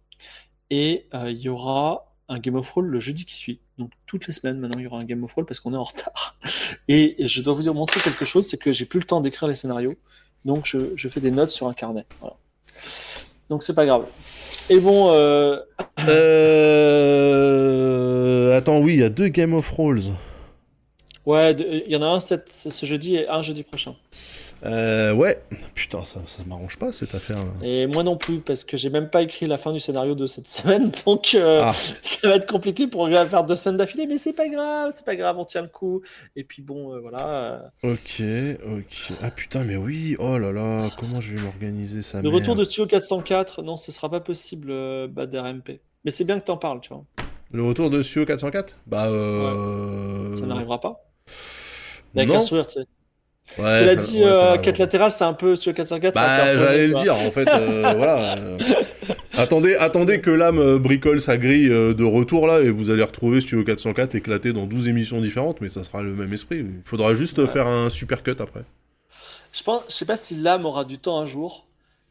Et 0.70 1.07
euh, 1.14 1.31
il 1.31 1.41
y 1.41 1.49
aura 1.49 2.12
un 2.29 2.39
Game 2.39 2.57
of 2.57 2.68
Roll 2.70 2.87
le 2.87 3.01
jeudi 3.01 3.24
qui 3.24 3.35
suit. 3.35 3.61
Donc 3.79 3.91
toutes 4.07 4.27
les 4.27 4.33
semaines, 4.33 4.59
maintenant, 4.59 4.81
il 4.81 4.85
y 4.85 4.87
aura 4.87 4.99
un 4.99 5.05
Game 5.05 5.22
of 5.24 5.33
Roll 5.33 5.47
parce 5.47 5.61
qu'on 5.61 5.72
est 5.72 5.79
en 5.79 5.85
retard. 5.85 6.37
Et, 6.89 7.16
je 7.27 7.41
dois 7.43 7.55
vous 7.55 7.72
montrer 7.72 8.01
quelque 8.01 8.24
chose, 8.24 8.47
c'est 8.47 8.57
que 8.59 8.72
j'ai 8.72 8.85
plus 8.85 9.01
le 9.01 9.07
temps 9.07 9.20
d'écrire 9.20 9.49
les 9.49 9.55
scénarios. 9.55 9.95
Donc 10.45 10.66
je, 10.66 11.09
fais 11.09 11.20
des 11.20 11.31
notes 11.31 11.51
sur 11.51 11.68
un 11.68 11.74
carnet. 11.74 12.07
Donc 13.49 13.62
c'est 13.62 13.74
pas 13.74 13.87
grave. 13.87 14.07
Et 14.70 14.81
bon, 14.81 15.11
euh, 15.12 15.61
Euh... 16.09 17.77
Attends, 18.57 18.79
oui, 18.79 18.95
il 18.95 19.01
y 19.01 19.05
a 19.05 19.11
deux 19.11 19.29
Game 19.29 19.55
of 19.55 19.68
Rolls. 19.70 20.12
Ouais, 21.27 21.53
il 21.55 21.93
y 21.93 21.97
en 21.97 22.03
a 22.03 22.07
un 22.07 22.20
cette- 22.20 22.53
ce 22.53 22.87
jeudi 22.87 23.16
et 23.16 23.29
un 23.29 23.43
jeudi 23.43 23.64
prochain. 23.64 23.97
Euh, 24.64 25.12
ouais. 25.12 25.43
Putain, 25.74 26.05
ça, 26.05 26.20
ça 26.24 26.43
m'arrange 26.47 26.77
pas 26.79 26.93
cette 26.93 27.14
affaire. 27.14 27.37
là. 27.39 27.51
Et 27.66 27.87
moi 27.87 28.03
non 28.05 28.16
plus, 28.16 28.39
parce 28.39 28.64
que 28.64 28.77
j'ai 28.77 28.89
même 28.91 29.11
pas 29.11 29.22
écrit 29.22 29.47
la 29.47 29.59
fin 29.59 29.72
du 29.72 29.81
scénario 29.81 30.14
de 30.14 30.27
cette 30.27 30.47
semaine, 30.49 30.93
donc 31.05 31.35
euh, 31.35 31.62
Ah. 31.64 31.72
ça 31.72 32.29
va 32.29 32.37
être 32.37 32.47
compliqué 32.51 32.87
pour 32.87 33.09
faire 33.09 33.45
deux 33.45 33.57
semaines 33.57 33.77
d'affilée, 33.77 34.07
mais 34.07 34.18
c'est 34.18 34.33
pas 34.33 34.49
grave, 34.49 34.93
c'est 34.95 35.05
pas 35.05 35.16
grave, 35.16 35.37
on 35.39 35.45
tient 35.45 35.62
le 35.62 35.68
coup. 35.68 36.01
Et 36.37 36.45
puis 36.45 36.62
bon, 36.62 36.95
euh, 36.95 37.01
voilà. 37.01 37.68
euh, 37.85 37.93
Ok, 37.93 38.22
ok. 38.79 39.16
Ah 39.22 39.31
putain, 39.31 39.64
mais 39.64 39.77
oui. 39.77 40.16
Oh 40.20 40.39
là 40.39 40.53
là, 40.53 40.89
comment 40.97 41.20
je 41.20 41.35
vais 41.35 41.43
m'organiser 41.43 42.03
ça 42.03 42.22
Le 42.22 42.29
retour 42.29 42.55
de 42.57 42.64
Studio 42.64 42.87
404, 42.87 43.62
non, 43.62 43.77
ce 43.77 43.91
sera 43.93 44.09
pas 44.09 44.20
possible, 44.20 44.68
euh, 44.70 45.07
Bad 45.09 45.35
RMP. 45.35 45.81
Mais 46.05 46.11
c'est 46.12 46.24
bien 46.24 46.39
que 46.41 46.45
t'en 46.47 46.57
parles, 46.57 46.81
tu 46.81 46.91
vois. 46.91 47.05
Le 47.53 47.62
retour 47.64 47.91
de 47.91 48.01
Studio 48.01 48.24
404 48.27 48.77
Bah, 48.87 49.07
euh... 49.07 50.35
Ça 50.37 50.47
n'arrivera 50.47 50.81
pas. 50.81 51.03
Avec 52.14 52.29
Non. 52.29 52.43
sourire, 52.43 52.66
tu 52.66 52.81
sais. 52.81 52.87
Ouais, 53.59 53.79
Cela 53.79 53.97
dit, 53.97 54.18
ouais, 54.18 54.24
euh, 54.24 54.31
n'arrivera 54.33 54.59
quête 54.59 54.77
pas. 54.77 54.83
latérale, 54.83 55.12
c'est 55.12 55.24
un 55.24 55.33
peu 55.33 55.55
Studio 55.57 55.74
404. 55.77 56.14
Bah, 56.14 56.57
j'allais 56.57 56.89
le 56.89 56.95
dire, 56.95 57.14
en 57.14 57.31
fait, 57.31 57.49
euh, 57.49 57.93
voilà. 57.97 58.37
Attendez, 59.35 59.77
attendez 59.77 60.20
que 60.20 60.31
l'âme 60.31 60.59
euh, 60.59 60.79
bricole 60.79 61.20
sa 61.20 61.37
grille 61.39 61.70
euh, 61.70 61.95
de 61.95 62.05
retour, 62.05 62.47
là, 62.47 62.61
et 62.61 62.70
vous 62.70 62.91
allez 62.91 63.03
retrouver 63.05 63.41
Studio 63.41 63.64
404 63.64 64.14
éclaté 64.14 64.53
dans 64.53 64.66
12 64.66 64.89
émissions 64.89 65.20
différentes, 65.20 65.61
mais 65.61 65.68
ça 65.68 65.85
sera 65.85 66.03
le 66.03 66.12
même 66.14 66.33
esprit. 66.33 66.59
Il 66.59 66.81
faudra 66.85 67.14
juste 67.14 67.39
Ouais. 67.39 67.47
faire 67.47 67.66
un 67.66 67.89
super 67.89 68.22
cut 68.22 68.37
après. 68.41 68.64
Je 69.53 69.62
pense, 69.62 69.83
je 69.89 69.95
sais 69.95 70.07
pas 70.07 70.16
si 70.16 70.35
l'âme 70.37 70.66
aura 70.66 70.85
du 70.85 70.99
temps 70.99 71.18
un 71.18 71.27
jour, 71.27 71.66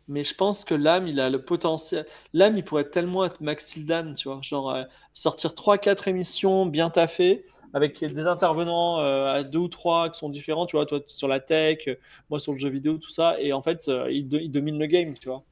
mais 0.07 0.23
je 0.23 0.33
pense 0.35 0.63
que 0.65 0.73
l'âme, 0.73 1.07
il 1.07 1.19
a 1.19 1.29
le 1.29 1.41
potentiel. 1.41 2.05
L'âme, 2.33 2.57
il 2.57 2.63
pourrait 2.63 2.85
tellement 2.85 3.25
être 3.25 3.41
Maxildan, 3.41 4.13
tu 4.15 4.29
vois, 4.29 4.39
genre 4.41 4.71
euh, 4.73 4.83
sortir 5.13 5.51
3-4 5.53 6.07
émissions 6.09 6.65
bien 6.65 6.89
taffées 6.89 7.45
avec 7.75 7.99
des 8.03 8.25
intervenants 8.25 9.01
euh, 9.01 9.27
à 9.27 9.43
deux 9.43 9.59
ou 9.59 9.67
trois 9.67 10.09
qui 10.09 10.17
sont 10.17 10.29
différents, 10.29 10.65
tu 10.65 10.77
vois, 10.77 10.85
toi 10.85 11.01
sur 11.07 11.27
la 11.27 11.41
tech, 11.41 11.79
euh, 11.89 11.95
moi 12.29 12.39
sur 12.39 12.53
le 12.53 12.57
jeu 12.57 12.69
vidéo, 12.69 12.97
tout 12.97 13.09
ça, 13.09 13.35
et 13.39 13.51
en 13.51 13.61
fait, 13.61 13.89
euh, 13.89 14.09
il, 14.09 14.27
do- 14.29 14.39
il 14.39 14.49
domine 14.49 14.79
le 14.79 14.85
game, 14.85 15.13
tu 15.19 15.27
vois. 15.27 15.43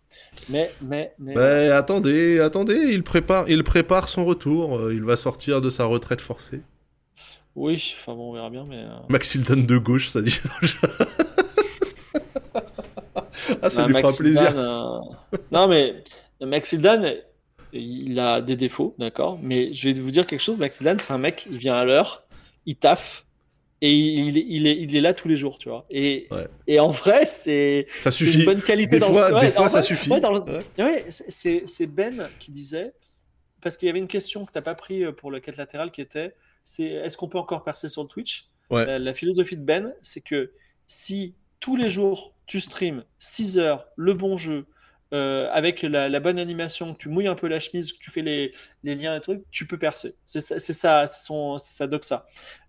Mais, 0.47 0.71
mais, 0.82 1.13
mais. 1.19 1.36
Mais 1.36 1.69
attendez, 1.69 2.39
attendez, 2.39 2.76
il 2.76 3.03
prépare, 3.03 3.49
il 3.49 3.63
prépare 3.63 4.07
son 4.07 4.24
retour, 4.26 4.91
il 4.91 5.03
va 5.03 5.15
sortir 5.17 5.59
de 5.61 5.69
sa 5.69 5.86
retraite 5.86 6.21
forcée. 6.21 6.61
Oui, 7.55 7.93
enfin 7.99 8.15
bon, 8.15 8.30
on 8.32 8.34
verra 8.34 8.49
bien, 8.49 8.63
mais. 8.69 8.78
euh, 8.78 8.88
Maxildan 9.09 9.65
de 9.65 9.78
gauche, 9.78 10.07
ça 10.09 10.21
dit. 10.21 10.39
ah, 13.61 13.69
ça 13.69 13.82
bah, 13.82 13.88
lui 13.88 13.93
fera 13.93 14.13
plaisir. 14.13 14.53
euh, 14.57 14.99
Non, 15.51 15.67
mais 15.67 16.03
Maxildan, 16.41 17.03
il 17.74 18.19
a 18.19 18.41
des 18.41 18.55
défauts, 18.55 18.95
d'accord, 18.99 19.39
mais 19.41 19.74
je 19.74 19.89
vais 19.89 19.99
vous 19.99 20.11
dire 20.11 20.26
quelque 20.28 20.41
chose, 20.41 20.59
Maxildan, 20.59 20.97
c'est 20.99 21.13
un 21.13 21.17
mec, 21.17 21.47
il 21.51 21.57
vient 21.57 21.76
à 21.76 21.84
l'heure, 21.86 22.26
il 22.65 22.76
taffe, 22.76 23.26
et 23.82 23.91
il, 23.91 24.38
est- 24.38 24.45
il, 24.47 24.65
est, 24.67 24.78
il 24.78 24.95
est 24.95 25.01
là 25.01 25.13
tous 25.13 25.28
les 25.28 25.36
jours, 25.36 25.57
tu 25.57 25.67
vois. 25.69 25.86
Et, 25.89 26.28
Ouais. 26.32 26.47
et 26.67 26.80
en 26.80 26.89
vrai, 26.89 27.26
c'est 27.26 27.88
une 28.05 28.11
suffit. 28.11 28.45
bonne 28.45 28.61
qualité 28.61 28.95
Des 28.95 28.99
dans 28.99 29.11
fois, 29.11 29.30
le 29.30 29.36
des 29.39 29.41
ouais, 29.47 29.51
fois 29.51 29.67
ça 29.69 29.80
vrai- 29.80 29.88
suffit. 29.88 30.09
ouais, 30.09 30.21
le- 30.21 31.03
c'est- 31.09 31.88
Ben 31.88 32.30
qui 32.39 32.51
disait, 32.51 32.93
parce 33.61 33.76
qu'il 33.78 33.88
y 33.88 33.89
avait 33.89 33.99
une 33.99 34.07
question 34.07 34.45
que 34.45 34.51
tu 34.51 34.57
n'as 34.57 34.61
pas 34.61 34.76
pris 34.76 35.03
pour 35.13 35.32
le 35.32 35.39
quête 35.41 35.57
latérale 35.57 35.91
qui 35.91 35.99
était, 36.01 36.34
c'est 36.63 36.84
est-ce 36.86 37.17
qu'on 37.17 37.28
peut 37.28 37.38
encore 37.38 37.63
percer 37.65 37.89
sur 37.89 38.03
le 38.03 38.07
Twitch? 38.07 38.47
La, 38.86 38.97
la 38.99 39.13
philosophie 39.13 39.57
de 39.57 39.63
Ben, 39.63 39.93
c'est 40.01 40.21
que 40.21 40.51
si 40.88 41.36
tous 41.59 41.76
les 41.76 41.91
jours 41.91 42.34
tu 42.45 42.59
streams 42.61 43.03
6 43.19 43.57
heures, 43.59 43.86
le 43.97 44.13
bon 44.13 44.38
jeu, 44.38 44.65
euh, 45.14 45.47
avec 45.53 45.84
la, 45.84 46.09
la 46.09 46.20
bonne 46.20 46.39
animation, 46.39 46.93
que 46.93 46.97
tu 46.99 47.09
mouilles 47.09 47.28
un 47.28 47.36
peu 47.36 47.47
la 47.47 47.59
chemise, 47.59 47.93
que 47.93 47.99
tu 47.99 48.09
fais 48.11 48.22
les, 48.22 48.51
les 48.84 48.95
liens 48.95 49.16
et 49.16 49.22
trucs, 49.22 49.43
tu 49.51 49.66
peux 49.68 49.78
percer. 49.78 50.16
C'est 50.26 50.41
ça, 50.41 50.57
c'est 50.59 50.74
sa 50.74 51.88
doxa. 51.88 52.26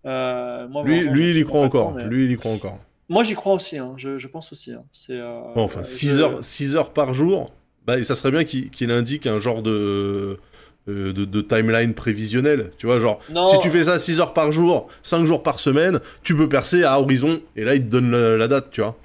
Euh, 0.06 0.68
moi, 0.68 0.82
Lui, 0.84 1.00
il 1.30 1.36
y 1.38 1.44
croit 1.44 1.62
encore. 1.62 1.92
mais- 1.94 2.04
Lui, 2.04 2.26
il 2.26 2.32
y 2.32 2.36
croit 2.36 2.52
encore. 2.52 2.78
Moi, 3.08 3.24
j'y 3.24 3.34
crois 3.34 3.54
aussi. 3.54 3.78
hein. 3.78 3.94
Je, 3.96 4.18
je 4.18 4.28
pense 4.28 4.52
aussi. 4.52 4.72
hein. 4.72 4.84
C'est. 4.92 5.18
euh, 5.18 5.40
Bon, 5.54 5.62
enfin, 5.64 5.80
euh, 5.80 5.84
6 5.84 6.16
je- 6.16 6.22
heures, 6.22 6.44
6 6.44 6.76
heures 6.76 6.92
par 6.92 7.12
jour, 7.14 7.52
bah, 7.86 7.98
et 7.98 8.04
ça 8.04 8.14
serait 8.14 8.30
bien 8.30 8.44
qu'il 8.44 8.90
indique 8.90 9.26
un 9.26 9.38
genre 9.38 9.62
de, 9.62 10.38
de, 10.86 11.12
de 11.12 11.40
timeline 11.42 11.94
prévisionnel. 11.94 12.70
Tu 12.78 12.86
vois, 12.86 12.98
genre, 12.98 13.20
Non. 13.30 13.44
si 13.44 13.58
tu 13.60 13.70
fais 13.70 13.84
ça 13.84 13.98
6 13.98 14.20
heures 14.20 14.32
par 14.34 14.52
jour, 14.52 14.88
5 15.02 15.24
jours 15.26 15.42
par 15.42 15.60
semaine, 15.60 16.00
tu 16.22 16.34
peux 16.36 16.48
percer 16.48 16.82
à 16.84 16.98
horizon, 17.00 17.40
et 17.56 17.64
là, 17.64 17.74
il 17.74 17.80
te 17.82 17.88
donne 17.90 18.10
la, 18.10 18.36
la 18.36 18.48
date, 18.48 18.70
tu 18.70 18.80
vois. 18.82 18.96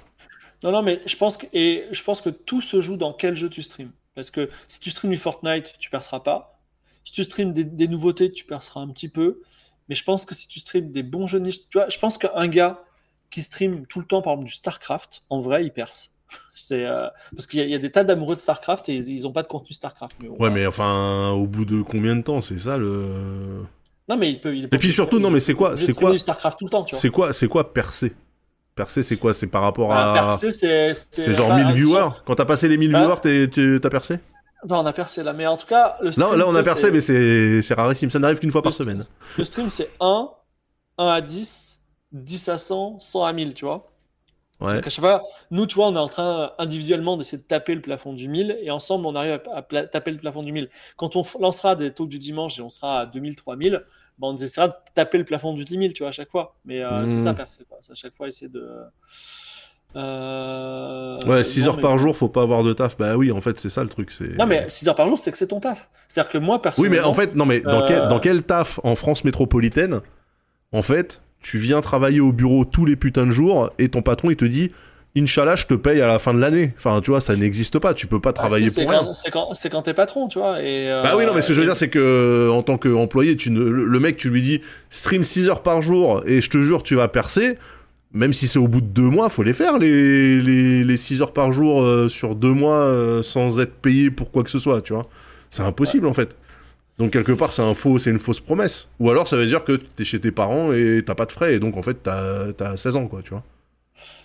Non, 0.62 0.72
non, 0.72 0.82
mais 0.82 1.00
je 1.06 1.16
pense 1.16 1.36
que 1.36 1.46
et 1.52 1.86
je 1.90 2.02
pense 2.02 2.20
que 2.20 2.28
tout 2.30 2.60
se 2.60 2.80
joue 2.80 2.96
dans 2.96 3.12
quel 3.12 3.36
jeu 3.36 3.48
tu 3.48 3.62
streams. 3.62 3.92
Parce 4.14 4.30
que 4.30 4.48
si 4.68 4.80
tu 4.80 4.90
streams 4.90 5.12
du 5.12 5.18
Fortnite, 5.18 5.74
tu 5.78 5.88
perceras 5.90 6.20
pas. 6.20 6.60
Si 7.04 7.12
tu 7.12 7.24
streams 7.24 7.52
des, 7.52 7.64
des 7.64 7.88
nouveautés, 7.88 8.30
tu 8.30 8.44
perceras 8.44 8.80
un 8.80 8.88
petit 8.88 9.08
peu. 9.08 9.40
Mais 9.88 9.94
je 9.94 10.04
pense 10.04 10.24
que 10.24 10.34
si 10.34 10.46
tu 10.48 10.60
streams 10.60 10.92
des 10.92 11.02
bons 11.02 11.26
jeux 11.26 11.38
niche, 11.38 11.68
tu 11.70 11.78
vois, 11.78 11.88
je 11.88 11.98
pense 11.98 12.18
qu'un 12.18 12.46
gars 12.48 12.82
qui 13.30 13.42
stream 13.42 13.86
tout 13.86 14.00
le 14.00 14.06
temps, 14.06 14.22
par 14.22 14.32
exemple, 14.34 14.48
du 14.48 14.54
StarCraft, 14.54 15.22
en 15.30 15.40
vrai, 15.40 15.64
il 15.64 15.72
perce. 15.72 16.14
C'est 16.54 16.84
euh, 16.84 17.08
parce 17.34 17.46
qu'il 17.46 17.58
y, 17.60 17.62
a- 17.62 17.66
il 17.66 17.70
y 17.70 17.74
a 17.74 17.78
des 17.78 17.90
tas 17.90 18.04
d'amoureux 18.04 18.34
de 18.34 18.40
StarCraft 18.40 18.88
et 18.88 18.94
ils 18.96 19.26
ont 19.26 19.32
pas 19.32 19.42
de 19.42 19.48
contenu 19.48 19.72
StarCraft. 19.72 20.16
Mais 20.20 20.28
Ouais, 20.28 20.50
mais 20.50 20.66
enfin, 20.66 21.30
au 21.30 21.46
bout 21.46 21.64
de 21.64 21.80
combien 21.82 22.14
de 22.16 22.22
temps, 22.22 22.40
c'est 22.40 22.58
ça 22.58 22.76
le. 22.76 23.64
Non, 24.08 24.16
mais 24.16 24.30
il 24.32 24.40
peut. 24.40 24.54
il 24.56 24.64
Et 24.64 24.78
puis 24.78 24.92
surtout, 24.92 25.18
non, 25.20 25.30
mais 25.30 25.40
c'est 25.40 25.54
quoi- 25.54 25.76
c'est 25.76 25.94
quoi- 25.94 26.16
StarCraft 26.18 26.58
tout 26.58 26.64
le 26.66 26.70
temps. 26.70 26.86
C'est 26.92 27.10
quoi, 27.10 27.32
c'est 27.32 27.48
quoi 27.48 27.72
percer? 27.72 28.12
Percer, 28.80 29.02
c'est 29.02 29.16
quoi? 29.18 29.34
C'est 29.34 29.46
par 29.46 29.60
rapport 29.60 29.90
Bah, 29.90 30.12
à. 30.12 30.14
percer, 30.14 30.50
c'est. 30.52 30.94
C'est 30.94 31.34
genre 31.34 31.48
pas- 31.48 31.56
1000 31.58 31.66
un- 31.66 31.70
viewers? 31.72 32.08
Quand 32.24 32.34
t'as 32.34 32.46
passé 32.46 32.66
les 32.66 32.78
1000 32.78 32.92
Bah. 32.92 33.00
viewers, 33.00 33.20
t'es- 33.20 33.50
tu- 33.50 33.78
t'as 33.82 33.90
percé? 33.90 34.18
Non, 34.66 34.78
on 34.78 34.86
a 34.86 34.92
percé 34.94 35.22
là, 35.22 35.34
mais 35.34 35.46
en 35.46 35.58
tout 35.58 35.66
cas, 35.66 35.98
le 36.00 36.12
stream. 36.12 36.28
Non, 36.30 36.34
là 36.36 36.44
on 36.48 36.54
a 36.54 36.62
percé, 36.62 36.90
mais 36.90 37.00
c'est 37.02 37.62
rarissime. 37.74 38.10
Ça 38.10 38.18
n'arrive 38.18 38.38
qu'une 38.38 38.50
fois 38.50 38.62
par 38.62 38.70
Le 38.70 38.72
stream. 38.72 38.88
semaine. 38.88 39.06
Le 39.36 39.44
stream, 39.44 39.68
c'est 39.68 39.90
1, 40.00 40.30
1 40.96 41.06
à 41.08 41.20
10, 41.20 41.80
10 42.12 42.48
à 42.48 42.56
100, 42.56 42.98
100 43.00 43.22
à 43.24 43.32
1000, 43.34 43.52
tu 43.52 43.66
vois? 43.66 43.90
Ouais. 44.62 44.76
Donc 44.76 44.86
à 44.86 44.90
chaque 44.90 45.04
fois, 45.04 45.22
nous, 45.50 45.66
tu 45.66 45.74
vois, 45.74 45.88
on 45.88 45.94
est 45.94 45.98
en 45.98 46.08
train 46.08 46.52
individuellement 46.58 47.18
d'essayer 47.18 47.36
de 47.38 47.42
taper 47.46 47.74
le 47.74 47.82
plafond 47.82 48.14
du 48.14 48.28
1000 48.28 48.58
et 48.62 48.70
ensemble, 48.70 49.04
on 49.06 49.14
arrive 49.14 49.40
à, 49.54 49.58
à 49.58 49.82
taper 49.86 50.10
le 50.10 50.18
plafond 50.18 50.42
du 50.42 50.52
1000. 50.52 50.70
Quand 50.96 51.16
on 51.16 51.24
lancera 51.38 51.76
des 51.76 51.92
taux 51.92 52.06
du 52.06 52.18
dimanche 52.18 52.58
et 52.58 52.62
on 52.62 52.68
sera 52.70 53.00
à 53.00 53.06
2000, 53.06 53.36
3000, 53.36 53.82
ben, 54.20 54.28
on 54.28 54.36
essaiera 54.36 54.68
de 54.68 54.74
taper 54.94 55.18
le 55.18 55.24
plafond 55.24 55.54
du 55.54 55.64
10 55.64 55.78
000, 55.78 55.92
tu 55.92 56.02
vois, 56.02 56.08
à 56.10 56.12
chaque 56.12 56.28
fois. 56.28 56.54
Mais 56.64 56.82
euh, 56.82 57.06
c'est 57.06 57.14
Mhm. 57.16 57.34
ça. 57.36 57.46
C'est 57.80 57.92
à 57.92 57.94
chaque 57.94 58.14
fois 58.14 58.28
essayer 58.28 58.50
de. 58.50 58.68
Euh, 59.96 61.18
Ouais, 61.26 61.42
6 61.42 61.60
non, 61.62 61.68
heures 61.68 61.76
mais- 61.76 61.82
par 61.82 61.98
jour, 61.98 62.16
faut 62.16 62.28
pas 62.28 62.42
avoir 62.42 62.62
de 62.62 62.72
taf. 62.72 62.96
Bah 62.96 63.16
oui, 63.16 63.32
en 63.32 63.40
fait, 63.40 63.58
c'est 63.58 63.68
ça 63.68 63.82
le 63.82 63.88
truc. 63.88 64.12
c'est- 64.12 64.36
Non, 64.38 64.46
mais 64.46 64.66
6 64.68 64.86
heures 64.88 64.94
par 64.94 65.06
jour, 65.08 65.18
c'est 65.18 65.32
que 65.32 65.38
c'est 65.38 65.48
ton 65.48 65.60
taf. 65.60 65.88
C'est-à-dire 66.08 66.30
que 66.30 66.38
moi, 66.38 66.56
Oui, 66.56 66.62
personnellement. 66.62 66.96
mais 66.96 67.02
en 67.04 67.14
fait, 67.14 67.34
non, 67.34 67.44
mais 67.46 67.60
dans, 67.60 67.82
Euh, 67.82 67.84
quel, 67.86 68.06
dans 68.08 68.20
quel 68.20 68.42
taf 68.42 68.78
en 68.84 68.94
France 68.94 69.24
métropolitaine, 69.24 70.00
en 70.72 70.82
fait, 70.82 71.20
tu 71.42 71.58
viens 71.58 71.80
travailler 71.80 72.20
au 72.20 72.32
bureau 72.32 72.64
tous 72.64 72.84
les 72.84 72.96
putains 72.96 73.26
de 73.26 73.32
jours 73.32 73.70
et 73.78 73.88
ton 73.88 74.02
patron 74.02 74.30
il 74.30 74.36
te 74.36 74.44
dit 74.44 74.70
Inch'Allah, 75.16 75.56
je 75.56 75.66
te 75.66 75.74
paye 75.74 76.00
à 76.00 76.06
la 76.06 76.20
fin 76.20 76.32
de 76.32 76.38
l'année. 76.38 76.72
Enfin, 76.76 77.00
tu 77.00 77.10
vois, 77.10 77.20
ça 77.20 77.34
n'existe 77.34 77.78
pas. 77.80 77.94
Tu 77.94 78.06
peux 78.06 78.20
pas 78.20 78.30
bah, 78.30 78.34
travailler 78.34 78.68
si, 78.68 78.80
pour 78.80 78.90
rien. 78.90 79.08
C'est 79.14 79.70
quand, 79.70 79.82
t'es 79.82 79.94
patron, 79.94 80.28
tu 80.28 80.38
vois. 80.38 80.62
Et, 80.62 80.88
euh, 80.88 81.02
Bah 81.02 81.14
oui, 81.16 81.26
non, 81.26 81.34
mais 81.34 81.40
ce 81.40 81.48
que 81.48 81.54
je 81.54 81.60
veux 81.60 81.66
dire, 81.66 81.76
c'est 81.76 81.88
que 81.88 82.48
en 82.50 82.62
tant 82.62 82.78
qu'employé, 82.78 83.36
tu 83.36 83.50
ne... 83.50 83.60
le 83.60 84.00
mec, 84.00 84.16
tu 84.16 84.30
lui 84.30 84.42
dis 84.42 84.60
stream 84.88 85.24
6 85.24 85.48
heures 85.48 85.62
par 85.62 85.82
jour 85.82 86.22
et 86.26 86.40
je 86.40 86.48
te 86.48 86.58
jure, 86.62 86.82
tu 86.82 86.94
vas 86.94 87.08
percer. 87.08 87.58
Même 88.12 88.32
si 88.32 88.48
c'est 88.48 88.58
au 88.58 88.66
bout 88.66 88.80
de 88.80 88.86
deux 88.86 89.02
mois, 89.02 89.28
faut 89.28 89.44
les 89.44 89.54
faire, 89.54 89.78
les, 89.78 90.40
les, 90.40 90.82
les 90.82 90.96
6 90.96 91.22
heures 91.22 91.32
par 91.32 91.52
jour 91.52 91.82
euh, 91.82 92.08
sur 92.08 92.34
deux 92.34 92.52
mois 92.52 92.80
euh, 92.80 93.22
sans 93.22 93.60
être 93.60 93.74
payé 93.74 94.10
pour 94.10 94.32
quoi 94.32 94.42
que 94.42 94.50
ce 94.50 94.58
soit, 94.58 94.82
tu 94.82 94.92
vois. 94.92 95.08
C'est 95.50 95.62
impossible 95.62 96.06
en 96.06 96.12
fait. 96.12 96.36
Donc 96.98 97.12
quelque 97.12 97.32
part, 97.32 97.52
c'est 97.52 97.62
un 97.62 97.74
faux, 97.74 97.98
c'est 97.98 98.10
une 98.10 98.18
fausse 98.18 98.40
promesse. 98.40 98.88
Ou 98.98 99.10
alors 99.10 99.28
ça 99.28 99.36
veut 99.36 99.46
dire 99.46 99.64
que 99.64 99.72
t'es 99.72 100.04
chez 100.04 100.20
tes 100.20 100.32
parents 100.32 100.72
et 100.72 101.02
t'as 101.06 101.14
pas 101.14 101.24
de 101.24 101.32
frais 101.32 101.54
et 101.54 101.60
donc 101.60 101.76
en 101.76 101.82
fait 101.82 101.98
t'as 102.02 102.48
as 102.60 102.76
16 102.76 102.96
ans, 102.96 103.06
quoi, 103.06 103.22
tu 103.22 103.30
vois. 103.30 103.44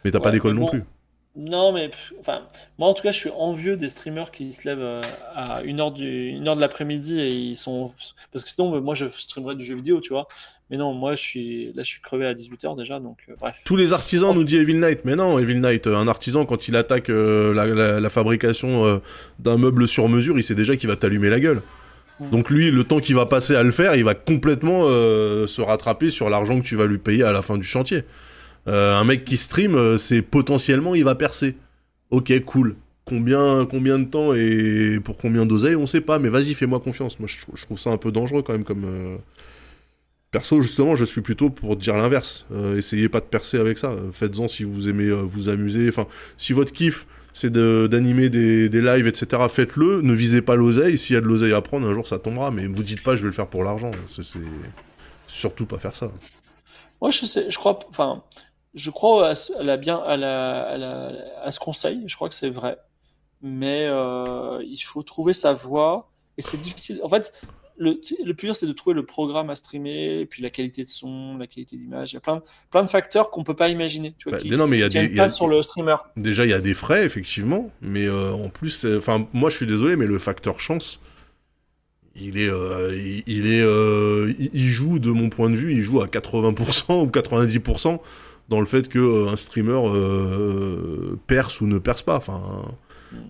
Mais 0.03 0.11
t'as 0.11 0.19
pas 0.19 0.31
d'école 0.31 0.53
non 0.55 0.67
plus. 0.67 0.83
Non, 1.37 1.73
mais 1.73 1.89
pff, 1.89 2.13
enfin, 2.21 2.43
moi 2.77 2.87
en 2.87 2.93
tout 2.93 3.03
cas, 3.03 3.11
je 3.11 3.17
suis 3.17 3.29
envieux 3.29 3.75
des 3.75 3.89
streamers 3.89 4.31
qui 4.31 4.53
se 4.53 4.65
lèvent 4.65 4.79
euh, 4.79 5.01
à 5.35 5.63
1h, 5.63 5.93
du, 5.93 6.31
1h 6.39 6.55
de 6.55 6.61
l'après-midi 6.61 7.19
et 7.19 7.27
ils 7.29 7.57
sont. 7.57 7.91
Parce 8.31 8.45
que 8.45 8.49
sinon, 8.49 8.79
moi 8.79 8.95
je 8.95 9.05
streamerais 9.09 9.55
du 9.55 9.65
jeu 9.65 9.75
vidéo, 9.75 9.99
tu 9.99 10.13
vois. 10.13 10.29
Mais 10.69 10.77
non, 10.77 10.93
moi 10.93 11.15
je 11.15 11.21
suis 11.21 11.65
là, 11.73 11.83
je 11.83 11.89
suis 11.89 11.99
crevé 12.01 12.25
à 12.25 12.33
18h 12.33 12.77
déjà, 12.77 13.01
donc 13.01 13.17
euh, 13.29 13.33
bref. 13.37 13.59
Tous 13.65 13.75
les 13.75 13.91
artisans 13.91 14.33
nous 14.33 14.45
dit 14.45 14.55
Evil 14.55 14.75
Knight, 14.79 15.01
mais 15.03 15.17
non, 15.17 15.37
Evil 15.37 15.59
Knight, 15.59 15.87
euh, 15.87 15.97
un 15.97 16.07
artisan 16.07 16.45
quand 16.45 16.69
il 16.69 16.75
attaque 16.77 17.09
euh, 17.09 17.53
la, 17.53 17.67
la- 17.67 17.99
la 17.99 18.09
fabrication 18.09 18.85
euh, 18.85 18.97
d'un 19.39 19.57
meuble 19.57 19.89
sur 19.89 20.07
mesure, 20.07 20.37
il 20.39 20.43
sait 20.43 20.55
déjà 20.55 20.77
qu'il 20.77 20.87
va 20.87 20.95
t'allumer 20.95 21.29
la 21.29 21.41
gueule. 21.41 21.61
Mm. 22.21 22.29
Donc 22.29 22.49
lui, 22.49 22.71
le 22.71 22.85
temps 22.85 23.01
qu'il 23.01 23.15
va 23.15 23.25
passer 23.25 23.57
à 23.57 23.61
le 23.61 23.71
faire, 23.71 23.93
il 23.97 24.05
va 24.05 24.15
complètement 24.15 24.83
se 24.83 25.61
rattraper 25.61 26.09
sur 26.09 26.29
l'argent 26.29 26.61
que 26.61 26.65
tu 26.65 26.77
vas 26.77 26.85
lui 26.85 26.97
payer 26.97 27.23
à 27.23 27.33
la 27.33 27.41
fin 27.41 27.57
du 27.57 27.67
chantier. 27.67 28.05
Euh, 28.67 28.95
un 28.95 29.03
mec 29.03 29.23
qui 29.25 29.37
stream, 29.37 29.75
euh, 29.75 29.97
c'est 29.97 30.21
potentiellement 30.21 30.95
il 30.95 31.03
va 31.03 31.15
percer. 31.15 31.55
Ok, 32.09 32.33
cool. 32.45 32.75
Combien, 33.05 33.67
combien 33.69 33.99
de 33.99 34.05
temps 34.05 34.33
et 34.33 34.99
pour 35.03 35.17
combien 35.17 35.45
d'oseilles, 35.45 35.75
on 35.75 35.85
sait 35.85 36.01
pas, 36.01 36.17
mais 36.17 36.29
vas-y, 36.29 36.55
fais-moi 36.55 36.79
confiance. 36.79 37.19
Moi, 37.19 37.27
je, 37.31 37.37
trou- 37.39 37.55
je 37.55 37.63
trouve 37.63 37.79
ça 37.79 37.91
un 37.91 37.97
peu 37.97 38.11
dangereux 38.11 38.41
quand 38.41 38.53
même 38.53 38.63
comme. 38.63 38.85
euh, 38.85 39.17
Perso, 40.31 40.59
justement, 40.61 40.95
je 40.95 41.05
suis 41.05 41.21
plutôt 41.21 41.49
pour 41.49 41.77
dire 41.77 41.95
l'inverse. 41.95 42.45
Essayez 42.75 43.07
pas 43.07 43.21
de 43.21 43.25
percer 43.25 43.57
avec 43.57 43.77
ça. 43.77 43.95
Faites-en 44.11 44.49
si 44.49 44.65
vous 44.65 44.89
aimez 44.89 45.09
vous 45.11 45.47
amuser. 45.47 45.87
Enfin, 45.87 46.07
si 46.35 46.51
votre 46.51 46.73
kiff, 46.73 47.07
c'est 47.31 47.49
d'animer 47.53 48.27
des, 48.29 48.67
des 48.67 48.81
lives, 48.81 49.07
etc., 49.07 49.43
faites-le. 49.49 50.01
Ne 50.01 50.11
visez 50.13 50.41
pas 50.41 50.55
l'oseille. 50.57 50.97
S'il 50.97 51.13
y 51.13 51.17
a 51.17 51.21
de 51.21 51.25
l'oseille 51.27 51.53
à 51.53 51.61
prendre, 51.61 51.87
un 51.87 51.93
jour 51.93 52.05
ça 52.05 52.19
tombera. 52.19 52.51
Mais 52.51 52.67
vous 52.67 52.83
dites 52.83 53.01
pas, 53.01 53.15
je 53.15 53.21
vais 53.21 53.27
le 53.27 53.31
faire 53.33 53.47
pour 53.47 53.63
l'argent. 53.63 53.91
C'est- 54.09 54.23
surtout 55.27 55.65
pas 55.65 55.77
faire 55.77 55.95
ça. 55.95 56.11
Moi, 57.01 57.11
je 57.11 57.25
sais, 57.25 57.45
je 57.49 57.57
crois, 57.57 57.79
enfin, 57.89 58.21
je 58.75 58.89
crois 58.91 59.29
à, 59.29 59.35
ce- 59.35 59.53
à 59.53 59.63
la 59.63 59.77
bien, 59.77 59.97
à 59.97 60.17
la, 60.17 60.61
à 60.63 60.77
la- 60.77 61.11
à 61.43 61.51
ce 61.51 61.59
conseil. 61.59 62.03
Je 62.07 62.15
crois 62.15 62.29
que 62.29 62.35
c'est 62.35 62.49
vrai, 62.49 62.77
mais 63.41 63.85
euh, 63.89 64.61
il 64.67 64.77
faut 64.79 65.01
trouver 65.03 65.33
sa 65.33 65.53
voie 65.53 66.11
et 66.37 66.41
c'est 66.41 66.57
difficile. 66.59 66.99
En 67.03 67.09
fait, 67.09 67.31
le, 67.77 67.99
le 68.23 68.33
plus 68.33 68.47
dur, 68.47 68.55
c'est 68.55 68.67
de 68.67 68.71
trouver 68.73 68.93
le 68.93 69.05
programme 69.05 69.49
à 69.49 69.55
streamer, 69.55 70.19
et 70.21 70.25
puis 70.25 70.41
la 70.41 70.49
qualité 70.49 70.83
de 70.83 70.87
son, 70.89 71.37
la 71.37 71.45
qualité 71.47 71.75
d'image. 71.75 72.11
Il 72.11 72.15
y 72.15 72.17
a 72.17 72.21
plein, 72.21 72.37
de- 72.37 72.41
plein 72.71 72.83
de 72.83 72.89
facteurs 72.89 73.29
qu'on 73.31 73.43
peut 73.43 73.55
pas 73.55 73.67
imaginer. 73.69 74.13
Tu 74.17 74.29
vois, 74.29 74.37
Bah, 74.37 74.43
qui, 74.43 74.49
non, 74.51 74.65
mais 74.67 74.77
il 74.77 74.81
y 74.81 74.83
a 74.83 74.89
des- 74.89 75.13
y 75.13 75.19
a- 75.19 75.27
sur 75.27 75.47
le 75.47 75.61
streamer. 75.61 75.95
Déjà, 76.15 76.45
il 76.45 76.49
y 76.51 76.53
a 76.53 76.61
des 76.61 76.73
frais, 76.73 77.03
effectivement, 77.05 77.69
mais 77.81 78.05
euh, 78.05 78.31
en 78.31 78.47
plus, 78.49 78.85
enfin, 78.85 79.27
moi, 79.33 79.49
je 79.49 79.57
suis 79.57 79.67
désolé, 79.67 79.95
mais 79.97 80.05
le 80.05 80.19
facteur 80.19 80.59
chance, 80.61 80.99
il 82.15 82.37
est, 82.37 82.47
euh, 82.49 82.95
il, 82.95 83.23
il 83.27 83.45
est, 83.47 83.59
il, 84.39 84.49
il 84.53 84.69
joue, 84.69 84.99
de 84.99 85.11
mon 85.11 85.29
point 85.29 85.49
de 85.49 85.55
vue, 85.55 85.73
il 85.73 85.81
joue 85.81 86.01
à 86.01 86.07
80% 86.07 87.01
ou 87.03 87.07
90% 87.07 87.99
dans 88.49 88.59
le 88.59 88.65
fait 88.65 88.87
que 88.87 88.99
euh, 88.99 89.29
un 89.29 89.35
streamer 89.35 89.81
euh, 89.85 91.15
perce 91.27 91.61
ou 91.61 91.67
ne 91.67 91.77
perce 91.77 92.01
pas. 92.01 92.17
Enfin, 92.17 92.41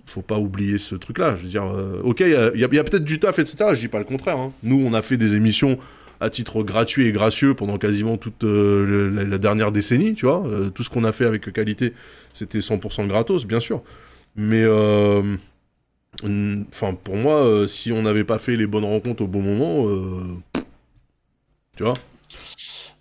faut 0.05 0.21
pas 0.21 0.37
oublier 0.37 0.77
ce 0.77 0.95
truc-là. 0.95 1.35
Je 1.37 1.43
veux 1.43 1.49
dire, 1.49 1.65
euh, 1.65 2.01
ok, 2.03 2.21
il 2.21 2.59
y 2.59 2.63
a, 2.63 2.83
peut-être 2.83 3.03
du 3.03 3.19
taf, 3.19 3.39
etc. 3.39 3.71
Je 3.73 3.79
dis 3.79 3.87
pas 3.87 3.99
le 3.99 4.05
contraire. 4.05 4.37
hein. 4.37 4.51
Nous, 4.63 4.83
on 4.83 4.93
a 4.93 5.01
fait 5.01 5.17
des 5.17 5.35
émissions 5.35 5.77
à 6.19 6.29
titre 6.29 6.63
gratuit 6.63 7.05
et 7.05 7.11
gracieux 7.11 7.53
pendant 7.53 7.77
quasiment 7.77 8.17
toute 8.17 8.43
euh, 8.43 9.25
la, 9.25 9.37
dernière 9.37 9.71
décennie, 9.71 10.15
tu 10.15 10.25
vois. 10.25 10.45
Euh, 10.47 10.69
tout 10.69 10.83
ce 10.83 10.89
qu'on 10.89 11.03
a 11.03 11.11
fait 11.11 11.25
avec 11.25 11.51
qualité, 11.51 11.93
c'était 12.33 12.59
100% 12.59 13.07
gratos, 13.07 13.45
bien 13.45 13.59
sûr. 13.59 13.83
Mais, 14.35 14.63
euh, 14.63 15.35
enfin, 16.23 16.93
pour 16.93 17.15
moi, 17.15 17.43
euh, 17.43 17.67
si 17.67 17.91
on 17.91 18.01
n'avait 18.01 18.23
pas 18.23 18.37
fait 18.37 18.55
les 18.55 18.67
bonnes 18.67 18.85
rencontres 18.85 19.23
au 19.23 19.27
bon 19.27 19.41
moment, 19.41 19.87
euh, 19.87 20.61
tu 21.75 21.83
vois. 21.83 21.95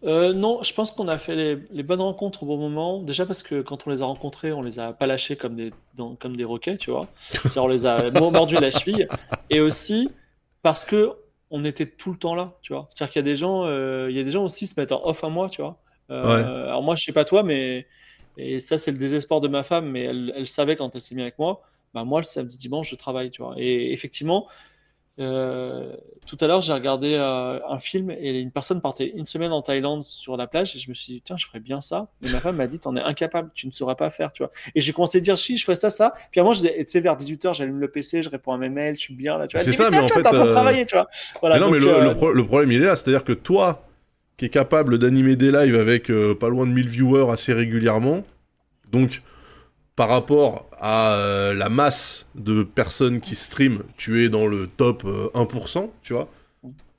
Euh, 0.05 0.34
non, 0.34 0.62
je 0.62 0.72
pense 0.74 0.92
qu'on 0.92 1.09
a 1.09 1.16
fait 1.16 1.34
les, 1.34 1.59
les 1.70 1.82
bonnes 1.82 2.00
rencontres 2.00 2.42
au 2.42 2.46
bon 2.46 2.59
moment. 2.59 3.02
Déjà 3.02 3.24
parce 3.24 3.42
que 3.42 3.62
quand 3.62 3.86
on 3.86 3.90
les 3.90 4.02
a 4.02 4.05
rencontrés, 4.07 4.52
on 4.52 4.61
les 4.62 4.78
a 4.78 4.92
pas 4.92 5.07
lâchés 5.07 5.36
comme 5.36 5.57
des, 5.57 5.72
dans- 5.94 6.14
comme 6.14 6.36
des 6.36 6.44
roquets, 6.44 6.76
tu 6.76 6.90
vois. 6.90 7.09
On 7.57 7.68
les 7.68 7.86
a 7.86 8.11
mordu 8.30 8.57
la 8.57 8.70
cheville. 8.70 9.09
Et 9.50 9.61
aussi 9.61 10.11
parce 10.62 10.84
que 10.84 11.12
on 11.50 11.64
était 11.64 11.86
tout 11.86 12.11
le 12.12 12.18
temps 12.18 12.34
là, 12.34 12.55
tu 12.62 12.72
vois. 12.72 12.88
C'est-à-dire 12.90 13.12
qu'il 13.12 13.20
y 13.20 13.24
a 13.24 13.30
des 13.30 13.36
gens, 13.36 13.64
euh, 13.66 14.09
il 14.11 14.16
y 14.16 14.20
a 14.20 14.24
des 14.24 14.30
gens 14.30 14.44
aussi 14.44 14.66
se 14.66 14.78
mettent 14.78 14.92
en 14.92 15.07
off 15.07 15.22
à 15.24 15.28
moi, 15.28 15.48
tu 15.48 15.62
vois. 15.62 15.78
Euh, 16.11 16.64
Alors 16.66 16.82
moi, 16.82 16.96
je 16.96 17.05
sais 17.05 17.12
pas 17.12 17.24
toi, 17.24 17.42
mais 17.42 17.86
et 18.36 18.59
ça 18.61 18.76
c'est 18.78 18.90
le 18.90 18.98
désespoir 18.98 19.40
de 19.40 19.48
ma 19.48 19.62
femme, 19.62 19.88
mais 19.90 20.02
elle, 20.05 20.32
elle 20.36 20.48
savait 20.48 20.76
quand 20.76 20.94
elle 20.94 21.00
s'est 21.00 21.14
mise 21.14 21.22
avec 21.22 21.38
moi. 21.38 21.62
Bah 21.94 22.05
moi, 22.05 22.18
le 22.20 22.24
samedi 22.24 22.59
dimanche, 22.59 22.90
je 22.90 22.96
travaille, 22.96 23.30
tu 23.30 23.40
vois. 23.42 23.55
Et 23.57 23.92
effectivement, 23.92 24.48
euh, 25.21 25.95
tout 26.27 26.37
à 26.41 26.47
l'heure, 26.49 26.61
j'ai 26.62 26.73
regardé 26.73 27.15
euh, 27.15 27.61
un 27.69 27.79
film 27.79 28.11
et 28.11 28.41
une 28.41 28.51
personne 28.51 28.81
partait 28.81 29.12
une 29.15 29.27
semaine 29.27 29.53
en 29.53 29.62
Thaïlande 29.62 30.03
sur 30.03 30.37
la 30.37 30.47
plage 30.49 30.75
et 30.75 30.79
je 30.81 30.89
me 30.89 30.95
suis 30.95 31.12
dit, 31.15 31.23
tiens, 31.25 31.37
je 31.37 31.47
ferais 31.47 31.61
bien 31.61 31.81
ça. 31.81 32.09
Mais 32.21 32.33
ma 32.33 32.41
femme 32.41 32.57
m'a 32.57 32.67
dit, 32.67 32.81
t'en 32.81 32.97
es 32.97 33.01
incapable, 33.01 33.51
tu 33.55 33.67
ne 33.69 33.73
sauras 33.73 33.95
pas 33.95 34.11
faire, 34.11 34.33
tu 34.33 34.43
vois. 34.43 34.51
Et 34.75 34.81
j'ai 34.81 34.93
commencé 34.93 35.19
à 35.19 35.21
dire, 35.21 35.39
si, 35.39 35.57
je 35.57 35.65
ferais 35.65 35.77
ça, 35.77 35.89
ça. 35.91 36.15
Puis 36.33 36.41
à 36.41 36.45
moi, 36.45 36.53
je 36.53 36.59
disais, 36.61 36.81
et 36.81 36.85
tu 36.85 36.91
sais, 36.91 37.01
vers 37.01 37.17
18h, 37.17 37.55
j'allume 37.55 37.79
le 37.79 37.89
PC, 37.89 38.23
je 38.25 38.29
réponds 38.31 38.53
à 38.53 38.59
mes 38.59 38.69
mails, 38.69 38.97
je 38.97 39.01
suis 39.03 39.15
bien 39.15 39.39
là, 39.39 39.47
tu 39.47 39.57
vois. 39.57 39.65
C'est 39.65 39.73
ça, 39.73 39.89
mais 39.91 39.99
en 40.01 40.09
fait, 40.09 40.21
t'es 40.23 40.29
en 40.29 40.33
train 40.33 40.45
de 40.45 40.49
euh, 40.49 40.51
travailler, 40.51 40.85
tu 40.87 40.97
vois. 40.97 41.07
Voilà, 41.41 41.57
Mais 41.57 41.61
non, 41.65 41.71
mais 41.71 41.79
le, 41.79 41.89
euh, 41.89 42.05
le 42.09 42.15
pro- 42.15 42.33
le 42.33 42.45
problème, 42.47 42.73
il 42.73 42.83
est 42.83 42.87
là. 42.87 42.97
C'est-à-dire 42.97 43.23
que 43.25 43.33
toi, 43.33 43.87
qui 44.37 44.47
es 44.47 44.49
capable 44.49 44.99
d'animer 44.99 45.37
des 45.37 45.53
lives 45.53 45.77
avec 45.77 46.11
pas 46.41 46.49
loin 46.49 46.67
de 46.67 46.73
1000 46.73 46.89
viewers 46.89 47.31
assez 47.31 47.53
régulièrement, 47.53 48.25
donc 48.91 49.23
par 49.97 50.09
rapport 50.09 50.68
à 50.80 51.14
euh, 51.14 51.55
la 51.55 51.68
masse 51.68 52.26
de 52.34 52.62
personnes 52.64 53.20
qui 53.20 53.34
streament, 53.34 53.82
tu 53.97 54.24
es 54.24 54.28
dans 54.28 54.47
le 54.47 54.66
top 54.66 55.05
euh, 55.05 55.28
1%, 55.34 55.88
tu 56.03 56.12
vois. 56.14 56.28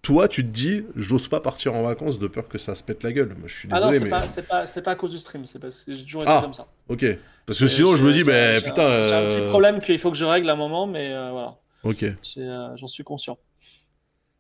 Toi, 0.02 0.28
tu 0.28 0.44
te 0.44 0.50
dis, 0.50 0.84
j'ose 0.96 1.28
pas 1.28 1.40
partir 1.40 1.74
en 1.74 1.82
vacances 1.82 2.20
de 2.20 2.28
peur 2.28 2.48
que 2.48 2.60
ça 2.60 2.76
se 2.76 2.84
pète 2.84 3.02
la 3.02 3.12
gueule. 3.12 3.30
Moi, 3.40 3.48
je 3.48 3.56
suis 3.56 3.68
Ah 3.72 3.80
non, 3.80 3.90
désolé, 3.90 3.98
c'est 3.98 4.04
mais. 4.42 4.48
pas, 4.48 4.68
c'est 4.68 4.82
pas, 4.84 4.92
à 4.92 4.96
cause 4.96 5.10
du 5.12 5.18
stream, 5.18 5.46
c'est 5.48 5.58
parce 5.60 5.82
que 5.82 5.92
j'ai 5.94 6.04
toujours 6.04 6.22
été 6.22 6.32
Ah. 6.32 6.42
comme 6.44 6.54
ça. 6.54 6.68
Ok. 6.88 7.04
Parce 7.48 7.60
que 7.60 7.66
sinon, 7.68 7.96
je 7.96 8.04
me 8.04 8.14
dis, 8.14 8.24
ben 8.24 8.60
j'ai- 8.60 8.66
putain. 8.68 9.08
J'ai 9.08 9.14
un 9.16 9.28
petit 9.28 9.40
euh, 9.40 9.50
problème 9.50 9.80
qu'il 9.82 9.98
faut 9.98 10.12
que 10.12 10.18
je 10.18 10.26
règle 10.26 10.48
à 10.50 10.54
un 10.54 10.58
moment, 10.58 10.86
mais 10.86 11.12
euh, 11.12 11.32
voilà, 11.32 11.56
Ok. 11.84 12.04
Euh, 12.04 12.68
j'en 12.76 12.88
suis 12.88 13.04
conscient. 13.04 13.38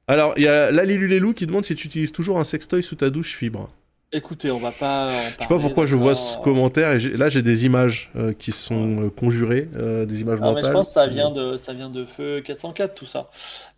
Alors, 0.07 0.33
il 0.37 0.43
y 0.43 0.47
a 0.47 0.69
Lalilulelou 0.71 1.33
qui 1.33 1.47
demande 1.47 1.65
si 1.65 1.75
tu 1.75 1.87
utilises 1.87 2.11
toujours 2.11 2.37
un 2.39 2.43
sextoy 2.43 2.83
sous 2.83 2.95
ta 2.95 3.09
douche 3.09 3.35
fibre. 3.35 3.69
Écoutez, 4.15 4.49
on 4.49 4.59
va 4.59 4.71
pas. 4.71 5.07
en 5.07 5.09
Je 5.09 5.13
sais 5.13 5.35
pas 5.37 5.45
parler, 5.45 5.63
pourquoi 5.63 5.85
je 5.85 5.95
vois 5.97 6.15
ce 6.15 6.37
commentaire 6.37 6.91
et 6.93 6.99
là 7.17 7.27
j'ai 7.27 7.41
des 7.41 7.65
images 7.65 8.11
euh, 8.15 8.31
qui 8.31 8.53
sont 8.53 9.03
euh, 9.03 9.09
conjurées, 9.09 9.67
euh, 9.75 10.05
des 10.05 10.21
images 10.21 10.39
Ah, 10.41 10.53
mais 10.53 10.63
je 10.63 10.71
pense 10.71 10.87
que 10.87 10.93
ça 10.93 11.07
vient 11.07 11.31
de, 11.31 11.57
ça 11.57 11.73
vient 11.73 11.89
de 11.89 12.05
Feu 12.05 12.41
404, 12.41 12.95
tout 12.95 13.05
ça. 13.05 13.29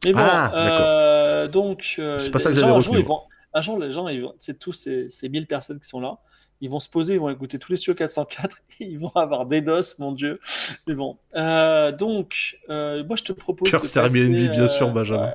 Mais 0.05 0.13
bon, 0.13 0.19
Ah, 0.21 0.51
euh, 0.55 1.47
donc. 1.47 1.99
C'est 2.19 2.31
pas 2.31 2.38
ça 2.38 2.49
que 2.49 2.55
j'avais 2.55 2.67
gens, 2.67 2.77
un 2.77 2.81
jour, 2.81 2.93
retenu, 2.93 3.03
ils 3.03 3.07
vont, 3.07 3.21
un 3.53 3.61
jour, 3.61 3.79
les 3.79 3.89
gens, 3.89 4.07
ils 4.09 4.21
vont, 4.21 4.33
c'est 4.38 4.59
tous 4.59 4.73
ces, 4.73 5.07
ces 5.09 5.27
1000 5.27 5.47
personnes 5.47 5.79
qui 5.79 5.88
sont 5.88 5.99
là, 5.99 6.19
ils 6.61 6.69
vont 6.69 6.79
se 6.79 6.89
poser, 6.89 7.15
ils 7.15 7.19
vont 7.19 7.29
écouter 7.29 7.59
tous 7.59 7.71
les 7.71 7.77
studios 7.77 7.95
404, 7.95 8.61
et 8.79 8.85
ils 8.85 8.99
vont 8.99 9.11
avoir 9.15 9.45
des 9.45 9.61
doses, 9.61 9.97
mon 9.99 10.11
Dieu. 10.11 10.39
Mais 10.88 10.95
bon, 10.95 11.17
euh, 11.35 11.91
donc, 11.91 12.59
euh, 12.69 13.03
moi, 13.05 13.15
je 13.15 13.23
te 13.23 13.31
propose. 13.31 13.69
Curse 13.69 13.91
passer, 13.91 14.19
Airbnb, 14.19 14.51
bien 14.51 14.63
euh, 14.63 14.67
sûr, 14.67 14.89
Benjamin. 14.91 15.27
ouais. 15.27 15.33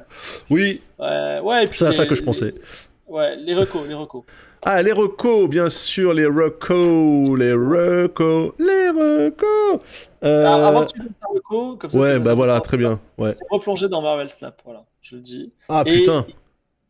Oui, 0.51 0.81
Ouais, 0.99 1.41
ouais, 1.41 1.65
et 1.65 1.67
puis 1.67 1.79
c'est 1.79 1.87
à 1.87 1.93
ça 1.93 2.07
que 2.07 2.15
je 2.15 2.23
pensais. 2.23 2.55
Ouais, 3.07 3.37
les 3.37 3.55
recos, 3.55 3.87
les 3.87 3.95
recos. 3.95 4.25
Ah, 4.65 4.81
les 4.83 4.93
recos, 4.93 5.49
bien 5.49 5.69
sûr, 5.69 6.15
les 6.15 6.27
recos, 6.27 7.37
les 7.39 7.53
recos, 7.53 8.53
les 8.59 8.89
recos. 8.91 9.81
Euh... 10.23 10.47
Alors, 10.47 10.65
avant 10.67 10.87
que 10.87 10.93
tu 10.93 10.99
donnes 11.01 11.13
ta 11.21 11.27
reco, 11.27 11.77
comme 11.77 11.91
ça. 11.91 11.99
ouais, 11.99 12.19
bah 12.21 12.35
voilà, 12.35 12.61
très 12.61 12.77
bien. 12.77 13.01
Ouais. 13.19 13.33
C'est 13.33 13.45
replongé 13.51 13.89
dans 13.89 14.01
Marvel 14.03 14.31
Snap, 14.31 14.61
voilà, 14.65 14.85
je 15.01 15.17
le 15.17 15.21
dis. 15.21 15.53
Ah 15.69 15.83
Et- 15.87 15.99
putain. 15.99 16.27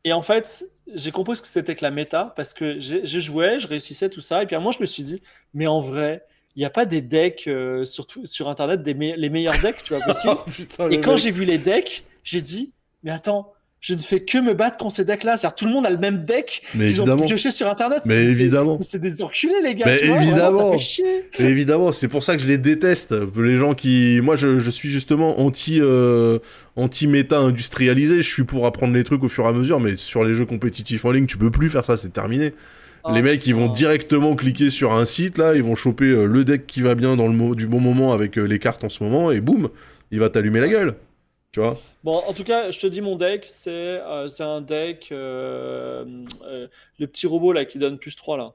Et 0.05 0.13
en 0.13 0.21
fait, 0.23 0.65
j'ai 0.93 1.13
compris 1.13 1.37
ce 1.37 1.43
que 1.43 1.49
c'était 1.49 1.77
que 1.77 1.85
la 1.85 1.93
méta 1.93 2.33
parce 2.37 2.55
que 2.55 2.79
j'ai- 2.81 3.07
jouais, 3.21 3.59
je 3.61 3.69
réussissais 3.69 4.11
tout 4.11 4.21
ça. 4.21 4.43
Et 4.43 4.47
puis 4.47 4.57
à 4.57 4.59
moment, 4.59 4.73
je 4.73 4.81
me 4.81 4.87
suis 4.87 5.05
dit, 5.05 5.23
mais 5.55 5.69
en 5.69 5.79
vrai, 5.79 6.25
il 6.57 6.59
n'y 6.59 6.65
a 6.65 6.71
pas 6.71 6.85
des 6.87 7.01
decks 7.01 7.45
euh, 7.47 7.85
sur, 7.85 8.07
sur 8.25 8.49
Internet, 8.49 8.83
des 8.83 8.95
me- 8.95 9.15
les 9.15 9.31
meilleurs 9.31 9.55
decks, 9.63 9.83
tu 9.85 9.95
vois, 9.95 10.05
possible. 10.05 10.35
Oh, 10.37 10.51
putain, 10.51 10.91
Et 10.91 11.01
quand 11.01 11.17
j'ai 11.17 11.31
vu 11.31 11.45
les 11.45 11.57
decks, 11.59 12.05
j'ai 12.25 12.41
dit, 12.43 12.73
mais 13.05 13.13
attends, 13.13 13.53
je 13.83 13.95
ne 13.95 14.01
fais 14.01 14.21
que 14.21 14.39
me 14.39 14.55
battre 14.55 14.79
contre 14.79 14.95
ces 14.95 15.05
decks-là. 15.05 15.37
C'est-à-dire 15.37 15.57
tout 15.57 15.67
le 15.67 15.73
monde 15.73 15.85
a 15.85 15.91
le 15.91 15.99
même 15.99 16.25
deck 16.25 16.63
Mais 16.77 16.89
qu'ils 16.89 17.03
ont 17.03 17.17
pioché 17.17 17.51
sur 17.51 17.67
Internet. 17.69 18.03
Mais 18.07 18.25
C'est- 18.25 18.31
évidemment. 18.31 18.79
C'est 18.81 19.01
des 19.01 19.23
enculés, 19.23 19.53
les 19.63 19.75
gars. 19.75 19.87
Mais 19.87 19.99
tu 19.99 20.07
vois, 20.07 20.17
vraiment, 20.19 20.31
évidemment. 20.33 20.71
ça 20.71 20.79
fait 20.79 20.83
chier. 20.85 21.25
Évidemment, 21.41 21.93
c'est 21.93 22.07
pour 22.09 22.23
ça 22.23 22.37
que 22.37 22.43
je 22.43 22.47
les 22.47 22.59
déteste. 22.59 23.13
Les 23.37 23.57
gens 23.57 23.75
qui, 23.75 24.21
moi, 24.23 24.37
je, 24.37 24.61
je 24.61 24.71
suis 24.71 24.89
justement 24.89 25.41
anti, 25.41 25.81
euh, 25.83 26.39
anti 26.77 27.09
méta 27.09 27.39
industrialisé. 27.39 28.19
Je 28.19 28.29
suis 28.29 28.45
pour 28.45 28.67
apprendre 28.67 28.95
les 28.95 29.03
trucs 29.05 29.25
au 29.25 29.29
fur 29.29 29.45
et 29.45 29.49
à 29.49 29.53
mesure, 29.53 29.81
mais 29.81 29.97
sur 29.97 30.23
les 30.25 30.35
jeux 30.35 30.47
compétitifs 30.47 31.05
en 31.05 31.11
ligne, 31.11 31.27
tu 31.27 31.37
peux 31.37 31.51
plus 31.51 31.69
faire 31.69 31.85
ça. 31.85 31.97
C'est 31.97 32.13
terminé. 32.13 32.55
Ah, 33.05 33.13
les 33.15 33.23
mecs, 33.23 33.45
ils 33.49 33.55
vont 33.57 33.67
directement 33.67 34.37
cliquer 34.37 34.71
sur 34.71 34.93
un 34.93 35.05
site 35.05 35.37
là, 35.37 35.57
ils 35.57 35.63
vont 35.65 35.75
choper 35.75 36.05
euh, 36.05 36.25
le 36.27 36.45
deck 36.45 36.69
qui 36.69 36.83
va 36.83 36.95
bien 36.95 37.17
dans 37.17 37.27
le 37.27 37.33
mo- 37.35 37.57
du 37.57 37.67
bon 37.67 37.81
moment 37.81 38.13
avec 38.13 38.39
euh, 38.39 38.45
les 38.45 38.61
cartes 38.61 38.85
en 38.85 38.89
ce 38.89 39.03
moment, 39.03 39.33
et 39.33 39.41
boum, 39.41 39.71
il 40.13 40.21
va 40.21 40.29
t'allumer 40.31 40.61
la 40.61 40.69
gueule. 40.69 40.95
Tu 41.53 41.61
vois 41.61 41.79
Bon, 42.03 42.17
en 42.27 42.33
tout 42.33 42.45
cas, 42.45 42.71
je 42.71 42.81
te 42.81 42.87
dis 42.87 43.01
mon 43.01 43.17
deck, 43.17 43.45
c'est 43.47 43.71
euh, 43.71 44.27
c'est 44.27 44.43
un 44.43 44.61
deck, 44.61 45.09
euh, 45.13 46.05
euh, 46.45 46.67
le 46.99 47.07
petit 47.07 47.27
robot 47.27 47.53
là 47.53 47.65
qui 47.65 47.79
donne 47.79 47.99
plus 47.99 48.17
3 48.17 48.37
là. 48.39 48.55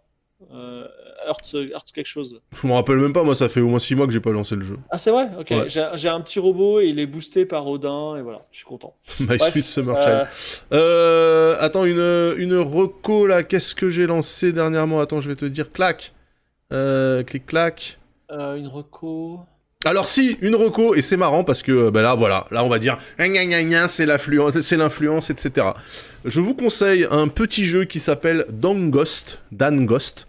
Euh, 0.53 0.87
Earth, 1.27 1.55
Earth 1.55 1.91
quelque 1.93 2.05
chose. 2.07 2.41
Je 2.53 2.67
me 2.67 2.73
rappelle 2.73 2.97
même 2.97 3.13
pas. 3.13 3.23
Moi, 3.23 3.33
ça 3.33 3.49
fait 3.49 3.59
au 3.59 3.67
moins 3.69 3.79
6 3.79 3.95
mois 3.95 4.05
que 4.05 4.13
j'ai 4.13 4.19
pas 4.19 4.31
lancé 4.31 4.55
le 4.55 4.61
jeu. 4.63 4.77
Ah, 4.91 4.97
c'est 4.99 5.09
vrai? 5.11 5.29
Ok, 5.39 5.47
Ouais. 5.51 5.67
j'ai 5.69 5.87
j'ai 5.95 6.09
un 6.09 6.21
petit 6.21 6.37
robot 6.39 6.79
et 6.81 6.87
il 6.87 6.99
est 6.99 7.05
boosté 7.07 7.45
par 7.45 7.67
Odin 7.67 8.17
et 8.17 8.21
voilà, 8.21 8.45
je 8.51 8.57
suis 8.57 8.65
content. 8.65 8.95
My 9.19 9.37
Bref, 9.37 9.51
Sweet 9.51 9.65
Summer 9.65 9.95
Euh, 9.97 10.25
Child. 10.25 10.63
Euh, 10.73 11.55
attends, 11.59 11.85
une, 11.85 12.33
une 12.37 12.55
reco 12.57 13.25
là, 13.27 13.43
qu'est-ce 13.43 13.73
que 13.75 13.89
j'ai 13.89 14.05
lancé 14.07 14.51
dernièrement? 14.53 14.99
Attends, 14.99 15.21
je 15.21 15.29
vais 15.29 15.35
te 15.35 15.45
dire, 15.45 15.71
clac. 15.71 16.13
Euh, 16.73 17.23
clic 17.23 17.45
clac. 17.45 17.97
euh, 18.31 18.55
une 18.57 18.67
reco. 18.67 19.39
Alors 19.87 20.07
si, 20.07 20.37
une 20.41 20.55
reco, 20.55 20.95
et 20.95 21.01
c'est 21.01 21.15
marrant 21.15 21.45
parce 21.45 21.63
que 21.63 21.71
euh, 21.71 21.91
bah 21.91 22.01
là, 22.01 22.13
voilà, 22.13 22.45
là 22.51 22.63
on 22.65 22.67
va 22.67 22.77
dire, 22.77 22.97
c'est 24.59 24.75
l'influence, 24.77 25.29
etc. 25.29 25.67
Je 26.25 26.41
vous 26.41 26.53
conseille 26.53 27.07
un 27.09 27.29
petit 27.29 27.65
jeu 27.65 27.85
qui 27.85 28.01
s'appelle 28.01 28.45
Dangost, 28.49 29.39
Dangost, 29.53 30.27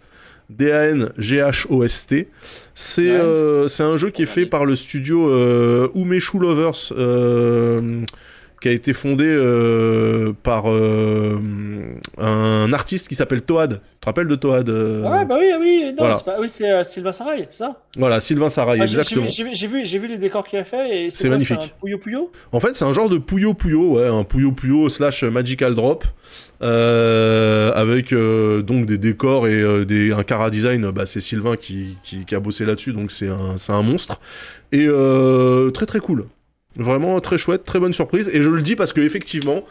D-A-N-G-H-O-S-T. 0.49 2.29
C'est 2.73 3.01
Ouais. 3.01 3.09
euh, 3.09 3.67
c'est 3.67 3.83
un 3.83 3.97
jeu 3.97 4.09
qui 4.11 4.23
est 4.23 4.27
fait 4.27 4.45
par 4.45 4.63
le 4.65 4.75
studio 4.75 5.29
euh, 5.29 5.89
Umeshu 5.93 6.39
Lovers, 6.39 6.93
euh, 6.97 8.01
qui 8.61 8.67
a 8.67 8.71
été 8.71 8.93
fondé 8.93 9.23
euh, 9.25 10.33
par 10.43 10.69
euh, 10.69 11.37
un 12.17 12.73
artiste 12.73 13.07
qui 13.07 13.15
s'appelle 13.15 13.41
Toad. 13.41 13.79
Tu 13.93 13.99
te 14.01 14.05
rappelles 14.05 14.27
de 14.27 14.35
Toad 14.35 14.69
Ah 14.69 15.11
ouais, 15.11 15.25
bah 15.25 15.37
oui, 15.39 15.45
ah 15.53 15.57
oui, 15.59 15.83
non, 15.89 15.93
voilà. 15.99 16.13
c'est 16.15 16.25
pas- 16.25 16.39
oui, 16.39 16.49
c'est 16.49 16.69
euh, 16.71 16.83
Sylvain 16.83 17.11
Sarai, 17.11 17.47
c'est 17.51 17.57
ça? 17.59 17.81
Voilà, 17.97 18.19
Sylvain 18.19 18.49
Saraï, 18.49 18.79
Ah, 18.81 18.83
exactement. 18.83 19.27
J'ai 19.29 19.43
vu, 19.43 19.49
j'ai 19.53 19.67
vu, 19.67 19.83
vu 19.83 20.07
les 20.07 20.17
décors 20.17 20.43
qu'il 20.45 20.59
a 20.59 20.63
fait 20.63 21.05
et 21.05 21.09
C'est 21.09 21.29
magnifique. 21.29 21.57
un 21.57 21.79
Puyo 21.85 21.97
Puyo? 21.97 22.31
En 22.51 22.59
fait, 22.59 22.75
c'est 22.75 22.85
un 22.85 22.93
genre 22.93 23.09
de 23.09 23.17
Puyo 23.17 23.53
Puyo, 23.53 23.95
ouais, 23.97 24.07
un 24.07 24.23
Puyo 24.23 24.51
Puyo 24.51 24.89
slash 24.89 25.23
Magical 25.23 25.75
Drop, 25.75 26.03
euh, 26.61 27.71
avec 27.73 28.11
euh, 28.13 28.61
donc 28.61 28.85
des 28.85 28.97
décors 28.97 29.47
et 29.47 29.61
euh, 29.61 29.85
des, 29.85 30.11
un 30.11 30.23
cara 30.23 30.49
design. 30.49 30.91
Bah, 30.91 31.05
c'est 31.05 31.21
Sylvain 31.21 31.55
qui, 31.55 31.97
qui, 32.03 32.25
qui 32.25 32.35
a 32.35 32.39
bossé 32.39 32.65
là-dessus, 32.65 32.93
donc 32.93 33.11
c'est 33.11 33.27
un, 33.29 33.57
c'est 33.57 33.71
un 33.73 33.81
monstre. 33.83 34.19
Et 34.71 34.87
très 35.73 35.85
très 35.85 35.99
cool. 35.99 36.25
Vraiment 36.79 37.19
très 37.19 37.37
chouette, 37.37 37.65
très 37.65 37.79
bonne 37.79 37.91
surprise. 37.91 38.29
Et 38.33 38.41
je 38.41 38.49
le 38.49 38.61
dis 38.61 38.77
parce 38.77 38.93
que 38.93 39.01
effectivement, 39.01 39.65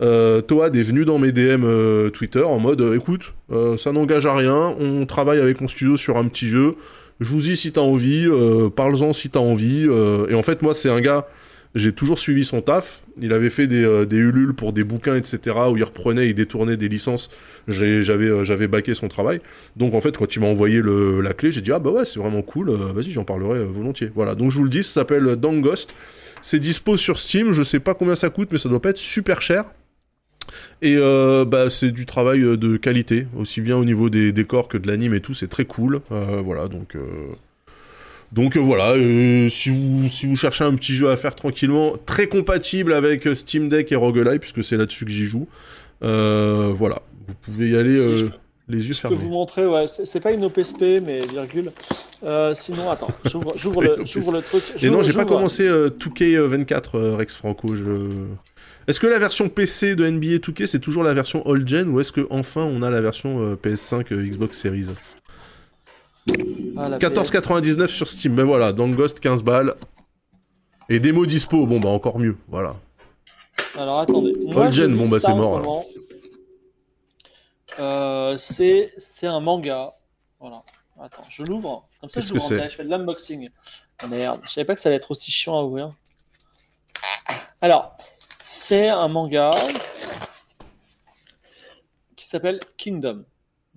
euh, 0.00 0.40
Toad 0.40 0.74
est 0.76 0.82
venu 0.82 1.04
dans 1.04 1.18
mes 1.18 1.32
DM 1.32 1.64
euh, 1.64 2.08
Twitter 2.10 2.42
en 2.42 2.58
mode 2.58 2.80
euh, 2.80 2.96
écoute, 2.96 3.34
euh, 3.50 3.76
ça 3.76 3.92
n'engage 3.92 4.26
à 4.26 4.34
rien, 4.34 4.74
on 4.80 5.04
travaille 5.04 5.40
avec 5.40 5.60
mon 5.60 5.68
studio 5.68 5.96
sur 5.96 6.16
un 6.16 6.26
petit 6.26 6.46
jeu. 6.46 6.76
Joue-y 7.20 7.56
si 7.56 7.72
t'as 7.72 7.80
envie, 7.80 8.26
parle-en 8.74 9.12
si 9.12 9.30
t'as 9.30 9.38
envie. 9.38 9.84
et 10.28 10.34
en 10.34 10.42
fait, 10.42 10.60
moi, 10.60 10.74
c'est 10.74 10.88
un 10.88 11.00
gars, 11.00 11.28
j'ai 11.76 11.92
toujours 11.92 12.18
suivi 12.18 12.44
son 12.44 12.62
taf. 12.62 13.04
Il 13.20 13.32
avait 13.32 13.50
fait 13.50 13.68
des, 13.68 14.06
des 14.06 14.16
ulules 14.16 14.54
pour 14.54 14.72
des 14.72 14.82
bouquins, 14.82 15.14
etc., 15.14 15.38
où 15.70 15.76
il 15.76 15.84
reprenait, 15.84 16.28
il 16.28 16.34
détournait 16.34 16.76
des 16.76 16.88
licences. 16.88 17.30
J'avais 17.68 18.44
j'avais 18.44 18.66
baqué 18.66 18.94
son 18.94 19.06
travail. 19.06 19.40
Donc, 19.76 19.94
en 19.94 20.00
fait, 20.00 20.16
quand 20.16 20.34
il 20.34 20.40
m'a 20.40 20.48
envoyé 20.48 20.82
la 20.82 21.32
clé, 21.32 21.52
j'ai 21.52 21.60
dit, 21.60 21.70
ah 21.70 21.78
bah 21.78 21.90
ouais, 21.90 22.04
c'est 22.06 22.18
vraiment 22.18 22.42
cool, 22.42 22.72
vas-y, 22.72 23.12
j'en 23.12 23.24
parlerai 23.24 23.62
volontiers. 23.66 24.10
Voilà, 24.12 24.34
donc 24.34 24.50
je 24.50 24.58
vous 24.58 24.64
le 24.64 24.70
dis, 24.70 24.82
ça 24.82 24.94
s'appelle 24.94 25.36
Dangost. 25.36 25.94
C'est 26.42 26.58
dispo 26.58 26.96
sur 26.96 27.18
Steam, 27.18 27.52
je 27.52 27.62
sais 27.62 27.80
pas 27.80 27.94
combien 27.94 28.14
ça 28.14 28.28
coûte, 28.30 28.48
mais 28.52 28.58
ça 28.58 28.68
doit 28.68 28.82
pas 28.82 28.90
être 28.90 28.98
super 28.98 29.40
cher. 29.40 29.64
Et 30.82 30.96
euh, 30.96 31.44
bah, 31.44 31.70
c'est 31.70 31.92
du 31.92 32.04
travail 32.04 32.40
euh, 32.42 32.56
de 32.56 32.76
qualité, 32.76 33.26
aussi 33.36 33.60
bien 33.60 33.76
au 33.76 33.84
niveau 33.84 34.10
des 34.10 34.32
décors 34.32 34.68
que 34.68 34.76
de 34.76 34.88
l'anime 34.88 35.14
et 35.14 35.20
tout, 35.20 35.34
c'est 35.34 35.48
très 35.48 35.64
cool. 35.64 36.00
Euh, 36.10 36.42
voilà, 36.44 36.68
donc. 36.68 36.96
euh, 36.96 37.00
Donc 38.32 38.56
voilà, 38.56 38.94
si, 39.50 39.70
vous, 39.70 40.08
si 40.08 40.26
vous 40.26 40.36
cherchez 40.36 40.64
un 40.64 40.74
petit 40.74 40.94
jeu 40.94 41.10
à 41.10 41.16
faire 41.16 41.34
tranquillement, 41.34 41.96
très 42.06 42.26
compatible 42.26 42.92
avec 42.92 43.28
Steam 43.34 43.68
Deck 43.68 43.92
et 43.92 43.96
Roguelite, 43.96 44.40
puisque 44.40 44.64
c'est 44.64 44.76
là-dessus 44.76 45.04
que 45.04 45.10
j'y 45.10 45.26
joue, 45.26 45.46
voilà, 46.00 47.02
vous 47.28 47.34
pouvez 47.40 47.70
y 47.70 47.76
aller 47.76 47.96
Si, 48.18 48.30
les 48.68 48.78
yeux 48.78 48.94
Je 48.94 49.02
peux 49.02 49.08
fermés. 49.08 49.16
vous 49.16 49.28
montrer, 49.28 49.66
ouais, 49.66 49.86
c'est 49.86 50.20
pas 50.20 50.32
une 50.32 50.44
OPSP, 50.44 51.00
mais 51.04 51.20
virgule. 51.20 51.72
Euh, 52.22 52.54
sinon, 52.54 52.90
attends, 52.90 53.08
j'ouvre 53.24 53.82
le, 53.82 54.40
truc. 54.42 54.62
Et 54.82 54.90
non, 54.90 55.02
j'ai 55.02 55.12
pas 55.12 55.24
commencé 55.24 55.66
euh, 55.66 55.90
2K24, 55.90 56.82
euh, 56.94 57.16
Rex 57.16 57.36
Franco. 57.36 57.74
Je... 57.74 58.28
Est-ce 58.88 58.98
que 58.98 59.06
la 59.06 59.18
version 59.18 59.48
PC 59.48 59.94
de 59.94 60.08
NBA 60.08 60.38
2K 60.38 60.66
c'est 60.66 60.80
toujours 60.80 61.04
la 61.04 61.14
version 61.14 61.46
old 61.46 61.68
gen 61.68 61.88
ou 61.88 62.00
est-ce 62.00 62.10
que 62.10 62.26
enfin 62.30 62.62
on 62.64 62.82
a 62.82 62.90
la 62.90 63.00
version 63.00 63.40
euh, 63.40 63.54
PS5 63.54 64.12
euh, 64.12 64.26
Xbox 64.26 64.58
Series? 64.58 64.88
Ah, 66.76 66.88
la 66.88 66.98
14,99 66.98 67.86
sur 67.86 68.08
Steam. 68.08 68.34
Ben 68.34 68.44
voilà, 68.44 68.72
dans 68.72 68.88
Ghost 68.88 69.20
15 69.20 69.42
balles. 69.42 69.74
Et 70.88 70.98
démo 70.98 71.26
dispo, 71.26 71.64
bon 71.66 71.78
bah 71.78 71.90
encore 71.90 72.18
mieux, 72.18 72.36
voilà. 72.48 72.74
Alors 73.78 74.00
attendez. 74.00 74.34
Moi, 74.46 74.64
Old 74.64 74.72
je 74.72 74.82
gen, 74.82 74.92
lis 74.92 74.98
bon, 74.98 75.08
bah, 75.08 75.18
c'est 75.20 75.34
mort. 75.34 75.84
Euh, 77.78 78.36
c'est 78.36 78.92
un 79.22 79.40
manga. 79.40 79.94
Voilà. 80.40 80.62
Attends, 81.00 81.24
je 81.28 81.42
l'ouvre. 81.42 81.88
Comme 82.00 82.10
ça, 82.10 82.20
je 82.20 82.38
fais 82.76 82.84
de 82.84 82.88
l'unboxing. 82.90 83.48
Ah, 83.98 84.06
merde, 84.06 84.40
je 84.44 84.50
savais 84.50 84.64
pas 84.64 84.74
que 84.74 84.80
ça 84.80 84.88
allait 84.88 84.96
être 84.96 85.10
aussi 85.10 85.30
chiant 85.30 85.58
à 85.58 85.62
ouvrir. 85.62 85.90
Alors, 87.60 87.96
c'est 88.42 88.88
un 88.88 89.08
manga 89.08 89.50
qui 92.16 92.26
s'appelle 92.26 92.60
Kingdom. 92.76 93.24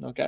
Ok. 0.04 0.22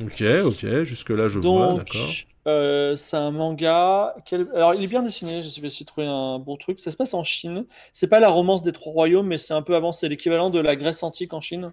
Ok, 0.00 0.22
ok, 0.44 0.82
jusque 0.84 1.10
là 1.10 1.26
je 1.28 1.40
vois, 1.40 1.68
Donc, 1.68 1.78
d'accord. 1.78 2.08
euh, 2.46 2.94
c'est 2.94 3.16
un 3.16 3.32
manga. 3.32 4.14
quel- 4.26 4.48
Alors, 4.54 4.74
il 4.74 4.82
est 4.84 4.86
bien 4.86 5.02
dessiné. 5.02 5.42
Je 5.42 5.60
vais 5.60 5.66
essayer 5.68 5.84
de 5.84 5.88
trouver 5.88 6.06
un 6.06 6.38
bon 6.38 6.56
truc. 6.56 6.78
Ça 6.78 6.92
se 6.92 6.96
passe 6.96 7.14
en 7.14 7.24
Chine. 7.24 7.66
C'est 7.92 8.06
pas 8.06 8.20
la 8.20 8.28
romance 8.28 8.62
des 8.62 8.72
trois 8.72 8.92
royaumes, 8.92 9.26
mais 9.26 9.38
c'est 9.38 9.54
un 9.54 9.62
peu 9.62 9.74
avant. 9.74 9.90
C'est 9.92 10.08
l'équivalent 10.08 10.50
de 10.50 10.60
la 10.60 10.76
Grèce 10.76 11.02
antique 11.02 11.32
en 11.32 11.40
Chine. 11.40 11.72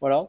Voilà. 0.00 0.28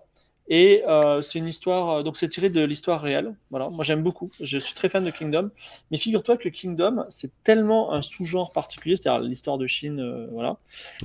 Et 0.49 0.83
euh, 0.87 1.21
c'est 1.21 1.39
une 1.39 1.47
histoire. 1.47 1.89
euh, 1.99 2.03
Donc, 2.03 2.17
c'est 2.17 2.29
tiré 2.29 2.49
de 2.49 2.61
l'histoire 2.63 3.01
réelle. 3.01 3.33
Voilà. 3.49 3.69
Moi, 3.69 3.83
j'aime 3.83 4.01
beaucoup. 4.01 4.31
Je 4.39 4.57
suis 4.57 4.73
très 4.73 4.87
fan 4.89 5.03
de 5.03 5.11
Kingdom. 5.11 5.49
Mais 5.91 5.97
figure-toi 5.97 6.37
que 6.37 6.47
Kingdom, 6.49 7.05
c'est 7.09 7.31
tellement 7.43 7.91
un 7.93 8.01
sous-genre 8.01 8.51
particulier, 8.51 8.95
c'est-à-dire 8.95 9.21
l'histoire 9.21 9.57
de 9.57 9.67
Chine. 9.67 9.99
euh, 9.99 10.27
voilà. 10.31 10.57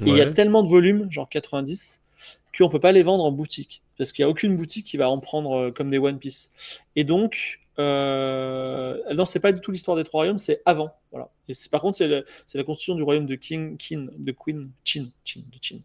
Et 0.07 0.11
il 0.11 0.17
y 0.17 0.21
a 0.21 0.27
tellement 0.27 0.63
de 0.63 0.69
volumes, 0.69 1.09
genre 1.11 1.29
90, 1.29 2.01
qu'on 2.57 2.69
peut 2.69 2.81
pas 2.81 2.93
les 2.93 3.03
vendre 3.03 3.25
en 3.25 3.33
boutique. 3.33 3.83
Parce 3.99 4.13
qu'il 4.13 4.25
n'y 4.25 4.27
a 4.27 4.31
aucune 4.31 4.57
boutique 4.57 4.87
qui 4.87 4.97
va 4.97 5.09
en 5.11 5.19
prendre 5.19 5.57
euh, 5.59 5.71
comme 5.71 5.91
des 5.91 5.99
One 5.99 6.19
Piece. 6.19 6.51
Et 6.97 7.05
donc, 7.05 7.61
euh... 7.79 8.99
non, 9.15 9.25
c'est 9.25 9.41
pas 9.41 9.53
du 9.53 9.61
tout 9.61 9.71
l'histoire 9.71 9.97
des 9.97 10.05
trois 10.05 10.21
royaumes, 10.21 10.39
c'est 10.39 10.63
avant. 10.65 10.93
Voilà. 11.11 11.29
Et 11.49 11.53
par 11.71 11.81
contre, 11.81 11.97
c'est 11.97 12.09
la 12.09 12.65
constitution 12.65 12.95
du 12.95 13.03
royaume 13.03 13.27
de 13.27 13.35
King, 13.35 13.77
Qin, 13.77 14.07
de 14.17 14.33
Queen, 14.33 14.71
Qin, 14.85 15.07
Qin, 15.25 15.41
de 15.41 15.59
Qin. 15.61 15.79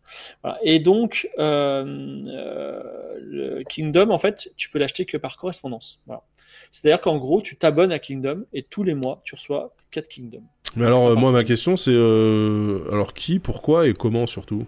Voilà. 0.44 0.60
Et 0.64 0.80
donc, 0.80 1.30
euh, 1.40 1.84
euh, 2.28 3.18
le 3.20 3.64
Kingdom, 3.64 4.10
en 4.12 4.20
fait, 4.20 4.50
tu 4.56 4.70
peux 4.70 4.80
l'acheter 4.80 5.06
que 5.06 5.18
par 5.18 5.38
correspondance. 5.38 6.00
Voilà. 6.06 6.24
C'est-à-dire 6.72 7.02
qu'en 7.02 7.18
gros, 7.18 7.42
tu 7.42 7.56
t'abonnes 7.58 7.92
à 7.92 8.00
Kingdom 8.00 8.46
et 8.54 8.64
tous 8.64 8.84
les 8.84 8.96
mois, 8.96 9.22
tu 9.24 9.36
reçois 9.36 9.74
4 9.92 10.08
Kingdom. 10.08 10.44
Mais 10.76 10.86
alors, 10.86 11.08
euh, 11.08 11.16
moi, 11.16 11.32
ma 11.32 11.44
que- 11.44 11.48
question, 11.50 11.78
c'est 11.78 11.92
alors 11.94 13.14
qui, 13.14 13.40
pourquoi 13.40 13.88
et 13.88 13.94
comment 13.94 14.28
surtout? 14.28 14.66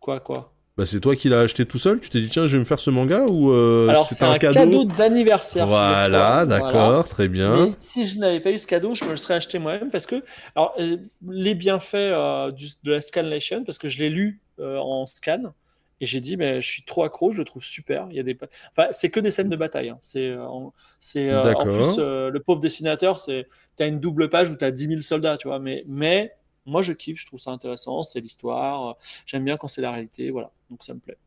Quoi, 0.00 0.20
quoi? 0.20 0.52
Bah, 0.78 0.86
c'est 0.86 1.00
toi 1.00 1.14
qui 1.14 1.28
l'as 1.28 1.40
acheté 1.40 1.66
tout 1.66 1.78
seul 1.78 2.00
Tu 2.00 2.08
t'es 2.08 2.20
dit, 2.20 2.28
tiens, 2.28 2.46
je 2.46 2.52
vais 2.52 2.58
me 2.58 2.64
faire 2.64 2.80
ce 2.80 2.88
manga 2.88 3.26
ou 3.30 3.52
euh, 3.52 3.88
Alors, 3.88 4.08
c'est 4.08 4.24
un 4.24 4.38
cadeau, 4.38 4.84
d'anniversaire. 4.84 5.66
Voilà, 5.66 6.46
d'accord, 6.46 6.70
Voilà. 6.72 7.02
très 7.02 7.28
bien. 7.28 7.66
Mais 7.66 7.72
si 7.76 8.06
je 8.06 8.18
n'avais 8.18 8.40
pas 8.40 8.52
eu 8.52 8.58
ce 8.58 8.66
cadeau, 8.66 8.94
je 8.94 9.04
me 9.04 9.10
le 9.10 9.16
serais 9.18 9.34
acheté 9.34 9.58
moi-même 9.58 9.90
parce 9.90 10.06
que 10.06 10.22
alors, 10.56 10.74
euh, 10.78 10.96
les 11.28 11.54
bienfaits 11.54 11.94
euh, 11.94 12.50
du- 12.52 12.68
de 12.84 12.92
la 12.92 13.00
Scanlation, 13.02 13.64
parce 13.64 13.76
que 13.78 13.88
je 13.90 13.98
l'ai 13.98 14.08
lu 14.08 14.40
en 14.58 15.04
scan, 15.06 15.52
Et 16.00 16.06
j'ai 16.06 16.20
dit, 16.20 16.36
mais 16.36 16.60
je 16.62 16.68
suis 16.68 16.84
trop 16.84 17.04
accro, 17.04 17.32
je 17.32 17.38
le 17.38 17.44
trouve 17.44 17.62
super. 17.64 18.06
Il 18.10 18.16
y 18.16 18.20
a 18.20 18.22
des, 18.22 18.36
enfin, 18.70 18.88
c'est 18.92 19.10
que 19.10 19.20
des 19.20 19.30
scènes 19.30 19.48
de 19.50 19.56
bataille. 19.56 19.90
Hein. 19.90 19.98
C'est, 20.00 20.34
c'est 21.00 21.32
en 21.34 21.64
plus 21.64 21.98
le 21.98 22.38
pauvre 22.38 22.60
dessinateur, 22.60 23.18
c'est, 23.18 23.46
t'as 23.76 23.86
une 23.88 24.00
double 24.00 24.28
page 24.30 24.50
où 24.50 24.54
t'as 24.54 24.70
10 24.70 24.86
000 24.88 25.02
soldats, 25.02 25.36
tu 25.36 25.48
vois. 25.48 25.58
Mais, 25.58 25.84
mais 25.86 26.32
moi, 26.66 26.82
je 26.82 26.92
kiffe, 26.92 27.20
je 27.20 27.26
trouve 27.26 27.40
ça 27.40 27.50
intéressant, 27.50 28.02
c'est 28.02 28.20
l'histoire. 28.20 28.96
J'aime 29.26 29.44
bien 29.44 29.56
quand 29.56 29.68
c'est 29.68 29.82
la 29.82 29.90
réalité, 29.90 30.30
voilà. 30.30 30.50
Donc 30.70 30.84
ça 30.84 30.94
me 30.94 31.00
plaît. 31.00 31.18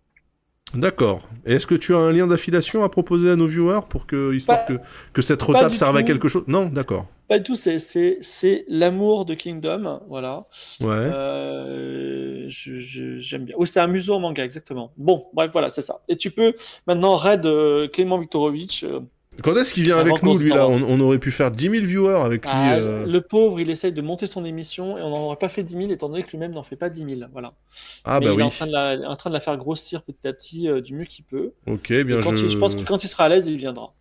D'accord. 0.73 1.29
Est-ce 1.45 1.67
que 1.67 1.75
tu 1.75 1.93
as 1.93 1.99
un 1.99 2.11
lien 2.11 2.25
d'affiliation 2.27 2.83
à 2.83 2.89
proposer 2.89 3.29
à 3.29 3.35
nos 3.35 3.45
viewers 3.45 3.81
pour 3.87 4.07
que, 4.07 4.33
histoire 4.33 4.65
que, 4.65 4.73
que 5.13 5.21
cette 5.21 5.41
retape 5.41 5.73
serve 5.73 5.95
à 5.95 6.03
quelque 6.03 6.27
chose? 6.27 6.43
Non, 6.47 6.65
d'accord. 6.65 7.05
Pas 7.27 7.37
du 7.37 7.43
tout, 7.43 7.55
c'est 7.55 8.65
l'amour 8.67 9.25
de 9.25 9.35
Kingdom, 9.35 10.01
voilà. 10.07 10.47
Ouais. 10.81 10.87
Euh, 10.89 12.45
j'aime 12.47 13.45
bien. 13.45 13.55
Oh, 13.57 13.65
c'est 13.65 13.79
un 13.79 13.87
museau 13.87 14.15
en 14.15 14.19
manga, 14.19 14.43
exactement. 14.43 14.91
Bon, 14.97 15.27
bref, 15.33 15.51
voilà, 15.51 15.69
c'est 15.69 15.81
ça. 15.81 16.01
Et 16.07 16.17
tu 16.17 16.31
peux 16.31 16.55
maintenant 16.87 17.15
raid 17.15 17.45
euh, 17.45 17.87
Clément 17.87 18.17
Viktorovitch. 18.17 18.83
Euh, 18.83 18.99
quand 19.41 19.55
est-ce 19.55 19.73
qu'il 19.73 19.83
vient 19.83 19.97
avec 19.97 20.23
nous, 20.23 20.37
lui, 20.37 20.49
là 20.49 20.67
on, 20.67 20.99
aurait 20.99 21.19
pu 21.19 21.31
faire 21.31 21.51
10 21.51 21.69
000 21.69 21.85
viewers 21.85 22.21
avec 22.21 22.43
lui. 22.43 22.51
Ah, 22.51 22.75
euh. 22.75 23.05
Le 23.05 23.21
pauvre, 23.21 23.59
il 23.59 23.69
essaye 23.69 23.91
de 23.91 24.01
monter 24.01 24.27
son 24.27 24.45
émission 24.45 24.97
et 24.97 25.01
on 25.01 25.09
n'en 25.09 25.25
aurait 25.25 25.35
pas 25.35 25.49
fait 25.49 25.63
10 25.63 25.77
000 25.77 25.91
étant 25.91 26.09
donné 26.09 26.23
que 26.23 26.31
lui-même 26.31 26.51
n'en 26.51 26.63
fait 26.63 26.75
pas 26.75 26.89
10 26.89 27.05
000. 27.17 27.21
Voilà. 27.31 27.53
Ah, 28.03 28.19
bah 28.19 28.27
il 28.33 28.39
est 28.39 28.43
en 28.43 28.49
train, 28.49 28.67
de 28.67 28.71
la, 28.71 29.09
en 29.09 29.15
train 29.15 29.29
de 29.29 29.35
la 29.35 29.41
faire 29.41 29.57
grossir 29.57 30.03
petit 30.03 30.27
à 30.27 30.33
petit 30.33 30.69
euh, 30.69 30.81
du 30.81 30.93
mieux 30.93 31.05
qu'il 31.05 31.25
peut. 31.25 31.51
Ok, 31.67 31.91
bien 32.03 32.21
je... 32.21 32.47
je... 32.47 32.57
pense 32.57 32.75
que 32.75 32.83
quand 32.83 33.03
il 33.03 33.07
sera 33.07 33.25
à 33.25 33.29
l'aise, 33.29 33.47
il 33.47 33.57
viendra. 33.57 33.93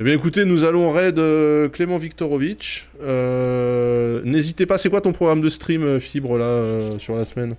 Eh 0.00 0.04
bien, 0.04 0.14
écoutez, 0.14 0.44
nous 0.44 0.64
allons 0.64 0.90
raid 0.90 1.18
euh, 1.18 1.68
Clément 1.68 1.96
Viktorovitch. 1.96 2.88
N'hésitez 4.24 4.66
pas, 4.66 4.78
c'est 4.78 4.90
quoi 4.90 5.00
ton 5.00 5.12
programme 5.12 5.40
de 5.40 5.48
stream 5.48 5.98
fibre 5.98 6.38
là 6.38 6.98
sur 6.98 7.16
la 7.16 7.24
semaine? 7.24 7.56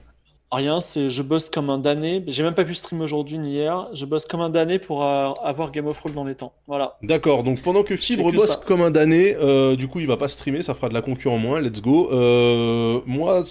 Rien, 0.51 0.81
c'est 0.81 1.11
je 1.11 1.21
bosse 1.21 1.49
comme 1.49 1.69
un 1.69 1.77
damné. 1.77 2.23
J'ai 2.25 2.41
même 2.41 2.55
pas 2.55 2.65
pu 2.65 2.73
streamer 2.73 3.03
aujourd'hui 3.03 3.37
ni 3.37 3.51
hier. 3.51 3.87
Je 3.93 4.05
bosse 4.05 4.25
comme 4.25 4.41
un 4.41 4.49
damné 4.49 4.79
pour 4.79 5.03
euh, 5.03 5.31
avoir 5.43 5.71
Game 5.71 5.85
of 5.85 5.97
Thrones 5.99 6.15
dans 6.15 6.23
les 6.23 6.33
temps. 6.33 6.53
Voilà. 6.67 6.97
D'accord, 7.03 7.43
donc 7.43 7.61
pendant 7.61 7.83
que 7.83 7.95
Fibre 7.95 8.31
bosse 8.31 8.57
comme 8.57 8.81
un 8.81 8.89
damné, 8.89 9.35
euh, 9.35 9.75
du 9.75 9.87
coup 9.87 9.99
il 9.99 10.07
va 10.07 10.17
pas 10.17 10.27
streamer, 10.27 10.63
ça 10.63 10.73
fera 10.73 10.89
de 10.89 10.95
la 10.95 11.03
concurrence 11.03 11.29
en 11.29 11.37
moins, 11.37 11.61
let's 11.61 11.81
go. 11.81 12.09
Euh, 12.11 13.01
moi, 13.05 13.43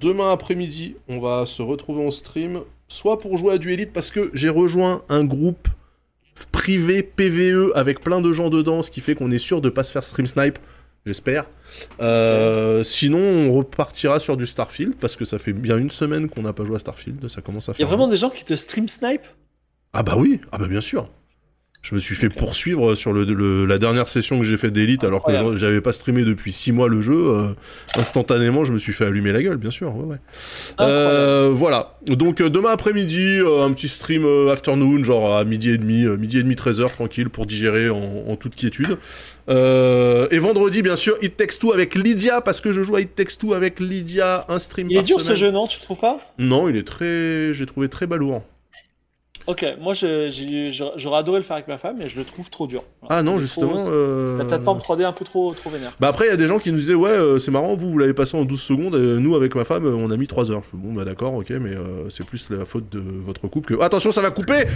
demain 0.00 0.30
après-midi, 0.30 0.96
on 1.08 1.18
va 1.20 1.46
se 1.46 1.62
retrouver 1.62 2.06
en 2.06 2.10
stream, 2.10 2.60
soit 2.88 3.18
pour 3.18 3.38
jouer 3.38 3.54
à 3.54 3.58
du 3.58 3.72
Elite 3.72 3.94
parce 3.94 4.10
que 4.10 4.30
j'ai 4.34 4.50
rejoint 4.50 5.02
un 5.08 5.24
groupe 5.24 5.68
privé 6.52 7.02
PVE 7.02 7.72
avec 7.74 8.00
plein 8.00 8.20
de 8.20 8.32
gens 8.32 8.50
dedans, 8.50 8.82
ce 8.82 8.90
qui 8.90 9.00
fait 9.00 9.14
qu'on 9.14 9.30
est 9.30 9.38
sûr 9.38 9.62
de 9.62 9.70
pas 9.70 9.82
se 9.82 9.92
faire 9.92 10.04
stream 10.04 10.26
snipe 10.26 10.58
j'espère. 11.06 11.46
Euh, 12.00 12.82
sinon, 12.84 13.18
on 13.18 13.52
repartira 13.52 14.18
sur 14.20 14.36
du 14.36 14.46
Starfield 14.46 14.96
parce 14.96 15.16
que 15.16 15.24
ça 15.24 15.38
fait 15.38 15.52
bien 15.52 15.76
une 15.78 15.90
semaine 15.90 16.28
qu'on 16.28 16.42
n'a 16.42 16.52
pas 16.52 16.64
joué 16.64 16.76
à 16.76 16.78
Starfield. 16.78 17.28
Ça 17.28 17.40
commence 17.40 17.68
à 17.68 17.74
faire. 17.74 17.80
Il 17.80 17.82
y 17.82 17.84
a 17.84 17.88
vraiment 17.88 18.08
des 18.08 18.16
gens 18.16 18.30
qui 18.30 18.44
te 18.44 18.54
stream 18.54 18.88
snipe? 18.88 19.22
Ah 19.92 20.02
bah 20.02 20.14
oui, 20.16 20.40
ah 20.52 20.58
bah 20.58 20.68
bien 20.68 20.80
sûr. 20.80 21.10
Je 21.88 21.94
me 21.94 22.00
suis 22.00 22.14
fait 22.16 22.28
poursuivre 22.28 22.94
sur 22.94 23.14
le, 23.14 23.64
la 23.64 23.78
dernière 23.78 24.08
session 24.08 24.38
que 24.38 24.44
j'ai 24.44 24.58
fait 24.58 24.70
d'Elite 24.70 25.04
alors 25.04 25.24
que 25.24 25.56
j'avais 25.56 25.80
pas 25.80 25.92
streamé 25.92 26.24
depuis 26.24 26.52
6 26.52 26.72
mois 26.72 26.88
le 26.88 27.00
jeu. 27.00 27.14
Euh, 27.14 27.54
instantanément, 27.96 28.64
je 28.64 28.74
me 28.74 28.78
suis 28.78 28.92
fait 28.92 29.06
allumer 29.06 29.32
la 29.32 29.42
gueule, 29.42 29.56
bien 29.56 29.70
sûr. 29.70 29.96
Ouais, 29.96 30.04
ouais. 30.04 30.16
Euh, 30.80 31.50
voilà. 31.52 31.96
Donc 32.06 32.42
demain 32.42 32.70
après-midi, 32.70 33.38
un 33.60 33.72
petit 33.72 33.88
stream 33.88 34.26
afternoon, 34.50 35.02
genre 35.02 35.36
à 35.36 35.44
midi 35.44 35.70
et 35.70 35.78
demi, 35.78 36.04
midi 36.06 36.38
et 36.38 36.42
demi, 36.42 36.56
13h, 36.56 36.90
tranquille, 36.90 37.30
pour 37.30 37.46
digérer 37.46 37.88
en 37.88 38.36
toute 38.36 38.54
quiétude. 38.54 38.98
Euh, 39.48 40.28
et 40.30 40.38
vendredi, 40.38 40.82
bien 40.82 40.96
sûr, 40.96 41.16
It 41.22 41.36
Takes 41.36 41.58
Two 41.58 41.72
avec 41.72 41.94
Lydia, 41.94 42.40
parce 42.40 42.60
que 42.60 42.72
je 42.72 42.82
joue 42.82 42.96
à 42.96 43.00
It 43.00 43.14
Takes 43.14 43.38
Two 43.38 43.54
avec 43.54 43.80
Lydia, 43.80 44.44
un 44.48 44.58
stream 44.58 44.88
Il 44.90 44.98
est 44.98 45.02
dur 45.02 45.20
ce 45.20 45.34
jeu, 45.34 45.50
non? 45.50 45.66
Tu 45.66 45.80
trouves 45.80 45.98
pas? 45.98 46.20
Non, 46.38 46.68
il 46.68 46.76
est 46.76 46.86
très. 46.86 47.54
J'ai 47.54 47.66
trouvé 47.66 47.88
très 47.88 48.06
balourant. 48.06 48.44
Ok, 49.48 49.64
moi 49.80 49.94
j'aurais 49.94 51.16
adoré 51.16 51.38
le 51.38 51.42
faire 51.42 51.56
avec 51.56 51.68
ma 51.68 51.78
femme, 51.78 51.96
mais 51.98 52.06
je 52.10 52.18
le 52.18 52.24
trouve 52.24 52.50
trop 52.50 52.66
dur. 52.66 52.84
ah 53.08 53.22
non, 53.22 53.38
justement. 53.38 53.76
Euh, 53.88 54.36
la 54.36 54.44
plateforme 54.44 54.78
3D 54.78 55.04
un 55.04 55.12
peu 55.12 55.24
trop, 55.24 55.54
trop 55.54 55.70
vénère. 55.70 55.92
Bah 55.98 56.08
après, 56.08 56.26
il 56.26 56.28
y 56.28 56.34
a 56.34 56.36
des 56.36 56.46
gens 56.46 56.58
qui 56.58 56.70
nous 56.70 56.76
disaient, 56.76 56.92
ouais, 56.92 57.08
euh, 57.08 57.38
c'est 57.38 57.50
marrant, 57.50 57.74
vous, 57.74 57.90
vous 57.90 57.96
l'avez 57.96 58.12
passé 58.12 58.36
en 58.36 58.44
12 58.44 58.60
secondes, 58.60 58.94
et 58.94 58.98
nous, 58.98 59.34
avec 59.36 59.54
ma 59.54 59.64
femme, 59.64 59.86
on 59.86 60.10
a 60.10 60.16
mis 60.18 60.26
3 60.26 60.50
heures. 60.50 60.64
Je 60.70 60.76
bon, 60.76 60.92
bah 60.92 61.06
d'accord, 61.06 61.32
ok, 61.32 61.48
mais 61.48 61.72
c'est 62.10 62.26
plus 62.26 62.50
la 62.50 62.66
faute 62.66 62.92
de 62.92 63.00
votre 63.00 63.48
couple 63.48 63.74
que. 63.74 63.82
Attention, 63.82 64.12
ça 64.12 64.20
va 64.20 64.30
couper 64.30 64.66